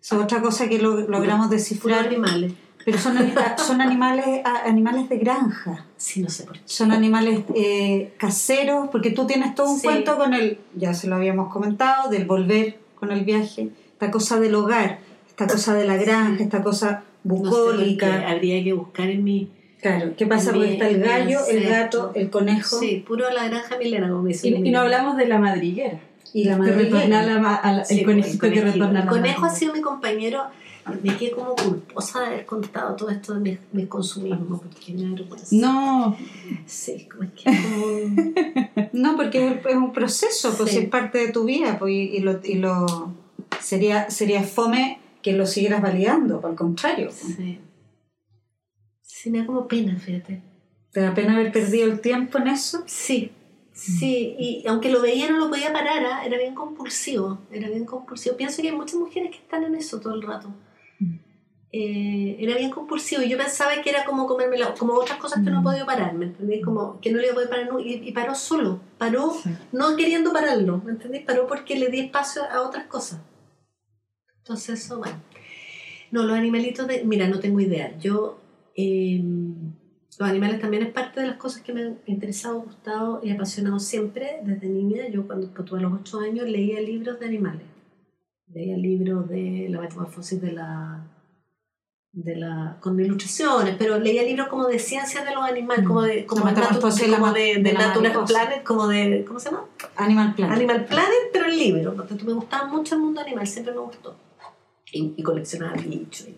esa 0.00 0.18
otra 0.18 0.40
cosa 0.40 0.68
que 0.68 0.78
lo- 0.78 1.00
logramos 1.08 1.50
descifrar, 1.50 2.06
animales. 2.06 2.52
Pero 2.84 2.98
son, 2.98 3.16
ani- 3.18 3.32
son 3.58 3.80
animales, 3.80 4.40
a- 4.44 4.68
animales 4.68 5.08
de 5.08 5.18
granja, 5.18 5.86
Sí, 5.96 6.20
no 6.22 6.28
sé 6.28 6.44
por 6.44 6.54
qué. 6.54 6.60
son 6.64 6.92
animales 6.92 7.40
eh, 7.54 8.12
caseros, 8.18 8.88
porque 8.90 9.10
tú 9.10 9.26
tienes 9.26 9.54
todo 9.54 9.70
un 9.70 9.78
Sí. 9.78 9.86
cuento 9.86 10.16
con 10.16 10.34
el, 10.34 10.58
ya 10.74 10.94
se 10.94 11.06
lo 11.08 11.16
habíamos 11.16 11.52
comentado, 11.52 12.10
del 12.10 12.24
volver 12.26 12.78
con 12.94 13.10
el 13.12 13.24
viaje, 13.24 13.68
esta 13.92 14.10
cosa 14.10 14.38
del 14.40 14.54
hogar, 14.54 14.98
esta 15.28 15.46
cosa 15.46 15.74
de 15.74 15.84
la 15.86 15.96
granja, 15.96 16.42
esta 16.42 16.62
cosa 16.62 17.02
No 17.24 17.36
sé 17.36 17.40
bucólica. 17.42 18.28
Habría 18.28 18.62
que 18.62 18.72
buscar 18.72 19.08
en 19.10 19.24
mi... 19.24 19.50
claro, 19.80 20.12
¿qué 20.16 20.26
pasa? 20.26 20.52
Porque 20.52 20.74
está 20.74 20.88
el 20.88 21.00
gallo, 21.00 21.38
el 21.50 21.64
gato, 21.68 22.12
el 22.14 22.30
conejo 22.30 22.78
Sí, 22.78 23.02
puro 23.06 23.30
la 23.30 23.48
granja 23.48 23.76
milena, 23.78 24.08
como 24.10 24.26
dice. 24.26 24.48
Y, 24.48 24.54
y 24.54 24.70
no 24.70 24.80
hablamos 24.80 25.16
de 25.16 25.26
la 25.26 25.38
madriguera. 25.38 25.98
y 26.32 26.44
la 26.44 26.56
madriguera. 26.58 27.20
a 27.20 27.22
la 27.22 27.72
la- 27.78 27.84
Sí, 27.84 28.00
el 28.00 28.04
conejito 28.04 28.50
que 28.50 28.60
retorna 28.60 29.00
El 29.02 29.08
conejo 29.08 29.46
ha 29.46 29.50
sido 29.50 29.72
mi 29.72 29.80
compañero. 29.80 30.42
Me 31.02 31.16
quedé 31.16 31.30
como 31.30 31.54
culposa 31.54 32.20
de 32.20 32.26
haber 32.26 32.46
contado 32.46 32.94
todo 32.96 33.08
esto 33.10 33.34
de 33.34 33.40
mis, 33.40 33.58
mis 33.72 33.86
consumismos, 33.86 34.60
porque 34.60 34.92
me 34.92 35.10
vergüenza. 35.10 35.46
No, 35.56 36.16
Sí, 36.66 37.08
como 37.10 37.24
es 37.24 37.30
que 37.32 37.44
como 37.44 38.86
No, 38.92 39.16
porque 39.16 39.48
es, 39.48 39.66
es 39.66 39.76
un 39.76 39.92
proceso, 39.92 40.54
pues 40.56 40.70
Sí. 40.70 40.78
es 40.78 40.88
parte 40.88 41.18
de 41.18 41.32
tu 41.32 41.44
vida, 41.44 41.78
pues, 41.78 41.92
y, 41.92 42.16
y 42.16 42.20
lo, 42.20 42.40
y 42.44 42.54
lo 42.56 43.12
sería, 43.60 44.10
sería 44.10 44.42
fome 44.42 44.98
que 45.22 45.32
lo 45.32 45.46
siguieras 45.46 45.80
validando, 45.80 46.40
por 46.40 46.50
el 46.50 46.56
contrario. 46.56 47.06
pues. 47.06 47.34
Sí. 47.36 47.58
Sí, 49.02 49.30
me 49.30 49.38
da 49.38 49.46
como 49.46 49.66
pena, 49.66 49.98
fíjate. 49.98 50.42
¿Te 50.92 51.00
da 51.00 51.14
pena 51.14 51.34
haber 51.34 51.50
perdido 51.50 51.86
el 51.90 52.00
tiempo 52.00 52.38
en 52.38 52.48
eso? 52.48 52.82
Sí, 52.86 53.32
sí, 53.72 54.36
y 54.38 54.64
aunque 54.68 54.90
lo 54.90 55.00
veía 55.00 55.30
no 55.30 55.38
lo 55.38 55.48
podía 55.48 55.72
parar, 55.72 56.04
¿ah? 56.04 56.24
era 56.26 56.36
bien 56.36 56.54
compulsivo, 56.54 57.38
era 57.50 57.68
bien 57.68 57.84
compulsivo. 57.86 58.36
Pienso 58.36 58.60
que 58.62 58.68
hay 58.68 58.76
muchas 58.76 58.96
mujeres 58.96 59.30
que 59.30 59.38
están 59.38 59.64
en 59.64 59.74
eso 59.74 59.98
todo 59.98 60.14
el 60.14 60.22
rato. 60.22 60.48
Eh, 61.76 62.36
era 62.38 62.56
bien 62.56 62.70
compulsivo 62.70 63.22
y 63.22 63.28
yo 63.28 63.36
pensaba 63.36 63.72
que 63.82 63.90
era 63.90 64.04
como 64.04 64.26
comerme 64.28 64.56
la- 64.58 64.74
como 64.74 64.92
otras 64.94 65.18
cosas 65.18 65.42
que 65.42 65.50
no 65.50 65.58
he 65.58 65.62
podido 65.64 65.84
parar, 65.86 66.14
¿me 66.14 66.26
entendés? 66.26 66.64
Como 66.64 67.00
que 67.00 67.10
no 67.10 67.18
le 67.18 67.24
iba 67.24 67.32
a 67.32 67.34
poder 67.34 67.48
parar 67.50 67.68
y, 67.84 67.94
y 68.08 68.12
paró 68.12 68.34
solo, 68.36 68.80
paró 68.96 69.32
Sí. 69.42 69.50
no 69.72 69.96
queriendo 69.96 70.32
pararlo, 70.32 70.80
¿me 70.84 70.92
entendés? 70.92 71.24
Paró 71.24 71.48
porque 71.48 71.76
le 71.76 71.88
di 71.88 71.98
espacio 71.98 72.42
a 72.48 72.60
otras 72.62 72.86
cosas. 72.86 73.20
Entonces 74.38 74.84
eso, 74.84 74.98
bueno. 74.98 75.16
No, 76.12 76.22
los 76.22 76.36
animalitos 76.36 76.86
de... 76.86 77.02
Mira, 77.04 77.26
no 77.26 77.40
tengo 77.40 77.58
idea. 77.60 77.96
Yo... 77.98 78.38
eh, 78.76 79.20
los 80.16 80.28
animales 80.28 80.60
también 80.60 80.84
es 80.84 80.92
parte 80.92 81.20
de 81.20 81.26
las 81.26 81.38
cosas 81.38 81.62
que 81.62 81.72
me 81.72 81.80
han 81.82 81.98
interesado, 82.06 82.60
gustado 82.60 83.20
y 83.24 83.30
apasionado 83.30 83.80
siempre 83.80 84.38
desde 84.44 84.68
niña. 84.68 85.08
Yo 85.08 85.26
cuando 85.26 85.48
pues, 85.50 85.68
tuve 85.68 85.80
los 85.80 85.92
8 85.92 86.20
años 86.20 86.48
leía 86.48 86.80
libros 86.80 87.18
de 87.18 87.26
animales. 87.26 87.62
Leía 88.54 88.76
libros 88.76 89.28
de 89.28 89.66
la 89.70 89.80
metamorfosis 89.80 90.40
de 90.40 90.52
la 90.52 91.00
de 92.12 92.36
la 92.36 92.76
con 92.80 92.98
ilustraciones, 93.00 93.74
pero 93.76 93.98
leía 93.98 94.22
libros 94.22 94.46
como 94.46 94.66
de 94.68 94.78
ciencias 94.78 95.24
de 95.24 95.34
los 95.34 95.42
animales, 95.42 95.84
como 95.84 96.02
de 96.02 96.24
como, 96.24 96.46
de, 96.46 96.52
natu- 96.52 97.16
como 97.16 97.32
de, 97.32 97.56
de 97.60 97.72
Natural. 97.72 98.24
Planet, 98.24 98.62
como 98.62 98.86
de 98.86 99.24
¿cómo 99.26 99.40
se 99.40 99.50
llama? 99.50 99.64
Animal 99.96 100.32
Planet. 100.36 100.56
Animal 100.56 100.84
Planet, 100.84 101.30
pero 101.32 101.46
el 101.46 101.58
libro, 101.58 101.96
porque 101.96 102.14
me 102.24 102.32
gustaba 102.34 102.68
mucho 102.68 102.94
el 102.94 103.00
mundo 103.00 103.20
animal, 103.20 103.44
siempre 103.48 103.74
me 103.74 103.80
gustó. 103.80 104.16
Y, 104.92 105.14
y 105.16 105.22
coleccionaba 105.24 105.72
bichos. 105.74 106.28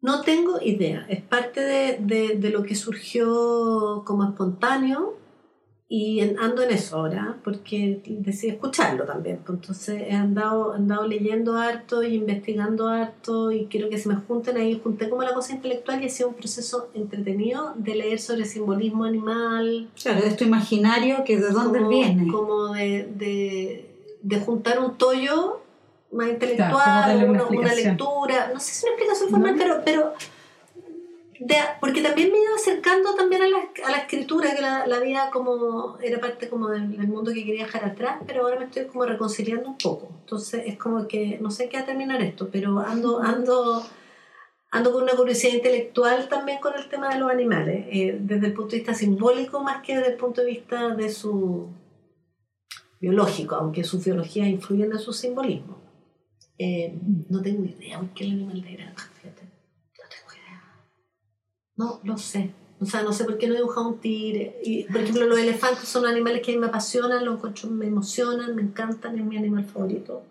No 0.00 0.22
tengo 0.22 0.62
idea, 0.62 1.04
es 1.10 1.20
parte 1.20 1.60
de, 1.60 1.98
de, 2.00 2.36
de 2.36 2.48
lo 2.50 2.62
que 2.62 2.74
surgió 2.76 4.04
como 4.06 4.24
espontáneo 4.24 5.17
y 5.90 6.20
en- 6.20 6.38
ando 6.38 6.62
en 6.62 6.70
eso 6.70 6.98
ahora, 6.98 7.36
porque 7.42 8.00
decidí 8.06 8.50
escucharlo 8.52 9.04
también. 9.04 9.38
pues 9.38 9.58
Entonces 9.58 10.02
he 10.06 10.12
andado, 10.12 10.74
he 10.74 10.76
andado 10.76 11.06
leyendo 11.06 11.56
harto 11.56 12.02
y 12.02 12.14
investigando 12.14 12.88
harto 12.88 13.50
y 13.52 13.66
quiero 13.70 13.88
que 13.88 13.96
se 13.98 14.10
me 14.10 14.16
junten 14.16 14.58
ahí, 14.58 14.78
junté 14.84 15.08
como 15.08 15.22
la 15.22 15.32
cosa 15.32 15.54
intelectual 15.54 16.02
y 16.02 16.06
ha 16.06 16.10
sido 16.10 16.28
un 16.28 16.34
proceso 16.34 16.90
entretenido 16.92 17.72
de 17.76 17.94
leer 17.94 18.18
sobre 18.18 18.44
simbolismo 18.44 19.04
animal, 19.04 19.88
Claro, 20.02 20.20
de 20.20 20.28
esto 20.28 20.44
imaginario 20.44 21.24
que 21.24 21.38
de 21.38 21.50
dónde 21.50 21.78
como, 21.78 21.88
viene. 21.90 22.30
como 22.30 22.74
de, 22.74 23.08
de, 23.16 23.90
de 24.20 24.40
juntar 24.40 24.78
un 24.80 24.98
tollo 24.98 25.62
más 26.12 26.28
intelectual, 26.28 27.16
una 27.16 27.24
una, 27.24 27.30
una 27.30 27.42
explicación. 27.44 27.86
lectura, 27.96 28.50
no 28.52 28.60
sé 28.60 28.72
si 28.74 28.84
una 28.86 28.94
explicación 28.94 29.30
formal, 29.30 29.52
No. 29.52 29.58
pero, 29.58 29.82
pero 29.84 30.12
de- 31.40 31.54
porque 31.80 32.02
también 32.02 32.30
me 32.32 32.38
iba 32.40 32.54
acercando 32.56 33.14
también 33.14 33.42
a 33.42 33.48
la, 33.48 33.58
a 33.86 33.90
la 33.90 33.98
escritura, 33.98 34.54
que 34.54 34.60
la, 34.62 34.86
la 34.86 34.98
vida 35.00 35.30
como 35.32 35.98
era 36.00 36.20
parte 36.20 36.48
como 36.48 36.68
del, 36.68 36.96
del 36.96 37.06
mundo 37.08 37.32
que 37.32 37.44
quería 37.44 37.64
dejar 37.64 37.84
atrás, 37.84 38.20
pero 38.26 38.42
ahora 38.42 38.58
me 38.58 38.66
estoy 38.66 38.86
como 38.86 39.04
reconciliando 39.04 39.68
un 39.68 39.78
poco. 39.78 40.08
Entonces 40.20 40.62
es 40.66 40.76
como 40.76 41.06
que 41.08 41.38
no 41.40 41.50
sé 41.50 41.68
qué 41.68 41.76
va 41.78 41.82
a 41.84 41.86
terminar 41.86 42.20
esto, 42.22 42.48
pero 42.50 42.78
ando, 42.80 43.20
ando, 43.20 43.84
ando 44.70 44.92
con 44.92 45.02
una 45.04 45.12
curiosidad 45.12 45.54
intelectual 45.54 46.28
también 46.28 46.58
con 46.60 46.74
el 46.76 46.88
tema 46.88 47.08
de 47.12 47.20
los 47.20 47.30
animales, 47.30 47.86
eh, 47.90 48.16
desde 48.20 48.46
el 48.48 48.52
punto 48.54 48.70
de 48.72 48.78
vista 48.78 48.94
simbólico 48.94 49.60
más 49.62 49.82
que 49.82 49.96
desde 49.96 50.12
el 50.12 50.16
punto 50.16 50.40
de 50.42 50.48
vista 50.48 50.94
de 50.94 51.08
su 51.10 51.68
biológico, 53.00 53.54
aunque 53.54 53.84
su 53.84 54.00
biología 54.00 54.46
influye 54.48 54.84
en 54.84 54.98
su 54.98 55.12
simbolismo. 55.12 55.78
Eh, 56.58 56.92
no 57.28 57.40
tengo 57.40 57.64
idea 57.64 57.98
por 58.00 58.08
qué 58.10 58.24
el 58.24 58.32
animal 58.32 58.60
de 58.60 58.72
granja, 58.72 59.08
fíjate. 59.14 59.42
No 59.44 60.04
tengo 60.10 60.32
idea. 60.32 60.62
No, 61.78 62.00
lo 62.04 62.18
sé. 62.18 62.50
O 62.80 62.84
sea, 62.84 63.02
no 63.02 63.12
sé 63.12 63.24
por 63.24 63.38
qué 63.38 63.46
no 63.48 63.54
he 63.54 63.56
dibujado 63.56 63.88
un 63.88 63.98
tigre. 63.98 64.56
Y, 64.62 64.84
por 64.84 65.00
ejemplo, 65.00 65.24
los 65.26 65.38
elefantes 65.38 65.88
son 65.88 66.06
animales 66.06 66.42
que 66.44 66.52
a 66.52 66.54
mí 66.54 66.60
me 66.60 66.66
apasionan, 66.66 67.24
los 67.24 67.36
encuentro, 67.36 67.68
me 67.70 67.86
emocionan, 67.86 68.54
me 68.54 68.62
encantan, 68.62 69.18
es 69.18 69.24
mi 69.24 69.36
animal 69.36 69.64
favorito. 69.64 70.22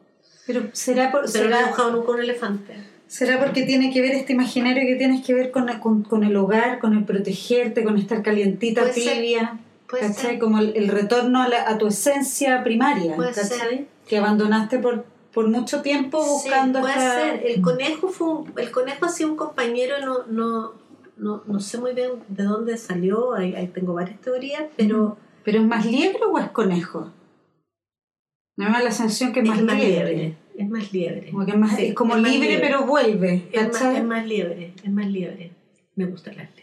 Pero 0.46 0.70
será, 0.72 1.12
por, 1.12 1.22
Pero 1.32 1.44
no 1.46 1.50
he 1.50 1.54
será, 1.54 1.64
dibujado 1.66 1.92
nunca 1.92 2.12
un 2.12 2.20
elefante. 2.22 2.74
será 3.08 3.38
porque 3.44 3.64
tiene 3.64 3.92
que 3.92 4.00
ver 4.02 4.12
este 4.12 4.32
imaginario 4.34 4.84
que 4.88 4.96
tienes 4.96 5.26
que 5.26 5.34
ver 5.34 5.52
con, 5.52 5.68
con, 5.80 6.04
con 6.04 6.24
el 6.24 6.36
hogar, 6.38 6.80
con 6.80 6.94
el 6.96 7.04
protegerte, 7.04 7.84
con 7.84 7.98
estar 7.98 8.22
calientita, 8.22 8.82
Puede 8.82 8.94
ser. 8.94 9.14
tibia. 9.16 9.60
Puede 9.90 10.08
¿cachai? 10.08 10.26
ser. 10.32 10.40
Como 10.40 10.60
el, 10.60 10.74
el 10.78 10.88
retorno 10.90 11.42
a, 11.42 11.48
la- 11.50 11.68
a 11.70 11.78
tu 11.78 11.88
esencia 11.88 12.64
primaria, 12.64 13.16
Puede 13.16 13.34
¿cachai? 13.34 13.88
Que 14.08 14.18
abandonaste 14.18 14.80
por, 14.80 15.04
por 15.34 15.50
mucho 15.50 15.82
tiempo 15.82 16.18
buscando 16.26 16.80
sí, 16.80 16.84
puede 16.94 16.96
ser. 17.12 17.46
El 17.46 17.62
conejo 17.62 18.08
fue 18.10 18.28
un- 18.28 18.54
el 18.58 18.72
conejo 18.72 19.06
ha 19.06 19.10
sido 19.10 19.32
un 19.32 19.36
compañero, 19.38 19.96
no, 20.06 20.24
no, 20.28 20.72
no, 21.18 21.44
no 21.46 21.60
sé 21.60 21.78
muy 21.80 21.94
bien 21.94 22.12
de 22.28 22.44
dónde 22.44 22.78
salió, 22.78 23.34
ahí, 23.34 23.56
ahí 23.56 23.68
tengo 23.68 23.94
varias 23.94 24.20
teorías, 24.22 24.64
pero 24.76 25.18
¿Pero 25.44 25.60
es 25.62 25.66
más 25.66 25.86
liebre 25.86 26.20
o 26.30 26.38
es 26.40 26.50
conejo? 26.50 27.12
Me 28.58 28.66
da 28.66 28.82
la 28.84 28.92
sensación 28.92 29.32
que 29.34 29.42
es 29.42 29.48
más, 29.48 29.60
es 29.60 29.64
más 29.66 29.78
liebre. 29.78 30.14
liebre. 30.16 30.38
Es 30.58 30.70
más 30.70 30.92
liebre. 30.92 31.30
Como, 31.32 31.46
que 31.46 31.52
es 31.52 31.58
más- 31.58 31.76
Sí, 31.76 31.86
es 31.88 31.94
como 31.94 32.16
es 32.16 32.24
libre, 32.24 32.48
liebre. 32.50 32.68
pero 32.68 32.86
vuelve. 32.86 33.48
Es 33.52 33.68
más, 33.72 33.96
es 33.96 34.04
más 34.04 34.26
liebre, 34.26 34.74
es 34.84 34.92
más 34.92 35.06
liebre. 35.08 35.52
Me 35.96 36.06
gusta 36.06 36.32
la 36.34 36.44
liebre. 36.44 36.58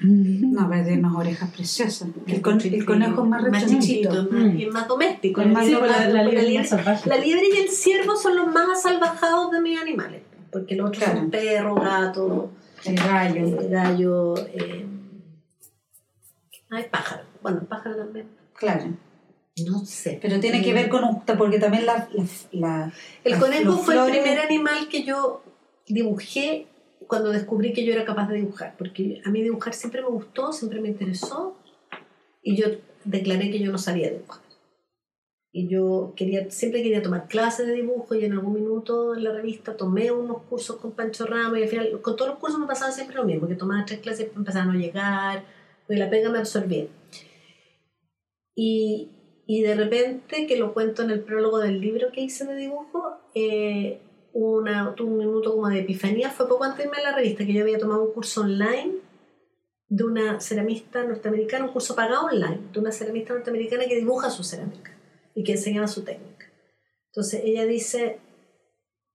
No, 0.00 0.68
pero 0.70 0.84
tiene 0.84 0.98
unas 1.00 1.14
orejas 1.14 1.50
preciosas. 1.50 2.08
El, 2.26 2.40
con- 2.40 2.60
el 2.60 2.84
conejo 2.84 3.22
es 3.24 3.28
más 3.50 3.66
chiquito, 3.66 4.10
más, 4.30 4.42
Mm. 4.54 4.58
y 4.60 4.66
más 4.66 4.88
doméstico. 4.88 5.40
Es 5.40 5.48
más 5.48 5.66
Sí, 5.66 5.72
la, 5.72 6.06
liebre 6.22 6.42
liebre- 6.42 6.58
más 6.58 6.68
salvaje. 6.68 7.08
La 7.08 7.16
liebre 7.18 7.44
y 7.52 7.56
el 7.62 7.68
ciervo 7.68 8.16
son 8.16 8.36
los 8.36 8.52
más 8.52 8.80
salvajados 8.82 9.50
de 9.52 9.60
mis 9.60 9.78
animales, 9.80 10.22
porque 10.50 10.74
los 10.76 10.88
otros 10.88 11.04
Claro. 11.04 11.18
son 11.20 11.30
perros, 11.30 11.80
gatos, 11.80 12.44
El 12.86 12.96
gallo. 12.96 13.46
eh, 13.60 13.68
gallo, 13.68 14.34
eh, 14.48 14.86
hay 16.70 16.84
pájaro. 16.84 17.24
Bueno, 17.42 17.60
pájaro 17.68 17.96
también. 17.96 18.28
Claro. 18.54 18.84
No 19.66 19.84
sé. 19.84 20.18
Pero 20.20 20.40
tiene 20.40 20.62
que 20.62 20.72
ver 20.72 20.88
con 20.88 21.04
un... 21.04 21.20
Porque 21.22 21.58
también 21.58 21.86
la... 21.86 22.08
la, 22.12 22.24
la- 22.52 22.92
El 23.22 23.38
conejo 23.38 23.76
fue 23.78 23.94
el 23.94 24.10
primer 24.10 24.38
animal 24.40 24.88
que 24.88 25.04
yo 25.04 25.42
dibujé 25.86 26.66
cuando 27.06 27.30
descubrí 27.30 27.72
que 27.72 27.84
yo 27.84 27.92
era 27.92 28.04
capaz 28.04 28.28
de 28.28 28.36
dibujar, 28.36 28.74
porque 28.78 29.20
a 29.24 29.30
mí 29.30 29.42
dibujar 29.42 29.74
siempre 29.74 30.00
me 30.00 30.08
gustó, 30.08 30.52
siempre 30.52 30.80
me 30.80 30.88
interesó, 30.88 31.54
y 32.42 32.56
yo 32.56 32.66
declaré 33.04 33.50
que 33.50 33.58
yo 33.60 33.70
no 33.70 33.76
sabía 33.78 34.10
dibujar. 34.10 34.40
Y 35.56 35.68
yo 35.68 36.14
quería, 36.16 36.50
siempre 36.50 36.82
quería 36.82 37.00
tomar 37.00 37.28
clases 37.28 37.68
de 37.68 37.74
dibujo 37.74 38.16
y 38.16 38.24
en 38.24 38.32
algún 38.32 38.54
minuto 38.54 39.14
en 39.14 39.22
la 39.22 39.30
revista 39.30 39.76
tomé 39.76 40.10
unos 40.10 40.42
cursos 40.50 40.78
con 40.78 40.90
Pancho 40.90 41.26
Ramos 41.26 41.56
y 41.56 41.62
al 41.62 41.68
final 41.68 42.00
con 42.00 42.16
todos 42.16 42.32
los 42.32 42.40
cursos 42.40 42.58
me 42.58 42.66
pasaba 42.66 42.90
siempre 42.90 43.14
lo 43.14 43.24
mismo, 43.24 43.46
que 43.46 43.54
tomaba 43.54 43.84
tres 43.84 44.00
clases 44.00 44.26
y 44.26 44.36
empezaban 44.36 44.70
a 44.70 44.72
no 44.72 44.78
llegar, 44.80 45.44
porque 45.86 46.00
la 46.00 46.10
pega 46.10 46.28
me 46.28 46.38
absorbía. 46.38 46.88
Y, 48.56 49.12
y 49.46 49.62
de 49.62 49.76
repente, 49.76 50.48
que 50.48 50.56
lo 50.56 50.74
cuento 50.74 51.04
en 51.04 51.10
el 51.10 51.20
prólogo 51.20 51.60
del 51.60 51.80
libro 51.80 52.10
que 52.10 52.22
hice 52.22 52.44
de 52.46 52.56
dibujo, 52.56 53.18
eh, 53.36 54.00
una, 54.32 54.92
un 54.98 55.18
minuto 55.18 55.52
como 55.52 55.68
de 55.68 55.82
epifanía, 55.82 56.30
fue 56.30 56.48
poco 56.48 56.64
antes 56.64 56.78
de 56.78 56.84
irme 56.86 56.96
a 56.96 57.12
la 57.12 57.16
revista, 57.16 57.46
que 57.46 57.52
yo 57.52 57.62
había 57.62 57.78
tomado 57.78 58.02
un 58.02 58.12
curso 58.12 58.40
online 58.40 58.94
de 59.88 60.02
una 60.02 60.40
ceramista 60.40 61.04
norteamericana, 61.04 61.66
un 61.66 61.72
curso 61.72 61.94
pagado 61.94 62.26
online, 62.26 62.58
de 62.72 62.80
una 62.80 62.90
ceramista 62.90 63.34
norteamericana 63.34 63.84
que 63.86 63.94
dibuja 63.94 64.30
su 64.30 64.42
cerámica 64.42 64.93
y 65.34 65.42
que 65.44 65.52
enseñaba 65.52 65.86
su 65.88 66.04
técnica. 66.04 66.46
Entonces 67.06 67.42
ella 67.44 67.64
dice, 67.64 68.18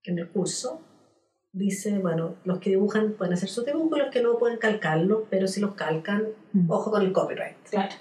en 0.04 0.20
el 0.20 0.30
curso, 0.30 0.82
dice, 1.52 1.98
bueno, 2.00 2.36
los 2.46 2.60
que 2.60 2.70
dibujan 2.72 3.14
pueden 3.14 3.34
hacer 3.34 3.50
su 3.50 3.64
dibujo 3.64 3.96
y 3.98 4.00
los 4.00 4.10
que 4.12 4.22
no 4.22 4.38
pueden 4.38 4.58
calcarlo, 4.58 5.26
pero 5.30 5.48
si 5.48 5.60
los 5.60 5.76
calcan, 5.76 6.28
Mm. 6.54 6.70
ojo 6.72 6.90
con 6.92 7.02
el 7.04 7.12
copyright. 7.12 7.58
Claro. 7.70 7.94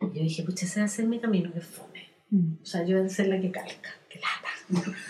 Y 0.00 0.06
yo 0.18 0.22
dije, 0.22 0.42
pucha, 0.42 0.66
ese 0.66 0.80
va 0.80 0.86
a 0.86 0.88
ser 0.88 1.06
mi 1.06 1.18
camino, 1.18 1.50
que 1.52 1.60
fome. 1.60 2.08
Mm. 2.30 2.62
O 2.62 2.64
sea, 2.66 2.84
yo 2.84 2.98
voy 2.98 3.06
a 3.06 3.08
ser 3.08 3.28
la 3.28 3.40
que 3.40 3.50
calca. 3.50 3.90
¡Qué 4.08 4.20
lata! 4.20 4.50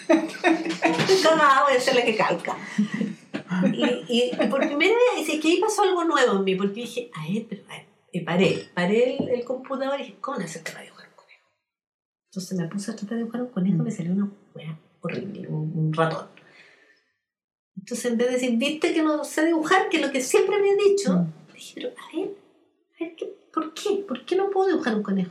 Cagada, 1.22 1.62
voy 1.64 1.76
a 1.76 1.80
ser 1.80 1.94
la 1.96 2.04
que 2.04 2.16
calca. 2.16 2.56
Y, 3.72 3.84
y, 4.08 4.30
y 4.40 4.46
por 4.48 4.60
primera 4.66 4.94
vez, 5.16 5.28
es 5.28 5.40
que 5.40 5.48
ahí 5.48 5.60
pasó 5.60 5.82
algo 5.82 6.04
nuevo 6.04 6.36
en 6.38 6.44
mí, 6.44 6.54
porque 6.56 6.80
dije, 6.82 7.10
a 7.14 7.26
ver, 7.32 7.46
pero 7.48 7.62
a 7.68 7.76
ver, 7.76 7.84
y 8.12 8.20
paré, 8.20 8.68
paré 8.74 9.16
el, 9.16 9.28
el 9.28 9.44
computador 9.44 9.98
y 10.00 10.04
dije, 10.04 10.16
¿cómo 10.20 10.38
hacer 10.38 10.62
dibujar 10.62 10.62
un 10.62 10.72
conejo? 10.74 10.93
Entonces 12.34 12.58
me 12.58 12.66
puse 12.66 12.90
a 12.90 12.96
tratar 12.96 13.10
de 13.10 13.16
dibujar 13.18 13.42
un 13.42 13.48
conejo 13.48 13.76
y 13.76 13.82
me 13.82 13.90
salió 13.92 14.12
una 14.12 14.28
wea 14.56 14.76
horrible, 15.02 15.46
un, 15.46 15.70
un 15.78 15.92
ratón. 15.92 16.26
Entonces, 17.76 18.10
en 18.10 18.18
vez 18.18 18.26
de 18.26 18.32
decir, 18.34 18.56
viste 18.58 18.92
que 18.92 19.02
no 19.04 19.22
sé 19.24 19.46
dibujar, 19.46 19.88
que 19.88 19.98
es 19.98 20.02
lo 20.06 20.10
que 20.10 20.20
siempre 20.20 20.58
me 20.60 20.74
dicho, 20.74 21.12
Mm. 21.14 21.52
dije, 21.54 21.72
pero 21.76 21.88
a 21.90 22.16
ver, 22.16 22.30
a 23.00 23.04
ver, 23.04 23.14
¿qué- 23.14 23.32
¿por 23.52 23.72
qué? 23.72 24.04
¿Por 24.08 24.24
qué 24.24 24.34
no 24.34 24.50
puedo 24.50 24.66
dibujar 24.68 24.96
un 24.96 25.04
conejo? 25.04 25.30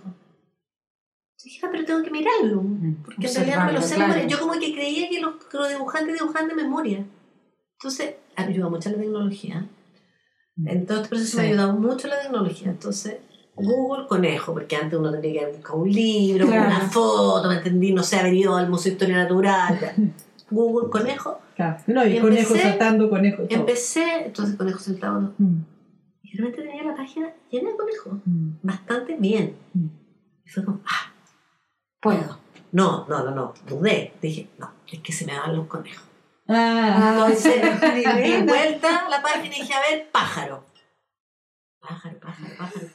Dije, 1.43 1.59
ah, 1.65 1.69
pero 1.73 1.83
tengo 1.83 2.01
que 2.03 2.09
mirarlo, 2.11 2.63
porque 3.03 3.27
en 3.27 3.35
realidad 3.35 3.65
no 3.65 3.71
lo 3.73 3.81
sé 3.81 3.95
claro. 3.95 4.25
Yo 4.29 4.39
como 4.39 4.53
que 4.53 4.73
creía 4.73 5.09
que 5.09 5.19
los, 5.19 5.43
que 5.43 5.57
los 5.57 5.67
dibujantes 5.69 6.13
dibujaban 6.17 6.47
de 6.47 6.55
memoria. 6.55 7.05
Entonces, 7.73 8.15
ayuda 8.37 8.69
mucho 8.69 8.89
la 8.91 8.97
tecnología. 8.97 9.67
En 10.65 10.85
todo 10.85 10.97
este 10.99 11.09
proceso 11.09 11.35
me 11.35 11.43
ha 11.43 11.45
Sí. 11.47 11.51
ayudado 11.51 11.73
mucho 11.73 12.07
la 12.07 12.21
tecnología. 12.21 12.69
Entonces, 12.69 13.17
Google 13.55 14.07
Conejo, 14.07 14.53
porque 14.53 14.75
antes 14.75 14.97
uno 14.97 15.11
tendría 15.11 15.45
que 15.47 15.51
buscado 15.57 15.77
un 15.79 15.91
libro, 15.91 16.47
Claro. 16.47 16.67
una 16.67 16.79
foto, 16.89 17.47
¿me 17.49 17.55
entendí? 17.55 17.91
No 17.93 18.01
sé, 18.03 18.17
haber 18.17 18.33
ido 18.33 18.55
al 18.55 18.69
Museo 18.69 18.89
de 18.91 18.93
Historia 18.93 19.17
Natural. 19.23 19.79
ya. 19.79 19.93
Google 20.49 20.89
Conejo. 20.89 21.39
Claro. 21.55 21.77
No, 21.87 22.05
y 22.05 22.17
Y 22.17 22.19
conejo 22.19 22.53
empecé- 22.55 22.61
saltando, 22.63 23.09
conejo. 23.09 23.43
todo. 23.43 23.59
Empecé, 23.59 24.25
entonces 24.25 24.55
Conejo 24.55 24.79
sentado, 24.79 25.21
¿no? 25.21 25.33
Mm. 25.37 25.65
y 26.23 26.37
de 26.37 26.43
repente 26.43 26.67
tenía 26.67 26.83
la 26.83 26.95
página 26.95 27.31
llena 27.51 27.69
de 27.71 27.75
conejos. 27.77 28.13
Mm. 28.25 28.49
Bastante 28.63 29.15
bien. 29.19 29.55
Mm. 29.73 29.85
Y 30.45 30.49
fue 30.49 30.65
como, 30.65 30.81
ah, 30.85 31.11
Puedo. 32.01 32.39
no, 32.71 33.05
no, 33.07 33.23
no, 33.23 33.31
no, 33.31 33.53
dudé. 33.67 34.13
Dije, 34.21 34.49
no, 34.57 34.71
es 34.91 34.99
que 34.99 35.13
se 35.13 35.25
me 35.25 35.37
van 35.37 35.55
los 35.55 35.67
conejos. 35.67 36.03
Ah, 36.47 37.13
Entonces, 37.27 37.55
di 38.23 38.41
vuelta 38.47 39.05
a 39.05 39.09
la 39.09 39.21
página 39.21 39.55
y 39.55 39.61
dije, 39.61 39.73
a 39.73 39.79
ver, 39.89 40.09
pájaro. 40.11 40.65
Pájaro, 41.83 42.17
pájaro, 42.17 42.55
pájaro. 42.57 42.87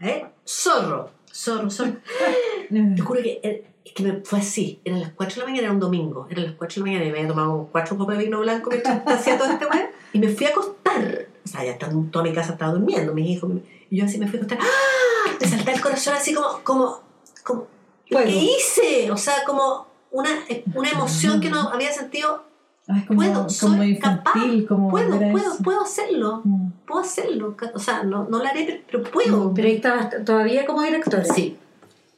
¿Eh? 0.00 0.26
Zorro, 0.46 1.10
zorro, 1.30 1.70
zorro. 1.70 1.96
Te 2.96 3.02
juro 3.02 3.22
que, 3.22 3.40
eh, 3.42 3.74
es 3.84 3.92
que 3.92 4.02
me 4.02 4.22
fue 4.24 4.38
así. 4.38 4.80
Eran 4.86 5.00
las 5.00 5.12
4 5.12 5.34
de 5.34 5.40
la 5.40 5.46
mañana, 5.46 5.64
era 5.64 5.72
un 5.72 5.80
domingo. 5.80 6.26
Eran 6.30 6.44
las 6.44 6.54
4 6.54 6.74
de 6.74 6.80
la 6.80 6.86
mañana 6.86 7.04
y 7.04 7.12
me 7.12 7.18
había 7.18 7.28
tomado 7.28 7.68
cuatro 7.70 7.98
copas 7.98 8.16
de 8.16 8.24
vino 8.24 8.40
blanco 8.40 8.70
mientras 8.70 9.02
hacía 9.06 9.36
todo 9.36 9.50
este 9.50 9.66
weón. 9.66 9.86
Y 10.14 10.18
me 10.18 10.28
fui 10.28 10.46
a 10.46 10.48
acostar. 10.48 11.26
O 11.44 11.48
sea, 11.48 11.62
ya 11.62 11.72
estando, 11.72 12.10
toda 12.10 12.24
mi 12.24 12.32
casa 12.32 12.52
estaba 12.52 12.72
durmiendo, 12.72 13.12
mis 13.12 13.28
hijos. 13.28 13.50
Y 13.90 13.98
yo 13.98 14.06
así 14.06 14.16
me 14.16 14.26
fui 14.26 14.38
a 14.38 14.42
acostar. 14.44 14.58
¡Ah! 14.62 15.36
Me 15.38 15.46
saltaba 15.46 15.72
el 15.72 15.82
corazón 15.82 16.14
así 16.14 16.32
como, 16.32 16.64
como, 16.64 17.00
como. 17.44 17.66
¿qué 18.08 18.30
hice? 18.30 19.10
O 19.10 19.16
sea, 19.18 19.44
como 19.44 19.88
una, 20.10 20.30
una 20.74 20.88
emoción 20.88 21.38
que 21.38 21.50
no 21.50 21.68
había 21.68 21.92
sentido. 21.92 22.44
Ah, 22.88 22.98
es 22.98 23.06
como, 23.06 23.18
Puedo, 23.18 23.48
soy 23.50 23.90
infantil, 23.90 24.66
como 24.66 24.90
Puedo, 24.90 25.18
puedo, 25.18 25.58
puedo 25.62 25.82
hacerlo. 25.82 26.40
Mm. 26.44 26.71
Puedo 26.86 27.00
hacerlo. 27.00 27.56
O 27.74 27.78
sea, 27.78 28.02
no, 28.02 28.28
no 28.28 28.38
lo 28.38 28.44
haré, 28.44 28.84
pero, 28.86 29.02
puedo. 29.04 29.52
Pero 29.54 29.68
ahí 29.68 29.76
estabas 29.76 30.24
todavía 30.24 30.66
como 30.66 30.82
directora. 30.82 31.24
Sí. 31.24 31.56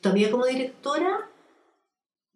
Todavía 0.01 0.31
como 0.31 0.45
directora 0.45 1.31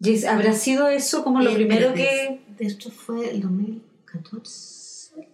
Y 0.01 0.25
habrá 0.25 0.55
sido 0.55 0.89
eso 0.89 1.23
como 1.23 1.41
lo 1.41 1.51
Eh, 1.51 1.55
primero 1.55 1.93
que... 1.93 2.41
Esto 2.59 2.91
fue 2.91 3.31
el 3.31 3.43
2014. 3.43 5.27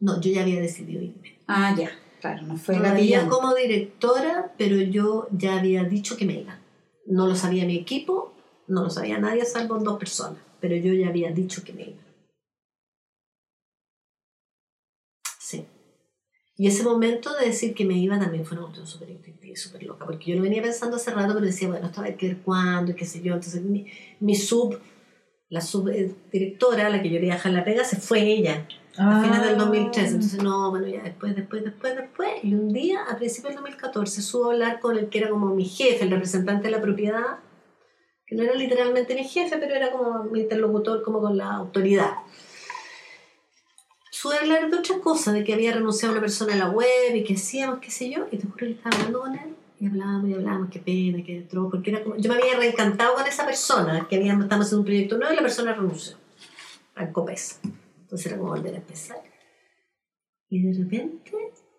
No, 0.00 0.20
yo 0.20 0.30
ya 0.30 0.42
había 0.42 0.60
decidido 0.60 1.02
irme. 1.02 1.38
Ah, 1.46 1.74
ya. 1.76 1.90
Claro, 2.20 2.42
no 2.42 2.56
fue 2.56 2.76
Todavía 2.76 3.28
como 3.28 3.54
directora, 3.54 4.52
pero 4.58 4.76
yo 4.76 5.26
ya 5.32 5.58
había 5.58 5.84
dicho 5.84 6.16
que 6.16 6.26
me 6.26 6.40
iba. 6.40 6.58
No 7.06 7.26
lo 7.26 7.34
sabía 7.34 7.64
mi 7.64 7.76
equipo, 7.76 8.34
no 8.68 8.84
lo 8.84 8.90
sabía 8.90 9.18
nadie 9.18 9.44
salvo 9.44 9.78
dos 9.78 9.98
personas, 9.98 10.38
pero 10.60 10.76
yo 10.76 10.92
ya 10.92 11.08
había 11.08 11.32
dicho 11.32 11.64
que 11.64 11.72
me 11.72 11.82
iba. 11.82 12.02
Sí. 15.38 15.66
Y 16.60 16.66
ese 16.66 16.82
momento 16.82 17.34
de 17.36 17.46
decir 17.46 17.72
que 17.72 17.86
me 17.86 17.94
iba 17.94 18.18
también 18.18 18.44
fue 18.44 18.58
una 18.58 18.66
cuestión 18.66 18.86
súper 18.86 19.08
súper 19.56 19.82
loca, 19.82 20.04
porque 20.04 20.30
yo 20.30 20.36
lo 20.36 20.42
venía 20.42 20.60
pensando 20.60 20.96
hace 20.96 21.10
rato, 21.10 21.32
pero 21.32 21.46
decía, 21.46 21.68
bueno, 21.68 21.86
esto 21.86 22.02
hay 22.02 22.16
que 22.16 22.26
ver 22.28 22.36
cuándo, 22.44 22.92
y 22.92 22.94
qué 22.94 23.06
sé 23.06 23.22
yo. 23.22 23.32
Entonces 23.32 23.62
mi, 23.62 23.86
mi 24.20 24.34
sub, 24.34 24.78
la 25.48 25.62
subdirectora, 25.62 26.90
la 26.90 27.00
que 27.00 27.08
yo 27.08 27.18
le 27.18 27.24
iba 27.24 27.34
a 27.34 27.38
dejar 27.38 27.52
la 27.52 27.64
pega, 27.64 27.82
se 27.82 27.96
fue 27.96 28.20
ella 28.20 28.68
a 28.98 29.22
fines 29.22 29.40
del 29.42 29.54
Ah. 29.54 29.58
2013. 29.58 30.14
Entonces, 30.16 30.42
no, 30.42 30.68
bueno, 30.68 30.86
ya 30.86 31.02
después, 31.02 31.34
después, 31.34 31.64
después, 31.64 31.96
después. 31.96 32.30
Y 32.42 32.52
un 32.52 32.68
día, 32.68 33.04
a 33.08 33.16
principios 33.16 33.54
del 33.54 33.62
2014, 33.62 34.20
subo 34.20 34.50
a 34.50 34.52
hablar 34.52 34.80
con 34.80 34.98
el 34.98 35.08
que 35.08 35.16
era 35.20 35.30
como 35.30 35.54
mi 35.54 35.64
jefe, 35.64 36.04
el 36.04 36.10
representante 36.10 36.64
de 36.64 36.72
la 36.72 36.82
propiedad, 36.82 37.38
que 38.26 38.36
no 38.36 38.42
era 38.42 38.54
literalmente 38.54 39.14
mi 39.14 39.24
jefe, 39.24 39.56
pero 39.56 39.74
era 39.74 39.90
como 39.90 40.24
mi 40.24 40.40
interlocutor, 40.42 41.02
como 41.02 41.22
con 41.22 41.38
la 41.38 41.52
autoridad. 41.54 42.10
Sube 44.20 44.36
a 44.36 44.40
hablar 44.40 44.68
de 44.68 44.76
otra 44.76 44.98
cosa, 44.98 45.32
de 45.32 45.42
que 45.44 45.54
había 45.54 45.72
renunciado 45.72 46.12
una 46.12 46.20
persona 46.20 46.52
a 46.52 46.56
la 46.56 46.68
web 46.68 47.14
y 47.14 47.24
que 47.24 47.36
hacíamos, 47.36 47.78
qué 47.78 47.90
sé 47.90 48.10
yo, 48.10 48.26
y 48.30 48.36
te 48.36 48.46
juro 48.46 48.66
que 48.66 48.72
estaba 48.72 48.94
hablando 48.94 49.20
con 49.22 49.34
él. 49.34 49.56
Y 49.80 49.86
hablábamos 49.86 50.28
y 50.28 50.34
hablábamos, 50.34 50.68
qué 50.68 50.78
pena, 50.78 51.24
qué 51.24 51.40
trozo, 51.48 51.70
porque 51.70 51.90
era 51.90 52.04
como, 52.04 52.16
yo 52.16 52.30
me 52.30 52.38
había 52.38 52.58
reencantado 52.58 53.14
con 53.14 53.26
esa 53.26 53.46
persona, 53.46 54.06
que 54.10 54.16
habíamos, 54.16 54.42
estábamos 54.44 54.66
haciendo 54.66 54.80
un 54.82 54.84
proyecto 54.84 55.16
nuevo 55.16 55.32
y 55.32 55.36
la 55.36 55.40
persona 55.40 55.72
renunció 55.72 56.18
al 56.96 57.12
COPES. 57.12 57.60
Entonces 58.02 58.26
era 58.26 58.36
como 58.36 58.50
volver 58.50 58.74
a 58.74 58.76
empezar. 58.76 59.22
Y 60.50 60.64
de 60.64 60.84
repente, 60.84 61.30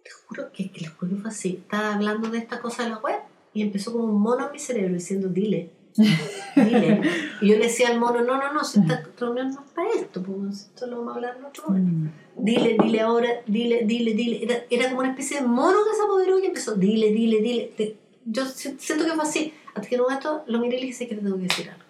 te 0.04 0.10
juro 0.26 0.52
que, 0.52 0.72
que 0.72 0.86
el 0.86 0.90
juego 0.90 1.18
fue 1.18 1.30
así. 1.30 1.60
Estaba 1.62 1.94
hablando 1.94 2.28
de 2.32 2.40
esta 2.40 2.60
cosa 2.60 2.82
de 2.82 2.90
la 2.90 2.98
web 2.98 3.20
y 3.54 3.62
empezó 3.62 3.92
como 3.92 4.06
un 4.06 4.20
mono 4.20 4.48
en 4.48 4.52
mi 4.52 4.58
cerebro 4.58 4.96
diciendo, 4.96 5.28
dile, 5.28 5.70
dile. 5.96 7.02
Y 7.42 7.48
yo 7.50 7.58
le 7.58 7.64
decía 7.66 7.90
al 7.90 8.00
mono, 8.00 8.22
no, 8.22 8.38
no, 8.38 8.54
no, 8.54 8.64
si 8.64 8.80
esta 8.80 9.04
reunión 9.20 9.50
no 9.54 9.62
es 9.62 9.72
para 9.72 9.90
esto, 9.90 10.22
pues 10.24 10.62
esto 10.62 10.88
lo 10.88 10.98
vamos 11.00 11.14
a 11.14 11.16
hablar 11.16 11.38
en 11.38 11.46
otro 11.46 11.64
momento. 11.68 12.12
Mm. 12.36 12.44
Dile, 12.46 12.78
dile 12.82 13.02
ahora, 13.02 13.30
dile, 13.48 13.84
dile, 13.86 14.14
dile. 14.14 14.44
Era, 14.44 14.56
era 14.70 14.88
como 14.90 15.00
una 15.02 15.10
especie 15.12 15.42
de 15.42 15.48
mono 15.48 15.78
que 15.90 15.96
se 15.96 16.04
apoderó 16.04 16.40
y 16.40 16.46
empezó, 16.46 16.76
dile, 16.76 17.12
dile, 17.12 17.42
dile. 17.42 17.74
Te- 17.76 17.98
yo 18.26 18.46
si- 18.46 18.78
siento 18.80 19.06
que 19.06 19.12
fue 19.12 19.24
así. 19.24 19.54
Hasta 19.74 19.88
que 19.88 19.96
en 19.96 20.02
un 20.02 20.08
momento 20.08 20.44
lo 20.48 20.60
miré 20.60 20.78
y 20.78 20.82
le 20.82 20.86
dije 20.88 21.08
que 21.08 21.16
te 21.16 21.22
tengo 21.22 21.38
que 21.38 21.44
decir 21.44 21.70
algo. 21.70 21.84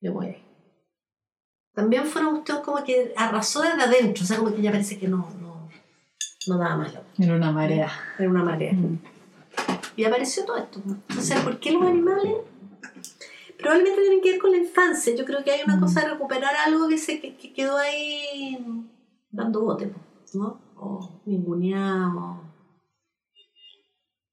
Yo 0.00 0.12
voy 0.12 0.26
ahí. 0.26 0.42
También 1.74 2.06
fue 2.06 2.22
una 2.22 2.30
cuestión 2.30 2.62
como 2.62 2.82
que 2.84 3.12
arrasó 3.16 3.60
desde 3.62 3.82
adentro, 3.82 4.24
o 4.24 4.26
sea, 4.26 4.38
como 4.38 4.54
que 4.54 4.62
ya 4.62 4.70
parece 4.70 4.98
que 4.98 5.08
no, 5.08 5.28
no, 5.40 5.68
no 6.48 6.58
daba 6.58 6.76
más 6.76 6.94
Era 7.18 7.34
una 7.34 7.50
marea. 7.52 7.90
Era 8.18 8.30
una 8.30 8.42
marea. 8.42 8.72
Mm. 8.72 8.98
Y 9.96 10.04
apareció 10.04 10.44
todo 10.44 10.56
esto. 10.56 10.80
O 11.16 11.20
sea, 11.20 11.42
¿por 11.42 11.58
qué 11.58 11.72
los 11.72 11.82
animales 11.82 12.32
probablemente 13.58 14.00
tienen 14.02 14.20
que 14.20 14.32
ver 14.32 14.40
con 14.40 14.50
la 14.52 14.58
infancia. 14.58 15.14
Yo 15.14 15.24
creo 15.24 15.42
que 15.44 15.50
hay 15.52 15.62
una 15.64 15.76
Mm. 15.76 15.80
cosa 15.80 16.00
de 16.02 16.08
recuperar 16.10 16.54
algo 16.56 16.88
que 16.88 16.98
se 16.98 17.20
que, 17.20 17.36
que 17.36 17.52
quedó 17.52 17.76
ahí 17.76 18.58
dando 19.30 19.60
bote, 19.62 19.92
¿no? 20.34 20.60
O 20.76 21.20
ninguneado. 21.26 22.40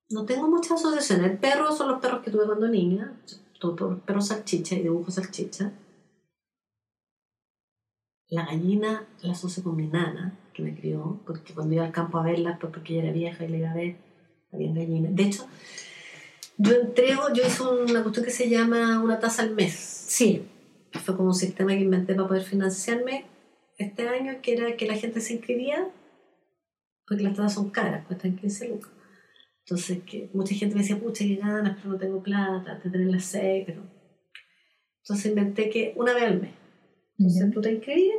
No 0.10 0.26
tengo 0.26 0.48
muchas 0.48 0.74
asociaciones. 0.80 1.32
El 1.32 1.38
perro 1.40 1.72
son 1.72 1.90
los 1.90 2.00
perros 2.02 2.22
que 2.24 2.32
tuve 2.32 2.46
cuando 2.46 2.68
niña. 2.68 3.14
Tuve 3.60 3.76
per- 3.76 3.98
perro 4.06 4.22
salchicha 4.22 4.76
y 4.76 4.84
dibujo 4.84 5.10
salchicha. 5.12 5.72
La 8.30 8.46
gallina 8.46 9.06
la 9.22 9.32
asocio 9.34 9.64
con 9.64 9.76
mi 9.76 9.88
nana, 9.88 10.34
que 10.54 10.64
me 10.64 10.76
crió, 10.76 11.20
porque 11.26 11.54
cuando 11.54 11.76
iba 11.76 11.86
al 11.86 11.92
campo 11.92 12.18
a 12.18 12.24
verla, 12.24 12.58
pues 12.60 12.72
porque 12.74 12.94
ella 12.94 13.04
era 13.04 13.12
vieja 13.14 13.44
y 13.46 13.50
la 13.50 13.58
iba 13.58 13.72
a 13.72 13.76
ver, 13.76 13.96
había 14.52 14.74
gallinas. 14.74 15.16
De 15.16 15.24
hecho, 15.24 15.46
yo 16.58 16.76
entrego, 16.76 17.34
yo 17.34 17.44
hice 17.46 17.64
una 17.64 18.04
cuestión 18.04 18.26
que 18.26 18.32
se 18.32 18.50
llama 18.50 19.02
una 19.02 19.20
tasa 19.20 19.42
al 19.42 19.52
mes. 19.52 19.74
Sí, 19.74 20.48
Fue 20.92 21.16
como 21.16 21.30
un 21.30 21.36
sistema 21.36 21.72
que 21.72 21.80
inventé 21.80 22.14
para 22.14 22.28
poder 22.28 22.44
financiarme 22.44 23.26
este 23.78 24.08
año, 24.08 24.42
que 24.42 24.54
era 24.54 24.76
que 24.78 24.86
la 24.86 24.96
gente 24.96 25.22
se 25.22 25.34
inscribía, 25.34 25.90
porque 27.08 27.24
las 27.24 27.36
tasas 27.36 27.54
son 27.54 27.72
caras, 27.72 28.06
cuestan 28.06 28.36
15 28.36 28.70
lucas. 28.70 28.92
Entonces, 29.66 30.04
que 30.04 30.30
mucha 30.34 30.54
gente 30.56 30.76
me 30.76 30.82
decía, 30.82 31.00
pucha, 31.00 31.24
qué 31.26 31.36
ganas, 31.38 31.78
pero 31.78 31.94
no 31.94 31.98
tengo 31.98 32.22
plata, 32.22 32.80
te 32.82 32.90
tener 32.90 33.08
las 33.08 33.26
seis, 33.26 33.64
pero... 33.66 33.82
Entonces 35.02 35.26
inventé 35.26 35.70
que 35.70 35.94
una 35.96 36.14
vez 36.14 36.24
al 36.24 36.42
mes. 36.42 36.54
Entonces 37.18 37.52
tú 37.52 37.62
te 37.62 37.72
inscribías 37.72 38.18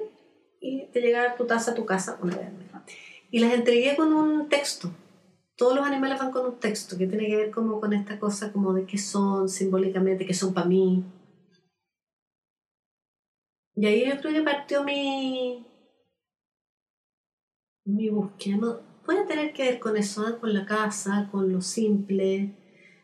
y 0.60 0.86
te 0.92 1.00
llegaba 1.00 1.34
tu 1.34 1.46
taza 1.46 1.72
a 1.72 1.74
tu 1.74 1.84
casa 1.86 2.18
una 2.22 2.36
vez 2.36 2.46
al 2.46 2.54
mes. 2.54 2.66
Y 3.30 3.38
las 3.38 3.52
entregué 3.52 3.96
con 3.96 4.12
un 4.12 4.48
texto. 4.48 4.90
Todos 5.56 5.76
los 5.76 5.86
animales 5.86 6.18
van 6.18 6.32
con 6.32 6.46
un 6.46 6.58
texto 6.58 6.98
que 6.98 7.06
tiene 7.06 7.26
que 7.26 7.36
ver 7.36 7.50
como 7.50 7.80
con 7.80 7.92
esta 7.92 8.18
cosa 8.18 8.52
como 8.52 8.72
de 8.72 8.86
qué 8.86 8.98
son 8.98 9.48
simbólicamente, 9.48 10.26
qué 10.26 10.34
son 10.34 10.52
para 10.52 10.66
mí. 10.66 11.04
Y 13.76 13.86
ahí 13.86 14.08
yo 14.08 14.20
creo 14.20 14.32
que 14.32 14.42
partió 14.42 14.82
mi, 14.84 15.64
mi 17.84 18.08
búsqueda. 18.08 18.80
Puede 19.04 19.26
tener 19.26 19.52
que 19.52 19.64
ver 19.64 19.80
con 19.80 19.96
eso, 19.96 20.28
¿eh? 20.28 20.38
con 20.40 20.54
la 20.54 20.64
casa, 20.64 21.28
con 21.30 21.52
lo 21.52 21.60
simple. 21.60 22.54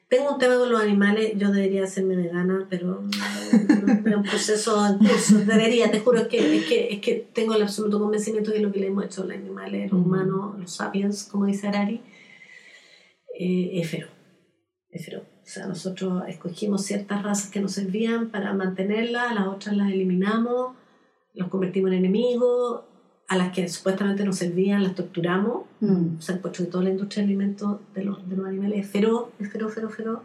Tengo 0.09 0.33
un 0.33 0.39
tema 0.39 0.57
con 0.57 0.71
los 0.71 0.81
animales, 0.81 1.35
yo 1.37 1.53
debería 1.53 1.85
hacerme 1.85 2.17
vegana, 2.17 2.67
pero 2.69 3.05
es 3.11 4.17
un 4.17 4.23
proceso 4.25 4.85
en 4.87 4.99
curso. 4.99 5.39
Debería, 5.39 5.91
te 5.91 6.01
juro, 6.01 6.27
que, 6.29 6.57
es, 6.57 6.67
que, 6.67 6.95
es 6.95 7.01
que 7.01 7.29
tengo 7.33 7.55
el 7.55 7.63
absoluto 7.63 8.01
convencimiento 8.01 8.51
de 8.51 8.57
que 8.57 8.63
lo 8.63 8.73
que 8.73 8.81
le 8.81 8.87
hemos 8.89 9.05
hecho 9.05 9.23
a 9.23 9.27
los 9.27 9.37
animales, 9.37 9.93
los 9.93 10.05
humanos, 10.05 10.59
los 10.59 10.73
sapiens, 10.73 11.25
como 11.25 11.47
dice 11.47 11.69
Harari, 11.69 12.01
eh, 13.41 13.85
feroz. 13.85 14.11
O 14.93 15.53
sea, 15.53 15.67
nosotros 15.67 16.23
escogimos 16.29 16.85
ciertas 16.85 17.23
razas 17.23 17.51
que 17.51 17.61
nos 17.61 17.73
servían 17.73 18.31
para 18.31 18.53
mantenerlas, 18.55 19.35
las 19.35 19.47
otras 19.47 19.77
las 19.77 19.91
eliminamos, 19.91 20.77
los 21.35 21.49
convertimos 21.49 21.93
en 21.93 21.99
enemigos, 21.99 22.83
a 23.29 23.37
las 23.37 23.53
que 23.53 23.69
supuestamente 23.69 24.25
nos 24.25 24.37
servían 24.37 24.83
las 24.83 24.95
torturamos. 24.95 25.65
Mm. 25.81 26.19
O 26.19 26.21
sea, 26.21 26.37
encuentro 26.37 26.65
que 26.65 26.71
toda 26.71 26.85
la 26.85 26.91
industria 26.91 27.23
de 27.23 27.29
alimentos 27.29 27.81
de 27.95 28.05
los, 28.05 28.29
de 28.29 28.37
los 28.37 28.47
animales 28.47 28.81
es 28.81 28.91
feroz, 28.91 29.31
es 29.39 29.51
feroz, 29.51 29.73
feroz, 29.73 29.95
feroz. 29.95 30.21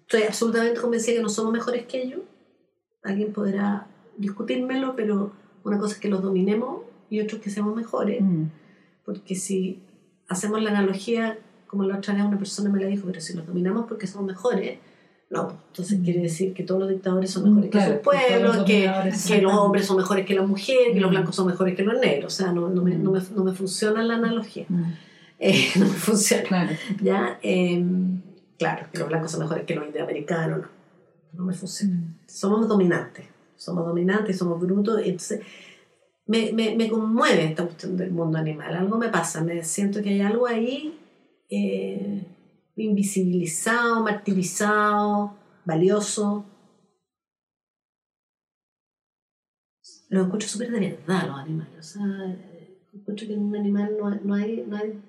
Estoy 0.00 0.22
absolutamente 0.22 0.80
convencida 0.80 1.16
que 1.16 1.22
no 1.22 1.28
somos 1.28 1.52
mejores 1.52 1.86
que 1.86 2.02
ellos. 2.02 2.20
Alguien 3.02 3.32
podrá 3.32 3.86
discutírmelo, 4.16 4.96
pero 4.96 5.32
una 5.62 5.78
cosa 5.78 5.94
es 5.94 6.00
que 6.00 6.08
los 6.08 6.22
dominemos 6.22 6.82
y 7.10 7.20
otra 7.20 7.36
es 7.36 7.42
que 7.42 7.50
seamos 7.50 7.76
mejores. 7.76 8.22
Mm. 8.22 8.44
Porque 9.04 9.34
si 9.34 9.82
hacemos 10.28 10.62
la 10.62 10.70
analogía, 10.70 11.38
como 11.74 11.88
la 11.88 11.98
otra 11.98 12.14
vez 12.14 12.24
una 12.24 12.38
persona 12.38 12.70
me 12.70 12.80
la 12.80 12.86
dijo, 12.86 13.06
pero 13.06 13.20
si 13.20 13.34
los 13.34 13.46
dominamos 13.46 13.86
porque 13.88 14.06
somos 14.06 14.26
mejores, 14.26 14.78
no, 15.30 15.52
entonces 15.68 15.98
quiere 16.04 16.20
decir 16.20 16.54
que 16.54 16.62
todos 16.62 16.80
los 16.82 16.90
dictadores 16.90 17.30
son 17.30 17.44
mejores 17.44 17.68
Mm, 17.68 17.70
claro, 17.72 17.92
que 17.94 17.98
pueblos, 17.98 18.56
los 18.56 18.64
que, 18.64 18.90
que 19.26 19.42
los 19.42 19.52
hombres 19.52 19.86
son 19.86 19.96
mejores 19.96 20.24
que 20.24 20.34
las 20.34 20.46
mujeres, 20.46 20.92
que 20.94 21.00
los 21.00 21.10
Mm. 21.10 21.14
blancos 21.14 21.34
son 21.36 21.46
mejores 21.48 21.74
que 21.74 21.82
los 21.82 21.98
negros. 22.00 22.32
O 22.32 22.36
sea, 22.36 22.52
no, 22.52 22.68
no, 22.68 22.82
me, 22.82 22.94
no, 22.96 23.10
me, 23.10 23.20
no 23.34 23.44
me 23.44 23.52
funciona 23.52 24.02
la 24.02 24.14
analogía. 24.14 24.66
Mm. 24.68 24.82
Eh, 25.40 25.66
no 25.76 25.86
me 25.86 25.92
funciona. 25.92 26.44
Claro. 26.44 26.70
¿ya? 27.02 27.38
Eh, 27.42 27.84
claro, 28.56 28.86
que 28.92 28.98
los 29.00 29.08
blancos 29.08 29.32
son 29.32 29.40
mejores 29.40 29.64
que 29.64 29.74
los 29.74 29.84
indioamericanos, 29.84 30.60
no. 30.60 30.68
No 31.32 31.44
me 31.44 31.52
funciona. 31.52 31.98
Somos 32.26 32.68
dominantes. 32.68 33.26
Somos 33.56 33.84
dominantes, 33.84 34.38
somos 34.38 34.60
brutos. 34.60 35.00
Entonces, 35.04 35.40
me, 36.26 36.52
me, 36.52 36.76
me 36.76 36.88
conmueve 36.88 37.44
esta 37.46 37.64
cuestión 37.64 37.96
del 37.96 38.12
mundo 38.12 38.38
animal. 38.38 38.74
Algo 38.74 38.96
me 38.96 39.08
pasa. 39.08 39.42
Me 39.42 39.64
siento 39.64 40.00
que 40.02 40.10
hay 40.10 40.20
algo 40.20 40.46
ahí 40.46 40.96
eh, 41.50 42.26
invisibilizado, 42.76 44.02
martirizado, 44.02 45.34
valioso. 45.64 46.44
Lo 50.08 50.22
encuentro 50.24 50.48
súper 50.48 50.70
de 50.70 50.80
verdad 50.80 51.26
los 51.28 51.38
animales. 51.38 51.74
O 51.78 51.82
sea, 51.82 52.06
eh, 52.28 52.78
encuentro 52.92 53.26
que 53.26 53.34
en 53.34 53.40
un 53.42 53.56
animal 53.56 53.96
no 53.98 54.06
hay, 54.08 54.20
no 54.24 54.34
hay, 54.34 54.64
no 54.66 54.76
hay, 54.76 55.00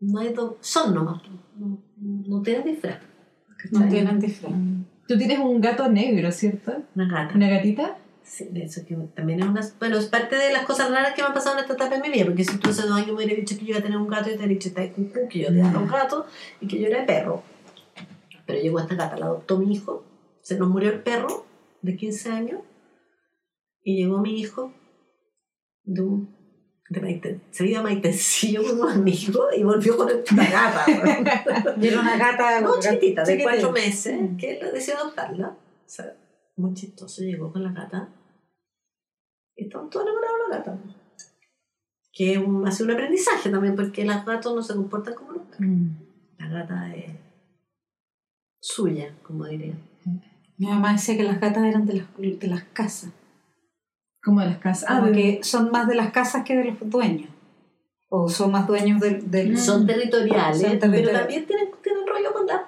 no 0.00 0.20
hay 0.20 0.32
do- 0.32 0.58
son 0.60 0.94
nomás. 0.94 1.22
No, 1.58 1.78
no 1.98 2.42
tienen 2.42 2.64
disfraz. 2.64 2.98
No 3.70 3.88
tienen 3.88 4.20
disfraz. 4.20 4.52
Tú 5.06 5.18
tienes 5.18 5.38
un 5.38 5.60
gato 5.60 5.88
negro, 5.88 6.30
¿cierto? 6.32 6.82
Una 6.94 7.08
gata. 7.08 7.34
¿Una 7.34 7.48
gatita? 7.48 7.98
Sí, 8.24 8.48
de 8.50 8.64
eso 8.64 8.82
que 8.86 8.94
también 9.14 9.40
es 9.40 9.46
una... 9.46 9.60
Bueno, 9.78 9.98
es 9.98 10.06
parte 10.06 10.36
de 10.36 10.52
las 10.52 10.64
cosas 10.64 10.90
raras 10.90 11.14
que 11.14 11.22
me 11.22 11.28
han 11.28 11.34
pasado 11.34 11.56
en 11.56 11.62
esta 11.62 11.74
etapa 11.74 11.96
de 11.96 12.02
mi 12.02 12.10
vida, 12.10 12.24
porque 12.24 12.44
si 12.44 12.56
tú 12.58 12.70
hace 12.70 12.82
dos 12.82 12.92
años 12.92 13.08
me 13.08 13.14
hubieras 13.14 13.36
dicho 13.36 13.58
que 13.58 13.64
yo 13.64 13.70
iba 13.70 13.78
a 13.78 13.82
tener 13.82 13.98
un 13.98 14.08
gato 14.08 14.28
y 14.28 14.32
te 14.32 14.38
hubiera 14.38 14.54
dicho 14.54 14.70
que 15.28 15.38
yo 15.38 15.48
te 15.48 15.56
daba 15.56 15.78
un 15.78 15.88
gato 15.88 16.26
y 16.60 16.68
que 16.68 16.80
yo 16.80 16.86
era 16.86 17.00
de 17.00 17.06
perro. 17.06 17.42
Pero 18.46 18.60
llegó 18.60 18.80
esta 18.80 18.94
gata, 18.94 19.16
la 19.18 19.26
adoptó 19.26 19.58
mi 19.58 19.74
hijo, 19.74 20.04
se 20.40 20.56
nos 20.56 20.68
murió 20.68 20.90
el 20.90 21.02
perro 21.02 21.46
de 21.82 21.96
15 21.96 22.30
años 22.30 22.60
y 23.82 23.96
llegó 23.96 24.18
mi 24.18 24.40
hijo 24.40 24.72
de 25.84 26.02
un... 26.02 26.42
De 26.88 27.00
Maite, 27.00 27.40
se 27.50 27.66
iba 27.66 27.80
a 27.80 27.82
Maitencillo 27.82 28.62
con 28.62 28.82
un 28.82 28.88
amigo 28.90 29.48
y 29.56 29.62
volvió 29.62 29.96
con 29.96 30.10
esta 30.10 30.34
gata. 30.36 30.84
Y 31.80 31.86
era 31.86 32.00
una 32.00 32.18
gata. 32.18 32.60
No, 32.60 32.78
chiquitita, 32.78 33.24
de 33.24 33.42
cuatro 33.42 33.72
meses, 33.72 34.20
que 34.38 34.58
él 34.58 34.70
decidió 34.74 35.00
adoptarla. 35.00 35.48
O 35.48 35.56
sea, 35.86 36.14
muy 36.56 36.74
chistoso, 36.74 37.22
llegó 37.22 37.52
con 37.52 37.62
la 37.62 37.72
gata. 37.72 38.08
Y 39.56 39.64
estaban 39.64 39.90
todos 39.90 40.06
enamorados 40.06 40.38
de 40.38 40.48
la 40.50 40.56
gata. 40.58 40.78
Que 42.12 42.38
un- 42.38 42.66
ha 42.66 42.70
sido 42.70 42.86
un 42.86 42.92
aprendizaje 42.92 43.50
también, 43.50 43.74
porque 43.76 44.04
las 44.04 44.24
gatos 44.26 44.54
no 44.54 44.62
se 44.62 44.74
comportan 44.74 45.14
como 45.14 45.32
los 45.32 45.42
perros. 45.46 45.66
La 46.38 46.48
gata 46.48 46.94
es 46.94 47.12
suya, 48.60 49.14
como 49.22 49.46
diría. 49.46 49.74
Mi 50.58 50.66
mamá 50.68 50.92
decía 50.92 51.16
que 51.16 51.22
las 51.24 51.40
gatas 51.40 51.64
eran 51.64 51.86
de 51.86 51.94
las, 51.94 52.06
de 52.16 52.46
las 52.46 52.64
casas. 52.64 53.10
Como 54.22 54.40
de 54.40 54.46
las 54.46 54.58
casas. 54.58 54.88
Ah, 54.90 55.00
Como 55.00 55.10
de- 55.10 55.38
que 55.38 55.42
son 55.44 55.70
más 55.70 55.88
de 55.88 55.94
las 55.96 56.12
casas 56.12 56.44
que 56.44 56.56
de 56.56 56.64
los 56.66 56.76
dueños. 56.90 57.28
O 58.08 58.28
son 58.28 58.52
más 58.52 58.66
dueños 58.66 59.00
del. 59.00 59.30
del 59.30 59.56
Son 59.58 59.86
territoriales, 59.86 60.60
Son 60.60 60.78
pero 60.90 61.10
también 61.10 61.46
tienen, 61.46 61.70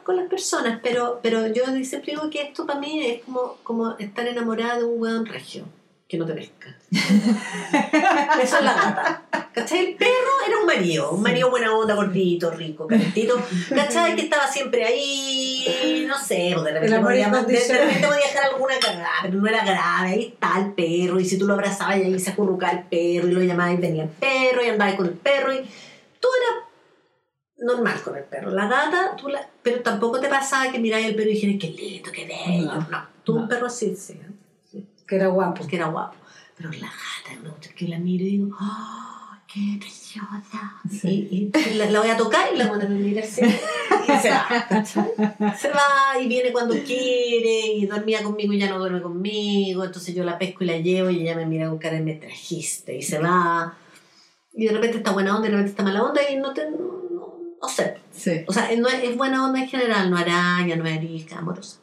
con, 0.05 0.16
la- 0.16 0.16
con 0.16 0.16
las 0.16 0.26
personas. 0.28 0.81
Pero, 0.82 1.20
pero 1.22 1.47
yo 1.48 1.64
siempre 1.85 2.12
digo 2.12 2.31
que 2.31 2.43
esto 2.43 2.66
para 2.66 2.78
mí 2.81 3.05
es 3.05 3.22
como, 3.22 3.56
como 3.62 3.97
estar 3.98 4.26
enamorada 4.26 4.78
de 4.78 4.85
un 4.85 5.01
hueón 5.01 5.26
regio 5.26 5.64
que 6.06 6.18
no 6.18 6.26
te 6.26 6.35
pesca. 6.35 6.76
Eso 8.43 8.59
es 8.59 8.64
la 8.64 8.74
gata. 8.74 9.22
¿Cachai? 9.52 9.86
El 9.90 9.94
perro 9.94 10.10
era 10.47 10.59
un 10.59 10.66
marido, 10.66 11.10
un 11.12 11.22
marido 11.22 11.48
buena 11.51 11.72
onda, 11.74 11.94
gordito, 11.94 12.51
rico, 12.51 12.86
calentito. 12.86 13.36
¿Cachai? 13.74 14.14
Que 14.16 14.22
estaba 14.22 14.47
siempre 14.48 14.85
ahí, 14.85 16.05
no 16.06 16.18
sé, 16.18 16.35
de 16.35 16.55
repente, 16.56 17.01
podía, 17.01 17.28
dejar 17.28 18.44
alguna 18.52 18.74
cagada, 18.81 19.09
pero 19.22 19.35
no 19.35 19.47
era 19.48 19.64
grave. 19.64 20.09
Ahí 20.12 20.24
está 20.35 20.59
el 20.60 20.72
perro, 20.72 21.20
y 21.20 21.24
si 21.24 21.39
tú 21.39 21.47
lo 21.47 21.55
abrazabas 21.55 21.98
y 21.98 22.02
ahí 22.02 22.18
se 22.18 22.31
acurrucaba 22.31 22.72
el 22.72 22.82
perro, 22.85 23.28
y 23.28 23.32
lo 23.32 23.43
llamabas 23.43 23.74
y 23.74 23.76
venía 23.78 24.02
el 24.05 24.09
perro, 24.10 24.64
y 24.64 24.68
andabas 24.68 24.94
con 24.97 25.06
el 25.06 25.12
perro, 25.14 25.52
y 25.55 25.59
todo 26.20 26.32
era 26.36 26.68
normal 27.65 28.01
con 28.03 28.16
el 28.16 28.24
perro. 28.24 28.51
La 28.51 28.66
gata, 28.69 29.16
tú 29.16 29.28
la, 29.28 29.47
pero 29.62 29.81
tampoco 29.81 30.20
te 30.20 30.28
pasaba 30.28 30.70
que 30.70 30.78
miráis 30.78 31.07
el 31.07 31.15
perro 31.16 31.31
y 31.31 31.35
dijeras, 31.35 31.57
qué 31.61 31.69
lindo, 31.70 32.11
qué 32.12 32.27
bello. 32.27 32.66
No. 32.74 32.89
No, 32.91 33.07
tú 33.24 33.35
un 33.36 33.43
No. 33.43 33.49
perro 33.49 33.66
así, 33.66 33.95
sí, 33.97 34.19
sí, 34.70 34.86
que 35.07 35.16
era 35.16 35.28
guapo. 35.28 35.55
porque 35.61 35.77
era 35.77 35.86
guapo. 35.86 36.16
Pero 36.57 36.70
la 36.70 36.86
gata, 36.86 37.41
cuestión 37.43 37.74
que 37.74 37.89
la 37.89 37.99
miro 37.99 38.24
y 38.24 38.28
digo, 38.28 38.57
¡oh, 38.61 39.36
qué 39.53 39.77
preciosa! 39.81 40.74
Sí. 40.89 41.28
Y, 41.31 41.59
y 41.70 41.74
la, 41.74 41.91
la 41.91 42.01
voy 42.01 42.11
a 42.11 42.16
tocar 42.16 42.47
y 42.55 42.57
la 42.57 42.69
voy 42.69 42.81
a 42.81 42.89
mirar 42.89 43.24
así, 43.24 43.41
y 44.09 44.19
se 44.20 44.31
va, 44.31 44.47
¿cachai? 44.69 45.11
Se 45.59 45.69
va 45.70 46.20
y 46.23 46.28
viene 46.28 46.53
cuando 46.53 46.74
quiere 46.74 47.66
y 47.74 47.86
dormía 47.86 48.23
conmigo 48.23 48.53
y 48.53 48.59
ya 48.61 48.69
no 48.70 48.78
duerme 48.78 49.03
conmigo, 49.03 49.85
entonces 49.85 50.15
yo 50.15 50.23
la 50.23 50.39
pesco 50.39 50.62
y 50.62 50.69
la 50.69 50.78
llevo 50.78 51.11
y 51.11 51.23
ella 51.23 51.35
me 51.35 51.47
mira 51.47 51.69
con 51.69 51.78
cara 51.78 51.97
de 51.97 52.03
me 52.03 52.15
trajiste 52.15 52.97
y 52.97 53.03
se 53.03 53.19
va. 53.19 53.77
Y 54.57 54.66
de 54.66 54.73
repente 54.73 54.99
está 54.99 55.11
buena 55.11 55.35
onda 55.35 55.49
y 55.49 55.51
de 55.51 55.57
repente 55.57 55.70
está 55.73 55.82
mala 55.82 56.05
onda 56.05 56.20
y 56.31 56.36
no 56.36 56.55
te... 56.55 56.70
No, 56.70 56.94
no, 57.65 57.69
sé. 57.69 57.97
Sí. 58.12 58.45
O 58.47 58.53
sea, 58.53 58.69
no 58.77 58.89
es, 58.89 59.03
es 59.05 59.16
buena 59.16 59.45
onda 59.45 59.61
en 59.61 59.69
general, 59.69 60.11
no 60.11 60.16
araña, 60.16 60.77
no 60.77 60.85
arisca, 60.85 61.39
amorosa. 61.39 61.78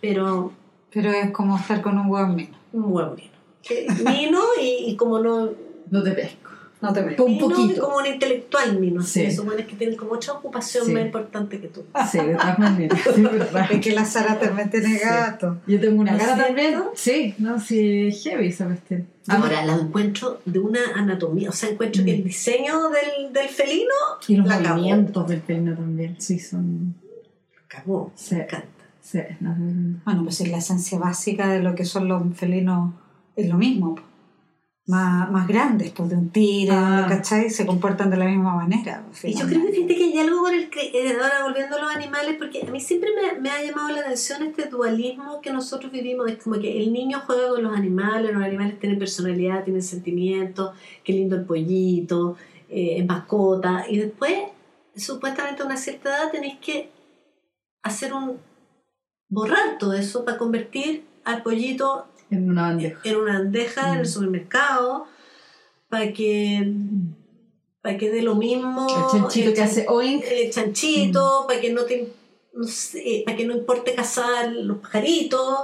Pero 0.00 0.52
Pero 0.92 1.10
es 1.10 1.30
como 1.30 1.56
estar 1.56 1.80
con 1.82 1.98
un 1.98 2.08
hueón 2.10 2.34
menos. 2.36 2.56
un 2.72 2.92
vino. 3.16 3.30
Que- 3.62 3.86
Vino 4.06 4.40
y, 4.60 4.90
y 4.90 4.96
como 4.96 5.18
no... 5.20 5.50
No 5.90 6.02
te 6.02 6.12
pesco. 6.12 6.41
No 6.82 6.92
te 6.92 7.00
veo. 7.00 7.24
Un 7.24 7.38
poquito. 7.38 7.80
como 7.82 7.96
un 7.98 8.06
intelectual 8.06 8.78
Mino. 8.78 9.00
Sí. 9.02 9.24
Buenos 9.44 9.66
que 9.66 9.76
tienen 9.76 9.96
como 9.96 10.12
otra 10.14 10.32
ocupación 10.34 10.84
Sí. 10.86 10.92
más 10.92 11.02
importante 11.04 11.60
que 11.60 11.68
tú. 11.68 11.84
Sí, 12.10 12.18
de 12.18 12.34
todas 12.34 12.58
maneras. 12.58 12.98
Sí, 13.14 13.22
verdad. 13.22 13.66
Es 13.70 13.80
que 13.80 13.92
la 13.92 14.04
Sara 14.04 14.38
también 14.40 14.68
tiene 14.68 14.98
Sí. 14.98 15.04
gato. 15.04 15.58
Yo 15.66 15.80
tengo 15.80 16.00
una 16.00 16.12
¿No 16.12 16.18
cara 16.18 16.36
también. 16.36 16.70
cierto? 16.70 16.90
Sí, 16.94 17.34
no, 17.38 17.60
sí, 17.60 18.08
es 18.08 18.22
heavy 18.24 18.48
esa 18.48 18.66
cuestión. 18.66 19.06
Ahora 19.28 19.64
la 19.64 19.74
encuentro 19.76 20.40
de 20.44 20.58
una 20.58 20.80
anatomía, 20.96 21.50
o 21.50 21.52
sea, 21.52 21.70
encuentro 21.70 22.04
que 22.04 22.16
el 22.16 22.24
diseño 22.24 22.88
del, 22.90 23.32
del 23.32 23.48
felino 23.48 23.94
Y 24.26 24.34
los 24.36 24.50
acabó. 24.50 24.74
movimientos 24.78 25.28
del 25.28 25.40
peino 25.40 25.74
también. 25.76 26.16
Sí, 26.18 26.40
son. 26.40 26.96
Acabó. 27.66 28.10
Sí. 28.16 28.34
Me 28.34 28.42
encanta. 28.42 28.66
Sí, 29.00 29.18
no, 29.40 29.54
no, 29.56 30.00
Bueno, 30.04 30.22
pues 30.24 30.40
es 30.40 30.48
la 30.48 30.58
esencia 30.58 30.98
básica 30.98 31.48
de 31.48 31.60
lo 31.60 31.74
que 31.74 31.84
son 31.84 32.08
los 32.08 32.22
felinos, 32.36 32.92
es 33.36 33.48
lo 33.48 33.56
mismo. 33.56 33.94
po. 33.94 34.02
Más, 34.84 35.30
más 35.30 35.46
grandes, 35.46 35.92
pues 35.92 36.08
de 36.08 36.16
un 36.16 36.30
tigre, 36.30 36.74
Ah. 36.76 37.06
¿cachai? 37.08 37.48
Se 37.50 37.64
comportan 37.64 38.10
de 38.10 38.16
la 38.16 38.24
misma 38.24 38.56
manera. 38.56 39.04
pues, 39.08 39.24
Y 39.26 39.34
yo 39.38 39.46
creo 39.46 39.62
que 39.64 39.72
fíjate 39.72 39.94
que 39.94 40.04
hay 40.04 40.18
algo 40.18 40.40
con 40.42 40.52
el 40.52 40.70
que, 40.70 40.80
eh, 40.88 41.16
ahora 41.22 41.44
volviendo 41.44 41.76
a 41.76 41.80
los 41.82 41.94
animales, 41.94 42.34
porque 42.36 42.62
a 42.66 42.70
mí 42.70 42.80
siempre 42.80 43.10
me, 43.14 43.38
me 43.40 43.48
ha 43.50 43.62
llamado 43.64 43.90
la 43.90 44.00
atención 44.00 44.42
este 44.42 44.64
dualismo 44.66 45.40
que 45.40 45.52
nosotros 45.52 45.92
vivimos. 45.92 46.28
Es 46.28 46.42
como 46.42 46.58
que 46.58 46.82
el 46.82 46.92
niño 46.92 47.22
juega 47.24 47.50
con 47.50 47.62
los 47.62 47.76
animales, 47.76 48.32
los 48.34 48.42
animales 48.42 48.80
tienen 48.80 48.98
personalidad, 48.98 49.62
tienen 49.62 49.82
sentimientos, 49.82 50.72
qué 51.04 51.12
lindo 51.12 51.36
el 51.36 51.44
pollito, 51.44 52.36
eh, 52.68 52.96
es 52.98 53.06
mascota, 53.06 53.84
y 53.88 53.98
después, 53.98 54.34
supuestamente 54.96 55.62
a 55.62 55.66
una 55.66 55.76
cierta 55.76 56.08
edad, 56.08 56.32
tenéis 56.32 56.56
que 56.58 56.90
hacer 57.84 58.12
un. 58.12 58.38
borrar 59.28 59.78
todo 59.78 59.92
eso 59.94 60.24
para 60.24 60.38
convertir 60.38 61.04
al 61.24 61.42
pollito 61.44 62.06
En 62.32 62.50
una 62.50 62.62
bandeja. 62.62 63.00
en 63.04 63.16
una 63.16 63.32
bandeja 63.38 63.88
en 63.92 63.94
el 64.00 64.02
Mm. 64.02 64.06
supermercado 64.06 65.06
para 65.88 66.12
que 66.12 66.72
para 67.82 67.98
que 67.98 68.10
dé 68.10 68.22
lo 68.22 68.34
mismo 68.36 68.86
El 68.88 69.20
chanchito 69.20 69.48
el 69.48 69.54
que 69.54 69.58
chan- 69.60 69.68
hace 69.68 69.86
oink. 69.88 70.24
el 70.24 70.50
chanchito 70.50 71.44
para 71.48 71.60
que 71.60 71.72
no 71.72 71.82
te 71.84 72.08
no 72.54 72.64
sé, 72.64 73.22
para 73.24 73.36
que 73.36 73.44
no 73.46 73.54
importe 73.56 73.94
cazar 73.94 74.52
los 74.52 74.78
pajaritos 74.78 75.58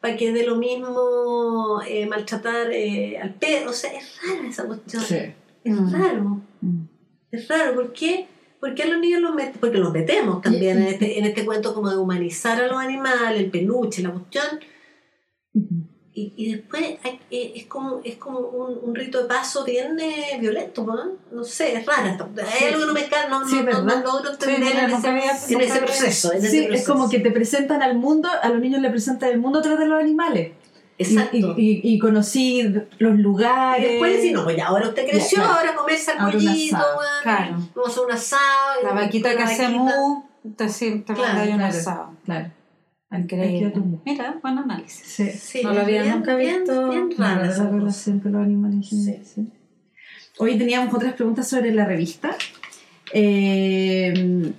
para 0.00 0.16
que 0.16 0.32
dé 0.32 0.44
lo 0.46 0.56
mismo 0.56 1.80
eh, 1.86 2.06
maltratar 2.06 2.70
eh, 2.72 3.18
al 3.18 3.34
perro 3.34 3.70
o 3.70 3.72
sea 3.72 3.92
es 3.92 4.18
rara 4.26 4.48
esa 4.48 4.66
cuestión 4.66 5.02
Sí. 5.02 5.16
es 5.64 5.74
Mm. 5.74 5.92
raro 5.92 6.40
Mm. 6.60 6.84
es 7.32 7.48
raro 7.48 7.74
¿por 7.74 7.92
qué? 7.92 8.28
¿Por 8.60 8.74
qué 8.74 8.82
a 8.84 8.86
los 8.86 8.98
niños 9.00 9.20
los 9.20 9.34
metemos? 9.34 9.58
Porque 9.60 9.78
los 9.78 9.92
metemos 9.92 10.40
también 10.42 10.78
en 10.78 10.86
este, 10.88 11.18
en 11.18 11.24
este 11.26 11.44
cuento 11.44 11.74
como 11.74 11.90
de 11.90 11.96
humanizar 11.98 12.60
a 12.60 12.66
los 12.66 12.78
animales, 12.78 13.38
el 13.42 13.50
peluche, 13.50 14.02
la 14.02 14.10
cuestión. 14.10 14.46
Ujú. 15.52 15.86
Y, 16.18 16.32
y 16.34 16.52
después 16.54 16.82
hay- 17.04 17.20
eh, 17.30 17.52
es 17.56 17.66
como, 17.66 18.00
es 18.02 18.16
como 18.16 18.38
un, 18.38 18.78
un 18.82 18.94
rito 18.94 19.20
de 19.20 19.28
paso 19.28 19.64
bien 19.64 20.00
eh, 20.00 20.38
violento, 20.40 20.82
¿no? 20.86 20.96
No 21.30 21.44
sé, 21.44 21.74
es 21.76 21.84
rara. 21.84 22.16
Hay 22.38 22.58
Sí. 22.58 22.64
algo 22.64 22.80
que 22.80 22.86
no 22.86 22.92
me 22.94 23.04
cae, 23.04 23.28
no, 23.28 23.46
Sí, 23.46 23.56
no, 23.62 23.82
no, 23.82 23.82
no 23.82 24.02
logro 24.02 24.30
entender 24.30 24.60
mira, 24.60 24.84
en, 24.86 24.90
nunca 24.92 25.10
había- 25.10 25.32
ese, 25.32 25.52
en 25.54 25.60
ese 25.60 25.78
proceso. 25.80 26.32
En 26.32 26.40
Sí, 26.40 26.46
ese 26.46 26.60
es 26.60 26.66
proceso. 26.68 26.92
como 26.94 27.10
que 27.10 27.18
te 27.18 27.30
presentan 27.30 27.82
al 27.82 27.96
mundo, 27.98 28.30
a 28.42 28.48
los 28.48 28.60
niños 28.60 28.80
le 28.80 28.88
presentan 28.88 29.28
el 29.28 29.38
mundo 29.40 29.58
a 29.58 29.62
través 29.62 29.78
de 29.80 29.86
los 29.88 30.00
animales. 30.00 30.52
Y- 30.96 31.02
Exacto. 31.02 31.36
Y, 31.58 31.82
y, 31.84 31.94
y 31.94 31.98
conocí 31.98 32.62
los 32.98 33.14
Y 33.18 33.22
lugares. 33.22 33.86
después 33.86 34.12
decir, 34.14 34.32
no, 34.32 34.44
pues 34.44 34.58
ahora 34.62 34.88
usted 34.88 35.06
creció, 35.06 35.36
Ya, 35.42 35.54
ahora 35.54 35.74
comerse 35.74 36.12
al 36.12 36.32
pollito, 36.32 36.78
claro. 37.24 37.56
vamos 37.74 37.98
a 37.98 38.00
un 38.00 38.12
asado. 38.12 38.82
La 38.82 38.92
y- 38.92 38.94
vaquita 39.04 39.28
que 39.32 39.36
la 39.36 39.44
hace 39.44 39.62
vaquita. 39.64 39.80
mu, 39.82 40.22
te, 40.56 40.68
sí, 40.70 41.04
te 41.06 41.12
Claro, 41.12 41.42
un 41.42 41.56
claro. 41.58 41.64
asado. 41.66 42.10
Claro. 42.24 42.50
Increíble. 43.10 43.72
Mira, 44.04 44.38
buen 44.42 44.58
análisis. 44.58 45.06
Sí. 45.06 45.30
Sí, 45.30 45.60
No 45.62 45.72
lo 45.72 45.80
había 45.82 46.02
bien- 46.02 46.16
nunca 46.16 46.34
bien- 46.36 46.64
visto. 46.64 46.90
Bien 46.90 47.08
verdad, 47.10 47.50
esa 47.50 47.64
la 47.64 47.70
relación 47.70 48.20
con 48.20 48.32
los 48.32 48.42
animales 48.42 48.92
en 48.92 48.98
general, 49.04 49.24
sí. 49.24 49.48
Hoy 50.38 50.58
teníamos 50.58 50.92
otras 50.92 51.14
preguntas 51.14 51.48
sobre 51.48 51.72
la 51.72 51.84
revista. 51.86 52.36
Eh, 53.12 54.52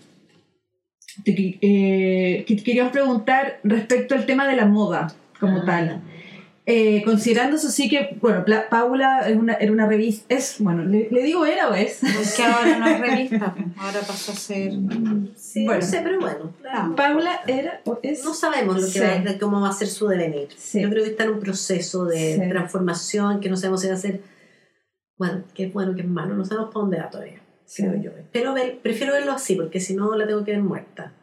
te 1.23 1.35
qui- 1.35 1.57
eh, 1.61 2.45
que- 2.47 2.55
queríamos 2.63 2.91
preguntar 2.93 3.59
respecto 3.63 4.15
al 4.15 4.25
tema 4.25 4.47
de 4.47 4.55
la 4.55 4.65
moda 4.65 5.13
como 5.39 5.57
Ah. 5.59 5.65
tal. 5.65 6.01
Eh, 6.69 7.02
considerando 7.06 7.56
eso 7.56 7.69
sí 7.69 7.88
que, 7.88 8.18
bueno, 8.19 8.44
Pla- 8.44 8.68
Paula 8.69 9.22
es 9.30 9.38
una, 9.38 9.53
era 9.53 9.72
una 9.72 9.88
revista, 9.88 10.35
es, 10.35 10.57
bueno, 10.60 10.84
le, 10.84 11.07
le 11.10 11.23
digo 11.23 11.45
era 11.45 11.69
o 11.69 11.73
es. 11.73 12.03
Es 12.03 12.35
que 12.35 12.44
ahora 12.44 12.77
no 12.77 12.88
es 12.88 12.99
revista, 12.99 13.56
ahora 13.77 14.02
pasó 14.02 14.34
a 14.34 14.35
ser. 14.35 14.73
Sí, 15.38 15.64
Bueno. 15.64 15.80
no 15.80 15.88
sé, 15.88 16.02
pero 16.03 16.19
bueno. 16.19 16.53
Paula 16.98 17.39
era 17.48 17.80
o 17.85 17.99
es. 18.03 18.22
No 18.26 18.34
sabemos 18.34 18.76
lo 18.81 18.85
que 18.88 18.91
Sí. 18.91 18.99
va, 18.99 19.39
cómo 19.39 19.61
va 19.61 19.69
a 19.69 19.73
ser 19.73 19.88
su 19.88 20.07
devenir. 20.10 20.49
Sí. 20.57 20.81
Yo 20.81 20.89
creo 20.89 21.06
que 21.06 21.11
está 21.11 21.23
en 21.23 21.30
un 21.30 21.39
proceso 21.39 22.03
de 22.03 22.35
Sí. 22.35 22.49
transformación 22.49 23.39
que 23.39 23.49
no 23.49 23.56
sabemos 23.56 23.80
si 23.80 23.88
va 23.88 23.94
a 23.94 23.98
ser. 23.98 24.19
Bueno, 25.18 25.45
que 25.53 25.68
es 25.68 25.73
bueno, 25.73 25.95
que 25.95 26.02
es 26.02 26.07
malo, 26.07 26.35
no 26.35 26.44
sabemos 26.44 26.69
para 26.73 26.81
dónde 26.81 26.98
va 26.99 27.10
todavía. 27.10 27.41
Sí. 27.64 27.84
creo 27.84 28.02
yo. 28.02 28.11
Pero 28.34 28.53
ver- 28.53 28.80
prefiero 28.81 29.14
verlo 29.14 29.31
así, 29.31 29.56
porque 29.56 29.80
si 29.80 29.94
no 29.95 30.14
la 30.18 30.27
tengo 30.27 30.44
que 30.44 30.52
ver 30.52 30.61
muerta. 30.61 31.14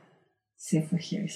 Sí, 0.57 0.81
fue 0.83 0.99
heavy. 0.99 1.29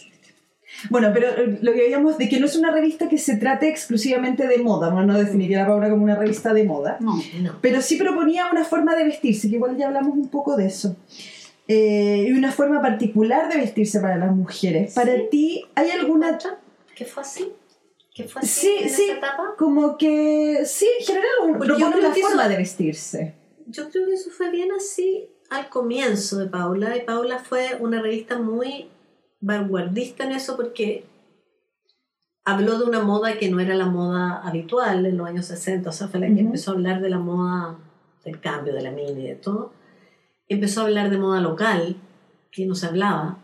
Bueno, 0.90 1.10
pero 1.14 1.28
eh, 1.28 1.58
lo 1.62 1.72
que 1.72 1.78
veíamos 1.78 2.18
de 2.18 2.28
que 2.28 2.38
no 2.38 2.46
es 2.46 2.54
una 2.56 2.70
revista 2.70 3.08
que 3.08 3.18
se 3.18 3.36
trate 3.36 3.68
exclusivamente 3.68 4.46
de 4.46 4.58
moda, 4.58 4.90
no, 4.90 5.04
no 5.04 5.18
definiría 5.18 5.60
la 5.62 5.66
Paula 5.68 5.90
como 5.90 6.04
una 6.04 6.14
revista 6.16 6.52
de 6.52 6.64
moda, 6.64 6.98
No. 7.00 7.16
No. 7.40 7.58
pero 7.60 7.80
sí 7.82 7.96
proponía 7.96 8.46
una 8.52 8.64
forma 8.64 8.94
de 8.94 9.04
vestirse, 9.04 9.48
que 9.48 9.56
igual 9.56 9.76
ya 9.76 9.86
hablamos 9.88 10.12
un 10.16 10.28
poco 10.28 10.56
de 10.56 10.66
eso. 10.66 10.96
Eh, 11.66 12.26
y 12.28 12.32
una 12.32 12.50
forma 12.52 12.80
particular 12.80 13.50
de 13.52 13.58
vestirse 13.58 14.00
para 14.00 14.16
las 14.16 14.34
mujeres. 14.34 14.94
Para 14.94 15.12
ti, 15.30 15.64
¿hay 15.74 15.90
alguna 15.90 16.32
¿Otra? 16.34 16.58
¿Que 16.94 17.04
fue 17.04 17.22
así? 17.22 17.52
¿Que 18.14 18.24
fue 18.24 18.40
así 18.42 18.48
Sí, 18.60 18.74
en 18.82 18.88
sí. 18.90 19.02
esa 19.04 19.12
etapa? 19.18 19.54
como 19.58 19.96
que 19.98 20.62
sí, 20.64 20.86
en 21.00 21.06
general 21.06 21.28
propone 21.58 22.12
que 22.14 22.22
forma 22.22 22.42
eso- 22.42 22.48
de 22.50 22.56
vestirse? 22.56 23.34
Yo 23.66 23.90
creo 23.90 24.06
que 24.06 24.14
eso 24.14 24.30
fue 24.30 24.50
bien 24.50 24.70
así 24.72 25.28
al 25.50 25.68
comienzo 25.68 26.38
de 26.38 26.46
Paula. 26.46 26.96
Y 26.96 27.02
Paula 27.02 27.38
fue 27.38 27.76
una 27.80 28.00
revista 28.00 28.38
muy 28.38 28.88
vanguardista 29.40 30.24
en 30.24 30.32
eso 30.32 30.56
porque 30.56 31.04
habló 32.44 32.78
de 32.78 32.84
una 32.86 33.00
moda 33.02 33.38
que 33.38 33.50
no 33.50 33.60
era 33.60 33.74
la 33.74 33.86
moda 33.86 34.40
habitual 34.42 35.04
en 35.06 35.16
los 35.16 35.26
años 35.28 35.46
60. 35.46 35.90
O 35.90 35.92
sea, 35.92 36.08
fue 36.08 36.20
la 36.20 36.26
que 36.26 36.40
empezó 36.40 36.70
a 36.70 36.74
hablar 36.74 37.00
de 37.02 37.10
la 37.10 37.18
moda 37.18 37.78
del 38.24 38.40
cambio, 38.40 38.74
de 38.74 38.82
la 38.82 38.90
mini, 38.90 39.26
de 39.26 39.34
todo. 39.34 39.72
Empezó 40.48 40.80
a 40.80 40.84
hablar 40.84 41.10
de 41.10 41.18
moda 41.18 41.40
local, 41.40 41.96
que 42.50 42.64
no 42.66 42.74
se 42.74 42.86
hablaba. 42.86 43.38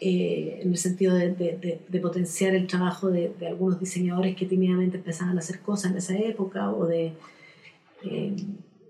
Eh, 0.00 0.60
en 0.62 0.70
el 0.70 0.78
sentido 0.78 1.14
de, 1.14 1.30
de- 1.34 1.58
de- 1.58 1.84
de 1.88 2.00
potenciar 2.00 2.54
el 2.54 2.66
trabajo 2.68 3.08
de, 3.10 3.34
de 3.38 3.48
algunos 3.48 3.80
diseñadores 3.80 4.36
que 4.36 4.46
tímidamente 4.46 4.96
empezaban 4.98 5.36
a 5.36 5.40
hacer 5.40 5.58
cosas 5.60 5.90
en 5.90 5.98
esa 5.98 6.16
época 6.16 6.70
o 6.70 6.86
de 6.86 7.12
eh, 8.04 8.36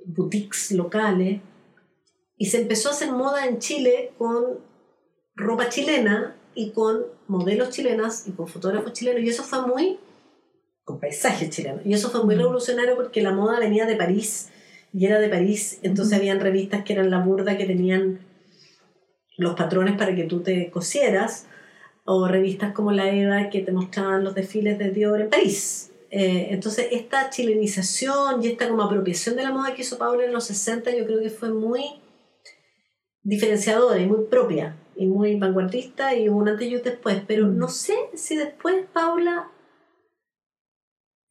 boutiques 0.04 0.70
locales. 0.72 1.40
Y 2.36 2.46
se 2.46 2.60
empezó 2.62 2.90
a 2.90 2.92
hacer 2.92 3.10
moda 3.10 3.46
en 3.46 3.58
Chile 3.58 4.12
con 4.18 4.58
ropa 5.38 5.68
chilena 5.68 6.34
y 6.54 6.70
con 6.72 7.04
modelos 7.28 7.70
chilenas 7.70 8.26
y 8.26 8.32
con 8.32 8.48
fotógrafos 8.48 8.92
chilenos. 8.92 9.22
Y 9.22 9.28
eso 9.28 9.42
fue 9.42 9.66
muy... 9.66 9.98
con 10.84 10.98
paisajes 10.98 11.50
chilenos. 11.50 11.82
Y 11.84 11.92
eso 11.92 12.10
fue 12.10 12.24
muy 12.24 12.34
Mm. 12.34 12.38
revolucionario 12.38 12.96
porque 12.96 13.22
la 13.22 13.32
moda 13.32 13.58
venía 13.60 13.84
de 13.86 13.94
París 13.96 14.48
y 14.92 15.04
era 15.06 15.20
de 15.20 15.28
París. 15.28 15.78
Entonces 15.82 16.14
Ujú. 16.14 16.20
habían 16.22 16.40
revistas 16.40 16.82
que 16.82 16.94
eran 16.94 17.10
la 17.10 17.18
burda 17.20 17.56
que 17.58 17.66
tenían 17.66 18.20
los 19.36 19.54
patrones 19.54 19.96
para 19.96 20.14
que 20.16 20.24
tú 20.24 20.40
te 20.40 20.70
cosieras, 20.70 21.46
o 22.04 22.26
revistas 22.26 22.72
como 22.72 22.90
La 22.90 23.10
Eva 23.12 23.50
que 23.50 23.60
te 23.60 23.70
mostraban 23.70 24.24
los 24.24 24.34
desfiles 24.34 24.78
de 24.78 24.90
Dior 24.90 25.20
en 25.20 25.28
París. 25.28 25.90
Eh, 26.10 26.48
entonces, 26.52 26.88
esta 26.90 27.28
chilenización 27.28 28.42
y 28.42 28.46
esta 28.48 28.66
como 28.66 28.82
apropiación 28.82 29.36
de 29.36 29.42
la 29.42 29.52
moda 29.52 29.74
que 29.74 29.82
hizo 29.82 29.98
Paula 29.98 30.24
en 30.24 30.32
los 30.32 30.44
60, 30.46 30.90
yo 30.96 31.04
creo 31.04 31.20
que 31.20 31.28
fue 31.28 31.50
muy 31.50 31.82
diferenciadora 33.22 34.00
y 34.00 34.06
muy 34.06 34.24
propia, 34.24 34.74
y 34.98 35.06
muy 35.06 35.36
vanguardista, 35.36 36.14
y 36.14 36.28
un 36.28 36.48
antes 36.48 36.68
y 36.68 36.76
un 36.76 36.82
después. 36.82 37.22
Pero 37.26 37.46
Mm. 37.46 37.56
no 37.58 37.68
sé 37.68 37.94
si 38.14 38.36
después 38.36 38.84
Paula 38.92 39.50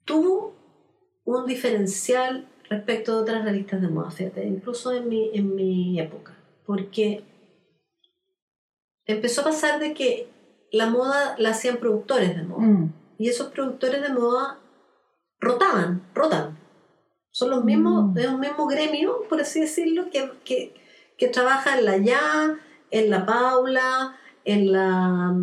tuvo 0.06 0.56
un 1.26 1.46
diferencial 1.46 2.48
respecto 2.70 3.16
de 3.16 3.22
otras 3.22 3.44
revistas 3.46 3.82
de 3.82 3.90
moda, 3.90 4.10
fíjate, 4.12 4.46
incluso 4.46 4.94
en 4.94 5.10
mi, 5.10 5.30
en 5.34 5.54
mi 5.56 6.00
época. 6.00 6.34
Porque 6.66 7.24
empezó 9.06 9.42
a 9.42 9.46
pasar 9.46 9.80
de 9.80 9.94
que 9.94 10.30
la 10.72 10.88
moda 10.90 11.36
la 11.38 11.50
hacían 11.50 11.78
productores 11.78 12.36
de 12.36 12.44
moda. 12.44 12.66
Mm. 12.66 12.94
Y 13.18 13.30
esos 13.30 13.48
productores 13.52 14.02
de 14.02 14.10
moda 14.14 14.60
rotaban, 15.40 16.04
rotan. 16.14 16.58
Son 17.32 17.50
los 17.50 17.64
mismos, 17.64 18.14
Mm. 18.14 18.18
es 18.18 18.28
un 18.28 18.40
mismo 18.40 18.66
gremio, 18.68 19.24
por 19.30 19.42
así 19.42 19.60
decirlo, 19.62 20.10
que, 20.10 20.32
que, 20.44 20.74
que 21.18 21.28
trabaja 21.28 21.78
en 21.78 21.86
la 21.86 21.98
Ya, 21.98 22.60
en 22.92 23.10
la 23.10 23.26
Paula, 23.26 24.18
en 24.46 24.72
la, 24.72 25.36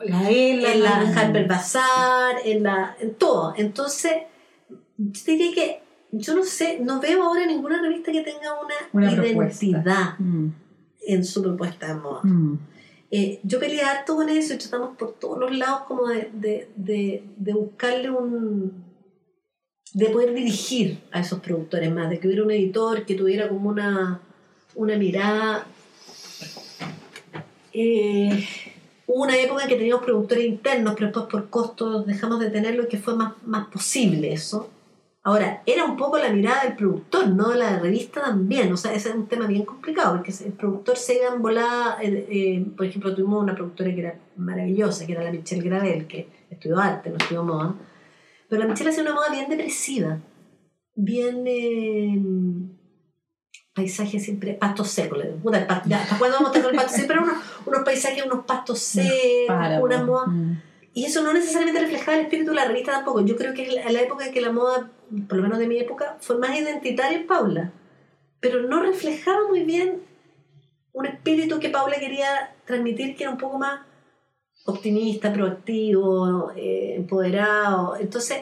La 0.00 0.30
Ela, 0.30 0.72
en 0.72 0.82
la 0.82 1.00
Harper 1.14 1.46
Bazaar, 1.46 2.36
en, 2.44 2.62
la, 2.62 2.96
en 3.00 3.14
todo. 3.14 3.54
Entonces, 3.56 4.12
yo 4.96 5.22
diría 5.26 5.54
que 5.54 5.82
yo 6.12 6.34
no 6.34 6.44
sé, 6.44 6.78
no 6.80 7.00
veo 7.00 7.22
ahora 7.22 7.46
ninguna 7.46 7.80
revista 7.82 8.12
que 8.12 8.22
tenga 8.22 8.54
una, 8.62 8.74
Una 8.92 9.12
identidad 9.12 9.82
propuesta. 9.82 10.16
Mm. 10.18 10.48
en 11.06 11.24
su 11.24 11.42
propuesta 11.42 11.88
de 11.88 11.94
moda. 11.94 12.20
Mm. 12.22 12.58
Eh, 13.10 13.40
yo 13.42 13.60
peleé 13.60 13.82
harto 13.82 14.16
con 14.16 14.28
eso 14.28 14.54
y 14.54 14.58
tratamos 14.58 14.96
por 14.96 15.12
todos 15.12 15.38
los 15.38 15.56
lados 15.56 15.82
como 15.86 16.08
de, 16.08 16.30
de, 16.32 16.68
de, 16.76 17.24
de 17.36 17.52
buscarle 17.52 18.10
un, 18.10 18.84
de 19.92 20.10
poder 20.10 20.34
dirigir 20.34 20.98
a 21.12 21.20
esos 21.20 21.40
productores 21.40 21.92
más, 21.92 22.10
de 22.10 22.18
que 22.18 22.26
hubiera 22.26 22.44
un 22.44 22.50
editor 22.50 23.06
que 23.06 23.14
tuviera 23.14 23.48
como 23.48 23.70
una, 23.70 24.20
una 24.74 24.96
mirada. 24.96 25.66
Eh, 27.78 28.42
hubo 29.06 29.24
una 29.24 29.36
época 29.36 29.64
en 29.64 29.68
que 29.68 29.76
teníamos 29.76 30.02
productores 30.02 30.46
internos, 30.46 30.94
pero 30.94 31.08
después 31.08 31.26
por 31.26 31.50
costos 31.50 32.06
dejamos 32.06 32.40
de 32.40 32.48
tenerlo 32.48 32.84
y 32.84 32.88
que 32.88 32.96
fue 32.96 33.14
más, 33.14 33.34
más 33.44 33.68
posible 33.68 34.32
eso. 34.32 34.70
Ahora, 35.22 35.62
era 35.66 35.84
un 35.84 35.96
poco 35.96 36.16
la 36.16 36.30
mirada 36.30 36.62
del 36.62 36.74
productor, 36.74 37.28
no 37.28 37.50
de 37.50 37.58
la 37.58 37.78
revista 37.78 38.22
también. 38.22 38.72
O 38.72 38.78
sea, 38.78 38.94
ese 38.94 39.10
es 39.10 39.14
un 39.14 39.26
tema 39.26 39.46
bien 39.46 39.66
complicado, 39.66 40.14
porque 40.14 40.32
el 40.42 40.52
productor 40.52 40.96
se 40.96 41.16
iba 41.16 41.34
en 41.34 41.42
volada. 41.42 41.98
eh, 42.02 42.26
eh, 42.30 42.66
por 42.74 42.86
ejemplo, 42.86 43.14
tuvimos 43.14 43.42
una 43.42 43.54
productora 43.54 43.94
que 43.94 44.00
era 44.00 44.18
maravillosa, 44.36 45.04
que 45.04 45.12
era 45.12 45.24
la 45.24 45.32
Michelle 45.32 45.62
Gravel, 45.62 46.06
que 46.06 46.28
estudió 46.48 46.78
arte, 46.78 47.10
no 47.10 47.16
estudió 47.16 47.44
moda. 47.44 47.74
Pero 48.48 48.62
la 48.62 48.68
Michelle 48.68 48.88
hacía 48.88 49.02
una 49.02 49.14
moda 49.14 49.28
bien 49.30 49.50
depresiva, 49.50 50.18
bien. 50.94 52.75
Paisajes 53.76 54.24
siempre. 54.24 54.54
pastos 54.54 54.88
secos. 54.90 55.18
le 55.18 55.26
digo. 55.26 55.36
Puta, 55.38 55.58
el 55.58 55.66
pa- 55.66 55.82
ya, 55.86 56.02
¿Hasta 56.02 56.18
cuándo 56.18 56.38
vamos 56.38 56.50
a 56.50 56.52
tener 56.54 56.70
el 56.70 56.76
pasto? 56.76 57.02
Pero 57.06 57.22
unos, 57.22 57.36
unos 57.66 57.82
paisajes, 57.84 58.24
unos 58.26 58.44
pastos 58.44 58.78
secos, 58.80 59.56
una 59.82 60.02
moda. 60.02 60.26
Mm. 60.26 60.62
Y 60.94 61.04
eso 61.04 61.22
no 61.22 61.32
necesariamente 61.34 61.80
reflejaba 61.80 62.16
el 62.16 62.24
espíritu 62.24 62.50
de 62.50 62.56
la 62.56 62.64
revista 62.64 62.92
tampoco. 62.92 63.20
Yo 63.20 63.36
creo 63.36 63.52
que 63.54 63.62
es 63.68 63.74
la, 63.74 63.92
la 63.92 64.00
época 64.00 64.26
en 64.26 64.32
que 64.32 64.40
la 64.40 64.50
moda, 64.50 64.90
por 65.28 65.36
lo 65.36 65.42
menos 65.42 65.58
de 65.58 65.66
mi 65.68 65.78
época, 65.78 66.16
fue 66.20 66.38
más 66.38 66.58
identitaria 66.58 67.18
en 67.18 67.26
Paula. 67.26 67.70
Pero 68.40 68.62
no 68.62 68.80
reflejaba 68.82 69.46
muy 69.46 69.62
bien 69.64 70.00
un 70.92 71.04
espíritu 71.06 71.60
que 71.60 71.68
Paula 71.68 71.96
quería 72.00 72.54
transmitir, 72.64 73.14
que 73.14 73.24
era 73.24 73.30
un 73.32 73.38
poco 73.38 73.58
más 73.58 73.80
optimista, 74.64 75.32
proactivo, 75.32 76.50
eh, 76.56 76.94
empoderado. 76.96 77.96
Entonces, 77.96 78.38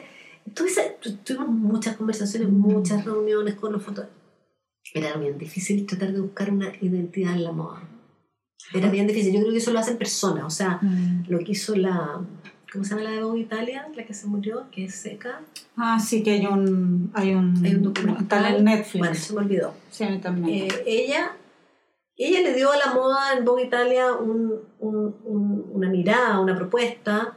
entonces, 0.47 0.99
tu- 1.01 1.17
tuvimos 1.17 1.49
muchas 1.49 1.97
conversaciones, 1.97 2.49
muchas 2.49 3.03
reuniones 3.03 3.55
con 3.55 3.73
los 3.73 3.83
fotógrafos. 3.83 4.15
Era 4.95 5.17
bien 5.17 5.37
difícil 5.37 5.85
tratar 5.85 6.13
de 6.13 6.21
buscar 6.21 6.49
una 6.51 6.71
identidad 6.79 7.33
en 7.33 7.43
la 7.43 7.51
moda. 7.51 7.81
Era 8.73 8.89
bien 8.89 9.07
difícil. 9.07 9.33
Yo 9.33 9.41
creo 9.41 9.51
que 9.51 9.57
eso 9.57 9.73
lo 9.73 9.79
hacen 9.79 9.97
personas. 9.97 10.45
O 10.45 10.49
sea, 10.49 10.79
Mm. 10.81 11.25
lo 11.27 11.39
que 11.39 11.51
hizo 11.51 11.75
la. 11.75 12.21
¿Cómo 12.71 12.83
se 12.85 12.91
llama 12.91 13.03
la 13.03 13.11
de 13.11 13.23
Vogue 13.23 13.41
Italia? 13.41 13.87
La 13.93 14.05
que 14.05 14.13
se 14.13 14.25
murió, 14.27 14.65
que 14.71 14.85
es 14.85 14.95
seca. 14.95 15.41
Ah, 15.75 15.99
sí 15.99 16.23
que 16.23 16.31
hay 16.31 16.45
un, 16.45 17.11
hay 17.13 17.33
un, 17.33 17.63
Hay 17.65 17.75
un 17.75 17.83
documental. 17.83 18.55
en 18.55 18.63
Netflix. 18.63 18.99
Bueno, 18.99 19.15
se 19.15 19.33
me 19.33 19.39
olvidó. 19.41 19.73
sí, 19.89 20.03
a 20.05 20.09
mí 20.09 20.19
también. 20.19 20.67
Eh, 20.71 20.83
ella, 20.85 21.33
ella 22.17 22.39
le 22.41 22.53
dio 22.53 22.71
a 22.71 22.77
la 22.77 22.93
moda 22.93 23.33
en 23.37 23.43
Vogue 23.43 23.65
Italia 23.65 24.13
un, 24.13 24.53
un- 24.79 25.15
un- 25.25 25.65
una 25.73 25.89
mirada, 25.89 26.39
una 26.39 26.55
propuesta 26.55 27.35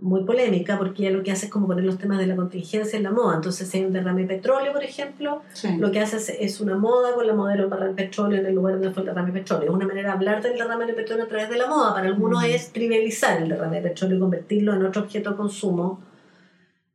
muy 0.00 0.24
polémica, 0.24 0.78
porque 0.78 1.02
ella 1.06 1.16
lo 1.16 1.22
que 1.22 1.30
hace 1.30 1.46
es 1.46 1.52
como 1.52 1.66
poner 1.66 1.84
los 1.84 1.98
temas 1.98 2.18
de 2.18 2.26
la 2.26 2.34
contingencia 2.36 2.96
en 2.96 3.02
la 3.02 3.10
moda. 3.10 3.36
Entonces, 3.36 3.68
si 3.68 3.78
hay 3.78 3.84
un 3.84 3.92
derrame 3.92 4.22
de 4.22 4.28
petróleo, 4.28 4.72
por 4.72 4.82
ejemplo, 4.82 5.42
sí. 5.52 5.76
lo 5.78 5.90
que 5.90 6.00
hace 6.00 6.16
es, 6.16 6.28
es 6.30 6.60
una 6.60 6.76
moda 6.76 7.14
con 7.14 7.26
la 7.26 7.34
modelo 7.34 7.68
para 7.68 7.86
el 7.86 7.94
petróleo 7.94 8.40
en 8.40 8.46
el 8.46 8.54
lugar 8.54 8.74
donde 8.74 8.90
fue 8.92 9.02
el 9.02 9.06
derrame 9.08 9.32
de 9.32 9.40
petróleo. 9.40 9.68
Es 9.70 9.74
una 9.74 9.86
manera 9.86 10.08
de 10.08 10.14
hablar 10.14 10.42
del 10.42 10.56
derrame 10.56 10.86
de 10.86 10.94
petróleo 10.94 11.24
a 11.24 11.28
través 11.28 11.48
de 11.50 11.58
la 11.58 11.66
moda. 11.68 11.94
Para 11.94 12.06
algunos 12.08 12.42
Mm. 12.42 12.46
es 12.46 12.72
trivializar 12.72 13.42
el 13.42 13.48
derrame 13.50 13.80
de 13.82 13.88
petróleo 13.90 14.16
y 14.16 14.20
convertirlo 14.20 14.74
en 14.74 14.86
otro 14.86 15.02
objeto 15.02 15.30
de 15.30 15.36
consumo, 15.36 16.00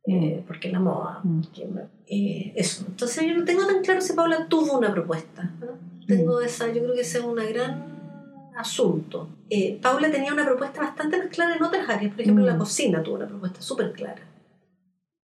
eh, 0.06 0.42
porque 0.46 0.68
es 0.68 0.72
la 0.72 0.80
moda. 0.80 1.20
Mm. 1.22 1.40
eh, 2.08 2.52
eso. 2.56 2.84
Entonces 2.88 3.24
yo 3.26 3.34
no 3.36 3.44
tengo 3.44 3.66
tan 3.66 3.82
claro 3.82 4.00
si 4.00 4.12
Paula 4.14 4.46
tuvo 4.48 4.78
una 4.78 4.92
propuesta. 4.92 5.50
¿no? 5.60 5.66
Tengo 6.06 6.40
esa, 6.40 6.66
yo 6.68 6.82
creo 6.82 6.94
que 6.94 7.00
ese 7.00 7.18
es 7.18 7.24
un 7.24 7.34
gran 7.34 7.95
asunto. 8.56 9.28
Eh, 9.50 9.78
Paula 9.80 10.10
tenía 10.10 10.32
una 10.32 10.44
propuesta 10.44 10.80
bastante 10.80 11.18
más 11.18 11.28
clara 11.28 11.56
en 11.56 11.62
otras 11.62 11.88
áreas. 11.88 12.12
Por 12.12 12.20
ejemplo, 12.22 12.44
Mm. 12.44 12.46
la 12.48 12.56
cocina 12.58 13.02
tuvo 13.02 13.16
una 13.16 13.26
propuesta 13.28 13.60
súper 13.60 13.92
clara 13.92 14.22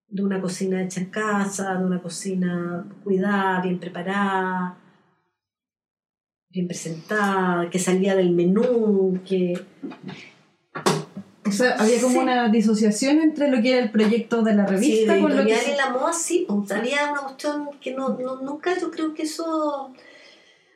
de 0.07 0.21
una 0.23 0.41
cocina 0.41 0.81
hecha 0.83 0.99
en 0.99 1.05
casa, 1.09 1.75
de 1.75 1.85
una 1.85 2.01
cocina 2.01 2.85
cuidada, 3.03 3.61
bien 3.61 3.79
preparada, 3.79 4.75
bien 6.49 6.67
presentada, 6.67 7.69
que 7.69 7.79
salía 7.79 8.13
del 8.15 8.31
menú, 8.31 9.19
que... 9.25 9.53
O 11.47 11.51
sea, 11.51 11.75
había 11.75 11.99
como 12.01 12.13
Sí. 12.13 12.19
una 12.19 12.49
disociación 12.49 13.19
entre 13.21 13.49
lo 13.49 13.61
que 13.61 13.71
era 13.71 13.83
el 13.83 13.91
proyecto 13.91 14.41
de 14.41 14.53
la 14.53 14.67
Sí, 14.67 14.73
revista 14.73 15.19
con 15.19 15.35
lo 15.35 15.43
que... 15.45 15.51
y 15.73 15.75
la 15.77 15.89
moda 15.91 16.11
sí, 16.13 16.45
pues, 16.47 16.71
había 16.71 17.11
una 17.11 17.21
cuestión 17.21 17.69
que 17.81 17.93
no, 17.93 18.09
no- 18.19 18.41
nunca 18.41 18.77
yo 18.77 18.91
creo 18.91 19.13
que 19.13 19.23
eso... 19.23 19.93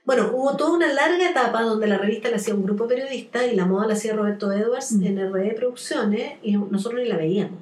Bueno, 0.06 0.32
hubo 0.34 0.56
toda 0.56 0.74
una 0.74 0.94
larga 0.94 1.30
etapa 1.30 1.64
donde 1.64 1.88
la 1.88 1.98
revista 1.98 2.30
la 2.30 2.36
hacía 2.36 2.54
un 2.54 2.64
grupo 2.64 2.86
de 2.86 2.96
periodistas 2.96 3.52
y 3.52 3.56
la 3.56 3.66
moda 3.66 3.88
la 3.88 3.94
hacía 3.94 4.16
Roberto 4.16 4.52
Edwards 4.52 4.92
Mm. 4.92 5.04
en 5.06 5.34
RD 5.34 5.56
Producciones 5.56 6.34
y 6.44 6.56
nosotros 6.56 7.02
ni 7.02 7.08
la 7.08 7.18
veíamos. 7.18 7.60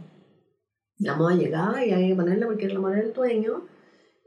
La 0.99 1.15
moda 1.15 1.35
llegaba 1.35 1.85
y 1.85 1.91
había 1.91 2.07
que 2.09 2.15
ponerla 2.15 2.45
porque 2.45 2.65
era 2.65 2.73
la 2.73 2.79
moda 2.81 2.95
del 2.95 3.13
dueño 3.13 3.65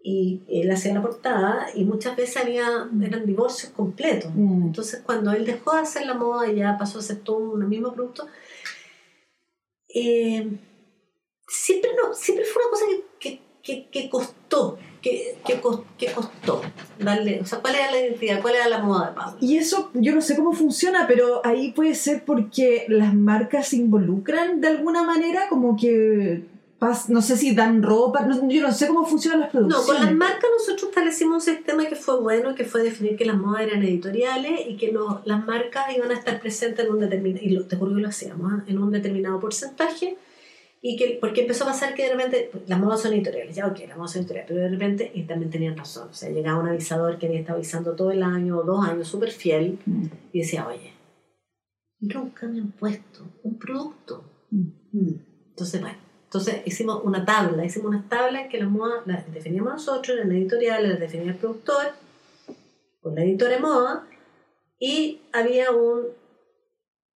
y 0.02 0.42
él 0.48 0.70
hacía 0.70 0.94
la 0.94 1.02
portada 1.02 1.66
y 1.74 1.84
muchas 1.84 2.16
veces 2.16 2.36
había, 2.38 2.88
eran 3.02 3.26
divorcios 3.26 3.72
completos. 3.72 4.30
Mm. 4.34 4.68
Entonces, 4.68 5.02
cuando 5.04 5.32
él 5.32 5.44
dejó 5.44 5.74
de 5.74 5.80
hacer 5.80 6.06
la 6.06 6.14
moda 6.14 6.50
y 6.50 6.56
ya 6.56 6.78
pasó 6.78 6.98
a 6.98 7.00
hacer 7.00 7.18
todo 7.18 7.38
un 7.38 7.68
mismo 7.68 7.92
producto, 7.92 8.26
eh, 9.94 10.58
siempre, 11.46 11.90
no, 11.96 12.14
siempre 12.14 12.44
fue 12.44 12.62
una 12.62 12.70
cosa 12.70 12.84
que, 12.88 13.04
que, 13.18 13.45
que, 13.66 13.86
que 13.90 14.08
costó, 14.08 14.78
que, 15.02 15.34
cos- 15.60 15.82
que 15.98 16.06
costó 16.12 16.62
darle, 17.00 17.40
o 17.40 17.46
sea, 17.46 17.58
¿cuál 17.58 17.74
era 17.74 17.90
la 17.90 18.00
identidad? 18.00 18.40
¿Cuál 18.40 18.54
era 18.54 18.68
la 18.68 18.78
moda 18.78 19.08
de 19.10 19.14
Pablo? 19.16 19.38
Y 19.40 19.56
eso, 19.56 19.90
yo 19.94 20.14
no 20.14 20.20
sé 20.20 20.36
cómo 20.36 20.52
funciona, 20.52 21.06
pero 21.08 21.40
ahí 21.44 21.72
puede 21.72 21.94
ser 21.96 22.24
porque 22.24 22.86
las 22.88 23.12
marcas 23.14 23.68
se 23.68 23.76
involucran 23.76 24.60
de 24.60 24.68
alguna 24.68 25.02
manera, 25.02 25.48
como 25.48 25.76
que, 25.76 26.44
no 27.08 27.22
sé 27.22 27.36
si 27.36 27.54
dan 27.56 27.82
ropa, 27.82 28.20
no- 28.22 28.48
yo 28.48 28.62
no 28.62 28.72
sé 28.72 28.86
cómo 28.86 29.04
funcionan 29.04 29.40
las 29.40 29.54
No, 29.54 29.60
producciones. 29.60 29.86
con 29.86 30.04
las 30.06 30.14
marcas 30.14 30.50
nosotros 30.58 30.90
establecimos 30.90 31.34
un 31.48 31.54
sistema 31.54 31.86
que 31.86 31.96
fue 31.96 32.20
bueno, 32.20 32.54
que 32.54 32.64
fue 32.64 32.82
definir 32.84 33.16
que 33.16 33.24
las 33.24 33.36
modas 33.36 33.62
eran 33.62 33.82
editoriales 33.82 34.60
y 34.68 34.76
que 34.76 34.92
los- 34.92 35.26
las 35.26 35.44
marcas 35.44 35.84
iban 35.96 36.10
a 36.12 36.14
estar 36.14 36.40
presentes 36.40 36.84
en 36.86 36.92
un 36.92 37.00
determinado, 37.00 37.44
y 37.44 37.50
lo, 37.50 37.64
te 37.64 37.74
juro 37.76 37.94
que 37.96 38.00
lo 38.02 38.08
hacíamos, 38.08 38.52
¿ah? 38.52 38.64
en 38.68 38.78
un 38.78 38.92
determinado 38.92 39.40
porcentaje, 39.40 40.16
y 40.82 40.96
que, 40.96 41.18
porque 41.20 41.42
empezó 41.42 41.64
a 41.64 41.68
pasar 41.68 41.94
que 41.94 42.04
de 42.04 42.14
repente, 42.14 42.50
las 42.66 42.78
modas 42.78 43.00
son 43.00 43.12
editoriales, 43.12 43.56
ya 43.56 43.66
ok, 43.66 43.80
las 43.88 43.96
modas 43.96 44.12
son 44.12 44.22
editoriales, 44.22 44.48
pero 44.48 44.60
de 44.60 44.68
repente, 44.68 45.10
y 45.14 45.22
también 45.24 45.50
tenían 45.50 45.76
razón, 45.76 46.08
o 46.10 46.14
sea, 46.14 46.30
llegaba 46.30 46.60
un 46.60 46.68
avisador 46.68 47.18
que 47.18 47.26
había 47.26 47.40
estado 47.40 47.56
avisando 47.56 47.94
todo 47.96 48.10
el 48.12 48.22
año 48.22 48.58
o 48.58 48.62
dos 48.62 48.86
años, 48.86 49.08
súper 49.08 49.30
fiel, 49.30 49.78
Mm. 49.84 50.06
y 50.32 50.40
decía, 50.40 50.66
oye, 50.66 50.92
nunca 52.00 52.46
me 52.46 52.60
han 52.60 52.72
puesto 52.72 53.24
un 53.42 53.58
producto. 53.58 54.24
Mm. 54.50 55.10
Entonces, 55.50 55.80
bueno, 55.80 55.98
entonces 56.24 56.62
hicimos 56.66 57.02
una 57.04 57.24
tabla, 57.24 57.64
hicimos 57.64 57.88
una 57.88 58.08
tabla 58.08 58.42
en 58.42 58.48
que 58.48 58.58
las 58.58 58.68
modas 58.68 59.06
las 59.06 59.32
definíamos 59.32 59.72
nosotros, 59.72 60.18
en 60.20 60.32
editoriales 60.32 60.90
las 60.90 61.00
definía 61.00 61.32
el 61.32 61.38
productor, 61.38 61.86
con 63.00 63.14
la 63.14 63.22
editora 63.24 63.54
de 63.54 63.60
moda, 63.60 64.06
y 64.78 65.20
había 65.32 65.70
un, 65.70 66.02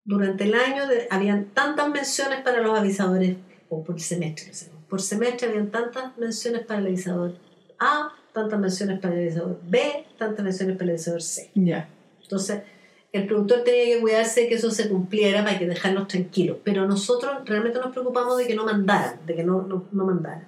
durante 0.04 0.44
el 0.44 0.54
año, 0.54 0.86
de, 0.86 1.06
habían 1.10 1.46
tantas 1.46 1.88
menciones 1.90 2.40
para 2.42 2.60
los 2.60 2.78
avisadores, 2.78 3.36
o 3.68 3.82
por 3.84 4.00
semestre, 4.00 4.48
no 4.48 4.54
sé, 4.54 4.70
por 4.88 5.00
semestre 5.00 5.48
habían 5.48 5.70
tantas 5.70 6.16
menciones 6.18 6.66
para 6.66 6.80
el 6.80 6.86
avisador 6.86 7.34
A, 7.78 8.12
tantas 8.32 8.58
menciones 8.58 8.98
para 8.98 9.14
el 9.14 9.20
avisador 9.20 9.60
B, 9.68 10.06
tantas 10.18 10.44
menciones 10.44 10.76
para 10.76 10.84
el 10.84 10.90
avisador 10.90 11.22
C. 11.22 11.50
Ya. 11.54 11.88
Entonces, 12.22 12.62
el 13.12 13.26
productor 13.26 13.64
tenía 13.64 13.96
que 13.96 14.00
cuidarse 14.00 14.42
de 14.42 14.48
que 14.48 14.54
eso 14.54 14.70
se 14.70 14.88
cumpliera 14.88 15.44
para 15.44 15.58
que 15.58 15.66
dejarnos 15.66 16.08
tranquilos. 16.08 16.58
Pero 16.64 16.86
nosotros 16.86 17.42
realmente 17.44 17.78
nos 17.78 17.90
preocupamos 17.90 18.38
de 18.38 18.46
que 18.46 18.54
no 18.54 18.64
mandaran, 18.64 19.24
de 19.26 19.34
que 19.34 19.44
no, 19.44 19.62
no, 19.62 19.86
no 19.90 20.04
mandaran. 20.04 20.46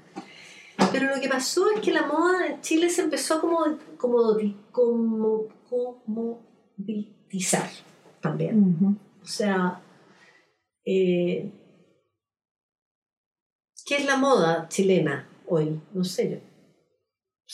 Pero 0.93 1.15
lo 1.15 1.20
que 1.20 1.29
pasó 1.29 1.70
es 1.74 1.81
que 1.81 1.93
la 1.93 2.07
moda 2.07 2.47
en 2.47 2.61
Chile 2.61 2.89
se 2.89 3.03
empezó 3.03 3.35
a 3.35 3.41
como, 3.41 3.65
como, 3.97 4.39
como, 4.70 5.49
comoditizar 6.77 7.69
también. 8.20 8.77
Ujú. 8.81 8.97
O 9.23 9.27
sea, 9.27 9.81
eh, 10.85 11.51
¿qué 13.86 13.97
es 13.97 14.07
la 14.07 14.16
moda 14.16 14.69
chilena 14.69 15.28
hoy? 15.47 15.81
No 15.93 16.05
sé 16.05 16.31
yo. 16.31 16.36
O 16.39 16.40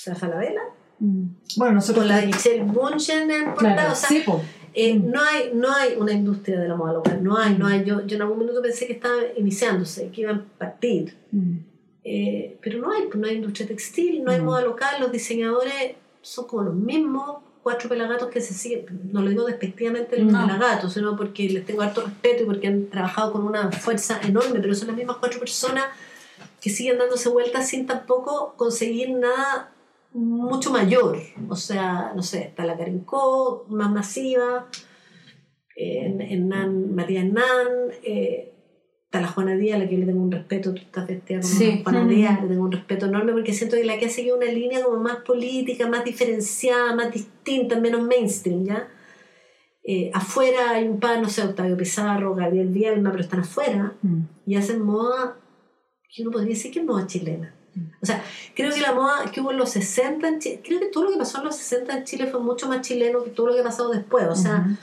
sea, 0.00 0.14
Falabella, 0.14 0.62
Mm. 1.00 1.28
Bueno, 1.58 1.74
nosotros... 1.74 2.06
con 2.06 2.08
la 2.16 2.26
Michelle 2.26 2.64
Bunchen 2.64 3.30
en 3.30 3.44
portada. 3.54 3.74
Claro, 3.74 3.92
o 3.92 3.94
sea, 3.94 4.08
sí, 4.08 4.22
po. 4.26 4.42
Eh, 4.74 4.94
Mm. 4.98 5.10
no, 5.12 5.22
hay, 5.22 5.52
no 5.54 5.72
hay 5.72 5.94
una 5.96 6.10
industria 6.12 6.58
de 6.58 6.66
la 6.66 6.74
moda 6.74 6.94
local, 6.94 7.22
no 7.22 7.36
hay, 7.38 7.56
no 7.56 7.68
hay. 7.68 7.84
Yo, 7.84 8.04
yo 8.04 8.16
en 8.16 8.22
algún 8.22 8.38
minuto 8.40 8.60
pensé 8.60 8.88
que 8.88 8.94
estaba 8.94 9.14
iniciándose, 9.36 10.10
que 10.10 10.22
iban 10.22 10.40
a 10.40 10.58
partir, 10.58 11.16
Mm. 11.30 11.58
Eh, 12.02 12.58
pero 12.62 12.80
no 12.80 12.90
hay, 12.90 13.02
pues 13.06 13.14
no 13.16 13.28
hay 13.28 13.36
industria 13.36 13.68
textil, 13.68 14.24
no 14.24 14.32
hay 14.32 14.40
Mm. 14.40 14.44
moda 14.44 14.62
local, 14.62 15.00
los 15.00 15.12
diseñadores 15.12 15.94
son 16.20 16.48
como 16.48 16.62
los 16.64 16.74
mismos 16.74 17.42
cuatro 17.68 17.88
pelagatos 17.90 18.28
que 18.28 18.40
se 18.40 18.54
siguen, 18.54 18.86
no 19.12 19.20
lo 19.20 19.28
digo 19.28 19.44
despectivamente 19.44 20.18
los 20.18 20.32
No. 20.32 20.46
pelagatos, 20.46 20.94
sino 20.94 21.16
porque 21.16 21.50
les 21.50 21.66
tengo 21.66 21.82
harto 21.82 22.00
respeto 22.02 22.42
y 22.44 22.46
porque 22.46 22.66
han 22.68 22.86
trabajado 22.86 23.32
con 23.32 23.42
una 23.44 23.70
fuerza 23.70 24.18
enorme, 24.22 24.58
pero 24.60 24.74
son 24.74 24.88
las 24.88 24.96
mismas 24.96 25.18
cuatro 25.18 25.38
personas 25.38 25.84
que 26.62 26.70
siguen 26.70 26.96
dándose 26.98 27.28
vueltas 27.28 27.68
sin 27.68 27.86
tampoco 27.86 28.54
conseguir 28.56 29.10
nada 29.10 29.70
mucho 30.14 30.72
mayor. 30.72 31.18
O 31.50 31.56
sea, 31.56 32.12
no 32.16 32.22
sé, 32.22 32.38
está 32.44 32.64
la 32.64 32.76
Carincó, 32.78 33.66
más 33.68 33.90
masiva, 33.90 34.66
eh, 35.76 36.06
en, 36.06 36.20
en 36.22 36.48
Nan, 36.48 36.94
Matías 36.94 37.26
Nan, 37.26 37.68
eh, 38.02 38.52
Está 39.08 39.22
la 39.22 39.28
Juana 39.28 39.54
Díaz, 39.56 39.76
a 39.76 39.78
la 39.84 39.88
que 39.88 39.94
yo 39.94 40.00
le 40.00 40.06
tengo 40.06 40.20
un 40.22 40.30
respeto, 40.30 40.74
tú 40.74 40.82
estás 40.82 41.06
vestida 41.06 41.40
como 41.40 41.50
Sí. 41.54 41.80
Juana. 41.82 42.04
Díaz, 42.04 42.42
le 42.42 42.48
tengo 42.48 42.64
un 42.64 42.72
respeto 42.72 43.06
enorme 43.06 43.32
porque 43.32 43.54
siento 43.54 43.76
que 43.76 43.84
la 43.84 43.98
que 43.98 44.04
ha 44.04 44.10
seguido 44.10 44.36
una 44.36 44.44
línea 44.52 44.82
como 44.84 44.98
más 44.98 45.16
política, 45.24 45.88
más 45.88 46.04
diferenciada, 46.04 46.94
más 46.94 47.10
distinta, 47.10 47.80
menos 47.80 48.02
mainstream, 48.06 48.66
¿ya? 48.66 48.86
Eh, 49.82 50.10
afuera 50.12 50.72
hay 50.72 50.86
un 50.86 51.00
par, 51.00 51.22
no 51.22 51.30
sé, 51.30 51.40
Octavio 51.42 51.74
Pizarro, 51.78 52.34
Gabriel 52.34 52.68
Bielma, 52.68 53.10
pero 53.10 53.22
están 53.22 53.40
afuera 53.40 53.94
Mm. 54.02 54.20
y 54.44 54.56
hacen 54.56 54.82
moda, 54.82 55.36
que 56.14 56.20
uno 56.20 56.30
podría 56.30 56.50
decir 56.50 56.70
que 56.70 56.80
es 56.80 56.84
moda 56.84 57.06
chilena. 57.06 57.54
O 58.02 58.04
sea, 58.04 58.22
creo 58.54 58.74
que 58.74 58.80
la 58.82 58.92
moda 58.92 59.30
que 59.32 59.40
hubo 59.40 59.52
en 59.52 59.56
los 59.56 59.70
60 59.70 60.28
en 60.28 60.38
Chile, 60.40 60.60
creo 60.62 60.80
que 60.80 60.86
todo 60.88 61.04
lo 61.04 61.12
que 61.12 61.16
pasó 61.18 61.38
en 61.38 61.44
los 61.44 61.56
60 61.56 61.96
en 61.96 62.04
Chile 62.04 62.26
fue 62.26 62.40
mucho 62.40 62.68
más 62.68 62.82
chileno 62.82 63.24
que 63.24 63.30
todo 63.30 63.46
lo 63.46 63.54
que 63.54 63.60
ha 63.60 63.64
pasado 63.64 63.88
después. 63.90 64.26
O 64.28 64.34
sea, 64.34 64.66
Ujú. 64.66 64.76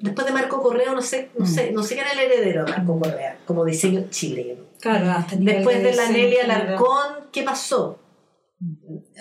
Después 0.00 0.26
de 0.26 0.32
Marco 0.32 0.60
Correa, 0.62 0.92
no 0.94 1.02
sé, 1.02 1.30
no 1.38 1.44
Mm. 1.44 1.48
sé, 1.48 1.72
no 1.72 1.82
sé 1.82 1.94
quién 1.94 2.06
era 2.06 2.20
el 2.22 2.30
heredero 2.30 2.64
de 2.64 2.70
Marco 2.72 2.98
Correa, 3.00 3.38
como 3.46 3.64
diseño 3.64 4.04
chileno. 4.10 4.64
Claro, 4.80 5.10
hasta 5.10 5.36
Después 5.36 5.82
de 5.82 5.94
la 5.94 6.02
diseño 6.02 6.12
Nelia 6.12 6.40
general. 6.42 6.60
Alarcón, 6.68 7.14
¿qué 7.32 7.42
pasó? 7.42 7.98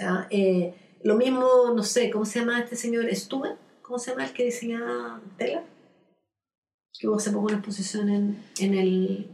Ah, 0.01 0.27
eh, 0.29 0.73
lo 1.03 1.15
mismo, 1.15 1.47
no 1.75 1.83
sé, 1.83 2.09
¿cómo 2.09 2.25
se 2.25 2.39
llama 2.39 2.59
este 2.59 2.75
señor? 2.75 3.05
¿Estuve? 3.09 3.49
¿Cómo 3.81 3.99
se 3.99 4.11
llama 4.11 4.25
el 4.25 4.33
que 4.33 4.43
diseñaba 4.45 5.21
tela? 5.37 5.63
Que 6.99 7.07
hubo 7.07 7.15
hace 7.17 7.31
poco 7.31 7.45
una 7.45 7.57
exposición 7.57 8.09
en, 8.09 8.43
en 8.59 8.73
el 8.73 9.27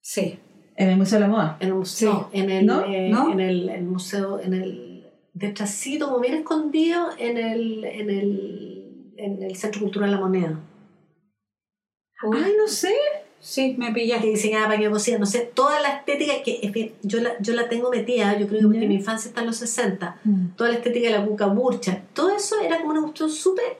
Sí. 0.00 0.38
En 0.76 0.90
el 0.90 0.96
Museo 0.96 1.18
de 1.18 1.26
la 1.26 1.28
Moda. 1.28 1.56
en 1.60 1.68
el 1.68 1.74
museo, 1.74 2.28
Sí. 2.32 2.40
en 2.40 2.50
el, 2.50 2.66
¿No? 2.66 2.84
eh, 2.84 3.08
¿No? 3.10 3.32
en 3.32 3.40
el, 3.40 3.68
el 3.68 3.82
museo, 3.84 4.40
en 4.40 4.54
el 4.54 5.10
detrásito, 5.32 6.06
como 6.08 6.20
bien 6.20 6.34
escondido, 6.34 7.08
en 7.18 7.36
el, 7.38 7.84
en 7.84 8.10
el, 8.10 8.73
en 9.16 9.42
el 9.42 9.56
Centro 9.56 9.80
Cultural 9.80 10.10
La 10.10 10.18
Moneda. 10.20 10.58
Uy, 12.22 12.38
Ay, 12.42 12.52
no 12.56 12.66
sé. 12.68 12.94
sí, 13.40 13.74
me 13.78 13.88
que 13.88 13.92
pillaste. 13.92 14.26
diseñaba 14.28 14.66
para 14.68 14.78
que 14.78 14.88
cosía, 14.90 15.18
no 15.18 15.26
sé, 15.26 15.50
toda 15.54 15.80
la 15.80 15.96
estética 15.98 16.32
que 16.44 16.60
es 16.62 16.72
que 16.72 16.94
yo 17.02 17.20
la, 17.20 17.38
yo 17.40 17.52
la 17.54 17.68
tengo 17.68 17.90
metida, 17.90 18.38
yo 18.38 18.46
creo 18.48 18.60
que 18.60 18.66
porque 18.66 18.80
Ya. 18.80 18.88
mi 18.88 18.94
infancia 18.96 19.28
está 19.28 19.40
en 19.42 19.46
los 19.48 19.56
60, 19.56 20.20
Mm. 20.24 20.46
toda 20.56 20.70
la 20.70 20.76
estética 20.76 21.08
de 21.10 21.18
la 21.18 21.26
cuca 21.26 21.46
burcha, 21.46 22.02
todo 22.14 22.30
eso 22.34 22.60
era 22.60 22.78
como 22.78 22.92
una 22.92 23.02
cuestión 23.02 23.28
súper 23.30 23.76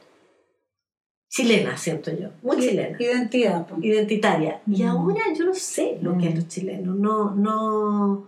chilena, 1.31 1.77
siento 1.77 2.11
yo, 2.13 2.29
muy 2.43 2.59
chilena, 2.59 2.97
Identidad. 3.01 3.67
po. 3.67 3.77
identitaria. 3.81 4.61
Y 4.67 4.83
Mm. 4.83 4.87
ahora 4.89 5.23
yo 5.37 5.45
no 5.47 5.55
sé 5.55 5.99
lo 6.03 6.17
que 6.19 6.29
es 6.29 6.35
Mm. 6.35 6.37
los 6.37 6.49
chilenos, 6.49 6.97
no, 6.97 7.35
no, 7.35 8.27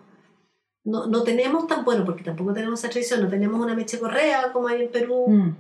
no, 0.84 1.06
no 1.06 1.22
tenemos 1.22 1.66
tan 1.66 1.84
bueno, 1.84 2.04
porque 2.04 2.24
tampoco 2.24 2.52
tenemos 2.54 2.80
esa 2.80 2.88
tradición, 2.88 3.22
no 3.22 3.28
tenemos 3.28 3.60
una 3.60 3.74
meche 3.74 3.98
correa 3.98 4.50
como 4.52 4.68
hay 4.68 4.82
en 4.82 4.90
Perú, 4.90 5.26
Mm. 5.28 5.56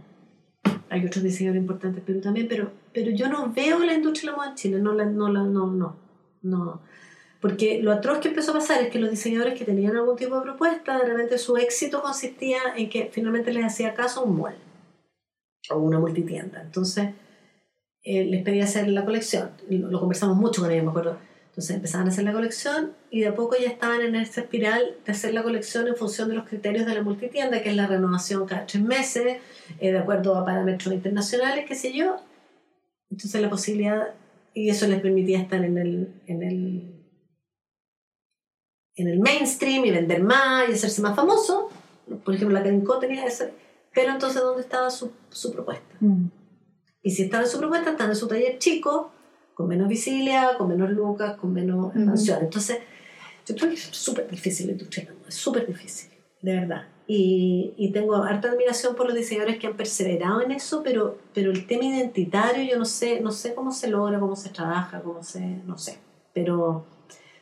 Hay 0.88 1.04
otros 1.04 1.22
diseñadores 1.22 1.62
importantes 1.62 2.00
en 2.00 2.04
Perú 2.04 2.20
también, 2.20 2.48
pero, 2.48 2.70
pero 2.92 3.10
yo 3.10 3.28
no 3.28 3.52
veo 3.52 3.78
la 3.80 3.94
industria 3.94 4.30
de 4.30 4.32
la 4.32 4.36
moda 4.36 4.50
en 4.50 4.56
Chile, 4.56 4.78
no, 4.78 4.92
la, 4.92 5.04
no, 5.04 5.28
la, 5.28 5.42
no, 5.42 5.66
no, 5.66 5.96
no. 6.42 6.80
Porque 7.40 7.80
lo 7.82 7.92
atroz 7.92 8.18
que 8.18 8.28
empezó 8.28 8.52
a 8.52 8.54
pasar 8.54 8.82
es 8.82 8.90
que 8.90 8.98
los 8.98 9.10
diseñadores 9.10 9.58
que 9.58 9.64
tenían 9.64 9.96
algún 9.96 10.16
tipo 10.16 10.36
de 10.36 10.42
propuesta, 10.42 10.98
de 10.98 11.04
repente 11.04 11.38
su 11.38 11.56
éxito 11.56 12.02
consistía 12.02 12.58
en 12.76 12.88
que 12.88 13.10
finalmente 13.12 13.52
les 13.52 13.64
hacía 13.64 13.94
caso 13.94 14.24
un 14.24 14.38
mall 14.38 14.56
o 15.70 15.76
una 15.78 15.98
multitienda. 15.98 16.62
Entonces, 16.62 17.10
eh, 18.02 18.24
les 18.24 18.42
pedía 18.42 18.64
hacer 18.64 18.88
la 18.88 19.04
colección. 19.04 19.50
Lo, 19.68 19.90
lo 19.90 20.00
conversamos 20.00 20.36
mucho 20.36 20.62
con 20.62 20.70
ellos, 20.70 20.84
me 20.84 20.90
acuerdo. 20.90 21.18
Entonces 21.56 21.76
empezaban 21.76 22.06
a 22.06 22.10
hacer 22.10 22.24
la 22.24 22.34
colección 22.34 22.92
y 23.10 23.20
de 23.20 23.28
a 23.28 23.34
poco 23.34 23.56
ya 23.58 23.68
estaban 23.68 24.02
en 24.02 24.14
esta 24.14 24.42
espiral 24.42 24.98
de 25.06 25.10
hacer 25.10 25.32
la 25.32 25.42
colección 25.42 25.88
en 25.88 25.96
función 25.96 26.28
de 26.28 26.34
los 26.34 26.46
criterios 26.46 26.84
de 26.84 26.94
la 26.94 27.02
multitienda, 27.02 27.62
que 27.62 27.70
es 27.70 27.76
la 27.76 27.86
renovación 27.86 28.46
cada 28.46 28.66
tres 28.66 28.82
meses, 28.82 29.38
eh, 29.80 29.90
de 29.90 29.98
acuerdo 29.98 30.36
a 30.36 30.44
parámetros 30.44 30.92
internacionales, 30.92 31.64
qué 31.66 31.74
sé 31.74 31.94
yo. 31.94 32.18
Entonces 33.10 33.40
la 33.40 33.48
posibilidad, 33.48 34.08
y 34.52 34.68
eso 34.68 34.86
les 34.86 35.00
permitía 35.00 35.40
estar 35.40 35.64
en 35.64 35.78
el, 35.78 36.20
en 36.26 36.42
el, 36.42 37.06
en 38.96 39.08
el 39.08 39.18
mainstream 39.20 39.86
y 39.86 39.92
vender 39.92 40.22
más 40.22 40.68
y 40.68 40.72
hacerse 40.72 41.00
más 41.00 41.16
famoso. 41.16 41.70
Por 42.22 42.34
ejemplo, 42.34 42.54
la 42.54 42.62
Carinco 42.62 42.98
tenía 42.98 43.24
eso. 43.24 43.46
Pero 43.94 44.12
entonces, 44.12 44.42
¿dónde 44.42 44.60
estaba 44.60 44.90
su, 44.90 45.10
su 45.30 45.54
propuesta? 45.54 45.96
Mm. 46.00 46.26
Y 47.00 47.12
si 47.12 47.22
estaba 47.22 47.44
en 47.44 47.48
su 47.48 47.58
propuesta, 47.58 47.92
estaba 47.92 48.10
en 48.10 48.16
su 48.16 48.28
taller 48.28 48.58
chico, 48.58 49.10
con 49.56 49.68
menos 49.68 49.88
visibilidad, 49.88 50.58
con 50.58 50.68
menos 50.68 50.90
lucas, 50.90 51.38
con 51.38 51.54
menos 51.54 51.96
expansión. 51.96 52.40
Entonces, 52.42 52.80
yo 53.46 53.54
creo 53.54 53.70
que 53.70 53.76
es 53.76 53.88
súper 53.90 54.28
difícil 54.28 54.66
la 54.66 54.72
industria 54.72 55.08
es 55.26 55.34
súper 55.34 55.66
difícil, 55.66 56.10
de 56.42 56.60
verdad. 56.60 56.88
Y, 57.06 57.72
y 57.78 57.90
tengo 57.90 58.16
harta 58.16 58.50
admiración 58.50 58.94
por 58.94 59.06
los 59.06 59.14
diseñadores 59.16 59.58
que 59.58 59.66
han 59.66 59.74
perseverado 59.74 60.42
en 60.42 60.50
eso, 60.50 60.82
pero, 60.82 61.16
pero 61.32 61.52
el 61.52 61.66
tema 61.66 61.84
identitario 61.84 62.70
yo 62.70 62.78
no 62.78 62.84
sé, 62.84 63.22
no 63.22 63.32
sé 63.32 63.54
cómo 63.54 63.72
se 63.72 63.88
logra, 63.88 64.20
cómo 64.20 64.36
se 64.36 64.50
trabaja, 64.50 65.00
cómo 65.00 65.22
se, 65.22 65.40
no 65.40 65.78
sé. 65.78 66.00
Pero 66.34 66.84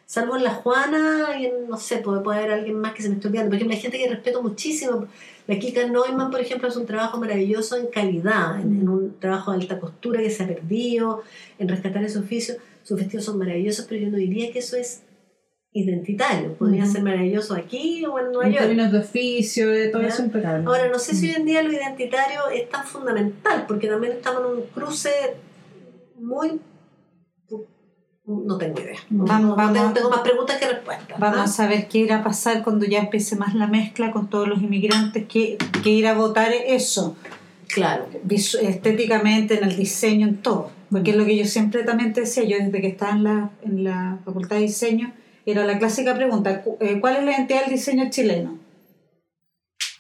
salvo 0.06 0.36
en 0.36 0.44
la 0.44 0.55
Juana 0.55 1.39
y 1.39 1.47
en, 1.47 1.68
no 1.68 1.76
sé, 1.76 1.98
puede, 1.98 2.20
puede 2.22 2.39
haber 2.39 2.52
alguien 2.52 2.78
más 2.78 2.93
que 2.94 3.02
se 3.02 3.09
me 3.09 3.14
esté 3.16 3.28
olvidando. 3.28 3.51
Por 3.51 3.56
ejemplo, 3.56 3.74
hay 3.76 3.82
gente 3.82 3.98
que 3.98 4.09
respeto 4.09 4.43
muchísimo. 4.43 5.06
La 5.47 5.59
Kika 5.59 5.86
Neumann, 5.89 6.31
por 6.31 6.40
ejemplo, 6.40 6.68
hace 6.68 6.78
un 6.78 6.86
trabajo 6.86 7.18
maravilloso 7.18 7.76
en 7.76 7.86
calidad, 7.89 8.60
en, 8.60 8.81
en 8.81 8.89
un 8.89 9.18
trabajo 9.18 9.52
de 9.52 9.59
alta 9.59 9.78
costura 9.81 10.20
que 10.20 10.31
se 10.31 10.43
ha 10.43 10.47
perdido, 10.47 11.22
en 11.59 11.68
rescatar 11.68 12.02
ese 12.05 12.18
oficio. 12.18 12.55
Sus 12.82 12.98
vestidos 12.98 13.24
son 13.26 13.39
maravillosos, 13.39 13.86
pero 13.89 14.01
yo 14.02 14.10
no 14.10 14.16
diría 14.16 14.52
que 14.52 14.59
eso 14.60 14.76
es 14.76 15.02
identitario. 15.72 16.55
Podría 16.55 16.85
Ujú. 16.85 16.93
ser 16.93 17.02
maravilloso 17.02 17.55
aquí 17.55 18.05
o 18.06 18.18
en 18.18 18.26
Nueva 18.26 18.47
En 18.47 18.52
York. 18.52 18.64
términos 18.66 18.93
de 18.93 18.98
oficio, 18.98 19.68
de 19.70 19.89
todo 19.89 20.02
Ya. 20.02 20.09
eso 20.09 20.22
impecable. 20.22 20.64
Ahora, 20.66 20.89
no 20.89 20.98
sé 20.98 21.14
si 21.14 21.28
hoy 21.28 21.35
en 21.36 21.44
día 21.44 21.62
lo 21.62 21.72
identitario 21.72 22.48
es 22.52 22.68
tan 22.68 22.85
fundamental, 22.85 23.64
porque 23.66 23.89
también 23.89 24.12
estamos 24.14 24.43
en 24.43 24.59
un 24.59 24.62
cruce 24.68 25.10
muy... 26.16 26.60
No 28.26 28.56
tengo 28.56 28.80
idea. 28.80 28.96
Vamos- 29.10 29.72
tengo, 29.72 29.92
tengo 29.92 30.10
más 30.10 30.20
preguntas 30.20 30.56
que 30.56 30.66
respuestas. 30.66 31.18
Vamos 31.20 31.38
¿ah? 31.40 31.44
a 31.44 31.46
saber 31.46 31.88
qué 31.88 31.98
irá 31.98 32.18
a 32.20 32.24
pasar 32.24 32.62
cuando 32.62 32.86
ya 32.86 33.01
empiece 33.01 33.36
más 33.36 33.55
la 33.55 33.66
mezcla 33.66 34.10
con 34.12 34.30
todos 34.30 34.48
los 34.48 34.62
inmigrantes, 34.62 35.26
que, 35.26 35.59
que 35.82 35.90
ir 35.90 36.06
a 36.06 36.14
votar 36.14 36.51
eso, 36.52 37.16
Claro. 37.68 38.06
estéticamente, 38.28 39.59
en 39.59 39.64
el 39.64 39.76
diseño, 39.76 40.26
en 40.26 40.36
todo. 40.38 40.70
Porque 40.90 41.10
es 41.10 41.16
lo 41.16 41.24
que 41.26 41.36
yo 41.36 41.44
siempre 41.44 41.82
también 41.82 42.12
te 42.12 42.22
decía, 42.22 42.44
yo 42.44 42.56
desde 42.59 42.80
que 42.80 42.86
estaba 42.88 43.12
en 43.12 43.24
la, 43.24 43.51
en 43.62 43.84
la 43.84 44.18
Facultad 44.24 44.56
de 44.56 44.62
Diseño, 44.62 45.12
era 45.44 45.64
la 45.66 45.78
clásica 45.78 46.14
pregunta, 46.14 46.62
eh, 46.80 47.01
¿cuál 47.01 47.16
es 47.16 47.24
la 47.24 47.32
identidad 47.32 47.62
del 47.62 47.70
diseño 47.72 48.09
chileno? 48.10 48.59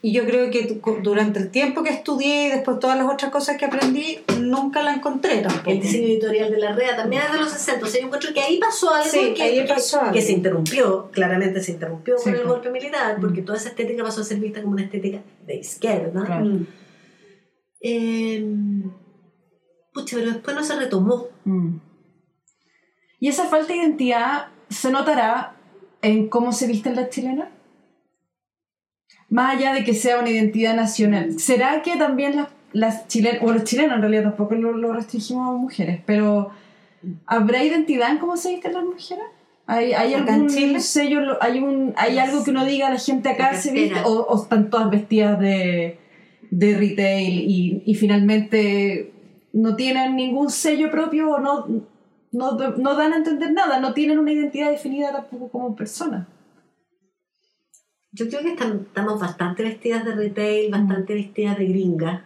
Y 0.06 0.12
yo 0.12 0.26
creo 0.26 0.50
que 0.50 0.82
durante 1.02 1.38
el 1.38 1.50
tiempo 1.50 1.82
que 1.82 1.88
estudié 1.88 2.48
y 2.48 2.50
después 2.50 2.78
todas 2.78 2.98
las 2.98 3.10
otras 3.10 3.30
cosas 3.32 3.56
que 3.56 3.64
aprendí, 3.64 4.18
nunca 4.38 4.82
la 4.82 4.92
encontré 4.92 5.38
tampoco. 5.40 5.70
El 5.70 5.80
diseño 5.80 6.08
editorial 6.08 6.50
de 6.50 6.58
la 6.58 6.72
REA 6.74 6.94
también 6.94 7.22
es 7.22 7.32
de 7.32 7.38
los 7.38 7.48
60. 7.50 7.86
O 7.86 7.88
sea, 7.88 8.00
yo 8.02 8.06
encuentro 8.08 8.34
que 8.34 8.40
ahí 8.42 8.58
pasó 8.60 8.92
algo, 8.92 9.08
Sí, 9.10 9.32
que, 9.32 9.42
ahí 9.42 9.62
que- 9.62 9.64
pasó 9.72 10.00
algo. 10.02 10.12
que 10.12 10.20
se 10.20 10.32
interrumpió, 10.32 11.10
claramente 11.10 11.58
se 11.62 11.72
interrumpió 11.72 12.18
Sí, 12.18 12.24
con 12.24 12.34
el 12.34 12.44
golpe 12.46 12.70
militar, 12.70 13.16
porque 13.18 13.40
toda 13.40 13.56
esa 13.56 13.70
estética 13.70 14.02
pasó 14.02 14.20
a 14.20 14.24
ser 14.24 14.40
vista 14.40 14.60
como 14.60 14.74
una 14.74 14.82
estética 14.84 15.22
de 15.46 15.56
izquierda. 15.56 16.22
Claro. 16.22 16.44
Mm. 16.44 16.66
Eh, 17.80 18.44
pucha, 19.94 20.16
pero 20.18 20.32
después 20.32 20.54
no 20.54 20.64
se 20.64 20.76
retomó. 20.76 21.28
Mm. 21.46 21.76
¿Y 23.20 23.28
esa 23.28 23.46
falta 23.46 23.72
de 23.72 23.78
identidad 23.78 24.48
se 24.68 24.90
notará 24.90 25.56
en 26.02 26.28
cómo 26.28 26.52
se 26.52 26.66
visten 26.66 26.94
las 26.94 27.08
chilenas? 27.08 27.48
Más 29.30 29.56
allá 29.56 29.72
de 29.74 29.84
que 29.84 29.94
sea 29.94 30.18
una 30.20 30.30
identidad 30.30 30.74
nacional. 30.76 31.38
¿Será 31.40 31.82
que 31.82 31.96
también 31.96 32.36
las, 32.36 32.48
las 32.72 33.08
chilenas, 33.08 33.40
o 33.42 33.52
los 33.52 33.64
chilenos 33.64 33.94
en 33.96 34.00
realidad 34.02 34.22
tampoco 34.24 34.54
lo, 34.54 34.72
lo 34.76 34.92
restringimos 34.92 35.48
a 35.48 35.52
mujeres, 35.52 36.00
pero 36.06 36.50
¿habrá 37.26 37.64
identidad 37.64 38.10
en 38.10 38.18
cómo 38.18 38.36
se 38.36 38.50
visten 38.50 38.72
las 38.74 38.84
mujeres? 38.84 39.24
¿Hay, 39.66 39.92
hay 39.94 40.12
¿Acá 40.14 40.34
en 40.34 40.42
algún 40.42 40.48
Chile? 40.50 40.80
sello, 40.80 41.20
lo- 41.20 41.42
hay, 41.42 41.58
un, 41.58 41.94
hay 41.96 42.18
algo 42.18 42.44
que 42.44 42.50
uno 42.50 42.64
diga 42.66 42.90
la 42.90 42.98
gente 42.98 43.30
acá 43.30 43.54
se 43.56 43.72
viste? 43.72 44.00
¿O, 44.04 44.10
o 44.20 44.42
están 44.42 44.68
todas 44.68 44.90
vestidas 44.90 45.40
de, 45.40 45.98
de 46.50 46.76
retail 46.76 47.40
y, 47.50 47.82
y 47.86 47.94
finalmente 47.94 49.12
no 49.54 49.74
tienen 49.74 50.16
ningún 50.16 50.50
sello 50.50 50.90
propio 50.90 51.30
o 51.30 51.38
no, 51.40 51.66
no, 52.32 52.58
no 52.76 52.94
dan 52.94 53.14
a 53.14 53.16
entender 53.16 53.52
nada, 53.52 53.80
no 53.80 53.94
tienen 53.94 54.18
una 54.18 54.32
identidad 54.32 54.70
definida 54.70 55.12
tampoco 55.12 55.48
como 55.48 55.74
persona. 55.74 56.28
Yo 58.16 58.28
creo 58.28 58.42
que 58.42 58.50
están- 58.50 58.82
estamos 58.86 59.18
bastante 59.20 59.64
vestidas 59.64 60.04
de 60.04 60.14
retail, 60.14 60.70
bastante 60.70 61.14
vestidas 61.14 61.58
de 61.58 61.66
gringa. 61.66 62.24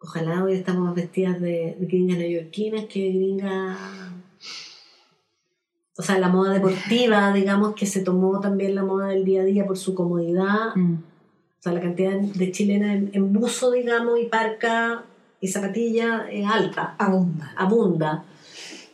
Ojalá 0.00 0.44
hoy 0.44 0.52
estamos 0.54 0.94
vestidas 0.94 1.40
de, 1.40 1.76
de 1.78 1.86
gringas 1.86 2.18
neoyorquinas 2.18 2.84
que 2.84 3.00
gringas. 3.10 3.76
O 5.96 6.02
sea, 6.02 6.18
la 6.18 6.28
moda 6.28 6.52
deportiva, 6.52 7.32
digamos, 7.40 7.74
que 7.74 7.86
se 7.86 8.02
tomó 8.02 8.38
también 8.38 8.76
la 8.76 8.84
moda 8.84 9.08
del 9.08 9.24
día 9.24 9.40
a 9.40 9.44
día 9.44 9.66
por 9.66 9.76
su 9.76 9.92
comodidad. 9.94 10.68
O 10.76 11.60
sea, 11.60 11.72
la 11.72 11.80
cantidad 11.80 12.16
de 12.16 12.52
chilenas 12.52 12.94
en, 12.94 13.10
en 13.12 13.32
buzo, 13.32 13.72
digamos, 13.72 14.20
y 14.20 14.26
parca 14.26 15.02
y 15.40 15.48
zapatilla 15.48 16.28
es 16.30 16.46
alta 16.46 16.94
Abunda. 16.98 17.52
abunda. 17.56 18.24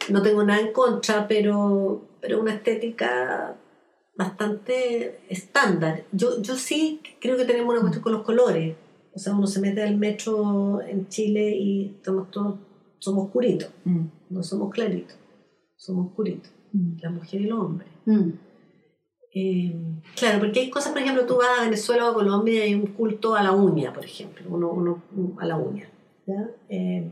No 0.08 0.22
tengo 0.22 0.42
nada 0.42 0.60
en 0.60 0.72
contra, 0.72 1.28
pero, 1.28 2.00
pero 2.22 2.40
una 2.40 2.54
estética 2.54 3.54
bastante 4.16 5.20
estándar. 5.28 6.04
Yo, 6.12 6.40
yo 6.42 6.54
sí 6.56 7.00
creo 7.20 7.36
que 7.36 7.44
tenemos 7.44 7.72
una 7.72 7.80
cuestión 7.80 8.02
con 8.02 8.12
los 8.12 8.22
colores. 8.22 8.76
O 9.14 9.18
sea, 9.18 9.34
uno 9.34 9.46
se 9.46 9.60
mete 9.60 9.82
al 9.82 9.96
metro 9.96 10.80
en 10.82 11.08
Chile 11.08 11.54
y 11.56 11.86
estamos 11.96 12.30
todos, 12.30 12.58
somos 12.98 13.26
oscuritos, 13.26 13.70
Mm. 13.84 14.06
no 14.30 14.42
somos 14.42 14.72
claritos. 14.72 15.16
somos 15.76 16.06
oscuritos, 16.06 16.50
Mm. 16.72 16.96
la 17.02 17.10
mujer 17.10 17.40
y 17.42 17.44
el 17.44 17.52
hombre. 17.52 17.86
Mm. 18.06 18.30
Eh, 19.34 19.74
claro, 20.16 20.38
porque 20.38 20.60
hay 20.60 20.70
cosas, 20.70 20.92
por 20.92 21.02
ejemplo, 21.02 21.26
tú 21.26 21.36
vas 21.36 21.58
a 21.60 21.64
Venezuela 21.64 22.06
o 22.06 22.12
a 22.12 22.14
Colombia 22.14 22.54
y 22.54 22.68
hay 22.68 22.74
un 22.74 22.86
culto 22.86 23.34
a 23.34 23.42
la 23.42 23.52
uña, 23.52 23.92
por 23.92 24.04
ejemplo, 24.04 24.46
uno, 24.48 24.70
uno 24.70 25.02
a 25.38 25.44
la 25.46 25.56
uña. 25.58 25.88
¿ya? 26.26 26.48
Eh, 26.70 27.10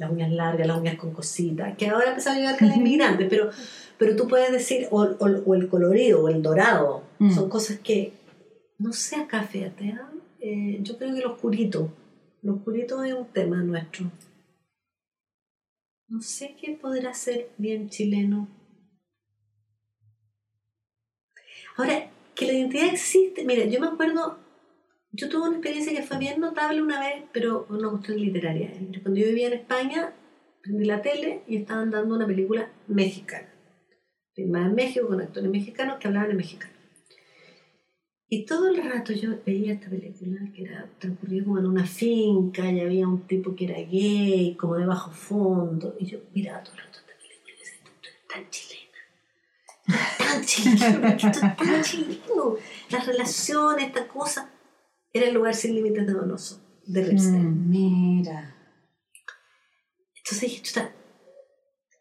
las 0.00 0.10
uñas 0.10 0.32
largas, 0.32 0.66
las 0.66 0.78
uñas 0.78 0.96
con 0.96 1.12
cositas, 1.12 1.76
que 1.76 1.88
ahora 1.88 2.08
empezó 2.10 2.30
a 2.30 2.34
llegar 2.34 2.58
con 2.58 2.68
los 2.68 2.76
inmigrantes, 2.78 3.28
pero, 3.28 3.50
pero 3.98 4.16
tú 4.16 4.26
puedes 4.26 4.50
decir, 4.50 4.88
o, 4.90 5.02
o- 5.02 5.42
o 5.46 5.54
el 5.54 5.68
colorido, 5.68 6.24
o 6.24 6.28
el 6.28 6.42
dorado, 6.42 7.04
Mm. 7.18 7.30
son 7.32 7.48
cosas 7.50 7.78
que, 7.80 8.12
no 8.78 8.92
sé 8.94 9.16
acá, 9.16 9.42
fíjate, 9.42 9.90
¿ah? 9.92 10.10
Eh, 10.40 10.78
yo 10.80 10.96
creo 10.96 11.14
que 11.14 11.20
lo 11.20 11.32
oscurito, 11.34 11.92
lo 12.42 12.54
oscurito 12.54 13.04
es 13.04 13.12
un 13.12 13.26
tema 13.26 13.62
nuestro. 13.62 14.10
No 16.08 16.22
sé 16.22 16.56
qué 16.60 16.72
podrá 16.80 17.12
ser 17.14 17.50
bien 17.58 17.88
chileno. 17.90 18.48
Ahora, 21.76 22.08
que 22.34 22.46
la 22.46 22.52
identidad 22.54 22.86
existe, 22.86 23.44
mira, 23.44 23.64
yo 23.66 23.80
me 23.80 23.86
acuerdo, 23.88 24.38
yo 25.12 25.28
tuve 25.28 25.48
una 25.48 25.56
experiencia 25.56 25.92
que 25.92 26.06
fue 26.06 26.18
bien 26.18 26.40
notable 26.40 26.82
una 26.82 27.00
vez, 27.00 27.24
pero 27.32 27.66
una 27.68 27.90
cuestión 27.90 28.18
literaria. 28.18 28.72
Cuando 29.02 29.20
yo 29.20 29.26
vivía 29.26 29.48
en 29.48 29.54
España, 29.54 30.12
prendí 30.62 30.84
la 30.84 31.02
tele 31.02 31.42
y 31.48 31.56
estaban 31.56 31.90
dando 31.90 32.14
una 32.14 32.26
película 32.26 32.70
mexicana, 32.86 33.48
filmada 34.34 34.66
en 34.66 34.74
México 34.74 35.08
con 35.08 35.20
actores 35.20 35.50
mexicanos 35.50 35.98
que 35.98 36.08
hablaban 36.08 36.30
en 36.30 36.36
mexicano. 36.36 36.74
Y 38.32 38.44
todo 38.44 38.68
el 38.68 38.76
rato 38.76 39.12
yo 39.12 39.30
veía 39.44 39.72
esta 39.72 39.90
película 39.90 40.40
que 40.54 40.62
era 40.62 40.88
transcurría 41.00 41.42
como 41.42 41.58
en 41.58 41.66
una 41.66 41.84
finca 41.84 42.70
y 42.70 42.78
había 42.78 43.08
un 43.08 43.26
tipo 43.26 43.56
que 43.56 43.64
era 43.64 43.80
gay, 43.80 44.54
como 44.54 44.76
de 44.76 44.86
bajo 44.86 45.10
fondo. 45.10 45.96
Y 45.98 46.06
yo 46.06 46.20
miraba 46.32 46.62
todo 46.62 46.76
el 46.76 46.82
rato 46.82 47.00
esta 47.00 47.12
película 47.18 47.52
y 47.52 47.58
decía, 47.58 47.80
esto 47.82 48.08
es 48.08 48.28
tan 48.28 48.48
chilena. 48.48 49.00
Tan 50.16 50.44
chileno, 50.44 51.08
esto 51.08 51.26
es 51.26 51.40
tan 51.56 51.82
chileno. 51.82 52.56
Las 52.90 53.06
relaciones, 53.08 53.86
esta 53.88 54.06
cosa. 54.06 54.48
Era 55.12 55.26
el 55.26 55.34
lugar 55.34 55.54
sin 55.54 55.74
límites 55.74 56.06
de 56.06 56.12
Donoso, 56.12 56.60
de 56.86 57.02
Ripstein. 57.04 57.66
Mm. 57.66 57.70
Mira. 57.70 58.56
Entonces 60.16 60.40
dije, 60.48 60.62
chuta, 60.62 60.92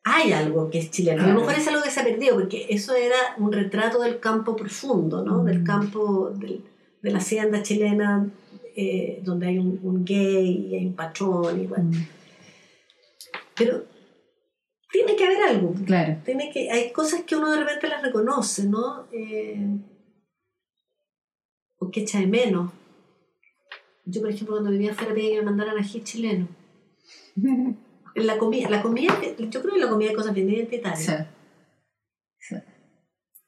hay 0.04 0.32
algo 0.34 0.70
que 0.70 0.80
es 0.80 0.92
chileno. 0.92 1.24
A 1.24 1.28
lo 1.28 1.40
mejor 1.40 1.54
es 1.56 1.68
algo 1.68 1.82
que 1.82 1.90
se 1.90 2.00
ha 2.00 2.04
perdido, 2.04 2.36
porque 2.36 2.68
eso 2.70 2.94
era 2.96 3.18
un 3.38 3.52
retrato 3.52 4.00
del 4.02 4.20
campo 4.20 4.56
profundo, 4.56 5.24
¿no? 5.24 5.42
Mm. 5.42 5.46
Del 5.46 5.64
campo 5.64 6.30
del- 6.32 6.64
de 7.02 7.12
la 7.12 7.18
hacienda 7.20 7.64
chilena, 7.64 8.30
eh, 8.76 9.22
donde 9.24 9.48
hay 9.48 9.58
un, 9.58 9.80
un 9.84 10.04
gay 10.06 10.68
y 10.70 10.76
hay 10.76 10.86
un 10.86 10.96
patrón. 10.96 11.62
Y 11.62 11.66
bueno. 11.68 11.86
Mm. 11.86 12.08
Pero 13.56 13.84
tiene 14.92 15.16
que 15.16 15.26
haber 15.26 15.42
algo. 15.44 15.74
Claro. 15.86 16.18
Tiene 16.26 16.52
que, 16.52 16.70
hay 16.70 16.92
cosas 16.92 17.24
que 17.24 17.36
uno 17.36 17.52
de 17.52 17.60
repente 17.64 17.88
las 17.88 18.02
reconoce, 18.04 18.66
¿no? 18.66 19.08
Eh, 19.12 19.66
o 21.80 21.90
que 21.90 22.02
echa 22.02 22.20
de 22.20 22.28
menos. 22.28 22.72
Yo, 24.12 24.22
por 24.22 24.30
ejemplo, 24.30 24.56
cuando 24.56 24.72
vivía 24.72 24.92
afuera 24.92 25.14
pedía 25.14 25.30
que 25.32 25.36
me 25.40 25.46
mandaran 25.46 25.78
ají 25.78 26.02
chileno. 26.04 26.48
En 28.16 28.26
la 28.26 28.38
comida, 28.40 28.68
la 28.70 28.82
comida, 28.82 29.16
yo 29.38 29.62
creo 29.62 29.76
que 29.76 29.80
la 29.80 29.88
comida 29.88 30.10
hay 30.10 30.16
cosas 30.16 30.34
bien 30.34 30.50
identitarias. 30.50 31.06
Sí. 31.06 31.14
Sí. 32.40 32.56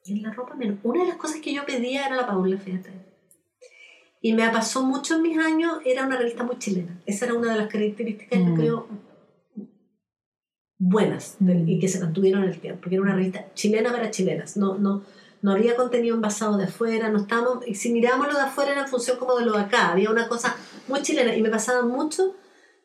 Y 0.05 0.13
en 0.17 0.21
la 0.21 0.31
ropa 0.33 0.53
menos. 0.55 0.77
Una 0.83 1.01
de 1.01 1.07
las 1.09 1.17
cosas 1.17 1.41
que 1.41 1.51
yo 1.53 1.65
pedía 1.65 2.05
era 2.05 2.15
la 2.15 2.27
Paula, 2.27 2.57
fíjate. 2.57 2.91
Y 4.21 4.33
me 4.33 4.47
pasó 4.51 4.83
mucho 4.85 5.15
en 5.15 5.23
mis 5.23 5.37
años, 5.39 5.79
era 5.83 6.05
una 6.05 6.15
revista 6.15 6.43
muy 6.43 6.57
chilena. 6.59 7.01
Esa 7.07 7.25
era 7.25 7.33
una 7.33 7.51
de 7.53 7.57
las 7.57 7.67
características, 7.69 8.39
Mm. 8.39 8.55
creo, 8.55 8.87
buenas 10.77 11.37
Mm. 11.39 11.67
y 11.67 11.79
que 11.79 11.87
se 11.87 11.99
mantuvieron 11.99 12.43
en 12.43 12.49
el 12.49 12.59
tiempo. 12.59 12.81
Porque 12.81 12.95
era 12.95 13.03
una 13.03 13.15
revista 13.15 13.51
chilena 13.55 13.91
para 13.91 14.11
chilenas. 14.11 14.57
No, 14.57 14.77
no, 14.77 15.03
no 15.41 15.51
había 15.51 15.75
contenido 15.75 16.15
envasado 16.15 16.57
de 16.57 16.65
afuera, 16.65 17.09
no 17.09 17.19
estábamos, 17.19 17.67
y 17.67 17.75
si 17.75 17.91
mirábamos 17.91 18.27
lo 18.27 18.35
de 18.35 18.45
afuera 18.45 18.71
era 18.71 18.81
en 18.81 18.87
función 18.87 19.17
como 19.17 19.35
de 19.37 19.45
lo 19.45 19.53
de 19.53 19.61
acá. 19.61 19.91
Había 19.91 20.09
una 20.09 20.27
cosa 20.27 20.55
muy 20.87 21.01
chilena. 21.01 21.35
Y 21.35 21.41
me 21.41 21.49
pasaba 21.49 21.83
mucho 21.83 22.35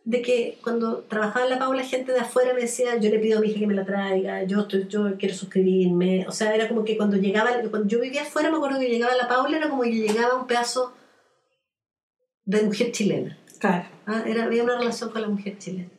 de 0.04 0.22
que 0.22 0.58
cuando 0.62 1.00
trabajaba 1.00 1.44
en 1.44 1.50
la 1.50 1.58
Paula, 1.58 1.82
gente 1.82 2.12
de 2.12 2.20
afuera 2.20 2.54
me 2.54 2.62
decía, 2.62 2.96
yo 2.96 3.10
le 3.10 3.18
pido 3.18 3.38
a 3.38 3.40
mi 3.40 3.48
hija 3.48 3.58
que 3.58 3.66
me 3.66 3.74
la 3.74 3.84
traiga, 3.84 4.44
yo, 4.44 4.60
estoy, 4.60 4.86
yo 4.88 5.16
quiero 5.18 5.34
suscribirme. 5.34 6.26
O 6.28 6.32
sea, 6.32 6.54
era 6.54 6.68
como 6.68 6.84
que 6.84 6.96
cuando 6.96 7.16
llegaba, 7.16 7.50
cuando 7.70 7.88
yo 7.88 8.00
vivía 8.00 8.22
afuera, 8.22 8.50
me 8.50 8.56
acuerdo 8.56 8.78
que 8.78 8.88
llegaba 8.88 9.14
la 9.16 9.28
Paula, 9.28 9.56
era 9.58 9.68
como 9.68 9.82
que 9.82 9.92
llegaba 9.92 10.36
un 10.36 10.46
pedazo 10.46 10.94
de 12.44 12.62
mujer 12.62 12.92
chilena. 12.92 13.36
Claro. 13.58 13.86
Ah, 14.06 14.22
Era, 14.26 14.44
había 14.44 14.62
una 14.62 14.78
relación 14.78 15.10
con 15.10 15.22
la 15.22 15.28
mujer 15.28 15.58
chilena. 15.58 15.90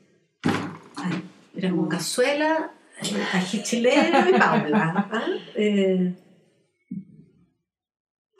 Ay, 0.95 1.23
Era 1.55 1.69
como 1.69 1.89
cazuela, 1.89 2.71
eh, 3.01 3.23
ají 3.34 3.61
chileno 3.61 4.29
y 4.29 4.39
Paula. 4.39 5.07
¿ah? 5.11 5.25
Eh, 5.55 6.13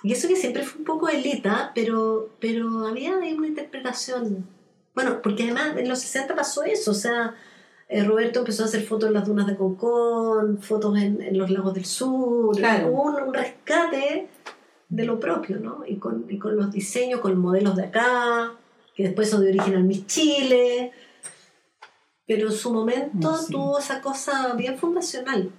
y 0.08 0.14
eso 0.14 0.28
que 0.28 0.36
siempre 0.38 0.64
fue 0.64 0.80
un 0.80 0.86
poco 0.86 1.10
elita, 1.10 1.72
pero, 1.76 2.30
pero 2.40 2.88
había 2.88 3.18
ahí 3.18 3.34
una 3.34 3.48
interpretación. 3.48 4.48
Bueno, 4.96 5.22
porque 5.22 5.44
además 5.44 5.76
en 5.78 5.90
los 5.90 6.00
60 6.00 6.34
pasó 6.36 6.64
eso, 6.64 6.92
o 6.92 6.94
sea, 6.94 7.36
eh, 7.90 8.04
Roberto 8.04 8.40
empezó 8.40 8.64
a 8.64 8.68
hacer 8.68 8.84
fotos 8.84 9.10
en 9.10 9.14
las 9.16 9.28
dunas 9.28 9.48
de 9.48 9.56
Concón, 9.58 10.60
fotos 10.62 10.98
en, 10.98 11.22
en 11.22 11.38
los 11.38 11.50
lagos 11.50 11.74
del 11.74 11.86
sur, 11.86 12.56
Claro. 12.56 12.88
hubo 12.88 13.04
un, 13.04 13.16
un 13.22 13.34
rescate 13.34 14.30
de 14.90 15.04
lo 15.06 15.20
propio, 15.20 15.60
¿no? 15.60 15.84
Y 15.86 15.98
con, 15.98 16.26
y 16.30 16.38
con 16.40 16.56
los 16.56 16.72
diseños, 16.72 17.20
con 17.20 17.38
modelos 17.38 17.76
de 17.76 17.84
acá, 17.86 18.54
que 18.96 19.04
después 19.04 19.30
son 19.30 19.42
de 19.42 19.50
origen 19.50 19.74
en 19.74 19.88
Miss 19.88 20.08
Chile, 20.08 20.92
pero 22.26 22.48
en 22.48 22.54
su 22.54 22.74
momento 22.74 23.36
sí. 23.38 23.52
tuvo 23.54 23.80
esa 23.80 24.02
cosa 24.02 24.54
bien 24.56 24.78
fundacional. 24.78 25.52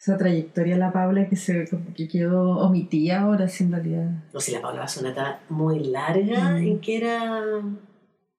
Esa 0.00 0.16
trayectoria 0.16 0.74
de 0.74 0.80
la 0.80 0.92
Paula 0.92 1.28
que 1.28 1.34
se 1.36 1.66
como 1.68 1.92
que 1.92 2.06
quedó 2.06 2.58
omitida 2.58 3.20
ahora, 3.22 3.48
sí, 3.48 3.64
en 3.64 3.72
realidad. 3.72 4.10
No 4.32 4.40
sé, 4.40 4.52
la 4.52 4.60
Paula 4.62 4.82
pasó 4.82 5.00
una 5.00 5.10
etapa 5.10 5.40
muy 5.48 5.80
larga 5.80 6.50
Mm. 6.52 6.56
en 6.58 6.80
que 6.80 6.96
era 6.98 7.42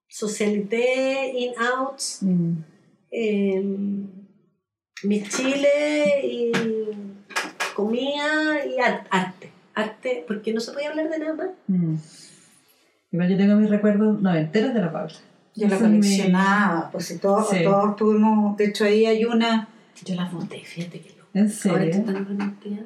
socialité, 0.08 1.32
in-outs, 1.38 2.20
Mm. 2.22 2.54
eh, 3.12 3.64
Miss 5.04 5.30
Chile 5.30 6.22
y 6.24 6.52
comida 7.76 8.66
y 8.66 8.80
ar- 8.80 9.06
arte. 9.10 9.50
Arte, 9.76 10.26
porque 10.28 10.54
no 10.54 10.60
se 10.60 10.72
podía 10.74 10.90
hablar 10.90 11.10
de 11.10 11.20
nada 11.20 11.34
más. 11.36 11.48
Mm. 11.68 11.96
Igual 13.12 13.30
yo 13.30 13.38
tengo 13.38 13.56
mis 13.56 13.70
recuerdos 13.70 14.22
noventeros 14.22 14.74
de 14.74 14.82
la 14.82 14.92
Paula. 14.92 15.14
Yo 15.56 15.68
la 15.68 15.76
me- 15.76 15.82
coleccionaba, 15.82 16.90
pues 16.92 17.06
si 17.06 17.18
todos, 17.20 17.50
Sí. 17.50 17.64
todos 17.64 17.96
tuvimos, 17.96 18.58
de 18.58 18.66
hecho 18.66 18.84
ahí 18.86 19.06
hay 19.06 19.24
una, 19.26 19.68
Yo 20.06 20.16
la 20.16 20.26
boté, 20.26 20.60
fíjate 20.60 21.00
que. 21.02 21.19
¿En 21.40 21.50
serio? 21.50 21.90
estoy 21.90 22.06
tan 22.06 22.16
arrepentida. 22.18 22.86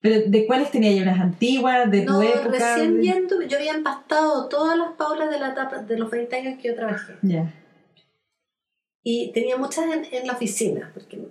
¿Pero 0.00 0.30
de 0.30 0.46
cuáles 0.46 0.70
tenía 0.70 0.92
ya 0.92 1.02
unas 1.02 1.18
antiguas, 1.20 1.90
de 1.90 2.02
tu 2.02 2.12
No, 2.12 2.22
época? 2.22 2.50
recién 2.50 3.00
viendo, 3.00 3.40
yo 3.42 3.56
había 3.56 3.72
empastado 3.74 4.48
todas 4.48 4.76
las 4.76 4.92
paulas 4.92 5.30
de 5.30 5.38
la 5.40 5.52
etapa 5.52 5.78
de 5.82 5.98
los 5.98 6.10
20 6.10 6.36
años 6.36 6.58
que 6.60 6.68
yo 6.68 6.74
trabajé. 6.74 7.14
Ya. 7.22 7.52
Y 9.02 9.32
tenía 9.32 9.56
muchas 9.56 9.84
en, 9.92 10.04
en 10.12 10.26
la 10.26 10.34
oficina, 10.34 10.90
porque 10.92 11.26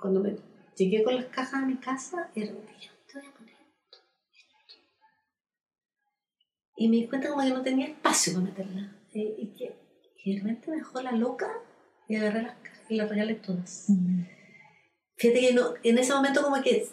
cuando 0.00 0.20
me 0.20 0.36
llegué 0.76 1.02
con 1.02 1.14
las 1.16 1.26
cajas 1.26 1.62
a 1.62 1.66
mi 1.66 1.76
casa, 1.76 2.30
era 2.34 2.52
un 2.52 2.60
día, 2.66 2.90
voy 3.14 3.26
a 3.26 3.32
poner 3.32 3.54
esto, 3.54 3.98
esto. 4.34 4.76
Y 6.76 6.88
me 6.88 6.96
di 6.96 7.06
cuenta 7.08 7.28
como 7.30 7.42
que 7.42 7.50
no 7.50 7.62
tenía 7.62 7.86
espacio 7.86 8.34
para 8.34 8.44
meterla. 8.46 8.92
Y 9.12 9.46
que 9.58 9.74
y 10.24 10.34
de 10.34 10.40
repente 10.42 10.70
me 10.70 10.76
dejó 10.78 11.00
la 11.02 11.12
loca 11.12 11.48
y 12.08 12.16
agarré 12.16 12.42
las 12.42 12.56
cajas 12.56 12.90
y 12.90 12.96
las 12.96 13.08
regalé 13.08 13.34
todas. 13.36 13.84
Mm. 13.88 14.22
Fíjate 15.16 15.40
que 15.40 15.54
no, 15.54 15.74
en 15.82 15.98
ese 15.98 16.12
momento 16.14 16.42
como 16.42 16.60
que 16.62 16.86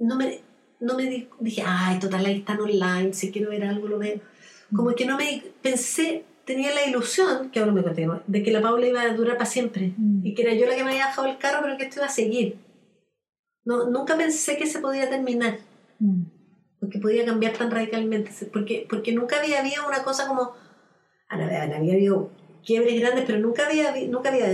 no 0.00 0.16
me, 0.16 0.40
no 0.80 0.94
me 0.94 1.04
di- 1.04 1.28
dije, 1.40 1.62
ay, 1.64 1.98
total, 1.98 2.24
ahí 2.26 2.38
están 2.38 2.60
online, 2.60 3.12
si 3.12 3.30
quiero 3.30 3.50
ver 3.50 3.64
algo 3.64 3.88
lo 3.88 3.98
veo. 3.98 4.20
Como 4.74 4.94
que 4.94 5.06
no 5.06 5.16
me 5.16 5.42
pensé, 5.62 6.24
tenía 6.44 6.74
la 6.74 6.84
ilusión, 6.86 7.50
que 7.50 7.60
ahora 7.60 7.72
me 7.72 7.82
conté, 7.82 8.06
¿no? 8.06 8.22
de 8.26 8.42
que 8.42 8.50
la 8.50 8.60
Paula 8.60 8.86
iba 8.86 9.02
a 9.02 9.14
durar 9.14 9.36
para 9.36 9.48
siempre 9.48 9.94
Mm. 9.96 10.26
y 10.26 10.34
que 10.34 10.42
era 10.42 10.54
yo 10.54 10.66
la 10.66 10.74
que 10.76 10.84
me 10.84 10.90
había 10.90 11.06
dejado 11.06 11.26
el 11.28 11.38
carro, 11.38 11.60
pero 11.62 11.76
que 11.76 11.84
esto 11.84 12.00
iba 12.00 12.06
a 12.06 12.10
seguir. 12.10 12.58
No, 13.64 13.88
nunca 13.90 14.16
pensé 14.16 14.56
que 14.56 14.66
se 14.66 14.80
podía 14.80 15.08
terminar, 15.08 15.58
Mm. 16.00 16.22
porque 16.80 16.98
podía 16.98 17.24
cambiar 17.24 17.52
tan 17.56 17.70
radicalmente, 17.70 18.30
porque, 18.52 18.86
porque 18.88 19.12
nunca 19.12 19.38
había 19.40 19.60
habido 19.60 19.86
una 19.86 20.02
cosa 20.02 20.26
como, 20.26 20.52
había 21.28 21.62
habido 21.64 22.30
quiebres 22.68 23.00
grandes, 23.00 23.24
pero 23.26 23.38
nunca 23.38 23.66
había, 23.66 23.94
nunca 24.08 24.28
había, 24.30 24.46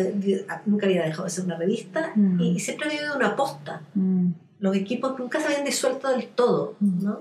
nunca 0.66 0.86
había 0.86 1.03
dejado 1.05 1.24
de 1.24 1.31
ser 1.31 1.45
una 1.45 1.57
revista 1.65 2.12
Mm. 2.15 2.41
y, 2.41 2.49
y 2.57 2.61
siempre 2.61 2.86
había 2.86 3.01
habido 3.01 3.16
una 3.16 3.28
aposta 3.35 3.82
Mm. 3.95 4.28
los 4.61 4.74
equipos 4.77 5.19
nunca 5.19 5.41
se 5.41 5.47
habían 5.49 5.65
disuelto 5.65 6.09
del 6.11 6.27
todo, 6.28 6.77
Mm. 6.81 7.05
¿no? 7.05 7.20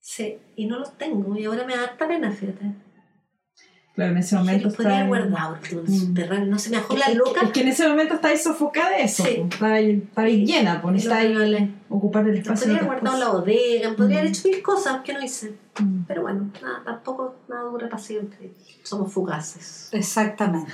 Sí, 0.00 0.36
y 0.56 0.66
no 0.66 0.78
los 0.80 0.98
tengo, 0.98 1.34
y 1.38 1.44
ahora 1.46 1.64
me 1.64 1.74
da 1.76 1.84
harta 1.84 2.06
pena, 2.08 2.30
fíjate. 2.30 2.66
Claro, 3.94 4.10
en 4.10 4.18
ese 4.18 4.34
momento 4.36 4.64
los 4.64 4.74
podría 4.76 4.96
haber 4.98 5.06
guardado, 5.08 5.56
Mm. 5.86 5.86
subterráneo, 6.00 6.46
no 6.46 6.58
se 6.58 6.70
me 6.70 6.76
dejó 6.78 6.96
la 6.96 7.08
loca. 7.10 7.40
Es 7.44 7.50
que 7.52 7.60
en 7.60 7.68
ese 7.68 7.88
momento 7.88 8.14
estáis 8.14 8.42
sofocada 8.42 8.90
de 8.96 9.04
eso. 9.04 9.24
Sí. 9.24 9.36
po. 9.36 9.44
Estáis 9.54 10.02
estáis 10.02 10.48
llena, 10.48 10.82
pues 10.82 11.04
regalé. 11.04 11.70
ocupar 11.88 12.26
el 12.28 12.36
espacio. 12.38 12.66
Podría 12.66 12.78
haber 12.82 12.86
guardado 13.02 13.18
la 13.24 13.28
bodega, 13.30 13.94
podría 13.96 14.18
haber 14.18 14.30
hecho 14.32 14.48
mil 14.48 14.60
cosas 14.62 15.00
que 15.04 15.12
no 15.14 15.22
hice. 15.22 15.54
Mm. 15.78 16.04
Pero 16.06 16.22
bueno, 16.22 16.50
nada, 16.62 16.82
tampoco 16.84 17.34
nada 17.48 17.62
dura 17.64 17.88
para 17.88 18.02
siempre. 18.02 18.52
Somos 18.82 19.12
fugaces. 19.12 19.88
exactamente. 19.92 20.72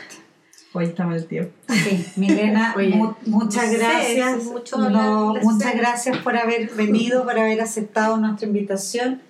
Hoy 0.73 0.85
estamos 0.85 1.17
el 1.17 1.27
tiempo. 1.27 1.53
Sí, 1.69 2.07
Milena, 2.17 2.75
Oye, 2.77 2.91
mu- 2.95 3.15
muchas 3.27 3.71
sé, 3.71 3.79
gracias. 3.79 4.45
mucho 4.45 4.79
No, 4.79 5.35
muchas 5.43 5.75
gracias 5.75 6.19
por 6.19 6.37
haber 6.37 6.71
venido, 6.71 7.25
por 7.25 7.37
haber 7.39 7.61
aceptado 7.61 8.17
nuestra 8.19 8.47
invitación. 8.47 9.21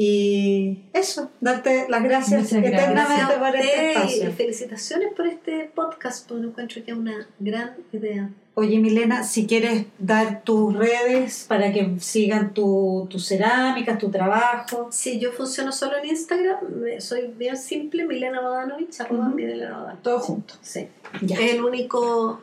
Y 0.00 0.84
eso, 0.92 1.32
darte 1.40 1.86
las 1.88 2.04
gracias 2.04 2.42
Muchas 2.42 2.52
eternamente 2.64 2.92
Gracias 3.24 3.32
por 3.32 3.56
este 3.56 3.90
espacio. 3.92 4.28
y 4.28 4.32
felicitaciones 4.32 5.08
por 5.16 5.26
este 5.26 5.72
podcast, 5.74 6.28
porque 6.28 6.44
encuentro 6.46 6.84
que 6.84 6.92
es 6.92 6.96
una 6.96 7.26
gran 7.40 7.74
idea. 7.92 8.30
Oye, 8.58 8.80
Milena, 8.80 9.22
si 9.22 9.46
quieres 9.46 9.86
dar 10.00 10.42
tus 10.42 10.74
redes 10.74 11.44
para 11.46 11.72
que 11.72 11.94
sigan 12.00 12.52
tu, 12.54 13.06
tus 13.08 13.24
cerámicas, 13.28 13.98
tu 13.98 14.10
trabajo. 14.10 14.88
Sí, 14.90 15.20
yo 15.20 15.30
funciono 15.30 15.70
solo 15.70 15.96
en 15.98 16.08
Instagram, 16.08 16.56
soy 16.98 17.32
bien 17.38 17.56
simple, 17.56 18.04
Milena 18.04 18.40
Bodanovich, 18.40 19.00
arroba 19.00 19.28
Ujú. 19.28 19.36
Milena 19.36 19.78
Bodanovich. 19.78 20.02
Todo 20.02 20.18
junto. 20.18 20.54
Sí. 20.60 20.88
Ya. 21.22 21.36
Es 21.38 21.54
el 21.54 21.62
único 21.62 22.40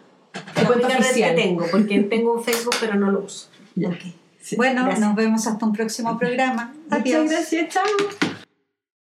la 0.55 0.71
única 0.71 0.87
red 0.99 1.13
que 1.13 1.33
tengo, 1.35 1.65
porque 1.69 1.99
tengo 2.03 2.35
un 2.35 2.43
Facebook 2.45 2.75
pero 2.79 2.95
no 2.95 3.11
lo 3.11 3.19
uso. 3.19 3.49
Ya. 3.75 3.89
Sí. 4.39 4.55
Bueno, 4.55 4.85
gracias. 4.85 5.05
nos 5.05 5.15
vemos 5.17 5.45
hasta 5.47 5.65
un 5.65 5.73
próximo 5.73 6.17
programa. 6.17 6.73
Muchas 6.85 7.01
Adiós. 7.01 7.29
gracias, 7.29 7.73
chao. 7.73 7.83